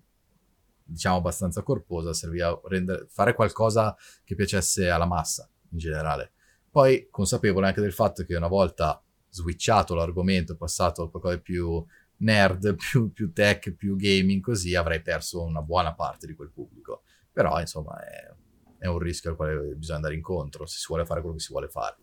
diciamo, 0.82 1.16
abbastanza 1.16 1.62
corposa, 1.62 2.14
serviva 2.14 2.59
rendere, 2.64 3.09
fare 3.11 3.34
qualcosa 3.34 3.94
che 4.24 4.34
piacesse 4.34 4.88
alla 4.88 5.05
massa 5.05 5.46
in 5.68 5.76
generale. 5.76 6.32
Poi 6.70 7.09
consapevole 7.11 7.66
anche 7.66 7.82
del 7.82 7.92
fatto 7.92 8.24
che 8.24 8.34
una 8.34 8.48
volta 8.48 9.05
switchato 9.28 9.94
l'argomento, 9.94 10.57
passato 10.57 11.03
a 11.03 11.11
qualcosa 11.11 11.34
di 11.34 11.42
più 11.42 11.84
nerd, 12.20 12.72
più, 12.76 13.12
più 13.12 13.34
tech, 13.34 13.72
più 13.72 13.96
gaming, 13.96 14.40
così 14.40 14.74
avrei 14.74 15.03
perso 15.03 15.44
una 15.44 15.61
buona 15.61 15.92
parte 15.92 16.26
di 16.26 16.34
quel 16.34 16.50
pubblico. 16.50 17.03
Però, 17.30 17.61
insomma, 17.61 18.03
è, 18.03 18.34
è 18.78 18.86
un 18.86 18.98
rischio 18.98 19.28
al 19.28 19.36
quale 19.36 19.74
bisogna 19.74 19.96
andare 19.96 20.14
incontro 20.14 20.64
se 20.64 20.78
si 20.78 20.86
vuole 20.88 21.05
fare 21.05 21.20
quello 21.20 21.36
che 21.36 21.42
si 21.42 21.53
vuole 21.53 21.68
fare. 21.68 21.96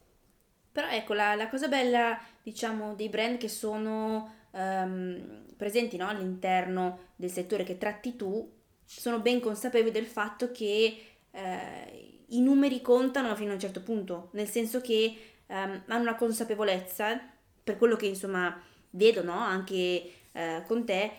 Però 0.72 0.88
ecco, 0.88 1.14
la, 1.14 1.36
la 1.36 1.50
cosa 1.50 1.68
bella, 1.68 2.20
diciamo, 2.44 2.94
dei 2.96 3.10
brand 3.10 3.38
che 3.38 3.50
sono 3.50 4.34
um, 4.52 5.46
presenti 5.58 5.98
no, 5.98 6.08
all'interno 6.08 7.00
del 7.16 7.32
settore 7.32 7.64
che 7.64 7.78
tratti 7.78 8.16
tu, 8.16 8.58
sono 8.86 9.20
ben 9.20 9.40
consapevoli 9.40 9.92
del 9.92 10.06
fatto 10.06 10.52
che 10.52 11.04
eh, 11.32 12.24
i 12.28 12.42
numeri 12.42 12.82
contano 12.82 13.36
fino 13.36 13.52
a 13.52 13.54
un 13.54 13.60
certo 13.60 13.82
punto, 13.82 14.30
nel 14.34 14.48
senso 14.48 14.82
che 14.82 15.18
um, 15.48 15.84
hanno 15.88 16.02
una 16.02 16.16
consapevolezza, 16.16 17.20
per 17.64 17.78
quello 17.78 17.96
che 17.96 18.08
insomma 18.08 18.60
vedo 18.92 19.24
no, 19.24 19.38
anche 19.38 20.12
eh, 20.32 20.64
con 20.66 20.86
te, 20.86 21.12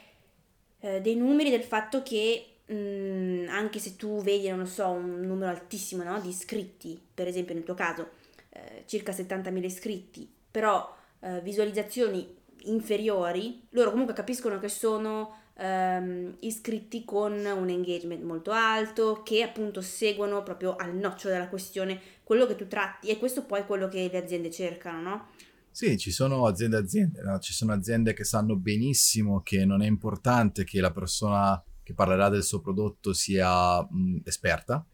eh, 0.81 1.01
dei 1.01 1.17
numeri 1.17 1.51
del 1.51 1.63
fatto 1.63 2.03
che 2.03 2.57
mh, 2.67 2.75
mm, 2.75 3.49
anche 3.49 3.79
se 3.79 3.97
tu 3.97 4.23
vedi, 4.23 4.49
non 4.49 4.67
so, 4.67 4.89
un 4.89 5.21
numero 5.21 5.51
altissimo 5.51 6.03
no, 6.03 6.21
di 6.21 6.29
iscritti, 6.29 7.01
per 7.13 7.29
esempio 7.29 7.55
nel 7.55 7.65
tuo 7.65 7.75
caso, 7.75 8.11
eh, 8.51 8.85
circa 8.87 9.13
70.000 9.13 9.65
iscritti, 9.65 10.31
però 10.51 10.97
eh, 11.21 11.41
visualizzazioni 11.41 12.39
inferiori, 12.65 13.67
loro 13.71 13.91
comunque 13.91 14.15
capiscono 14.15 14.59
che 14.59 14.69
sono 14.69 15.37
ehm, 15.57 16.37
iscritti 16.41 17.05
con 17.05 17.33
un 17.33 17.69
engagement 17.69 18.23
molto 18.23 18.51
alto, 18.51 19.23
che 19.23 19.43
appunto 19.43 19.81
seguono 19.81 20.43
proprio 20.43 20.77
al 20.77 20.95
nocciolo 20.95 21.35
della 21.35 21.49
questione 21.49 22.01
quello 22.25 22.47
che 22.47 22.57
tu 22.57 22.67
tratti 22.67 23.09
e 23.09 23.19
questo 23.19 23.45
poi 23.45 23.61
è 23.61 23.67
quello 23.67 23.89
che 23.89 24.09
le 24.11 24.19
aziende 24.19 24.51
cercano, 24.51 25.01
no? 25.01 25.29
Sì, 25.73 25.97
ci 25.99 26.11
sono 26.11 26.47
aziende 26.47 26.77
aziende, 26.77 27.23
no? 27.23 27.39
ci 27.39 27.53
sono 27.53 27.73
aziende 27.73 28.13
che 28.13 28.25
sanno 28.25 28.57
benissimo 28.57 29.41
che 29.43 29.65
non 29.65 29.83
è 29.83 29.87
importante 29.87 30.65
che 30.65 30.81
la 30.81 30.91
persona 30.91 31.63
che 31.83 31.95
parlerà 31.95 32.29
del 32.29 32.43
suo 32.43 32.61
prodotto 32.61 33.13
sia 33.13 33.81
mh, 33.81 34.23
esperta, 34.25 34.85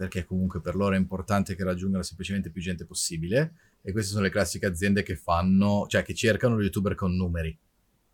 perché 0.00 0.24
comunque 0.24 0.62
per 0.62 0.76
loro 0.76 0.94
è 0.94 0.98
importante 0.98 1.54
che 1.54 1.62
raggiungano 1.62 2.02
semplicemente 2.02 2.48
più 2.48 2.62
gente 2.62 2.86
possibile 2.86 3.52
e 3.82 3.92
queste 3.92 4.12
sono 4.12 4.22
le 4.22 4.30
classiche 4.30 4.64
aziende 4.64 5.02
che 5.02 5.14
fanno, 5.14 5.84
cioè 5.88 6.02
che 6.02 6.14
cercano 6.14 6.58
gli 6.58 6.62
youtuber 6.62 6.94
con 6.94 7.14
numeri. 7.14 7.54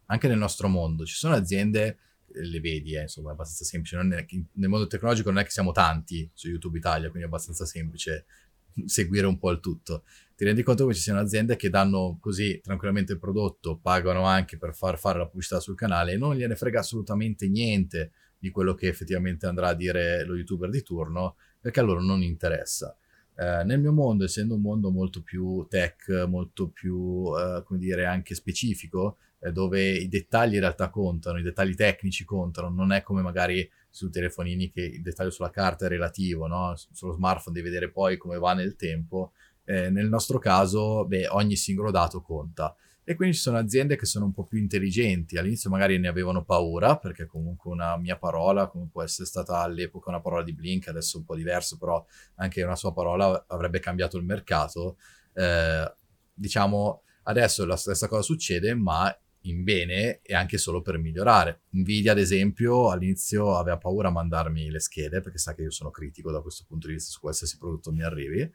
Anche 0.06 0.26
nel 0.26 0.36
nostro 0.36 0.66
mondo 0.66 1.06
ci 1.06 1.14
sono 1.14 1.34
aziende, 1.36 1.98
le 2.26 2.58
vedi, 2.58 2.96
eh, 2.96 3.02
insomma, 3.02 3.28
è 3.28 3.32
abbastanza 3.34 3.62
semplice, 3.62 3.98
è, 3.98 4.26
nel 4.54 4.68
mondo 4.68 4.88
tecnologico 4.88 5.30
non 5.30 5.38
è 5.38 5.44
che 5.44 5.50
siamo 5.50 5.70
tanti 5.70 6.28
su 6.34 6.48
YouTube 6.48 6.76
Italia, 6.76 7.08
quindi 7.08 7.22
è 7.22 7.26
abbastanza 7.26 7.64
semplice 7.64 8.26
seguire 8.84 9.26
un 9.26 9.38
po' 9.38 9.52
il 9.52 9.60
tutto. 9.60 10.02
Ti 10.34 10.44
rendi 10.44 10.64
conto 10.64 10.88
che 10.88 10.94
ci 10.94 11.02
siano 11.02 11.20
aziende 11.20 11.54
che 11.54 11.70
danno 11.70 12.18
così 12.20 12.60
tranquillamente 12.60 13.12
il 13.12 13.20
prodotto, 13.20 13.78
pagano 13.78 14.24
anche 14.24 14.58
per 14.58 14.74
far 14.74 14.98
fare 14.98 15.18
la 15.18 15.28
pubblicità 15.28 15.60
sul 15.60 15.76
canale 15.76 16.14
e 16.14 16.16
non 16.16 16.34
gliene 16.34 16.56
frega 16.56 16.80
assolutamente 16.80 17.48
niente 17.48 18.10
di 18.36 18.50
quello 18.50 18.74
che 18.74 18.88
effettivamente 18.88 19.46
andrà 19.46 19.68
a 19.68 19.74
dire 19.74 20.24
lo 20.24 20.34
youtuber 20.34 20.68
di 20.68 20.82
turno, 20.82 21.36
perché 21.66 21.80
a 21.80 21.82
loro 21.82 22.00
non 22.00 22.22
interessa. 22.22 22.96
Eh, 23.34 23.64
nel 23.64 23.80
mio 23.80 23.92
mondo, 23.92 24.22
essendo 24.22 24.54
un 24.54 24.60
mondo 24.60 24.92
molto 24.92 25.20
più 25.20 25.66
tech, 25.68 26.24
molto 26.28 26.68
più, 26.68 27.32
eh, 27.36 27.64
come 27.64 27.80
dire, 27.80 28.06
anche 28.06 28.36
specifico, 28.36 29.16
eh, 29.40 29.50
dove 29.50 29.90
i 29.90 30.06
dettagli 30.06 30.54
in 30.54 30.60
realtà 30.60 30.90
contano, 30.90 31.40
i 31.40 31.42
dettagli 31.42 31.74
tecnici 31.74 32.24
contano, 32.24 32.68
non 32.68 32.92
è 32.92 33.02
come 33.02 33.20
magari 33.20 33.68
sui 33.90 34.10
telefonini 34.10 34.70
che 34.70 34.82
il 34.82 35.02
dettaglio 35.02 35.30
sulla 35.30 35.50
carta 35.50 35.86
è 35.86 35.88
relativo, 35.88 36.46
no? 36.46 36.76
sullo 36.92 37.14
smartphone 37.14 37.56
devi 37.56 37.68
vedere 37.68 37.90
poi 37.90 38.16
come 38.16 38.38
va 38.38 38.54
nel 38.54 38.76
tempo. 38.76 39.32
Eh, 39.64 39.90
nel 39.90 40.06
nostro 40.06 40.38
caso, 40.38 41.04
beh, 41.04 41.26
ogni 41.30 41.56
singolo 41.56 41.90
dato 41.90 42.20
conta. 42.22 42.76
E 43.08 43.14
quindi 43.14 43.36
ci 43.36 43.42
sono 43.42 43.56
aziende 43.56 43.94
che 43.94 44.04
sono 44.04 44.24
un 44.24 44.32
po' 44.32 44.46
più 44.46 44.58
intelligenti. 44.58 45.38
All'inizio 45.38 45.70
magari 45.70 45.96
ne 45.96 46.08
avevano 46.08 46.42
paura, 46.42 46.96
perché 46.98 47.24
comunque 47.24 47.70
una 47.70 47.96
mia 47.96 48.18
parola, 48.18 48.66
come 48.66 48.88
può 48.90 49.00
essere 49.00 49.28
stata 49.28 49.60
all'epoca 49.60 50.10
una 50.10 50.20
parola 50.20 50.42
di 50.42 50.52
Blink, 50.52 50.88
adesso 50.88 51.16
un 51.16 51.24
po' 51.24 51.36
diverso, 51.36 51.78
però 51.78 52.04
anche 52.34 52.64
una 52.64 52.74
sua 52.74 52.92
parola 52.92 53.44
avrebbe 53.46 53.78
cambiato 53.78 54.16
il 54.16 54.24
mercato. 54.24 54.96
Eh, 55.34 55.94
diciamo, 56.34 57.02
adesso 57.22 57.64
la 57.64 57.76
stessa 57.76 58.08
cosa 58.08 58.22
succede, 58.22 58.74
ma 58.74 59.16
in 59.42 59.62
bene 59.62 60.18
e 60.20 60.34
anche 60.34 60.58
solo 60.58 60.82
per 60.82 60.98
migliorare. 60.98 61.60
Nvidia, 61.76 62.10
ad 62.10 62.18
esempio, 62.18 62.90
all'inizio 62.90 63.56
aveva 63.56 63.78
paura 63.78 64.08
a 64.08 64.10
mandarmi 64.10 64.68
le 64.68 64.80
schede, 64.80 65.20
perché 65.20 65.38
sa 65.38 65.54
che 65.54 65.62
io 65.62 65.70
sono 65.70 65.92
critico 65.92 66.32
da 66.32 66.40
questo 66.42 66.64
punto 66.66 66.88
di 66.88 66.94
vista 66.94 67.12
su 67.12 67.20
qualsiasi 67.20 67.56
prodotto 67.56 67.92
mi 67.92 68.02
arrivi 68.02 68.52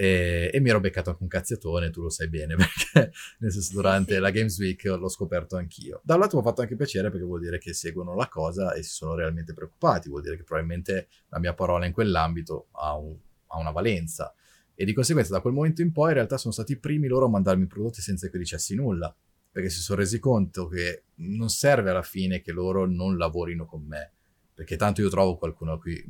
e, 0.00 0.48
e, 0.52 0.60
mi 0.60 0.68
ero 0.68 0.78
beccato 0.78 1.10
anche 1.10 1.24
un 1.24 1.28
cazziatone, 1.28 1.90
tu 1.90 2.02
lo 2.02 2.08
sai 2.08 2.28
bene, 2.28 2.54
perché 2.54 3.12
nel 3.40 3.50
senso 3.50 3.72
durante 3.72 4.14
sì. 4.14 4.20
la 4.20 4.30
Games 4.30 4.56
Week 4.60 4.84
l'ho 4.84 5.08
scoperto 5.08 5.56
anch'io. 5.56 6.00
Da 6.04 6.14
un 6.14 6.20
lato 6.20 6.36
mi 6.36 6.42
ha 6.42 6.44
fatto 6.44 6.60
anche 6.60 6.76
piacere 6.76 7.10
perché 7.10 7.26
vuol 7.26 7.40
dire 7.40 7.58
che 7.58 7.72
seguono 7.72 8.14
la 8.14 8.28
cosa 8.28 8.74
e 8.74 8.84
si 8.84 8.90
sono 8.90 9.16
realmente 9.16 9.52
preoccupati, 9.54 10.08
vuol 10.08 10.22
dire 10.22 10.36
che 10.36 10.44
probabilmente 10.44 11.08
la 11.30 11.40
mia 11.40 11.52
parola 11.52 11.84
in 11.84 11.92
quell'ambito 11.92 12.68
ha, 12.74 12.96
un, 12.96 13.12
ha 13.48 13.58
una 13.58 13.72
valenza. 13.72 14.32
E 14.72 14.84
di 14.84 14.92
conseguenza 14.92 15.32
da 15.32 15.40
quel 15.40 15.52
momento 15.52 15.82
in 15.82 15.90
poi 15.90 16.10
in 16.10 16.14
realtà 16.14 16.38
sono 16.38 16.52
stati 16.52 16.74
i 16.74 16.78
primi 16.78 17.08
loro 17.08 17.26
a 17.26 17.30
mandarmi 17.30 17.66
prodotti 17.66 18.00
senza 18.00 18.28
che 18.28 18.38
dicessi 18.38 18.76
nulla, 18.76 19.12
perché 19.50 19.68
si 19.68 19.80
sono 19.80 19.98
resi 19.98 20.20
conto 20.20 20.68
che 20.68 21.06
non 21.16 21.48
serve 21.48 21.90
alla 21.90 22.02
fine 22.02 22.40
che 22.40 22.52
loro 22.52 22.86
non 22.86 23.16
lavorino 23.16 23.66
con 23.66 23.82
me, 23.84 24.12
perché 24.54 24.76
tanto 24.76 25.00
io 25.00 25.08
trovo 25.08 25.36
qualcuno 25.36 25.76
cui, 25.76 26.00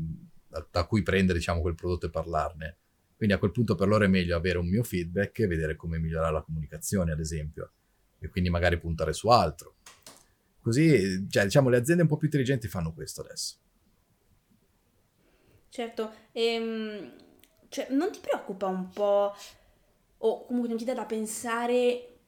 da, 0.47 0.67
da 0.71 0.85
cui 0.85 1.03
prendere 1.03 1.39
diciamo 1.39 1.63
quel 1.63 1.75
prodotto 1.75 2.05
e 2.05 2.11
parlarne 2.11 2.77
quindi 3.19 3.35
a 3.35 3.39
quel 3.41 3.51
punto 3.51 3.75
per 3.75 3.89
loro 3.89 4.05
è 4.05 4.07
meglio 4.07 4.37
avere 4.37 4.59
un 4.59 4.69
mio 4.69 4.85
feedback 4.85 5.41
e 5.41 5.49
vedere 5.49 5.75
come 5.75 5.99
migliorare 5.99 6.33
la 6.33 6.41
comunicazione, 6.41 7.11
ad 7.11 7.19
esempio, 7.19 7.73
e 8.21 8.29
quindi 8.29 8.49
magari 8.49 8.79
puntare 8.79 9.13
su 9.13 9.27
altro. 9.27 9.75
Così, 10.61 11.27
cioè, 11.29 11.43
diciamo, 11.43 11.69
le 11.69 11.79
aziende 11.79 12.03
un 12.03 12.09
po' 12.09 12.17
più 12.17 12.29
intelligenti 12.29 12.69
fanno 12.69 12.93
questo 12.93 13.23
adesso. 13.23 13.57
Certo, 15.69 16.13
ehm, 16.31 17.13
cioè, 17.69 17.89
non 17.91 18.13
ti 18.13 18.21
preoccupa 18.21 18.69
un 18.69 18.89
po', 18.91 19.35
o 20.19 20.45
comunque 20.47 20.69
non 20.69 20.79
ti 20.79 20.85
dà 20.85 20.95
da 20.95 21.05
pensare 21.05 22.19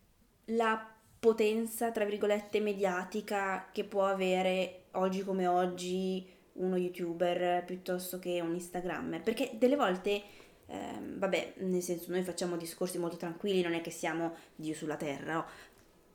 la 0.46 0.92
potenza, 1.20 1.92
tra 1.92 2.04
virgolette, 2.04 2.58
mediatica 2.58 3.68
che 3.70 3.84
può 3.84 4.06
avere 4.06 4.86
oggi 4.94 5.22
come 5.22 5.46
oggi 5.46 6.28
uno 6.54 6.76
youtuber 6.76 7.64
piuttosto 7.64 8.18
che 8.18 8.40
un 8.40 8.54
instagrammer? 8.54 9.22
Perché 9.22 9.52
delle 9.56 9.76
volte 9.76 10.38
eh, 10.70 11.00
vabbè, 11.16 11.54
nel 11.58 11.82
senso 11.82 12.12
noi 12.12 12.22
facciamo 12.22 12.56
discorsi 12.56 12.98
molto 12.98 13.16
tranquilli, 13.16 13.60
non 13.60 13.74
è 13.74 13.80
che 13.80 13.90
siamo 13.90 14.36
Dio 14.54 14.72
sulla 14.72 14.96
terra, 14.96 15.32
no? 15.34 15.44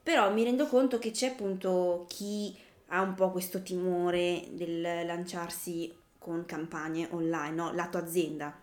però 0.02 0.32
mi 0.32 0.44
rendo 0.44 0.68
conto 0.68 0.98
che 0.98 1.11
c'è 1.11 1.32
appunto 1.32 2.06
chi 2.07 2.56
ha 2.88 3.02
un 3.02 3.15
po' 3.15 3.32
questo 3.32 3.61
timore 3.61 4.45
del 4.52 4.82
lanciarsi 4.82 5.94
con 6.18 6.45
campagne 6.45 7.10
online, 7.11 7.52
no? 7.52 7.73
lato 7.73 7.98
azienda 7.98 8.57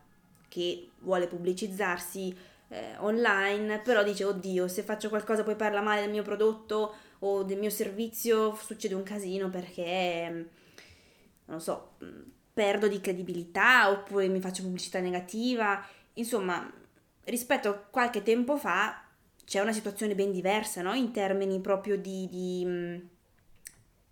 che 0.48 0.88
vuole 1.00 1.26
pubblicizzarsi 1.26 2.36
eh, 2.68 2.96
online, 2.98 3.80
però 3.80 4.02
dice 4.02 4.24
oddio 4.24 4.68
se 4.68 4.82
faccio 4.82 5.10
qualcosa 5.10 5.42
poi 5.42 5.56
parla 5.56 5.82
male 5.82 6.02
del 6.02 6.10
mio 6.10 6.22
prodotto 6.22 6.94
o 7.20 7.42
del 7.42 7.58
mio 7.58 7.70
servizio 7.70 8.54
succede 8.54 8.94
un 8.94 9.02
casino 9.02 9.50
perché 9.50 10.48
non 11.44 11.56
lo 11.56 11.58
so 11.58 11.96
perdo 12.52 12.88
di 12.88 13.00
credibilità 13.00 13.90
oppure 13.90 14.28
mi 14.28 14.40
faccio 14.40 14.62
pubblicità 14.62 15.00
negativa. 15.00 15.84
Insomma, 16.14 16.70
rispetto 17.24 17.68
a 17.68 17.74
qualche 17.74 18.22
tempo 18.22 18.56
fa 18.56 19.06
c'è 19.44 19.60
una 19.60 19.72
situazione 19.72 20.14
ben 20.14 20.32
diversa, 20.32 20.82
no? 20.82 20.92
In 20.94 21.12
termini 21.12 21.60
proprio 21.60 21.96
di, 21.96 22.28
di 22.30 22.64
mh, 22.64 23.08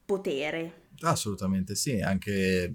potere. 0.04 0.88
Assolutamente 1.00 1.74
sì, 1.74 2.00
anche 2.00 2.74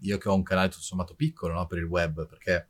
io 0.00 0.18
che 0.18 0.28
ho 0.28 0.34
un 0.34 0.42
canale 0.42 0.68
tutto 0.68 0.82
sommato 0.82 1.14
piccolo 1.14 1.54
no? 1.54 1.66
per 1.66 1.78
il 1.78 1.84
web, 1.84 2.26
perché 2.26 2.68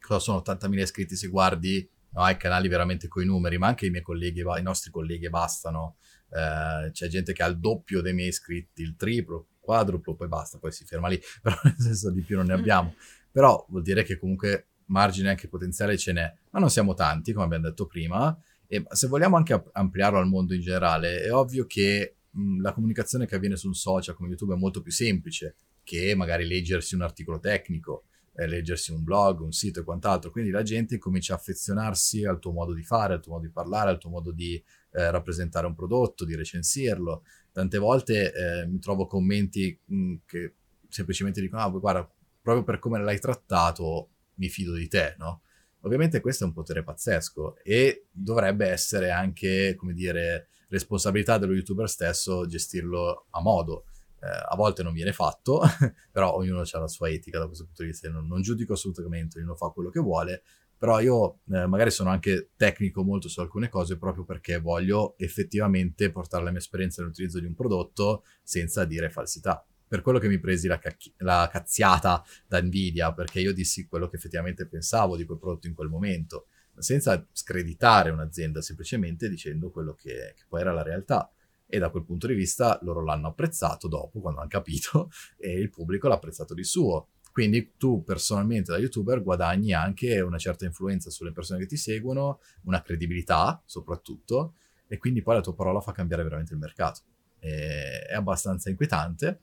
cosa 0.00 0.18
sono 0.18 0.42
80.000 0.44 0.78
iscritti 0.80 1.16
se 1.16 1.28
guardi 1.28 1.88
no, 2.10 2.22
ai 2.22 2.36
canali 2.36 2.68
veramente 2.68 3.06
coi 3.06 3.26
numeri, 3.26 3.58
ma 3.58 3.68
anche 3.68 3.86
i 3.86 3.90
miei 3.90 4.02
colleghi, 4.02 4.40
i 4.40 4.62
nostri 4.62 4.90
colleghi 4.90 5.28
bastano. 5.28 5.96
Eh, 6.30 6.90
c'è 6.90 7.06
gente 7.06 7.32
che 7.32 7.42
ha 7.42 7.46
il 7.46 7.58
doppio 7.58 8.00
dei 8.00 8.12
miei 8.12 8.28
iscritti, 8.28 8.82
il 8.82 8.96
triplo, 8.96 9.48
quadruplo, 9.64 10.14
poi 10.14 10.28
basta, 10.28 10.58
poi 10.58 10.70
si 10.70 10.84
ferma 10.84 11.08
lì, 11.08 11.20
però 11.42 11.56
nel 11.64 11.76
senso 11.78 12.10
di 12.10 12.22
più 12.22 12.36
non 12.36 12.46
ne 12.46 12.54
mm. 12.54 12.58
abbiamo. 12.58 12.94
Però 13.30 13.66
vuol 13.68 13.82
dire 13.82 14.04
che 14.04 14.16
comunque 14.16 14.68
margine 14.86 15.30
anche 15.30 15.48
potenziale 15.48 15.96
ce 15.96 16.12
n'è, 16.12 16.32
ma 16.50 16.60
non 16.60 16.70
siamo 16.70 16.94
tanti, 16.94 17.32
come 17.32 17.46
abbiamo 17.46 17.64
detto 17.68 17.86
prima, 17.86 18.36
e 18.66 18.84
se 18.90 19.06
vogliamo 19.06 19.36
anche 19.36 19.62
ampliarlo 19.72 20.18
al 20.18 20.28
mondo 20.28 20.54
in 20.54 20.60
generale, 20.60 21.22
è 21.22 21.32
ovvio 21.32 21.66
che 21.66 22.16
mh, 22.30 22.60
la 22.60 22.72
comunicazione 22.72 23.26
che 23.26 23.34
avviene 23.34 23.56
su 23.56 23.66
un 23.66 23.74
social 23.74 24.14
come 24.14 24.28
YouTube 24.28 24.54
è 24.54 24.58
molto 24.58 24.82
più 24.82 24.92
semplice 24.92 25.56
che 25.82 26.14
magari 26.14 26.46
leggersi 26.46 26.94
un 26.94 27.02
articolo 27.02 27.38
tecnico, 27.38 28.04
eh, 28.34 28.46
leggersi 28.46 28.90
un 28.90 29.04
blog, 29.04 29.40
un 29.40 29.52
sito 29.52 29.80
e 29.80 29.84
quant'altro. 29.84 30.30
Quindi 30.30 30.50
la 30.50 30.62
gente 30.62 30.98
comincia 30.98 31.34
a 31.34 31.36
affezionarsi 31.36 32.24
al 32.24 32.38
tuo 32.38 32.52
modo 32.52 32.72
di 32.72 32.82
fare, 32.82 33.14
al 33.14 33.20
tuo 33.20 33.32
modo 33.32 33.46
di 33.46 33.52
parlare, 33.52 33.90
al 33.90 33.98
tuo 33.98 34.10
modo 34.10 34.32
di 34.32 34.54
eh, 34.54 35.10
rappresentare 35.10 35.66
un 35.66 35.74
prodotto, 35.74 36.24
di 36.24 36.34
recensirlo 36.34 37.24
tante 37.54 37.78
volte 37.78 38.32
eh, 38.32 38.66
mi 38.66 38.80
trovo 38.80 39.06
commenti 39.06 39.80
mh, 39.84 39.96
mm, 39.96 40.14
che 40.26 40.54
semplicemente 40.88 41.40
dicono, 41.40 41.62
ah, 41.62 41.68
guarda, 41.68 42.12
proprio 42.42 42.64
per 42.64 42.80
come 42.80 43.00
l'hai 43.00 43.20
trattato 43.20 44.10
mi 44.34 44.48
fido 44.48 44.74
di 44.74 44.88
te, 44.88 45.14
no? 45.18 45.42
Ovviamente 45.82 46.20
questo 46.20 46.42
è 46.42 46.46
un 46.48 46.52
potere 46.52 46.82
pazzesco 46.82 47.58
e 47.62 48.06
dovrebbe 48.10 48.66
essere 48.66 49.10
anche, 49.10 49.76
come 49.76 49.92
dire, 49.92 50.48
responsabilità 50.68 51.38
dello 51.38 51.52
youtuber 51.52 51.88
stesso 51.88 52.44
gestirlo 52.46 53.26
a 53.30 53.40
modo. 53.40 53.84
Eh, 54.20 54.26
a 54.26 54.56
volte 54.56 54.82
non 54.82 54.92
viene 54.92 55.12
fatto, 55.12 55.60
però 56.10 56.34
ognuno 56.34 56.62
ha 56.68 56.78
la 56.78 56.88
sua 56.88 57.08
etica 57.08 57.38
da 57.38 57.46
questo 57.46 57.66
punto 57.66 57.82
di 57.82 57.88
vista, 57.88 58.08
non, 58.08 58.26
non 58.26 58.42
giudico 58.42 58.72
assolutamente, 58.72 59.38
ognuno 59.38 59.54
fa 59.54 59.68
quello 59.68 59.90
che 59.90 60.00
vuole, 60.00 60.42
però 60.84 61.00
io 61.00 61.38
eh, 61.50 61.66
magari 61.66 61.90
sono 61.90 62.10
anche 62.10 62.50
tecnico 62.56 63.02
molto 63.02 63.26
su 63.30 63.40
alcune 63.40 63.70
cose 63.70 63.96
proprio 63.96 64.26
perché 64.26 64.58
voglio 64.58 65.14
effettivamente 65.16 66.12
portare 66.12 66.44
la 66.44 66.50
mia 66.50 66.58
esperienza 66.58 67.00
nell'utilizzo 67.00 67.40
di 67.40 67.46
un 67.46 67.54
prodotto 67.54 68.22
senza 68.42 68.84
dire 68.84 69.08
falsità. 69.08 69.64
Per 69.88 70.02
quello 70.02 70.18
che 70.18 70.28
mi 70.28 70.38
presi 70.38 70.68
la, 70.68 70.78
cacchi- 70.78 71.14
la 71.20 71.48
cazziata 71.50 72.22
da 72.46 72.60
Nvidia, 72.60 73.14
perché 73.14 73.40
io 73.40 73.54
dissi 73.54 73.86
quello 73.86 74.10
che 74.10 74.16
effettivamente 74.16 74.66
pensavo 74.66 75.16
di 75.16 75.24
quel 75.24 75.38
prodotto 75.38 75.68
in 75.68 75.74
quel 75.74 75.88
momento, 75.88 76.48
senza 76.76 77.26
screditare 77.32 78.10
un'azienda, 78.10 78.60
semplicemente 78.60 79.30
dicendo 79.30 79.70
quello 79.70 79.94
che, 79.94 80.34
che 80.36 80.44
poi 80.46 80.60
era 80.60 80.72
la 80.74 80.82
realtà 80.82 81.32
e 81.66 81.78
da 81.78 81.88
quel 81.88 82.04
punto 82.04 82.26
di 82.26 82.34
vista 82.34 82.78
loro 82.82 83.02
l'hanno 83.02 83.28
apprezzato 83.28 83.88
dopo, 83.88 84.20
quando 84.20 84.40
hanno 84.40 84.48
capito, 84.48 85.10
e 85.38 85.58
il 85.58 85.70
pubblico 85.70 86.08
l'ha 86.08 86.14
apprezzato 86.16 86.52
di 86.52 86.62
suo. 86.62 87.08
Quindi 87.34 87.72
tu 87.76 88.04
personalmente 88.04 88.70
da 88.70 88.78
youtuber 88.78 89.20
guadagni 89.20 89.72
anche 89.72 90.20
una 90.20 90.38
certa 90.38 90.66
influenza 90.66 91.10
sulle 91.10 91.32
persone 91.32 91.58
che 91.58 91.66
ti 91.66 91.76
seguono, 91.76 92.38
una 92.62 92.80
credibilità 92.80 93.60
soprattutto, 93.66 94.54
e 94.86 94.98
quindi 94.98 95.20
poi 95.20 95.34
la 95.34 95.40
tua 95.40 95.52
parola 95.52 95.80
fa 95.80 95.90
cambiare 95.90 96.22
veramente 96.22 96.52
il 96.52 96.60
mercato. 96.60 97.00
E 97.40 98.02
è 98.06 98.14
abbastanza 98.14 98.70
inquietante. 98.70 99.40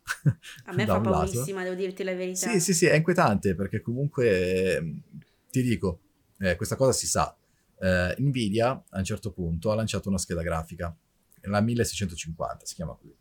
A 0.68 0.72
me 0.73 0.85
fa 0.85 1.01
paurissima, 1.01 1.63
devo 1.63 1.76
dirti 1.76 2.03
la 2.03 2.15
verità. 2.15 2.49
Sì, 2.49 2.61
sì, 2.61 2.73
sì, 2.73 2.85
è 2.85 2.95
inquietante 2.95 3.55
perché 3.55 3.81
comunque 3.81 5.01
ti 5.49 5.61
dico, 5.61 5.99
eh, 6.39 6.55
questa 6.55 6.77
cosa 6.77 6.93
si 6.93 7.07
sa. 7.07 7.35
Eh, 7.77 8.15
Nvidia 8.19 8.69
a 8.88 8.97
un 8.99 9.03
certo 9.03 9.34
punto 9.34 9.69
ha 9.69 9.76
lanciato 9.76 10.07
una 10.07 10.18
scheda 10.18 10.43
grafica, 10.43 10.95
la 11.41 11.59
1650 11.59 12.65
si 12.65 12.73
chiama 12.73 12.93
così. 12.93 13.13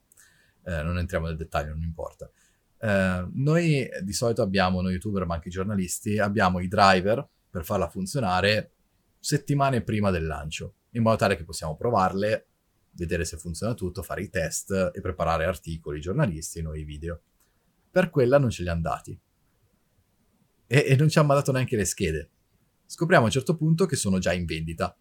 Eh, 0.62 0.82
non 0.84 0.96
entriamo 0.96 1.26
nel 1.26 1.36
dettaglio, 1.36 1.70
non 1.70 1.82
importa. 1.82 2.30
Eh, 2.82 3.28
noi 3.34 3.88
di 4.02 4.12
solito 4.12 4.42
abbiamo, 4.42 4.80
noi 4.80 4.92
youtuber 4.92 5.26
ma 5.26 5.34
anche 5.34 5.48
i 5.48 5.52
giornalisti, 5.52 6.18
abbiamo 6.18 6.60
i 6.60 6.68
driver 6.68 7.26
per 7.50 7.64
farla 7.64 7.88
funzionare 7.88 8.72
settimane 9.18 9.82
prima 9.82 10.10
del 10.10 10.26
lancio, 10.26 10.74
in 10.90 11.02
modo 11.02 11.16
tale 11.16 11.36
che 11.36 11.44
possiamo 11.44 11.76
provarle, 11.76 12.46
vedere 12.92 13.24
se 13.24 13.36
funziona 13.36 13.74
tutto, 13.74 14.02
fare 14.02 14.22
i 14.22 14.30
test 14.30 14.92
e 14.94 15.00
preparare 15.00 15.44
articoli 15.44 16.00
giornalisti, 16.00 16.62
noi 16.62 16.84
video. 16.84 17.20
Per 17.90 18.08
quella 18.08 18.38
non 18.38 18.50
ce 18.50 18.62
li 18.62 18.68
hanno 18.68 18.80
dati. 18.80 19.18
E, 20.66 20.84
e 20.86 20.96
non 20.96 21.08
ci 21.08 21.18
hanno 21.18 21.28
mandato 21.28 21.52
neanche 21.52 21.76
le 21.76 21.84
schede. 21.84 22.30
Scopriamo 22.86 23.24
a 23.24 23.26
un 23.26 23.32
certo 23.32 23.56
punto 23.56 23.86
che 23.86 23.96
sono 23.96 24.18
già 24.18 24.32
in 24.32 24.46
vendita. 24.46 24.96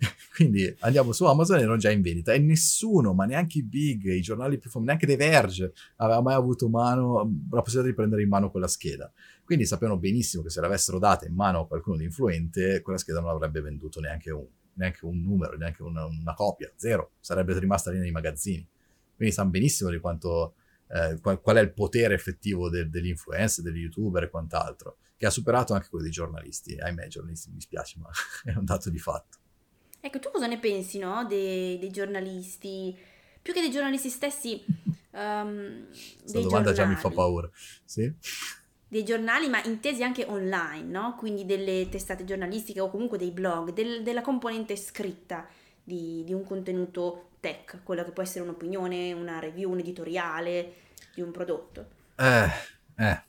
Quindi 0.34 0.74
andiamo 0.80 1.12
su 1.12 1.24
Amazon 1.24 1.58
e 1.58 1.62
erano 1.62 1.76
già 1.76 1.90
in 1.90 2.00
vendita 2.00 2.32
e 2.32 2.38
nessuno, 2.38 3.12
ma 3.12 3.26
neanche 3.26 3.58
i 3.58 3.62
big, 3.62 4.06
i 4.06 4.20
giornali 4.20 4.58
più 4.58 4.70
famosi, 4.70 4.90
neanche 4.90 5.06
The 5.06 5.16
Verge 5.16 5.72
aveva 5.96 6.22
mai 6.22 6.34
avuto 6.34 6.68
mano, 6.68 7.30
la 7.50 7.60
possibilità 7.60 7.90
di 7.90 7.94
prendere 7.94 8.22
in 8.22 8.28
mano 8.28 8.50
quella 8.50 8.68
scheda. 8.68 9.12
Quindi 9.44 9.66
sapevano 9.66 9.98
benissimo 9.98 10.42
che 10.42 10.50
se 10.50 10.60
l'avessero 10.60 10.98
data 10.98 11.26
in 11.26 11.34
mano 11.34 11.60
a 11.60 11.66
qualcuno 11.66 11.96
di 11.96 12.04
influente, 12.04 12.80
quella 12.82 12.98
scheda 12.98 13.20
non 13.20 13.30
avrebbe 13.30 13.60
venduto 13.60 14.00
neanche 14.00 14.30
un, 14.30 14.46
neanche 14.74 15.04
un 15.04 15.20
numero, 15.20 15.56
neanche 15.56 15.82
una, 15.82 16.04
una, 16.04 16.34
copia, 16.34 16.70
zero, 16.76 17.12
sarebbe 17.20 17.58
rimasta 17.58 17.90
lì 17.90 17.98
nei 17.98 18.12
magazzini. 18.12 18.66
Quindi 19.16 19.34
sanno 19.34 19.50
benissimo 19.50 19.90
di 19.90 19.98
quanto, 19.98 20.54
eh, 20.88 21.18
qual, 21.20 21.40
qual, 21.40 21.56
è 21.56 21.60
il 21.60 21.72
potere 21.72 22.14
effettivo 22.14 22.70
del, 22.70 22.88
dell'influencer, 22.88 23.62
degli 23.62 23.80
youtuber 23.80 24.22
e 24.22 24.30
quant'altro, 24.30 24.96
che 25.16 25.26
ha 25.26 25.30
superato 25.30 25.74
anche 25.74 25.88
quello 25.88 26.04
dei 26.04 26.12
giornalisti. 26.12 26.78
Ahimè, 26.78 27.08
giornalisti 27.08 27.48
mi 27.50 27.56
dispiace, 27.56 27.98
ma 27.98 28.08
è 28.50 28.56
un 28.56 28.64
dato 28.64 28.88
di 28.88 28.98
fatto. 28.98 29.39
Ecco, 30.00 30.18
tu 30.18 30.30
cosa 30.30 30.46
ne 30.46 30.58
pensi, 30.58 30.98
no? 30.98 31.24
dei, 31.26 31.78
dei 31.78 31.90
giornalisti, 31.90 32.96
più 33.42 33.52
che 33.52 33.60
dei 33.60 33.70
giornalisti 33.70 34.08
stessi, 34.08 34.64
um, 35.12 35.86
Questa 36.20 36.40
domanda 36.40 36.72
giornali. 36.72 36.74
già 36.74 36.86
mi 36.86 36.96
fa 36.96 37.10
paura, 37.10 37.50
sì? 37.84 38.12
Dei 38.88 39.04
giornali, 39.04 39.48
ma 39.48 39.62
intesi 39.64 40.02
anche 40.02 40.24
online, 40.26 40.90
no? 40.90 41.14
Quindi 41.16 41.46
delle 41.46 41.88
testate 41.88 42.24
giornalistiche 42.24 42.80
o 42.80 42.90
comunque 42.90 43.18
dei 43.18 43.30
blog, 43.30 43.72
del, 43.72 44.02
della 44.02 44.20
componente 44.22 44.74
scritta 44.76 45.46
di, 45.82 46.24
di 46.24 46.32
un 46.32 46.44
contenuto 46.44 47.30
tech, 47.38 47.82
quello 47.84 48.02
che 48.04 48.10
può 48.10 48.22
essere 48.22 48.42
un'opinione, 48.44 49.12
una 49.12 49.38
review, 49.38 49.70
un 49.70 49.78
editoriale 49.78 50.74
di 51.14 51.20
un 51.20 51.30
prodotto. 51.30 51.86
Eh, 52.16 52.48
eh. 52.96 53.22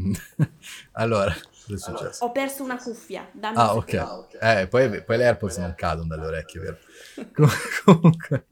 allora, 0.92 1.32
cosa 1.32 1.74
è 1.74 1.78
successo? 1.78 2.24
Ho 2.24 2.32
perso 2.32 2.62
una 2.62 2.76
cuffia. 2.76 3.30
Dammi 3.32 3.56
ah, 3.56 3.74
ok. 3.74 3.94
Ah, 3.94 4.18
okay. 4.18 4.62
Eh, 4.62 4.68
poi, 4.68 5.04
poi 5.04 5.16
le 5.16 5.26
AirPods 5.26 5.58
non 5.58 5.74
cadono 5.76 6.08
dalle 6.08 6.26
orecchie, 6.26 6.60
vero? 6.60 6.78
Comunque, 7.84 8.46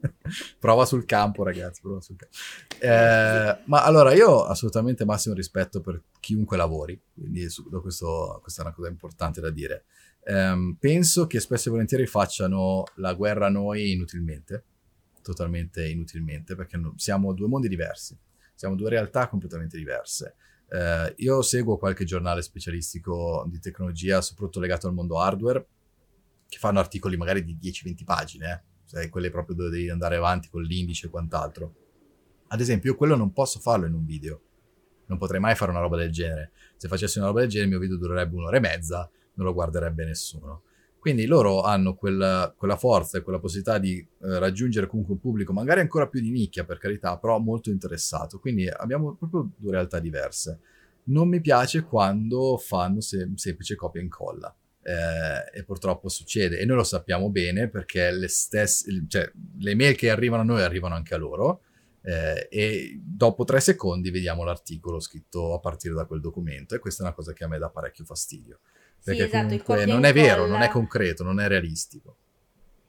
prova 0.58 0.84
sul 0.84 1.04
campo, 1.04 1.42
ragazzi. 1.42 1.80
Prova 1.80 2.00
sul 2.00 2.16
campo. 2.16 2.36
Eh, 2.78 3.62
ma 3.64 3.84
allora, 3.84 4.12
io 4.12 4.28
ho 4.28 4.44
assolutamente 4.44 5.04
massimo 5.04 5.34
rispetto 5.34 5.80
per 5.80 6.02
chiunque 6.20 6.56
lavori, 6.56 7.00
quindi 7.14 7.48
su, 7.48 7.68
questo, 7.80 8.38
questa 8.42 8.62
è 8.62 8.64
una 8.66 8.74
cosa 8.74 8.88
importante 8.88 9.40
da 9.40 9.50
dire. 9.50 9.84
Eh, 10.22 10.76
penso 10.78 11.26
che 11.26 11.40
spesso 11.40 11.68
e 11.68 11.72
volentieri 11.72 12.06
facciano 12.06 12.84
la 12.96 13.14
guerra 13.14 13.46
a 13.46 13.50
noi 13.50 13.92
inutilmente, 13.92 14.64
totalmente 15.22 15.88
inutilmente, 15.88 16.54
perché 16.54 16.80
siamo 16.96 17.32
due 17.32 17.48
mondi 17.48 17.68
diversi, 17.68 18.16
siamo 18.54 18.74
due 18.74 18.90
realtà 18.90 19.28
completamente 19.28 19.76
diverse. 19.76 20.34
Eh, 20.70 21.14
io 21.16 21.42
seguo 21.42 21.78
qualche 21.78 22.04
giornale 22.04 22.42
specialistico 22.42 23.46
di 23.48 23.58
tecnologia, 23.58 24.20
soprattutto 24.20 24.60
legato 24.60 24.86
al 24.86 24.94
mondo 24.94 25.20
hardware, 25.20 25.66
che 26.48 26.58
fanno 26.58 26.78
articoli 26.78 27.16
magari 27.16 27.44
di 27.44 27.58
10-20 27.60 28.04
pagine, 28.04 28.64
cioè 28.86 29.08
quelle 29.08 29.30
proprio 29.30 29.56
dove 29.56 29.70
devi 29.70 29.90
andare 29.90 30.16
avanti 30.16 30.48
con 30.48 30.62
l'indice 30.62 31.06
e 31.06 31.10
quant'altro. 31.10 31.74
Ad 32.48 32.60
esempio, 32.60 32.92
io 32.92 32.96
quello 32.96 33.16
non 33.16 33.32
posso 33.32 33.60
farlo 33.60 33.86
in 33.86 33.94
un 33.94 34.04
video. 34.04 34.40
Non 35.06 35.18
potrei 35.18 35.40
mai 35.40 35.54
fare 35.54 35.70
una 35.70 35.80
roba 35.80 35.96
del 35.96 36.10
genere. 36.10 36.52
Se 36.76 36.88
facessi 36.88 37.18
una 37.18 37.28
roba 37.28 37.40
del 37.40 37.48
genere, 37.48 37.70
il 37.70 37.76
mio 37.76 37.86
video 37.86 37.98
durerebbe 37.98 38.36
un'ora 38.36 38.56
e 38.56 38.60
mezza, 38.60 39.10
non 39.34 39.46
lo 39.46 39.52
guarderebbe 39.52 40.04
nessuno. 40.04 40.62
Quindi 40.98 41.26
loro 41.26 41.62
hanno 41.62 41.94
quella, 41.94 42.52
quella 42.56 42.76
forza 42.76 43.18
e 43.18 43.22
quella 43.22 43.38
possibilità 43.38 43.78
di 43.78 43.98
eh, 43.98 44.38
raggiungere 44.38 44.86
comunque 44.86 45.14
un 45.14 45.20
pubblico, 45.20 45.52
magari 45.52 45.80
ancora 45.80 46.08
più 46.08 46.20
di 46.20 46.30
nicchia 46.30 46.64
per 46.64 46.78
carità, 46.78 47.16
però 47.18 47.38
molto 47.38 47.70
interessato. 47.70 48.38
Quindi 48.38 48.68
abbiamo 48.68 49.14
proprio 49.14 49.48
due 49.56 49.72
realtà 49.72 50.00
diverse. 50.00 50.58
Non 51.04 51.28
mi 51.28 51.40
piace 51.40 51.82
quando 51.82 52.58
fanno 52.58 53.00
se- 53.00 53.30
semplice 53.36 53.76
copia 53.76 54.00
e 54.00 54.04
incolla. 54.04 54.54
Eh, 54.82 55.58
e 55.58 55.64
purtroppo 55.64 56.08
succede 56.08 56.58
e 56.58 56.64
noi 56.64 56.76
lo 56.76 56.84
sappiamo 56.84 57.30
bene 57.30 57.68
perché 57.68 58.10
le 58.10 58.28
stesse, 58.28 59.04
cioè 59.06 59.30
le 59.58 59.74
mail 59.74 59.94
che 59.96 60.08
arrivano 60.08 60.42
a 60.42 60.44
noi 60.46 60.62
arrivano 60.62 60.94
anche 60.94 61.14
a 61.14 61.18
loro 61.18 61.62
eh, 62.00 62.48
e 62.50 62.98
dopo 63.02 63.44
tre 63.44 63.60
secondi 63.60 64.10
vediamo 64.10 64.44
l'articolo 64.44 64.98
scritto 64.98 65.52
a 65.52 65.58
partire 65.58 65.94
da 65.94 66.06
quel 66.06 66.20
documento 66.20 66.74
e 66.74 66.78
questa 66.78 67.02
è 67.02 67.06
una 67.06 67.14
cosa 67.14 67.34
che 67.34 67.44
a 67.44 67.48
me 67.48 67.58
dà 67.58 67.68
parecchio 67.68 68.04
fastidio 68.04 68.60
perché 69.02 69.20
sì, 69.22 69.26
esatto, 69.26 69.46
comunque 69.46 69.86
non 69.86 70.04
è 70.04 70.12
vero, 70.12 70.46
non 70.46 70.62
è 70.62 70.68
concreto, 70.68 71.22
non 71.22 71.40
è 71.40 71.48
realistico. 71.48 72.16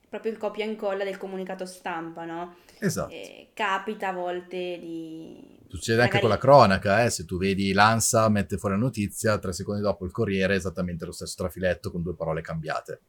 Proprio 0.09 0.31
il 0.31 0.37
copia 0.37 0.65
e 0.65 0.69
incolla 0.69 1.03
del 1.03 1.17
comunicato 1.17 1.65
stampa, 1.65 2.25
no? 2.25 2.55
Esatto. 2.79 3.13
Eh, 3.13 3.49
capita 3.53 4.09
a 4.09 4.13
volte 4.13 4.79
di... 4.79 5.57
Succede 5.67 5.99
magari... 5.99 6.15
anche 6.15 6.19
con 6.19 6.29
la 6.29 6.37
cronaca, 6.37 7.03
eh? 7.03 7.09
se 7.11 7.25
tu 7.25 7.37
vedi 7.37 7.73
l'ANSA 7.73 8.27
mette 8.29 8.57
fuori 8.57 8.75
la 8.75 8.81
notizia, 8.81 9.37
tre 9.37 9.53
secondi 9.53 9.81
dopo 9.81 10.05
il 10.05 10.11
Corriere 10.11 10.53
è 10.53 10.57
esattamente 10.57 11.05
lo 11.05 11.11
stesso 11.11 11.35
trafiletto 11.37 11.91
con 11.91 12.01
due 12.01 12.15
parole 12.15 12.41
cambiate. 12.41 13.01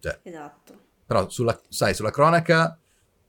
Cioè, 0.00 0.20
esatto. 0.22 0.80
Però 1.04 1.28
sulla, 1.28 1.60
sai, 1.68 1.94
sulla 1.94 2.10
cronaca 2.10 2.78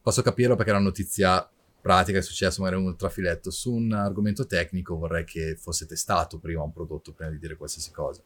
posso 0.01 0.21
capirlo 0.21 0.55
perché 0.55 0.71
è 0.71 0.75
una 0.75 0.83
notizia 0.83 1.47
pratica 1.83 2.19
è 2.19 2.21
successo 2.21 2.61
magari 2.61 2.81
un 2.81 2.95
trafiletto 2.95 3.51
su 3.51 3.73
un 3.73 3.91
argomento 3.91 4.45
tecnico 4.45 4.95
vorrei 4.95 5.25
che 5.25 5.57
fosse 5.57 5.85
testato 5.85 6.39
prima 6.39 6.63
un 6.63 6.71
prodotto 6.71 7.11
prima 7.11 7.29
di 7.29 7.37
dire 7.37 7.57
qualsiasi 7.57 7.91
cosa. 7.91 8.21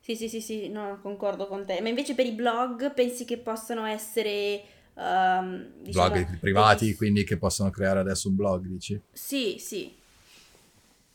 Sì 0.00 0.16
sì 0.16 0.28
sì 0.28 0.40
sì 0.40 0.68
no, 0.68 0.98
concordo 1.00 1.46
con 1.46 1.64
te. 1.64 1.80
Ma 1.80 1.88
invece 1.88 2.16
per 2.16 2.26
i 2.26 2.32
blog 2.32 2.92
pensi 2.94 3.24
che 3.24 3.38
possano 3.38 3.86
essere 3.86 4.62
um, 4.94 5.70
diciamo, 5.82 6.10
blog 6.10 6.38
privati 6.40 6.86
degli... 6.86 6.96
quindi 6.96 7.22
che 7.22 7.38
possono 7.38 7.70
creare 7.70 8.00
adesso 8.00 8.28
un 8.28 8.34
blog 8.34 8.66
dici? 8.66 9.00
sì 9.12 9.56
sì. 9.60 9.96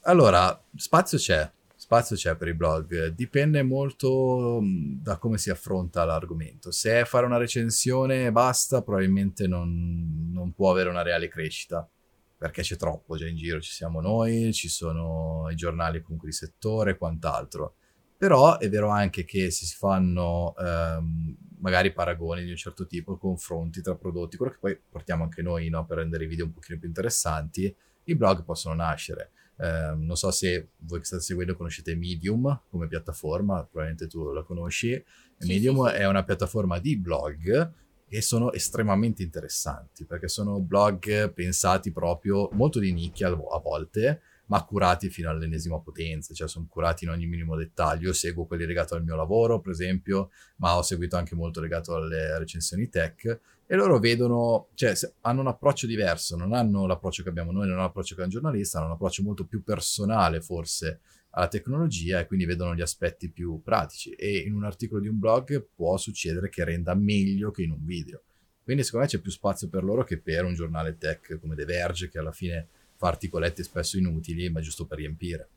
Allora 0.04 0.64
spazio 0.78 1.18
c'è 1.18 1.52
spazio 1.94 2.16
c'è 2.16 2.36
per 2.36 2.48
i 2.48 2.56
blog, 2.56 3.10
dipende 3.10 3.62
molto 3.62 4.60
da 5.00 5.20
come 5.20 5.38
si 5.38 5.52
affronta 5.52 6.04
l'argomento. 6.06 6.72
Se 6.72 7.02
è 7.02 7.06
fare 7.06 7.28
una 7.28 7.38
recensione 7.38 8.26
e 8.26 8.32
basta, 8.32 8.82
probabilmente 8.82 9.46
non, 9.46 10.32
non, 10.32 10.54
può 10.54 10.72
avere 10.72 10.90
una 10.90 11.04
reale 11.04 11.28
crescita, 11.28 11.88
perché 12.36 12.64
c'è 12.64 12.78
troppo 12.78 13.16
già 13.16 13.28
in 13.28 13.36
giro, 13.36 13.62
ci 13.62 13.72
siamo 13.72 14.02
noi, 14.02 14.52
ci 14.54 14.70
sono 14.70 15.48
i 15.52 15.56
giornali 15.56 16.02
comunque 16.02 16.30
di 16.30 16.34
settore 16.34 16.92
e 16.92 16.98
quant'altro. 16.98 17.76
Però 18.18 18.58
è 18.58 18.68
vero 18.70 18.90
anche 18.90 19.24
che 19.24 19.52
se 19.52 19.66
si 19.66 19.76
fanno 19.76 20.56
ehm, 20.58 21.36
magari 21.60 21.94
paragoni 21.94 22.44
di 22.44 22.50
un 22.50 22.58
certo 22.58 22.88
tipo, 22.88 23.18
confronti 23.18 23.84
tra 23.84 23.94
prodotti, 23.94 24.36
quello 24.36 24.54
che 24.54 24.58
poi 24.60 24.80
portiamo 24.90 25.24
anche 25.24 25.44
noi 25.44 25.70
no, 25.70 25.86
per 25.86 25.98
rendere 25.98 26.24
i 26.24 26.28
video 26.28 26.46
un 26.46 26.54
pochino 26.54 26.80
più 26.80 26.88
interessanti, 26.88 27.76
i 28.06 28.16
blog 28.16 28.44
possono 28.44 28.74
nascere 28.74 29.30
eh, 29.58 29.94
non 29.96 30.16
so 30.16 30.32
se 30.32 30.70
voi 30.80 31.00
che 31.00 31.06
state 31.06 31.22
seguendo 31.22 31.56
conoscete 31.56 31.96
Medium 31.96 32.64
come 32.70 32.88
piattaforma, 32.88 33.64
probabilmente 33.64 34.08
tu 34.08 34.32
la 34.32 34.44
conosci. 34.44 35.04
Sì, 35.38 35.48
Medium 35.48 35.88
sì, 35.90 35.96
è 35.96 36.08
una 36.08 36.24
piattaforma 36.24 36.80
di 36.80 36.98
blog 36.98 37.72
e 38.08 38.22
sono 38.22 38.52
estremamente 38.52 39.24
interessanti 39.24 40.06
perché 40.06 40.28
sono 40.28 40.60
blog 40.60 41.34
pensati 41.34 41.92
proprio 41.92 42.50
molto 42.54 42.80
di 42.80 42.94
nicchia 42.94 43.30
a 43.30 43.60
volte, 43.60 44.22
ma 44.48 44.64
curati 44.64 45.10
fino 45.10 45.30
all'ennesima 45.30 45.80
potenza, 45.80 46.34
cioè 46.34 46.48
sono 46.48 46.68
curati 46.70 47.06
in 47.06 47.12
ogni 47.12 47.26
minimo 47.26 47.56
dettaglio. 47.56 48.08
Io 48.08 48.14
seguo 48.14 48.46
quelli 48.46 48.66
legati 48.66 48.94
al 48.94 49.04
mio 49.04 49.16
lavoro, 49.16 49.60
per 49.62 49.72
esempio, 49.72 50.30
ma 50.58 50.78
ho 50.78 50.82
seguito 50.82 51.16
anche 51.16 51.34
molto 51.34 51.60
legato 51.60 51.96
alle 51.96 52.38
recensioni 52.38 52.90
tech 52.90 53.40
e 53.66 53.76
loro 53.76 54.00
vedono, 54.00 54.68
cioè 54.74 54.94
hanno 55.22 55.42
un 55.42 55.48
approccio 55.48 55.88
diverso, 55.88 56.36
non 56.36 56.54
hanno 56.54 56.86
l'approccio 56.86 57.24
che 57.24 57.30
abbiamo 57.30 57.52
noi, 57.52 57.64
non 57.68 57.74
hanno 57.76 57.84
l'approccio 57.84 58.16
che 58.16 58.22
ha 58.22 58.26
un 58.26 58.30
giornalista, 58.30 58.78
hanno 58.78 58.88
un 58.88 58.94
approccio 58.94 59.24
molto 59.24 59.46
più 59.46 59.64
personale 59.64 60.42
forse 60.42 61.00
alla 61.32 61.48
tecnologia 61.48 62.20
e 62.20 62.28
quindi 62.28 62.46
vedono 62.46 62.76
gli 62.76 62.82
aspetti 62.82 63.30
più 63.30 63.62
pratici 63.64 64.12
e 64.12 64.38
in 64.38 64.54
un 64.54 64.66
articolo 64.66 65.02
di 65.02 65.08
un 65.08 65.18
blog 65.18 65.66
può 65.76 65.98
succedere 65.98 66.50
che 66.50 66.64
renda 66.64 66.94
meglio 66.94 67.52
che 67.52 67.64
in 67.64 67.72
un 67.72 67.84
video. 67.84 68.22
Quindi 68.64 68.84
secondo 68.84 69.06
me 69.06 69.12
c'è 69.12 69.20
più 69.20 69.32
spazio 69.32 69.68
per 69.68 69.84
loro 69.84 70.04
che 70.04 70.20
per 70.20 70.46
un 70.46 70.54
giornale 70.54 70.98
tech 70.98 71.38
come 71.40 71.56
The 71.56 71.66
Verge 71.66 72.10
che 72.10 72.20
alla 72.20 72.32
fine 72.32 72.68
fa 72.96 73.08
articoletti 73.08 73.64
spesso 73.64 73.98
inutili 73.98 74.50
ma 74.50 74.62
giusto 74.62 74.86
per 74.86 74.98
riempire. 75.00 75.50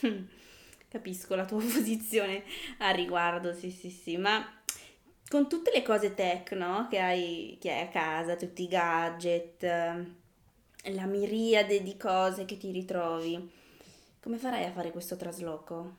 Capisco 0.88 1.34
la 1.34 1.44
tua 1.44 1.58
posizione 1.62 2.44
a 2.78 2.90
riguardo, 2.90 3.52
sì 3.52 3.70
sì 3.70 3.90
sì, 3.90 4.16
ma 4.16 4.44
con 5.28 5.48
tutte 5.48 5.70
le 5.72 5.82
cose 5.82 6.14
tech, 6.14 6.52
no? 6.52 6.86
Che 6.88 6.98
hai, 6.98 7.58
che 7.60 7.72
hai 7.72 7.82
a 7.82 7.88
casa, 7.88 8.36
tutti 8.36 8.62
i 8.62 8.68
gadget, 8.68 9.62
la 9.62 11.06
miriade 11.06 11.82
di 11.82 11.96
cose 11.96 12.44
che 12.44 12.56
ti 12.56 12.70
ritrovi, 12.70 13.50
come 14.20 14.38
farai 14.38 14.64
a 14.64 14.72
fare 14.72 14.90
questo 14.90 15.16
trasloco? 15.16 15.96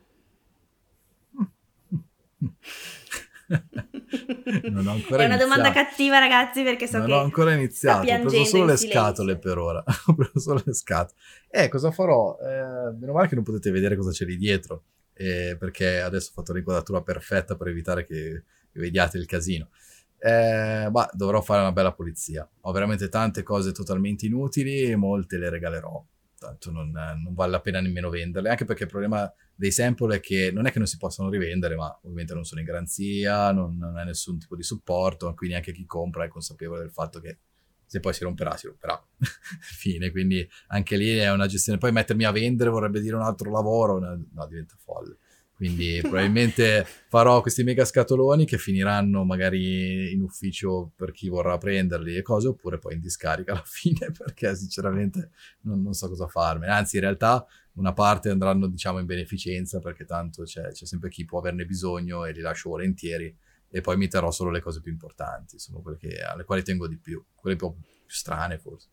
non 4.72 4.88
ho 4.88 4.92
ancora 4.92 5.22
È 5.22 5.26
una 5.26 5.36
iniziato. 5.36 5.38
domanda 5.38 5.72
cattiva, 5.72 6.20
ragazzi, 6.20 6.64
perché 6.64 6.88
so 6.88 6.98
non 6.98 7.06
che. 7.06 7.12
Non 7.12 7.22
ho 7.22 7.24
ancora 7.24 7.54
iniziato. 7.54 8.12
Ho 8.12 8.20
preso 8.22 8.46
solo 8.46 8.66
le 8.66 8.78
scatole 8.78 9.38
per 9.38 9.58
ora. 9.58 9.84
ho 10.08 10.16
preso 10.16 10.40
solo 10.40 10.62
le 10.66 10.74
scatole. 10.74 11.20
Eh, 11.50 11.68
cosa 11.68 11.92
farò? 11.92 12.38
Eh, 12.40 12.94
meno 12.98 13.14
male 13.14 13.28
che 13.28 13.36
non 13.36 13.44
potete 13.44 13.72
vedere 13.72 13.96
cosa 13.96 14.12
c'è 14.12 14.26
lì 14.26 14.38
dietro. 14.38 14.84
Eh, 15.14 15.56
perché 15.58 16.02
adesso 16.02 16.30
ho 16.32 16.34
fatto 16.34 16.54
l'inquadratura 16.54 17.02
perfetta 17.02 17.56
per 17.56 17.68
evitare 17.68 18.06
che 18.06 18.44
vediate 18.80 19.18
il 19.18 19.26
casino. 19.26 19.70
Eh, 20.18 20.88
bah, 20.90 21.10
dovrò 21.14 21.42
fare 21.42 21.62
una 21.62 21.72
bella 21.72 21.94
pulizia. 21.94 22.50
Ho 22.62 22.72
veramente 22.72 23.10
tante 23.10 23.44
cose 23.44 23.72
totalmente 23.72 24.26
inutili 24.26 24.84
e 24.84 24.96
molte 24.96 25.38
le 25.38 25.50
regalerò. 25.50 26.04
tanto 26.38 26.72
non, 26.72 26.92
non, 26.92 27.34
vale 27.34 27.52
la 27.52 27.62
pena 27.62 27.80
nemmeno 27.80 28.10
venderle, 28.10 28.50
anche 28.50 28.66
perché 28.66 28.84
il 28.84 28.90
problema 28.90 29.32
dei 29.54 29.72
sample 29.72 30.18
è 30.18 30.20
che 30.20 30.52
non 30.52 30.66
è 30.66 30.72
che 30.72 30.80
non 30.80 30.88
si 30.88 30.98
possano 30.98 31.30
rivendere, 31.30 31.76
ma 31.76 31.96
ovviamente 32.04 32.34
non 32.34 32.44
sono 32.44 32.60
in 32.60 32.68
garanzia, 32.68 33.52
non, 33.52 33.78
non 33.78 33.98
hai 33.98 34.06
nessun 34.06 34.38
tipo 34.40 34.56
di 34.56 34.64
supporto, 34.64 35.34
quindi 35.34 35.56
anche 35.56 35.72
chi 35.72 35.86
compra 35.86 36.26
è 36.26 36.28
consapevole 36.28 36.82
del 36.82 36.92
fatto 36.92 37.20
che 37.20 37.40
se 37.88 38.00
poi 38.00 38.14
si 38.14 38.24
romperà, 38.24 38.58
si 38.58 38.68
romperà. 38.68 39.02
Fine, 39.60 40.12
quindi 40.12 40.48
anche 40.68 40.98
lì 40.98 41.16
è 41.18 41.32
una 41.32 41.48
gestione. 41.48 41.78
Poi 41.78 41.92
mettermi 41.92 42.24
a 42.24 42.32
vendere 42.32 42.70
vorrebbe 42.70 43.00
dire 43.00 43.16
un 43.16 43.22
altro 43.22 43.52
lavoro, 43.52 44.00
no, 44.00 44.48
diventa 44.48 44.76
folle. 44.78 45.18
Quindi 45.56 46.00
probabilmente 46.04 46.86
farò 47.08 47.42
questi 47.42 47.64
mega 47.64 47.86
scatoloni 47.86 48.46
che 48.46 48.58
finiranno 48.58 49.24
magari 49.24 50.12
in 50.12 50.22
ufficio 50.22 50.92
per 50.96 51.12
chi 51.12 51.30
vorrà 51.30 51.58
prenderli 51.58 52.16
e 52.16 52.22
cose, 52.22 52.50
oppure 52.50 52.78
poi 52.78 52.96
in 52.96 53.00
discarica 53.00 53.54
alla 53.54 53.64
fine, 53.66 54.12
perché 54.12 54.56
sinceramente 54.56 55.32
non, 55.62 55.82
non 55.82 55.94
so 55.94 56.10
cosa 56.10 56.28
farmene. 56.28 56.72
Anzi, 56.72 56.98
in 56.98 57.04
realtà 57.04 57.46
una 57.74 57.94
parte 57.94 58.30
andranno 58.30 58.68
diciamo 58.68 59.00
in 59.00 59.06
beneficenza, 59.06 59.80
perché 59.80 60.06
tanto 60.06 60.44
c'è, 60.44 60.72
c'è 60.72 60.86
sempre 60.86 61.10
chi 61.10 61.26
può 61.26 61.40
averne 61.40 61.66
bisogno 61.66 62.26
e 62.26 62.32
li 62.32 62.42
lascio 62.42 62.70
volentieri 62.70 63.36
e 63.70 63.82
poi 63.82 63.98
mi 63.98 64.08
terrò 64.08 64.32
solo 64.32 64.52
le 64.52 64.62
cose 64.62 64.80
più 64.80 64.92
importanti, 64.92 65.60
sono 65.60 65.82
quelle 65.82 65.98
che, 65.98 66.22
alle 66.22 66.46
quali 66.46 66.64
tengo 66.64 66.88
di 66.88 66.98
più, 66.98 67.24
quelle 67.36 67.58
più, 67.58 67.74
più 67.74 67.84
strane 68.08 68.58
forse. 68.58 68.88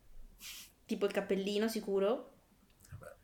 Tipo 0.87 1.07
il 1.07 1.13
cappellino 1.13 1.69
sicuro? 1.69 2.33
Vabbè. 2.91 3.15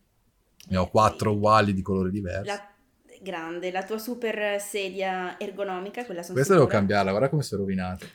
Ne 0.69 0.77
ho 0.77 0.89
quattro 0.89 1.33
uguali 1.33 1.75
di 1.75 1.83
colori 1.83 2.11
diversi. 2.11 2.47
La 2.47 2.78
grande, 3.23 3.71
la 3.71 3.85
tua 3.85 3.99
super 3.99 4.61
sedia 4.61 5.39
ergonomica, 5.39 6.05
quella 6.05 6.23
sono 6.23 6.35
Questa 6.35 6.55
devo 6.55 6.67
cambiarla, 6.67 7.11
guarda 7.11 7.29
come 7.29 7.43
si 7.43 7.55
è 7.55 7.57
rovinata. 7.57 8.07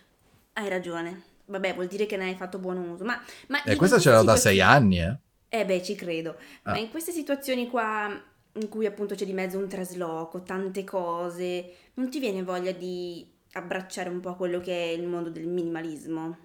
Hai 0.54 0.70
ragione. 0.70 1.24
Vabbè, 1.46 1.74
vuol 1.74 1.88
dire 1.88 2.06
che 2.06 2.18
ne 2.18 2.26
hai 2.26 2.36
fatto 2.36 2.60
buon 2.60 2.78
uso. 2.78 3.04
Ma, 3.04 3.22
ma 3.48 3.64
eh, 3.64 3.76
questa 3.76 4.00
ce 4.00 4.12
l'ho 4.12 4.24
da 4.24 4.36
sei 4.36 4.62
anni, 4.62 5.00
eh? 5.02 5.18
Eh 5.50 5.66
beh, 5.66 5.84
ci 5.84 5.96
credo. 5.96 6.38
Ah. 6.64 6.72
Ma 6.72 6.78
in 6.78 6.90
queste 6.90 7.12
situazioni 7.12 7.70
qua, 7.70 8.10
in 8.54 8.70
cui 8.70 8.86
appunto 8.86 9.16
c'è 9.16 9.26
di 9.26 9.34
mezzo 9.34 9.58
un 9.58 9.68
trasloco, 9.68 10.44
tante 10.44 10.84
cose, 10.84 11.74
non 11.96 12.10
ti 12.10 12.20
viene 12.20 12.44
voglia 12.44 12.72
di 12.72 13.30
abbracciare 13.54 14.10
un 14.10 14.20
po' 14.20 14.36
quello 14.36 14.60
che 14.60 14.72
è 14.72 14.94
il 14.96 15.06
mondo 15.06 15.30
del 15.30 15.48
minimalismo? 15.48 16.38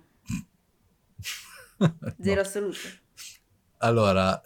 Zero 2.21 2.35
no. 2.35 2.41
assoluto. 2.41 2.79
Allora, 3.79 4.43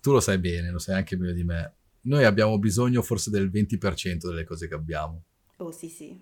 tu 0.00 0.12
lo 0.12 0.20
sai 0.20 0.38
bene, 0.38 0.70
lo 0.70 0.78
sai 0.78 0.96
anche 0.96 1.16
meglio 1.16 1.32
di 1.32 1.44
me 1.44 1.72
noi 2.02 2.24
abbiamo 2.24 2.58
bisogno 2.58 3.02
forse 3.02 3.30
del 3.30 3.50
20% 3.50 4.28
delle 4.28 4.44
cose 4.44 4.68
che 4.68 4.74
abbiamo. 4.74 5.22
Oh 5.58 5.70
sì 5.70 5.88
sì. 5.88 6.18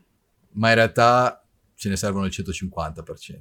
Ma 0.53 0.69
in 0.71 0.75
realtà 0.75 1.47
ce 1.75 1.89
ne 1.89 1.97
servono 1.97 2.27
il 2.27 2.33
150%. 2.35 3.41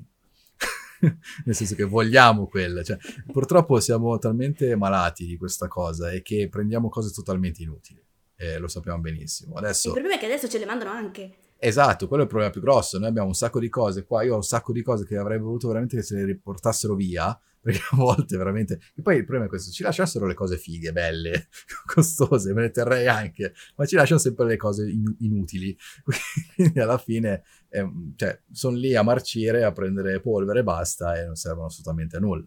Nel 1.46 1.56
senso 1.56 1.76
che 1.76 1.84
vogliamo 1.84 2.48
quelle. 2.48 2.84
Cioè, 2.84 2.98
purtroppo 3.32 3.80
siamo 3.80 4.18
talmente 4.18 4.76
malati 4.76 5.26
di 5.26 5.38
questa 5.38 5.68
cosa 5.68 6.12
e 6.12 6.22
che 6.22 6.48
prendiamo 6.50 6.90
cose 6.90 7.12
totalmente 7.12 7.64
inutili. 7.64 8.02
E 8.36 8.58
lo 8.58 8.68
sappiamo 8.68 9.00
benissimo. 9.00 9.56
Adesso... 9.56 9.88
Il 9.90 9.94
problema 9.94 10.16
è 10.16 10.20
che 10.20 10.26
adesso 10.26 10.48
ce 10.48 10.60
le 10.60 10.66
mandano 10.66 10.92
anche. 10.92 11.36
Esatto, 11.58 12.08
quello 12.08 12.22
è 12.22 12.26
il 12.26 12.32
problema 12.32 12.54
più 12.54 12.62
grosso. 12.62 12.98
Noi 12.98 13.10
abbiamo 13.10 13.28
un 13.28 13.34
sacco 13.34 13.60
di 13.60 13.68
cose 13.68 14.06
qua. 14.06 14.24
Io 14.24 14.34
ho 14.34 14.38
un 14.38 14.44
sacco 14.44 14.72
di 14.72 14.82
cose 14.82 15.06
che 15.06 15.18
avrei 15.18 15.40
voluto 15.40 15.68
veramente 15.68 15.98
che 15.98 16.04
se 16.04 16.16
le 16.16 16.24
riportassero 16.24 16.96
via 16.96 17.38
perché 17.62 17.82
a 17.92 17.96
volte 17.96 18.38
veramente... 18.38 18.80
E 18.96 19.02
poi 19.02 19.18
il 19.18 19.24
problema 19.24 19.46
è 19.46 19.50
questo, 19.50 19.72
ci 19.72 19.84
lasciassero 19.84 20.26
le 20.26 20.34
cose 20.34 20.58
fighe, 20.58 20.92
belle, 20.92 21.50
costose, 21.86 22.54
me 22.54 22.62
ne 22.62 22.72
terrei 22.72 23.08
anche, 23.08 23.54
ma 23.76 23.86
ci 23.86 23.96
lasciano 23.96 24.20
sempre 24.20 24.46
le 24.46 24.58
cose 24.58 24.90
in- 24.90 25.16
inutili. 25.20 25.76
Quindi 26.56 26.80
alla 26.80 26.98
fine, 26.98 27.44
eh, 27.70 27.90
cioè, 28.16 28.40
sono 28.52 28.78
lì 28.78 28.96
a 28.96 29.04
marcire, 29.04 29.64
a 29.64 29.72
prendere 29.72 30.20
polvere 30.22 30.60
e 30.60 30.64
basta 30.64 31.20
e 31.20 31.26
non 31.26 31.36
servono 31.36 31.68
assolutamente 31.68 32.18
a 32.18 32.20
nulla. 32.20 32.46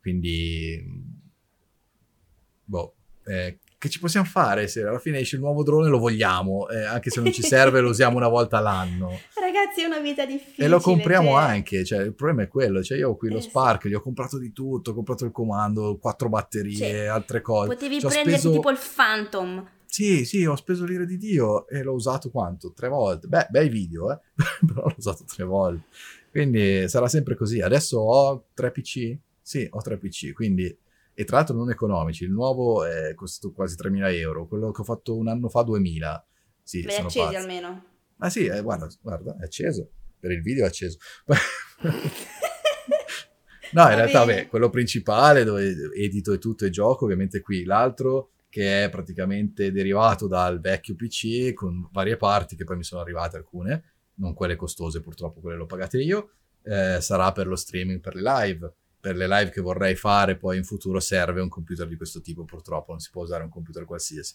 Quindi, 0.00 0.82
boh, 2.64 2.94
eh, 3.24 3.58
che 3.78 3.88
ci 3.90 3.98
possiamo 3.98 4.26
fare 4.26 4.68
se 4.68 4.82
alla 4.82 4.98
fine 4.98 5.18
esce 5.18 5.36
il 5.36 5.42
nuovo 5.42 5.62
drone 5.62 5.88
lo 5.88 5.98
vogliamo, 5.98 6.68
eh, 6.68 6.84
anche 6.84 7.10
se 7.10 7.20
non 7.20 7.32
ci 7.32 7.42
serve 7.44 7.80
lo 7.80 7.90
usiamo 7.90 8.16
una 8.16 8.28
volta 8.28 8.58
l'anno. 8.60 9.18
Ragazzi 9.34 9.82
è 9.82 9.84
una 9.84 10.00
vita 10.00 10.24
difficile. 10.24 10.66
E 10.66 10.68
lo 10.68 10.80
compriamo 10.80 11.32
cioè... 11.32 11.42
anche, 11.42 11.84
cioè 11.84 12.02
il 12.02 12.14
problema 12.14 12.42
è 12.42 12.48
quello, 12.48 12.82
cioè 12.82 12.98
io 12.98 13.10
ho 13.10 13.16
qui 13.16 13.28
eh, 13.28 13.32
lo 13.32 13.40
Spark, 13.40 13.82
sì. 13.82 13.88
gli 13.88 13.94
ho 13.94 14.00
comprato 14.00 14.38
di 14.38 14.52
tutto, 14.52 14.90
ho 14.90 14.94
comprato 14.94 15.24
il 15.24 15.32
comando, 15.32 15.98
quattro 15.98 16.28
batterie, 16.28 16.76
cioè, 16.76 17.04
altre 17.04 17.42
cose. 17.42 17.68
Potevi 17.68 18.00
cioè, 18.00 18.10
prenderti 18.10 18.40
speso... 18.40 18.54
tipo 18.54 18.70
il 18.70 18.78
Phantom. 18.96 19.70
Sì, 19.84 20.24
sì, 20.24 20.44
ho 20.44 20.56
speso 20.56 20.84
l'ira 20.84 21.04
di 21.04 21.16
Dio 21.16 21.68
e 21.68 21.82
l'ho 21.82 21.94
usato 21.94 22.30
quanto? 22.30 22.72
Tre 22.72 22.88
volte. 22.88 23.28
Beh, 23.28 23.46
bei 23.50 23.68
video, 23.68 24.12
eh? 24.12 24.18
però 24.66 24.86
l'ho 24.86 24.94
usato 24.96 25.24
tre 25.24 25.44
volte. 25.44 25.84
Quindi 26.30 26.88
sarà 26.88 27.08
sempre 27.08 27.34
così. 27.34 27.60
Adesso 27.60 27.98
ho 27.98 28.46
tre 28.52 28.70
PC? 28.72 29.16
Sì, 29.40 29.66
ho 29.70 29.80
tre 29.80 29.96
PC, 29.96 30.32
quindi 30.32 30.76
e 31.18 31.24
tra 31.24 31.38
l'altro 31.38 31.56
non 31.56 31.70
economici. 31.70 32.24
Il 32.24 32.30
nuovo 32.30 32.84
è 32.84 33.14
costato 33.14 33.50
quasi 33.54 33.74
3.000 33.74 34.14
euro, 34.16 34.46
quello 34.46 34.70
che 34.70 34.82
ho 34.82 34.84
fatto 34.84 35.16
un 35.16 35.28
anno 35.28 35.48
fa 35.48 35.62
2.000. 35.62 36.22
Sì, 36.62 36.82
Beh, 36.82 36.96
accesi 36.96 37.18
pazzi. 37.20 37.34
almeno. 37.36 37.84
Ah 38.18 38.28
sì, 38.28 38.44
eh, 38.44 38.60
guarda, 38.60 38.86
guarda, 39.00 39.34
è 39.40 39.44
acceso. 39.44 39.88
Per 40.20 40.30
il 40.30 40.42
video 40.42 40.64
è 40.64 40.68
acceso. 40.68 40.98
no, 43.72 43.88
in 43.88 43.94
realtà, 43.94 44.26
beh, 44.26 44.48
quello 44.48 44.68
principale 44.68 45.42
dove 45.42 45.74
edito 45.94 46.34
e 46.34 46.38
tutto 46.38 46.66
e 46.66 46.70
gioco, 46.70 47.04
ovviamente 47.04 47.40
qui. 47.40 47.64
L'altro 47.64 48.32
che 48.50 48.84
è 48.84 48.90
praticamente 48.90 49.72
derivato 49.72 50.26
dal 50.26 50.60
vecchio 50.60 50.96
PC 50.96 51.54
con 51.54 51.88
varie 51.92 52.18
parti 52.18 52.56
che 52.56 52.64
poi 52.64 52.76
mi 52.76 52.84
sono 52.84 53.00
arrivate 53.00 53.38
alcune, 53.38 53.94
non 54.16 54.34
quelle 54.34 54.56
costose 54.56 55.00
purtroppo, 55.00 55.40
quelle 55.40 55.56
l'ho 55.56 55.64
pagate 55.64 55.98
io, 56.02 56.32
eh, 56.62 57.00
sarà 57.00 57.32
per 57.32 57.46
lo 57.46 57.56
streaming, 57.56 58.00
per 58.00 58.14
le 58.14 58.22
live 58.22 58.74
per 59.06 59.14
le 59.14 59.28
live 59.28 59.50
che 59.50 59.60
vorrei 59.60 59.94
fare 59.94 60.34
poi 60.36 60.56
in 60.56 60.64
futuro 60.64 60.98
serve 60.98 61.40
un 61.40 61.48
computer 61.48 61.86
di 61.86 61.94
questo 61.94 62.20
tipo, 62.20 62.44
purtroppo 62.44 62.90
non 62.90 62.98
si 62.98 63.10
può 63.12 63.22
usare 63.22 63.44
un 63.44 63.50
computer 63.50 63.84
qualsiasi. 63.84 64.34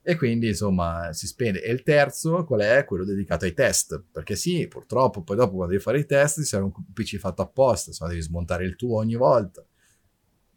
E 0.00 0.16
quindi 0.16 0.46
insomma 0.46 1.12
si 1.12 1.26
spende. 1.26 1.62
E 1.62 1.70
il 1.70 1.82
terzo 1.82 2.42
qual 2.46 2.60
è? 2.60 2.86
Quello 2.86 3.04
dedicato 3.04 3.44
ai 3.44 3.52
test, 3.52 4.02
perché 4.10 4.34
sì, 4.34 4.66
purtroppo 4.68 5.22
poi 5.22 5.36
dopo 5.36 5.56
quando 5.56 5.72
devi 5.72 5.82
fare 5.82 5.98
i 5.98 6.06
test 6.06 6.36
ti 6.36 6.44
serve 6.44 6.64
un 6.64 6.92
PC 6.94 7.18
fatto 7.18 7.42
apposta, 7.42 7.90
insomma 7.90 8.08
devi 8.08 8.22
smontare 8.22 8.64
il 8.64 8.74
tuo 8.74 8.96
ogni 8.96 9.16
volta. 9.16 9.62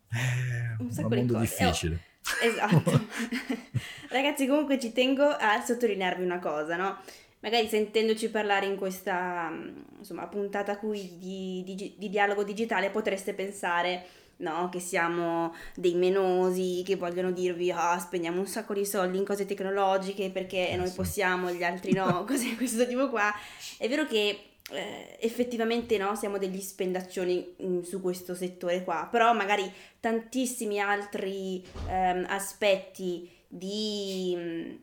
È 0.08 0.76
un, 0.80 0.90
un 0.90 1.08
mondo 1.10 1.34
di 1.34 1.40
difficile. 1.42 2.00
Oh, 2.42 2.46
esatto. 2.48 3.08
Ragazzi 4.10 4.48
comunque 4.48 4.80
ci 4.80 4.94
tengo 4.94 5.26
a 5.26 5.60
sottolinearvi 5.60 6.24
una 6.24 6.40
cosa, 6.40 6.78
no? 6.78 6.98
Magari 7.40 7.68
sentendoci 7.68 8.30
parlare 8.30 8.66
in 8.66 8.78
questa 8.78 9.52
insomma, 9.98 10.28
puntata 10.28 10.78
qui 10.78 11.18
di, 11.18 11.64
di, 11.66 11.96
di 11.98 12.10
dialogo 12.10 12.44
digitale 12.44 12.90
potreste 12.90 13.34
pensare 13.34 14.06
no, 14.40 14.70
che 14.70 14.80
siamo 14.80 15.54
dei 15.76 15.96
menosi 15.96 16.84
che 16.86 16.96
vogliono 16.96 17.32
dirvi 17.32 17.72
ah, 17.72 17.98
spendiamo 17.98 18.40
un 18.40 18.48
sacco 18.48 18.74
di 18.74 18.86
soldi 18.86 19.18
in 19.18 19.26
cose 19.26 19.46
tecnologiche 19.46 20.30
perché 20.30 20.70
eh, 20.70 20.76
noi 20.76 20.88
sì. 20.88 20.96
possiamo, 20.96 21.52
gli 21.52 21.64
altri 21.64 21.94
no, 21.94 22.24
cose 22.28 22.50
di 22.50 22.56
questo 22.56 22.86
tipo 22.88 23.10
qua. 23.10 23.34
È 23.78 23.88
vero 23.88 24.06
che 24.06 24.40
eh, 24.72 25.18
effettivamente 25.20 25.98
no, 25.98 26.16
siamo 26.16 26.38
degli 26.38 26.62
spendaccioni 26.62 27.56
mh, 27.58 27.68
mm, 27.68 27.82
su 27.82 28.02
questo 28.02 28.36
settore 28.36 28.84
qua, 28.84 29.08
però 29.10 29.34
magari 29.34 29.72
tantissimi 30.00 30.80
altri 30.80 31.64
ehm, 31.88 32.26
aspetti 32.30 33.30
di, 33.48 34.36
mh, 34.36 34.42
mm, 34.42 34.76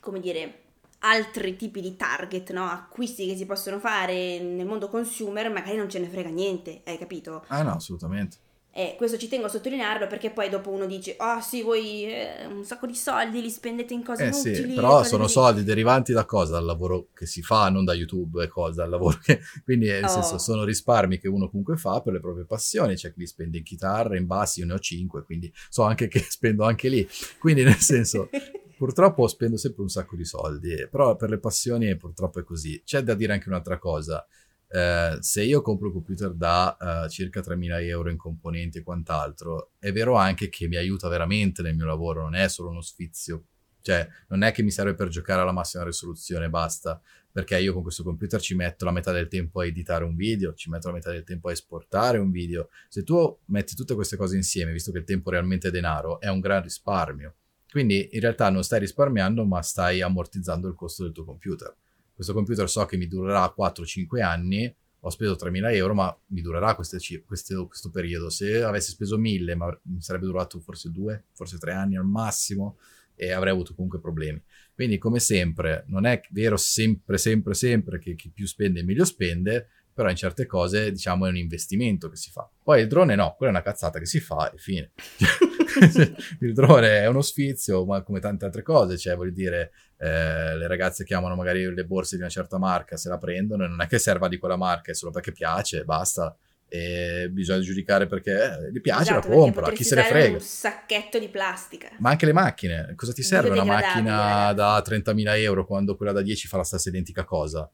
come 0.00 0.20
dire, 0.20 0.68
altri 1.00 1.56
tipi 1.56 1.80
di 1.80 1.96
target, 1.96 2.52
no? 2.52 2.64
acquisti 2.64 3.26
che 3.26 3.36
si 3.36 3.46
possono 3.46 3.78
fare 3.78 4.38
nel 4.40 4.66
mondo 4.66 4.88
consumer, 4.88 5.50
magari 5.50 5.76
non 5.76 5.88
ce 5.88 5.98
ne 5.98 6.08
frega 6.08 6.28
niente, 6.28 6.82
hai 6.84 6.98
capito? 6.98 7.44
Ah 7.48 7.62
no, 7.62 7.72
assolutamente. 7.72 8.48
E 8.72 8.94
questo 8.96 9.18
ci 9.18 9.26
tengo 9.26 9.46
a 9.46 9.48
sottolinearlo 9.48 10.06
perché 10.06 10.30
poi 10.30 10.48
dopo 10.48 10.70
uno 10.70 10.86
dice, 10.86 11.16
ah 11.18 11.38
oh, 11.38 11.40
sì, 11.40 11.60
voi 11.60 12.04
eh, 12.04 12.46
un 12.46 12.64
sacco 12.64 12.86
di 12.86 12.94
soldi 12.94 13.42
li 13.42 13.50
spendete 13.50 13.94
in 13.94 14.04
cose 14.04 14.22
eh, 14.22 14.28
inutili. 14.28 14.54
Sì, 14.54 14.74
però 14.74 15.02
sono 15.02 15.24
così. 15.24 15.34
soldi 15.34 15.64
derivanti 15.64 16.12
da 16.12 16.24
cosa? 16.24 16.52
Dal 16.52 16.64
lavoro 16.64 17.08
che 17.12 17.26
si 17.26 17.42
fa, 17.42 17.68
non 17.68 17.84
da 17.84 17.94
YouTube 17.94 18.44
e 18.44 18.48
cosa, 18.48 18.82
dal 18.82 18.90
lavoro 18.90 19.18
che... 19.20 19.40
Quindi 19.64 19.86
nel 19.86 20.04
oh. 20.04 20.08
senso 20.08 20.38
sono 20.38 20.62
risparmi 20.62 21.18
che 21.18 21.26
uno 21.26 21.48
comunque 21.48 21.76
fa 21.76 22.00
per 22.00 22.12
le 22.12 22.20
proprie 22.20 22.44
passioni, 22.44 22.94
c'è 22.94 23.12
chi 23.12 23.18
li 23.18 23.26
spende 23.26 23.58
in 23.58 23.64
chitarra, 23.64 24.16
in 24.16 24.26
bassi, 24.26 24.60
io 24.60 24.66
ne 24.66 24.74
ho 24.74 24.78
cinque, 24.78 25.24
quindi 25.24 25.52
so 25.68 25.82
anche 25.82 26.06
che 26.06 26.20
spendo 26.30 26.62
anche 26.64 26.88
lì. 26.88 27.08
Quindi 27.40 27.64
nel 27.64 27.80
senso 27.80 28.30
Purtroppo 28.80 29.28
spendo 29.28 29.58
sempre 29.58 29.82
un 29.82 29.90
sacco 29.90 30.16
di 30.16 30.24
soldi, 30.24 30.88
però 30.90 31.14
per 31.14 31.28
le 31.28 31.38
passioni 31.38 31.94
purtroppo 31.98 32.40
è 32.40 32.44
così. 32.44 32.80
C'è 32.82 33.02
da 33.02 33.12
dire 33.12 33.34
anche 33.34 33.50
un'altra 33.50 33.76
cosa. 33.76 34.26
Eh, 34.68 35.18
se 35.20 35.42
io 35.42 35.60
compro 35.60 35.88
un 35.88 35.92
computer 35.92 36.32
da 36.32 36.78
uh, 36.80 37.06
circa 37.10 37.40
3.000 37.40 37.82
euro 37.82 38.08
in 38.08 38.16
componenti 38.16 38.78
e 38.78 38.82
quant'altro, 38.82 39.72
è 39.78 39.92
vero 39.92 40.14
anche 40.14 40.48
che 40.48 40.66
mi 40.66 40.76
aiuta 40.76 41.08
veramente 41.08 41.60
nel 41.60 41.74
mio 41.74 41.84
lavoro, 41.84 42.22
non 42.22 42.34
è 42.34 42.48
solo 42.48 42.70
uno 42.70 42.80
sfizio. 42.80 43.48
Cioè, 43.82 44.08
non 44.28 44.44
è 44.44 44.50
che 44.50 44.62
mi 44.62 44.70
serve 44.70 44.94
per 44.94 45.08
giocare 45.08 45.42
alla 45.42 45.52
massima 45.52 45.84
risoluzione 45.84 46.46
e 46.46 46.48
basta, 46.48 46.98
perché 47.30 47.58
io 47.60 47.74
con 47.74 47.82
questo 47.82 48.02
computer 48.02 48.40
ci 48.40 48.54
metto 48.54 48.86
la 48.86 48.92
metà 48.92 49.12
del 49.12 49.28
tempo 49.28 49.60
a 49.60 49.66
editare 49.66 50.04
un 50.04 50.16
video, 50.16 50.54
ci 50.54 50.70
metto 50.70 50.86
la 50.86 50.94
metà 50.94 51.10
del 51.10 51.24
tempo 51.24 51.48
a 51.48 51.52
esportare 51.52 52.16
un 52.16 52.30
video. 52.30 52.70
Se 52.88 53.02
tu 53.02 53.40
metti 53.48 53.74
tutte 53.74 53.94
queste 53.94 54.16
cose 54.16 54.36
insieme, 54.36 54.72
visto 54.72 54.90
che 54.90 55.00
il 55.00 55.04
tempo 55.04 55.28
realmente 55.28 55.68
è 55.68 55.70
denaro, 55.70 56.18
è 56.18 56.28
un 56.28 56.40
gran 56.40 56.62
risparmio. 56.62 57.34
Quindi 57.70 58.10
in 58.12 58.20
realtà 58.20 58.50
non 58.50 58.64
stai 58.64 58.80
risparmiando, 58.80 59.44
ma 59.44 59.62
stai 59.62 60.00
ammortizzando 60.00 60.68
il 60.68 60.74
costo 60.74 61.04
del 61.04 61.12
tuo 61.12 61.24
computer. 61.24 61.74
Questo 62.12 62.32
computer 62.34 62.68
so 62.68 62.84
che 62.84 62.96
mi 62.96 63.06
durerà 63.06 63.54
4-5 63.56 64.22
anni, 64.22 64.74
ho 65.02 65.08
speso 65.08 65.32
3.000 65.32 65.74
euro, 65.74 65.94
ma 65.94 66.18
mi 66.26 66.42
durerà 66.42 66.74
queste, 66.74 66.98
queste, 67.24 67.54
questo 67.66 67.90
periodo. 67.90 68.28
Se 68.28 68.62
avessi 68.62 68.90
speso 68.90 69.18
1.000, 69.18 69.56
ma 69.56 69.80
mi 69.84 70.02
sarebbe 70.02 70.26
durato 70.26 70.58
forse 70.60 70.90
due, 70.90 71.24
forse 71.32 71.58
tre 71.58 71.72
anni 71.72 71.96
al 71.96 72.04
massimo 72.04 72.76
e 73.14 73.32
avrei 73.32 73.52
avuto 73.52 73.74
comunque 73.74 74.00
problemi. 74.00 74.42
Quindi, 74.74 74.98
come 74.98 75.20
sempre, 75.20 75.84
non 75.86 76.06
è 76.06 76.20
vero 76.30 76.56
sempre, 76.56 77.18
sempre, 77.18 77.54
sempre 77.54 77.98
che 77.98 78.14
chi 78.14 78.30
più 78.30 78.46
spende 78.46 78.82
meglio 78.82 79.04
spende, 79.04 79.68
però 79.92 80.10
in 80.10 80.16
certe 80.16 80.46
cose, 80.46 80.90
diciamo, 80.90 81.26
è 81.26 81.28
un 81.28 81.36
investimento 81.36 82.08
che 82.08 82.16
si 82.16 82.30
fa. 82.30 82.48
Poi 82.62 82.82
il 82.82 82.88
drone 82.88 83.14
no, 83.14 83.34
quella 83.36 83.52
è 83.52 83.54
una 83.54 83.64
cazzata 83.64 83.98
che 83.98 84.06
si 84.06 84.20
fa 84.20 84.50
e 84.50 84.58
fine. 84.58 84.90
il 86.40 86.52
drone 86.52 87.00
è 87.00 87.06
uno 87.06 87.22
sfizio, 87.22 87.84
ma 87.84 88.02
come 88.02 88.20
tante 88.20 88.44
altre 88.44 88.62
cose, 88.62 88.96
cioè, 88.96 89.16
voglio 89.16 89.32
dire, 89.32 89.72
eh, 89.98 90.56
le 90.56 90.66
ragazze 90.66 91.04
che 91.04 91.14
amano 91.14 91.34
magari 91.34 91.72
le 91.72 91.84
borse 91.84 92.16
di 92.16 92.22
una 92.22 92.30
certa 92.30 92.58
marca, 92.58 92.96
se 92.96 93.08
la 93.08 93.18
prendono, 93.18 93.64
e 93.64 93.68
non 93.68 93.80
è 93.80 93.86
che 93.86 93.98
serva 93.98 94.28
di 94.28 94.38
quella 94.38 94.56
marca, 94.56 94.90
è 94.90 94.94
solo 94.94 95.12
perché 95.12 95.32
piace, 95.32 95.84
basta 95.84 96.36
e 96.72 97.28
bisogna 97.32 97.58
giudicare 97.58 98.06
perché 98.06 98.32
eh, 98.32 98.70
gli 98.70 98.80
piace, 98.80 99.10
esatto, 99.10 99.28
la 99.28 99.34
compra, 99.34 99.72
chi 99.72 99.82
se 99.82 99.96
ne 99.96 100.04
frega. 100.04 100.34
un 100.34 100.40
sacchetto 100.40 101.18
di 101.18 101.28
plastica. 101.28 101.90
Ma 101.98 102.10
anche 102.10 102.26
le 102.26 102.32
macchine, 102.32 102.92
cosa 102.94 103.12
ti 103.12 103.24
serve 103.24 103.50
una 103.50 103.64
macchina 103.64 104.52
da 104.52 104.80
30.000 104.80 105.36
euro 105.38 105.66
quando 105.66 105.96
quella 105.96 106.12
da 106.12 106.22
10 106.22 106.46
fa 106.46 106.58
la 106.58 106.64
stessa 106.64 106.88
identica 106.88 107.24
cosa? 107.24 107.68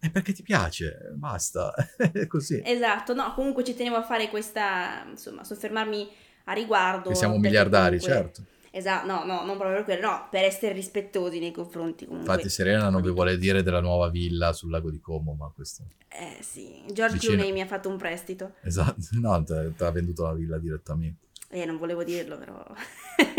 È 0.00 0.10
perché 0.10 0.32
ti 0.32 0.42
piace, 0.42 0.96
basta, 1.14 1.74
è 1.98 2.26
così. 2.26 2.62
Esatto, 2.64 3.12
no, 3.12 3.34
comunque 3.34 3.64
ci 3.64 3.74
tenevo 3.74 3.96
a 3.96 4.02
fare 4.02 4.30
questa, 4.30 5.04
insomma, 5.10 5.44
soffermarmi 5.44 6.08
a 6.48 6.52
riguardo. 6.52 7.10
Che 7.10 7.14
siamo 7.14 7.38
miliardari, 7.38 7.98
comunque... 7.98 8.22
certo 8.22 8.56
Esatto, 8.70 9.06
no, 9.06 9.24
no, 9.24 9.44
non 9.44 9.56
proprio 9.56 9.82
per 9.82 9.84
quello, 9.84 10.08
no, 10.08 10.28
per 10.30 10.44
essere 10.44 10.72
rispettosi 10.72 11.38
nei 11.38 11.50
confronti 11.50 12.04
comunque. 12.06 12.32
Infatti 12.32 12.48
Serena 12.50 12.90
non 12.90 13.02
vi 13.02 13.10
vuole 13.10 13.38
dire 13.38 13.62
della 13.62 13.80
nuova 13.80 14.08
villa 14.08 14.52
sul 14.52 14.70
lago 14.70 14.90
di 14.90 15.00
Como, 15.00 15.34
ma 15.34 15.50
questo... 15.54 15.84
Eh 16.08 16.38
sì, 16.40 16.82
George. 16.92 17.18
Clooney 17.18 17.52
mi 17.52 17.60
ha 17.60 17.66
fatto 17.66 17.88
un 17.88 17.96
prestito. 17.96 18.54
Esatto, 18.62 19.00
no, 19.20 19.42
ti 19.42 19.82
ha 19.82 19.90
venduto 19.90 20.24
la 20.24 20.32
villa 20.32 20.58
direttamente. 20.58 21.26
Eh, 21.50 21.64
non 21.64 21.78
volevo 21.78 22.04
dirlo, 22.04 22.36
però... 22.36 22.62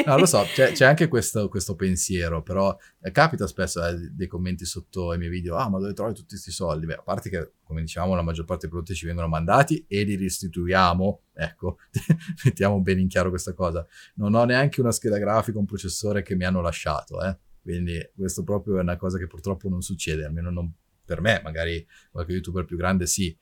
no, 0.03 0.17
lo 0.17 0.25
so, 0.25 0.43
c'è, 0.43 0.71
c'è 0.71 0.85
anche 0.87 1.07
questo, 1.07 1.47
questo, 1.47 1.75
pensiero, 1.75 2.41
però 2.41 2.75
eh, 3.01 3.11
capita 3.11 3.45
spesso 3.45 3.85
eh, 3.85 4.09
dei 4.11 4.25
commenti 4.25 4.65
sotto 4.65 5.11
ai 5.11 5.19
miei 5.19 5.29
video, 5.29 5.55
ah, 5.55 5.69
ma 5.69 5.77
dove 5.77 5.93
trovi 5.93 6.15
tutti 6.15 6.29
questi 6.29 6.49
soldi? 6.49 6.87
Beh, 6.87 6.95
a 6.95 7.01
parte 7.03 7.29
che, 7.29 7.51
come 7.63 7.81
diciamo, 7.81 8.15
la 8.15 8.23
maggior 8.23 8.45
parte 8.45 8.61
dei 8.61 8.71
prodotti 8.71 8.95
ci 8.95 9.05
vengono 9.05 9.27
mandati 9.27 9.85
e 9.87 10.03
li 10.03 10.15
restituiamo, 10.15 11.21
ecco, 11.33 11.77
mettiamo 12.45 12.81
bene 12.81 13.01
in 13.01 13.07
chiaro 13.09 13.29
questa 13.29 13.53
cosa. 13.53 13.85
Non 14.15 14.33
ho 14.33 14.43
neanche 14.43 14.81
una 14.81 14.91
scheda 14.91 15.19
grafica, 15.19 15.59
un 15.59 15.65
processore 15.65 16.23
che 16.23 16.35
mi 16.35 16.45
hanno 16.45 16.61
lasciato, 16.61 17.23
eh? 17.23 17.37
Quindi 17.61 18.09
questo 18.15 18.43
proprio 18.43 18.77
è 18.77 18.81
una 18.81 18.97
cosa 18.97 19.19
che 19.19 19.27
purtroppo 19.27 19.69
non 19.69 19.83
succede, 19.83 20.25
almeno 20.25 20.49
non 20.49 20.73
per 21.05 21.21
me, 21.21 21.41
magari 21.43 21.85
qualche 22.09 22.31
youtuber 22.33 22.65
più 22.65 22.75
grande 22.75 23.05
sì. 23.05 23.37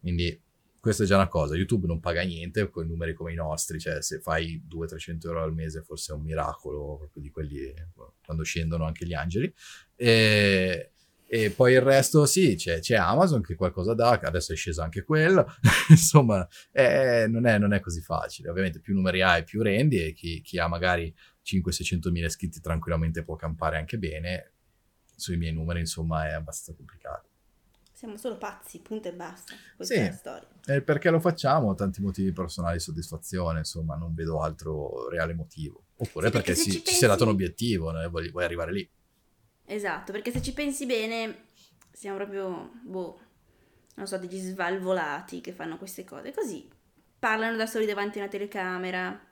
Quindi 0.00 0.40
questa 0.80 1.02
è 1.02 1.06
già 1.06 1.16
una 1.16 1.28
cosa, 1.28 1.56
YouTube 1.56 1.86
non 1.86 2.00
paga 2.00 2.22
niente 2.22 2.68
con 2.70 2.86
numeri 2.86 3.14
come 3.14 3.32
i 3.32 3.36
nostri, 3.36 3.78
cioè 3.78 4.02
se 4.02 4.20
fai 4.20 4.62
200-300 4.68 5.26
euro 5.26 5.42
al 5.42 5.52
mese 5.52 5.82
forse 5.82 6.12
è 6.12 6.16
un 6.16 6.22
miracolo, 6.22 6.96
proprio 6.96 7.22
di 7.22 7.30
quelli 7.30 7.74
quando 8.24 8.42
scendono 8.44 8.84
anche 8.84 9.06
gli 9.06 9.14
angeli. 9.14 9.52
E, 9.96 10.92
e 11.30 11.50
poi 11.50 11.74
il 11.74 11.82
resto 11.82 12.24
sì, 12.24 12.54
c'è, 12.54 12.78
c'è, 12.78 12.94
Amazon 12.96 13.42
che 13.42 13.54
qualcosa 13.54 13.92
dà, 13.92 14.18
adesso 14.22 14.52
è 14.52 14.56
sceso 14.56 14.80
anche 14.80 15.02
quello, 15.02 15.46
insomma 15.90 16.48
è, 16.70 17.26
non, 17.26 17.46
è, 17.46 17.58
non, 17.58 17.74
è, 17.74 17.80
così 17.80 18.00
facile, 18.00 18.48
ovviamente 18.48 18.80
più 18.80 18.94
numeri 18.94 19.20
hai 19.20 19.44
più 19.44 19.60
rendi 19.60 20.02
e 20.02 20.12
chi, 20.14 20.40
chi 20.40 20.58
ha 20.58 20.68
magari 20.68 21.14
500-600 21.44 22.10
mila 22.10 22.26
iscritti 22.26 22.60
tranquillamente 22.60 23.24
può 23.24 23.36
campare 23.36 23.76
anche 23.76 23.98
bene, 23.98 24.52
sui 25.14 25.36
miei 25.36 25.52
numeri 25.52 25.80
insomma 25.80 26.28
è 26.28 26.32
abbastanza 26.32 26.72
complicato. 26.74 27.28
Siamo 27.98 28.16
solo 28.16 28.38
pazzi, 28.38 28.78
punto 28.78 29.08
e 29.08 29.12
basta. 29.12 29.56
Questa 29.74 29.94
sì, 29.94 30.00
è 30.00 30.04
la 30.04 30.12
storia. 30.12 30.82
Perché 30.82 31.10
lo 31.10 31.18
facciamo? 31.18 31.74
Tanti 31.74 32.00
motivi 32.00 32.30
personali 32.30 32.76
di 32.76 32.80
soddisfazione, 32.80 33.58
insomma, 33.58 33.96
non 33.96 34.14
vedo 34.14 34.40
altro 34.40 35.08
reale 35.08 35.34
motivo. 35.34 35.82
Oppure 35.96 36.26
sì, 36.26 36.32
perché, 36.32 36.52
perché 36.52 36.54
si, 36.54 36.70
ci, 36.70 36.80
pensi... 36.80 36.94
si 36.94 37.04
è 37.04 37.08
dato 37.08 37.24
un 37.24 37.30
obiettivo, 37.30 37.90
no? 37.90 38.08
vuoi, 38.08 38.30
vuoi, 38.30 38.44
arrivare 38.44 38.72
lì. 38.72 38.88
Esatto, 39.64 40.12
perché 40.12 40.30
se 40.30 40.40
ci 40.40 40.52
pensi 40.52 40.86
bene, 40.86 41.46
siamo 41.90 42.18
proprio, 42.18 42.70
boh, 42.84 43.18
non 43.96 44.06
so, 44.06 44.16
degli 44.16 44.38
svalvolati 44.38 45.40
che 45.40 45.50
fanno 45.50 45.76
queste 45.76 46.04
cose. 46.04 46.32
Così, 46.32 46.70
parlano 47.18 47.56
da 47.56 47.66
soli 47.66 47.84
davanti 47.84 48.18
a 48.18 48.22
una 48.22 48.30
telecamera, 48.30 49.27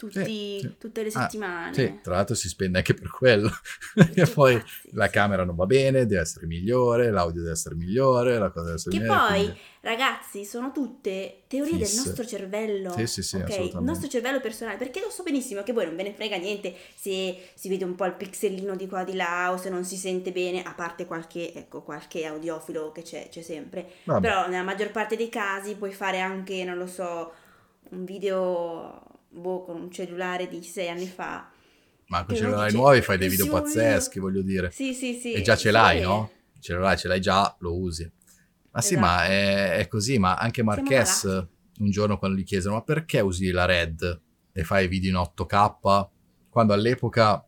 tutti, 0.00 0.60
sì, 0.60 0.76
tutte 0.78 1.02
le 1.02 1.10
settimane. 1.10 1.68
Ah, 1.68 1.74
sì, 1.74 1.98
tra 2.02 2.14
l'altro 2.14 2.34
si 2.34 2.48
spende 2.48 2.78
anche 2.78 2.94
per 2.94 3.10
quello, 3.10 3.50
perché 3.94 4.24
poi 4.32 4.56
pazzi. 4.56 4.88
la 4.92 5.10
camera 5.10 5.44
non 5.44 5.54
va 5.54 5.66
bene, 5.66 6.06
deve 6.06 6.22
essere 6.22 6.46
migliore, 6.46 7.10
l'audio 7.10 7.42
deve 7.42 7.52
essere 7.52 7.74
migliore, 7.74 8.38
la 8.38 8.48
cosa 8.48 8.64
deve 8.64 8.76
essere 8.76 8.96
che 8.96 9.02
migliore. 9.02 9.20
Che 9.20 9.28
poi, 9.28 9.42
quindi... 9.42 9.60
ragazzi, 9.80 10.44
sono 10.46 10.72
tutte 10.72 11.42
teorie 11.48 11.76
Fisse. 11.76 11.96
del 11.96 12.04
nostro 12.06 12.24
cervello. 12.24 12.92
Sì, 12.92 13.06
sì, 13.06 13.22
sì, 13.22 13.36
okay? 13.36 13.68
Il 13.68 13.82
nostro 13.82 14.08
cervello 14.08 14.40
personale, 14.40 14.78
perché 14.78 15.00
lo 15.00 15.10
so 15.10 15.22
benissimo 15.22 15.62
che 15.62 15.74
voi 15.74 15.84
non 15.84 15.96
ve 15.96 16.04
ne 16.04 16.14
frega 16.14 16.36
niente 16.36 16.74
se 16.94 17.50
si 17.52 17.68
vede 17.68 17.84
un 17.84 17.94
po' 17.94 18.06
il 18.06 18.14
pixellino 18.14 18.74
di 18.76 18.88
qua 18.88 19.04
di 19.04 19.14
là 19.14 19.52
o 19.52 19.58
se 19.58 19.68
non 19.68 19.84
si 19.84 19.96
sente 19.96 20.32
bene, 20.32 20.62
a 20.62 20.72
parte 20.72 21.04
qualche, 21.04 21.52
ecco, 21.52 21.82
qualche 21.82 22.24
audiofilo 22.24 22.90
che 22.92 23.02
c'è, 23.02 23.28
c'è 23.28 23.42
sempre. 23.42 23.86
Vabbè. 24.04 24.26
Però 24.26 24.48
nella 24.48 24.62
maggior 24.62 24.92
parte 24.92 25.16
dei 25.16 25.28
casi 25.28 25.74
puoi 25.74 25.92
fare 25.92 26.20
anche, 26.20 26.64
non 26.64 26.78
lo 26.78 26.86
so, 26.86 27.32
un 27.90 28.06
video 28.06 29.09
boh, 29.30 29.62
con 29.64 29.80
un 29.80 29.90
cellulare 29.90 30.48
di 30.48 30.62
sei 30.62 30.88
anni 30.88 31.06
fa. 31.06 31.50
Ma 32.08 32.24
con 32.24 32.34
cellulari 32.34 32.72
nuovi 32.72 33.00
fai 33.02 33.18
dei 33.18 33.28
video 33.28 33.48
pazzeschi, 33.48 34.18
voglio 34.18 34.42
dire. 34.42 34.70
Sì, 34.70 34.92
sì, 34.94 35.14
sì. 35.14 35.32
E 35.32 35.42
già 35.42 35.56
ce 35.56 35.70
l'hai, 35.70 36.00
no? 36.00 36.30
Il 36.54 36.60
cellulare 36.60 36.96
ce 36.96 37.08
l'hai 37.08 37.20
già, 37.20 37.54
lo 37.60 37.78
usi. 37.78 38.02
Ma 38.72 38.78
esatto. 38.78 38.94
sì, 38.94 39.00
ma 39.00 39.24
esatto. 39.24 39.32
è, 39.32 39.76
è, 39.78 39.88
così, 39.88 40.18
ma 40.18 40.34
anche 40.36 40.62
Marques 40.62 41.48
un 41.80 41.90
giorno 41.90 42.18
quando 42.18 42.36
gli 42.36 42.44
chiesero 42.44 42.74
ma 42.74 42.82
perché 42.82 43.20
usi 43.20 43.50
la 43.50 43.64
Red 43.64 44.22
e 44.52 44.64
fai 44.64 44.86
video 44.86 45.10
in 45.10 45.16
8K 45.16 46.08
quando 46.50 46.72
all'epoca 46.74 47.42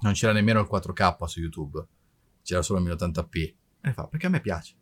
non 0.00 0.12
c'era 0.12 0.32
nemmeno 0.32 0.60
il 0.60 0.68
4K 0.70 1.24
su 1.24 1.40
YouTube, 1.40 1.84
c'era 2.42 2.62
solo 2.62 2.78
il 2.78 2.86
1080p. 2.86 3.54
E 3.80 3.92
fa 3.92 4.06
perché 4.06 4.26
a 4.26 4.30
me 4.30 4.40
piace. 4.40 4.74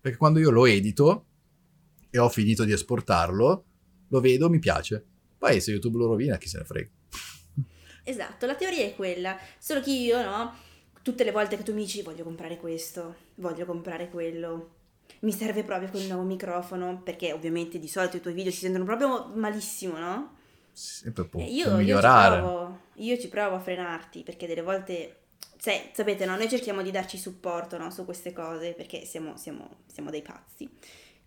Perché 0.00 0.16
quando 0.16 0.38
io 0.38 0.50
lo 0.50 0.66
edito 0.66 1.26
e 2.10 2.18
ho 2.18 2.28
finito 2.28 2.64
di 2.64 2.72
esportarlo, 2.72 3.64
lo 4.08 4.20
vedo, 4.20 4.48
mi 4.48 4.58
piace. 4.58 5.06
Poi 5.42 5.60
se 5.60 5.72
YouTube 5.72 5.98
lo 5.98 6.06
rovina, 6.06 6.38
chi 6.38 6.46
se 6.46 6.58
ne 6.58 6.64
frega. 6.64 6.88
Esatto, 8.04 8.46
la 8.46 8.54
teoria 8.54 8.84
è 8.84 8.94
quella, 8.94 9.36
solo 9.58 9.80
che 9.80 9.90
io, 9.90 10.22
no, 10.22 10.54
tutte 11.02 11.24
le 11.24 11.32
volte 11.32 11.56
che 11.56 11.64
tu 11.64 11.74
mi 11.74 11.82
dici 11.82 12.00
voglio 12.02 12.22
comprare 12.22 12.58
questo, 12.58 13.16
voglio 13.34 13.64
comprare 13.64 14.08
quello, 14.08 14.74
mi 15.22 15.32
serve 15.32 15.64
proprio 15.64 15.90
quel 15.90 16.06
nuovo 16.06 16.22
microfono, 16.22 17.02
perché 17.02 17.32
ovviamente 17.32 17.80
di 17.80 17.88
solito 17.88 18.18
i 18.18 18.20
tuoi 18.20 18.34
video 18.34 18.52
si 18.52 18.58
sentono 18.58 18.84
proprio 18.84 19.32
malissimo, 19.34 19.98
no? 19.98 20.36
Sempre 20.70 21.24
può, 21.24 21.40
eh, 21.40 21.46
io, 21.46 21.64
può 21.70 21.76
migliorare. 21.78 22.36
Io 22.36 22.40
ci, 22.40 22.46
provo, 22.46 22.80
io 22.94 23.18
ci, 23.18 23.28
provo, 23.28 23.56
a 23.56 23.60
frenarti, 23.60 24.22
perché 24.22 24.46
delle 24.46 24.62
volte... 24.62 25.16
Cioè, 25.58 25.90
sapete, 25.92 26.24
no? 26.24 26.36
Noi 26.36 26.48
cerchiamo 26.48 26.82
di 26.82 26.92
darci 26.92 27.18
supporto, 27.18 27.76
no? 27.78 27.90
Su 27.90 28.04
queste 28.04 28.32
cose, 28.32 28.74
perché 28.74 29.04
siamo, 29.04 29.36
siamo, 29.36 29.78
siamo 29.86 30.10
dei 30.10 30.22
pazzi. 30.22 30.70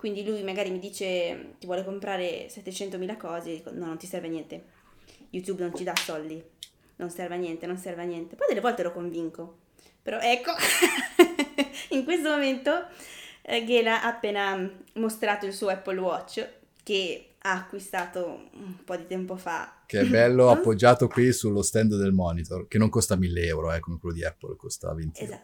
Quindi 0.05 0.23
lui 0.23 0.43
magari 0.43 0.69
mi 0.69 0.77
dice 0.77 1.55
ti 1.57 1.65
vuole 1.65 1.83
comprare 1.83 2.45
700.000 2.47 3.17
cose, 3.17 3.49
dico 3.49 3.71
no, 3.71 3.87
non 3.87 3.97
ti 3.97 4.05
serve 4.05 4.27
a 4.27 4.29
niente. 4.29 4.63
YouTube 5.31 5.63
non 5.63 5.75
ci 5.75 5.83
dà 5.83 5.95
soldi, 5.95 6.39
non 6.97 7.09
serve 7.09 7.33
a 7.33 7.37
niente, 7.39 7.65
non 7.65 7.75
serve 7.75 8.03
a 8.03 8.05
niente. 8.05 8.35
Poi 8.35 8.45
delle 8.47 8.61
volte 8.61 8.83
lo 8.83 8.91
convinco. 8.91 9.61
Però 10.03 10.19
ecco, 10.19 10.51
in 11.89 12.03
questo 12.03 12.29
momento 12.29 12.85
eh, 13.41 13.63
Ghela 13.63 14.03
ha 14.03 14.07
appena 14.07 14.71
mostrato 14.93 15.47
il 15.47 15.53
suo 15.53 15.69
Apple 15.69 15.99
Watch 15.99 16.49
che 16.83 17.37
ha 17.39 17.53
acquistato 17.53 18.49
un 18.53 18.83
po' 18.83 18.97
di 18.97 19.07
tempo 19.07 19.35
fa. 19.37 19.85
Che 19.87 20.01
è 20.01 20.05
bello 20.05 20.51
appoggiato 20.53 21.07
qui 21.07 21.33
sullo 21.33 21.63
stand 21.63 21.95
del 21.95 22.13
monitor, 22.13 22.67
che 22.67 22.77
non 22.77 22.89
costa 22.89 23.15
1000 23.15 23.43
euro, 23.43 23.73
eh, 23.73 23.79
come 23.79 23.97
quello 23.97 24.13
di 24.13 24.23
Apple, 24.23 24.55
costa 24.55 24.93
20 24.93 25.23
euro. 25.23 25.41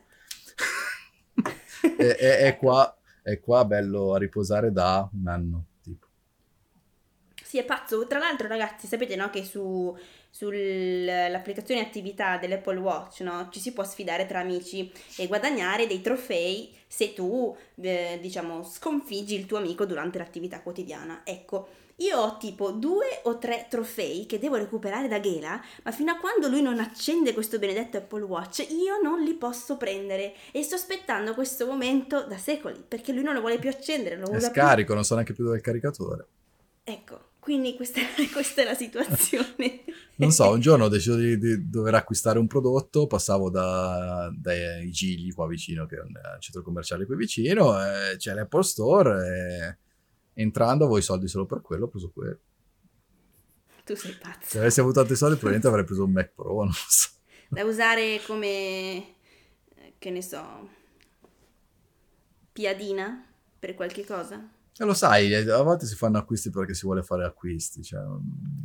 Esatto. 1.34 1.50
è, 1.98 2.16
è, 2.16 2.38
è 2.42 2.58
qua 2.58 2.96
è 3.22 3.40
qua 3.40 3.66
bello 3.66 4.14
a 4.14 4.18
riposare 4.18 4.72
da 4.72 5.08
un 5.14 5.28
anno, 5.28 5.66
tipo. 5.82 6.08
Sì, 7.44 7.58
è 7.58 7.66
pazzo. 7.66 8.08
Tra 8.08 8.20
l'altro, 8.20 8.48
ragazzi, 8.48 8.88
sapete 8.88 9.16
no, 9.16 9.30
che 9.30 9.44
su, 9.44 9.96
sull'applicazione 10.30 11.82
attività 11.82 12.38
dell'Apple 12.38 12.80
Watch 12.80 13.20
no, 13.22 13.50
ci 13.52 13.60
si 13.60 13.74
può 13.74 13.84
sfidare 13.84 14.26
tra 14.26 14.40
amici 14.40 14.92
e 15.18 15.28
guadagnare 15.28 15.88
dei 15.88 16.02
trofei 16.02 16.74
se 16.88 17.14
tu, 17.14 17.56
eh, 17.82 18.20
diciamo, 18.22 18.64
sconfiggi 18.64 19.36
il 19.36 19.46
tuo 19.46 19.58
amico 19.58 19.86
durante 19.86 20.18
l'attività 20.18 20.62
quotidiana. 20.62 21.22
Ecco, 21.24 21.68
io 22.02 22.18
ho 22.18 22.38
tipo 22.38 22.72
due 22.72 23.22
o 23.24 23.38
tre 23.38 23.68
trofei 23.70 24.26
che 24.26 24.40
devo 24.40 24.56
recuperare 24.56 25.08
da 25.08 25.20
Gela, 25.20 25.62
ma 25.84 25.92
fino 25.92 26.12
a 26.12 26.18
quando 26.18 26.48
lui 26.48 26.62
non 26.62 26.80
accende 26.80 27.34
questo 27.34 27.60
benedetto 27.60 27.98
Apple 27.98 28.24
Watch, 28.24 28.66
io 28.70 29.00
non 29.02 29.22
li 29.24 29.34
posso 29.34 29.78
prendere. 29.78 30.34
E 30.52 30.64
sto 30.64 30.76
aspettando 30.76 31.34
questo 31.34 31.66
momento 31.66 32.26
da 32.26 32.38
secoli, 32.38 32.84
perché 32.88 33.14
lui 33.14 33.24
non 33.24 33.34
lo 33.34 33.40
vuole 33.40 33.60
più 33.60 33.70
accendere, 33.70 34.18
lo 34.18 34.30
usa 34.30 34.50
scarico, 34.50 34.88
più. 34.88 34.96
non 34.96 35.04
so 35.04 35.14
neanche 35.14 35.34
più 35.34 35.44
dove 35.44 35.56
è 35.56 35.60
il 35.60 35.66
caricatore. 35.66 36.26
Ecco, 36.84 37.30
Quindi 37.40 37.76
questa, 37.76 38.02
questa 38.34 38.62
è 38.62 38.66
la 38.66 38.76
situazione. 38.76 39.84
Non 40.16 40.32
so, 40.32 40.50
un 40.50 40.60
giorno 40.62 40.86
ho 40.86 40.90
deciso 40.90 41.16
di, 41.16 41.38
di 41.38 41.70
dover 41.70 41.96
acquistare 41.96 42.40
un 42.40 42.48
prodotto, 42.48 43.08
passavo 43.08 43.50
da, 43.50 44.32
dai 44.36 44.90
Gigli 44.90 45.34
qua 45.34 45.48
vicino, 45.48 45.86
che 45.86 45.98
è 45.98 46.02
un 46.02 46.14
centro 46.40 46.64
commerciale 46.64 47.06
qui 47.06 47.16
vicino, 47.16 47.80
e 47.80 48.18
c'è 48.18 48.34
l'Apple 48.34 48.64
Store 48.64 49.28
e 49.28 49.78
entrando 50.42 50.84
avevo 50.84 51.00
i 51.00 51.04
soldi 51.04 51.28
solo 51.28 51.46
per 51.46 51.62
quello, 51.62 51.86
ho 51.86 51.90
preso 51.90 52.12
quello. 52.12 52.40
Tu 53.84 53.96
sei 53.96 54.14
pazzo. 54.14 54.40
Se 54.42 54.60
avessi 54.60 54.80
avuto 54.80 55.00
tanti 55.00 55.16
soldi 55.16 55.36
probabilmente 55.36 55.68
avrei 55.68 55.86
preso 55.86 56.04
un 56.04 56.12
Mac 56.12 56.32
Pro, 56.34 56.64
non 56.64 56.74
so. 56.74 57.10
Da 57.50 57.64
usare 57.64 58.22
come, 58.26 58.46
eh, 58.48 59.94
che 59.98 60.10
ne 60.10 60.22
so, 60.22 60.70
piadina 62.54 63.26
per 63.60 63.76
qualche 63.76 64.06
cosa? 64.06 64.50
E 64.78 64.86
lo 64.86 64.94
sai, 64.94 65.34
eh, 65.34 65.52
a 65.52 65.62
volte 65.62 65.86
si 65.86 65.96
fanno 65.96 66.18
acquisti 66.18 66.50
perché 66.50 66.74
si 66.74 66.86
vuole 66.86 67.04
fare 67.04 67.26
acquisti. 67.26 67.84
Cioè... 67.84 68.02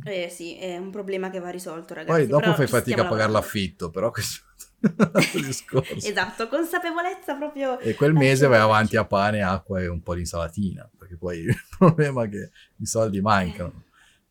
Eh 0.05 0.29
sì, 0.29 0.57
è 0.57 0.77
un 0.77 0.89
problema 0.89 1.29
che 1.29 1.39
va 1.39 1.49
risolto, 1.49 1.93
ragazzi. 1.93 2.17
Poi 2.17 2.27
dopo 2.27 2.41
però 2.41 2.55
fai 2.55 2.67
fatica 2.67 3.03
a 3.03 3.07
pagare 3.07 3.31
l'affitto, 3.31 3.89
però 3.89 4.09
questo 4.09 4.43
Esatto, 5.97 6.47
consapevolezza 6.47 7.35
proprio... 7.35 7.79
E 7.79 7.95
quel 7.95 8.13
mese 8.13 8.47
vai 8.47 8.59
avanti 8.59 8.95
a 8.95 9.05
pane, 9.05 9.41
acqua 9.41 9.81
e 9.81 9.87
un 9.87 10.01
po' 10.01 10.13
di 10.13 10.21
insalatina, 10.21 10.89
perché 10.97 11.17
poi 11.17 11.39
il 11.39 11.55
problema 11.77 12.23
è 12.23 12.29
che 12.29 12.51
i 12.77 12.85
soldi 12.85 13.21
mancano. 13.21 13.83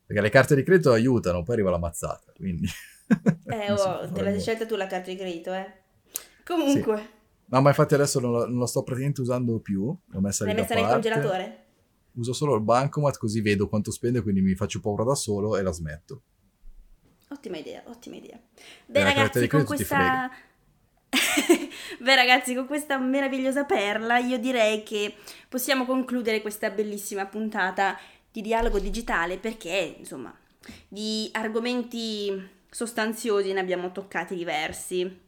Perché 0.05 0.21
le 0.21 0.29
carte 0.29 0.55
di 0.55 0.63
credito 0.63 0.91
aiutano, 0.91 1.43
poi 1.43 1.55
arriva 1.55 1.71
la 1.71 1.79
mazzata, 1.79 2.31
quindi... 2.35 2.67
Eh, 3.49 3.71
oh, 3.71 4.11
te 4.11 4.21
l'hai 4.21 4.37
scelta 4.37 4.65
tu 4.65 4.75
la 4.75 4.85
carta 4.85 5.09
di 5.09 5.15
credito, 5.15 5.53
eh. 5.53 5.65
Comunque, 6.43 7.17
No, 7.49 7.61
ma 7.61 7.69
infatti 7.69 7.93
adesso 7.93 8.19
non, 8.19 8.33
la- 8.33 8.45
non 8.45 8.59
la 8.59 8.67
sto 8.67 8.83
praticamente 8.83 9.21
usando 9.21 9.59
più, 9.59 9.95
l'ho 10.05 10.19
messa 10.19 10.43
lì 10.43 10.51
l'hai 10.51 10.61
messa 10.61 10.75
nel 10.75 10.85
congelatore? 10.85 11.65
Uso 12.13 12.33
solo 12.33 12.55
il 12.55 12.61
bancomat 12.61 13.17
così 13.17 13.41
vedo 13.41 13.69
quanto 13.69 13.91
spendo, 13.91 14.21
quindi 14.21 14.41
mi 14.41 14.55
faccio 14.55 14.81
paura 14.81 15.03
da 15.03 15.15
solo 15.15 15.55
e 15.55 15.61
la 15.61 15.71
smetto. 15.71 16.23
Ottima 17.29 17.57
idea, 17.57 17.83
ottima 17.85 18.15
idea. 18.15 18.39
Beh, 18.85 19.03
ragazzi, 19.03 19.47
con 19.47 19.65
questa... 19.65 20.31
Beh, 21.99 22.15
ragazzi, 22.15 22.53
con 22.53 22.65
questa 22.65 22.97
meravigliosa 22.97 23.65
perla, 23.65 24.17
io 24.17 24.37
direi 24.37 24.83
che 24.83 25.15
possiamo 25.49 25.85
concludere 25.85 26.41
questa 26.41 26.69
bellissima 26.69 27.25
puntata 27.25 27.99
di 28.31 28.41
dialogo 28.41 28.79
digitale 28.79 29.37
perché, 29.37 29.95
insomma, 29.97 30.35
di 30.87 31.29
argomenti 31.33 32.55
sostanziosi 32.69 33.51
ne 33.53 33.59
abbiamo 33.59 33.91
toccati 33.91 34.35
diversi. 34.35 35.25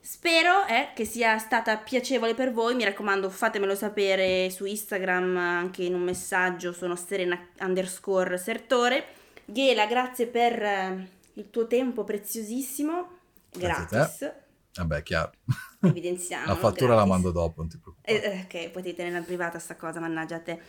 Spero 0.00 0.64
eh, 0.66 0.90
che 0.94 1.04
sia 1.04 1.36
stata 1.38 1.76
piacevole 1.78 2.34
per 2.34 2.52
voi, 2.52 2.76
mi 2.76 2.84
raccomando 2.84 3.28
fatemelo 3.28 3.74
sapere 3.74 4.48
su 4.50 4.64
Instagram 4.64 5.36
anche 5.36 5.82
in 5.82 5.94
un 5.94 6.02
messaggio, 6.02 6.72
sono 6.72 6.94
serena 6.94 7.36
underscore 7.60 8.38
sertore. 8.38 9.04
Ghela, 9.44 9.86
grazie 9.86 10.26
per 10.28 10.62
eh, 10.62 11.08
il 11.36 11.50
tuo 11.50 11.66
tempo 11.66 12.04
preziosissimo, 12.04 13.08
gratis, 13.50 14.32
Vabbè, 14.74 15.02
chiaro. 15.02 15.32
evidenziamo. 15.80 16.46
la 16.52 16.56
fattura 16.56 16.94
la 16.94 17.04
mando 17.06 17.30
dopo, 17.30 17.60
non 17.60 17.68
ti 17.68 17.78
preoccupare. 17.78 18.22
Eh, 18.22 18.38
eh, 18.56 18.64
ok, 18.66 18.70
potete 18.70 18.96
tenerla 18.96 19.20
privata 19.24 19.58
sta 19.58 19.76
cosa, 19.76 20.00
mannaggia 20.00 20.36
a 20.36 20.40
te. 20.40 20.60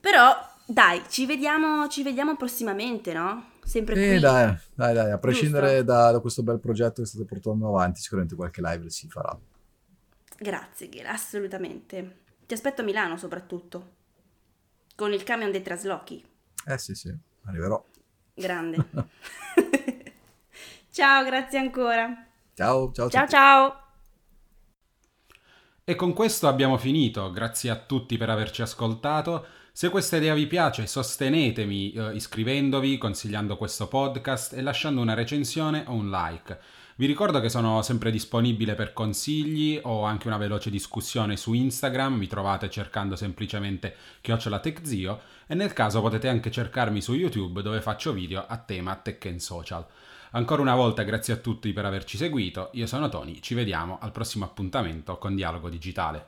Però, 0.00 0.34
dai, 0.66 1.02
ci 1.08 1.26
vediamo, 1.26 1.88
ci 1.88 2.02
vediamo 2.02 2.36
prossimamente, 2.36 3.12
no? 3.12 3.50
Sempre 3.64 3.96
Sì, 3.96 4.08
qui. 4.08 4.18
dai, 4.20 4.56
dai, 4.74 4.94
dai, 4.94 5.10
a 5.10 5.18
prescindere 5.18 5.84
da, 5.84 6.10
da 6.12 6.20
questo 6.20 6.42
bel 6.42 6.60
progetto 6.60 7.02
che 7.02 7.08
state 7.08 7.24
portando 7.24 7.68
avanti, 7.68 8.00
sicuramente 8.00 8.34
qualche 8.36 8.60
live 8.62 8.88
si 8.90 9.08
farà. 9.08 9.36
Grazie, 10.38 10.88
Ghela, 10.88 11.10
assolutamente. 11.10 12.22
Ti 12.46 12.54
aspetto 12.54 12.80
a 12.80 12.84
Milano 12.84 13.16
soprattutto. 13.16 13.96
Con 14.94 15.12
il 15.12 15.22
camion 15.22 15.50
dei 15.50 15.62
traslochi. 15.62 16.24
Eh 16.66 16.78
sì, 16.78 16.94
sì, 16.94 17.14
arriverò. 17.44 17.84
Grande. 18.34 18.86
ciao, 20.98 21.22
grazie 21.22 21.58
ancora. 21.60 22.26
Ciao, 22.54 22.90
ciao, 22.92 23.08
Ciao 23.08 23.20
tutti. 23.20 23.32
ciao. 23.32 23.82
E 25.84 25.94
con 25.94 26.12
questo 26.12 26.48
abbiamo 26.48 26.76
finito, 26.76 27.30
grazie 27.30 27.70
a 27.70 27.76
tutti 27.76 28.16
per 28.16 28.28
averci 28.30 28.62
ascoltato. 28.62 29.46
Se 29.70 29.90
questa 29.90 30.16
idea 30.16 30.34
vi 30.34 30.48
piace, 30.48 30.88
sostenetemi 30.88 31.92
eh, 31.92 32.14
iscrivendovi, 32.14 32.98
consigliando 32.98 33.56
questo 33.56 33.86
podcast 33.86 34.54
e 34.54 34.60
lasciando 34.60 35.00
una 35.00 35.14
recensione 35.14 35.84
o 35.86 35.92
un 35.92 36.10
like. 36.10 36.58
Vi 36.96 37.06
ricordo 37.06 37.38
che 37.38 37.48
sono 37.48 37.80
sempre 37.82 38.10
disponibile 38.10 38.74
per 38.74 38.92
consigli 38.92 39.78
o 39.84 40.02
anche 40.02 40.26
una 40.26 40.36
veloce 40.36 40.68
discussione 40.68 41.36
su 41.36 41.52
Instagram, 41.52 42.14
mi 42.14 42.26
trovate 42.26 42.68
cercando 42.68 43.14
semplicemente 43.14 43.94
chiocciola 44.20 44.58
TechZio 44.58 45.20
e 45.46 45.54
nel 45.54 45.72
caso 45.72 46.00
potete 46.00 46.26
anche 46.26 46.50
cercarmi 46.50 47.00
su 47.00 47.14
YouTube 47.14 47.62
dove 47.62 47.80
faccio 47.80 48.12
video 48.12 48.44
a 48.44 48.56
tema 48.56 48.96
Tech 48.96 49.24
and 49.26 49.38
Social. 49.38 49.86
Ancora 50.32 50.60
una 50.60 50.74
volta 50.74 51.02
grazie 51.04 51.32
a 51.32 51.36
tutti 51.38 51.72
per 51.72 51.86
averci 51.86 52.16
seguito, 52.16 52.68
io 52.72 52.86
sono 52.86 53.08
Tony, 53.08 53.40
ci 53.40 53.54
vediamo 53.54 53.98
al 54.00 54.12
prossimo 54.12 54.44
appuntamento 54.44 55.16
con 55.16 55.34
Dialogo 55.34 55.70
Digitale. 55.70 56.26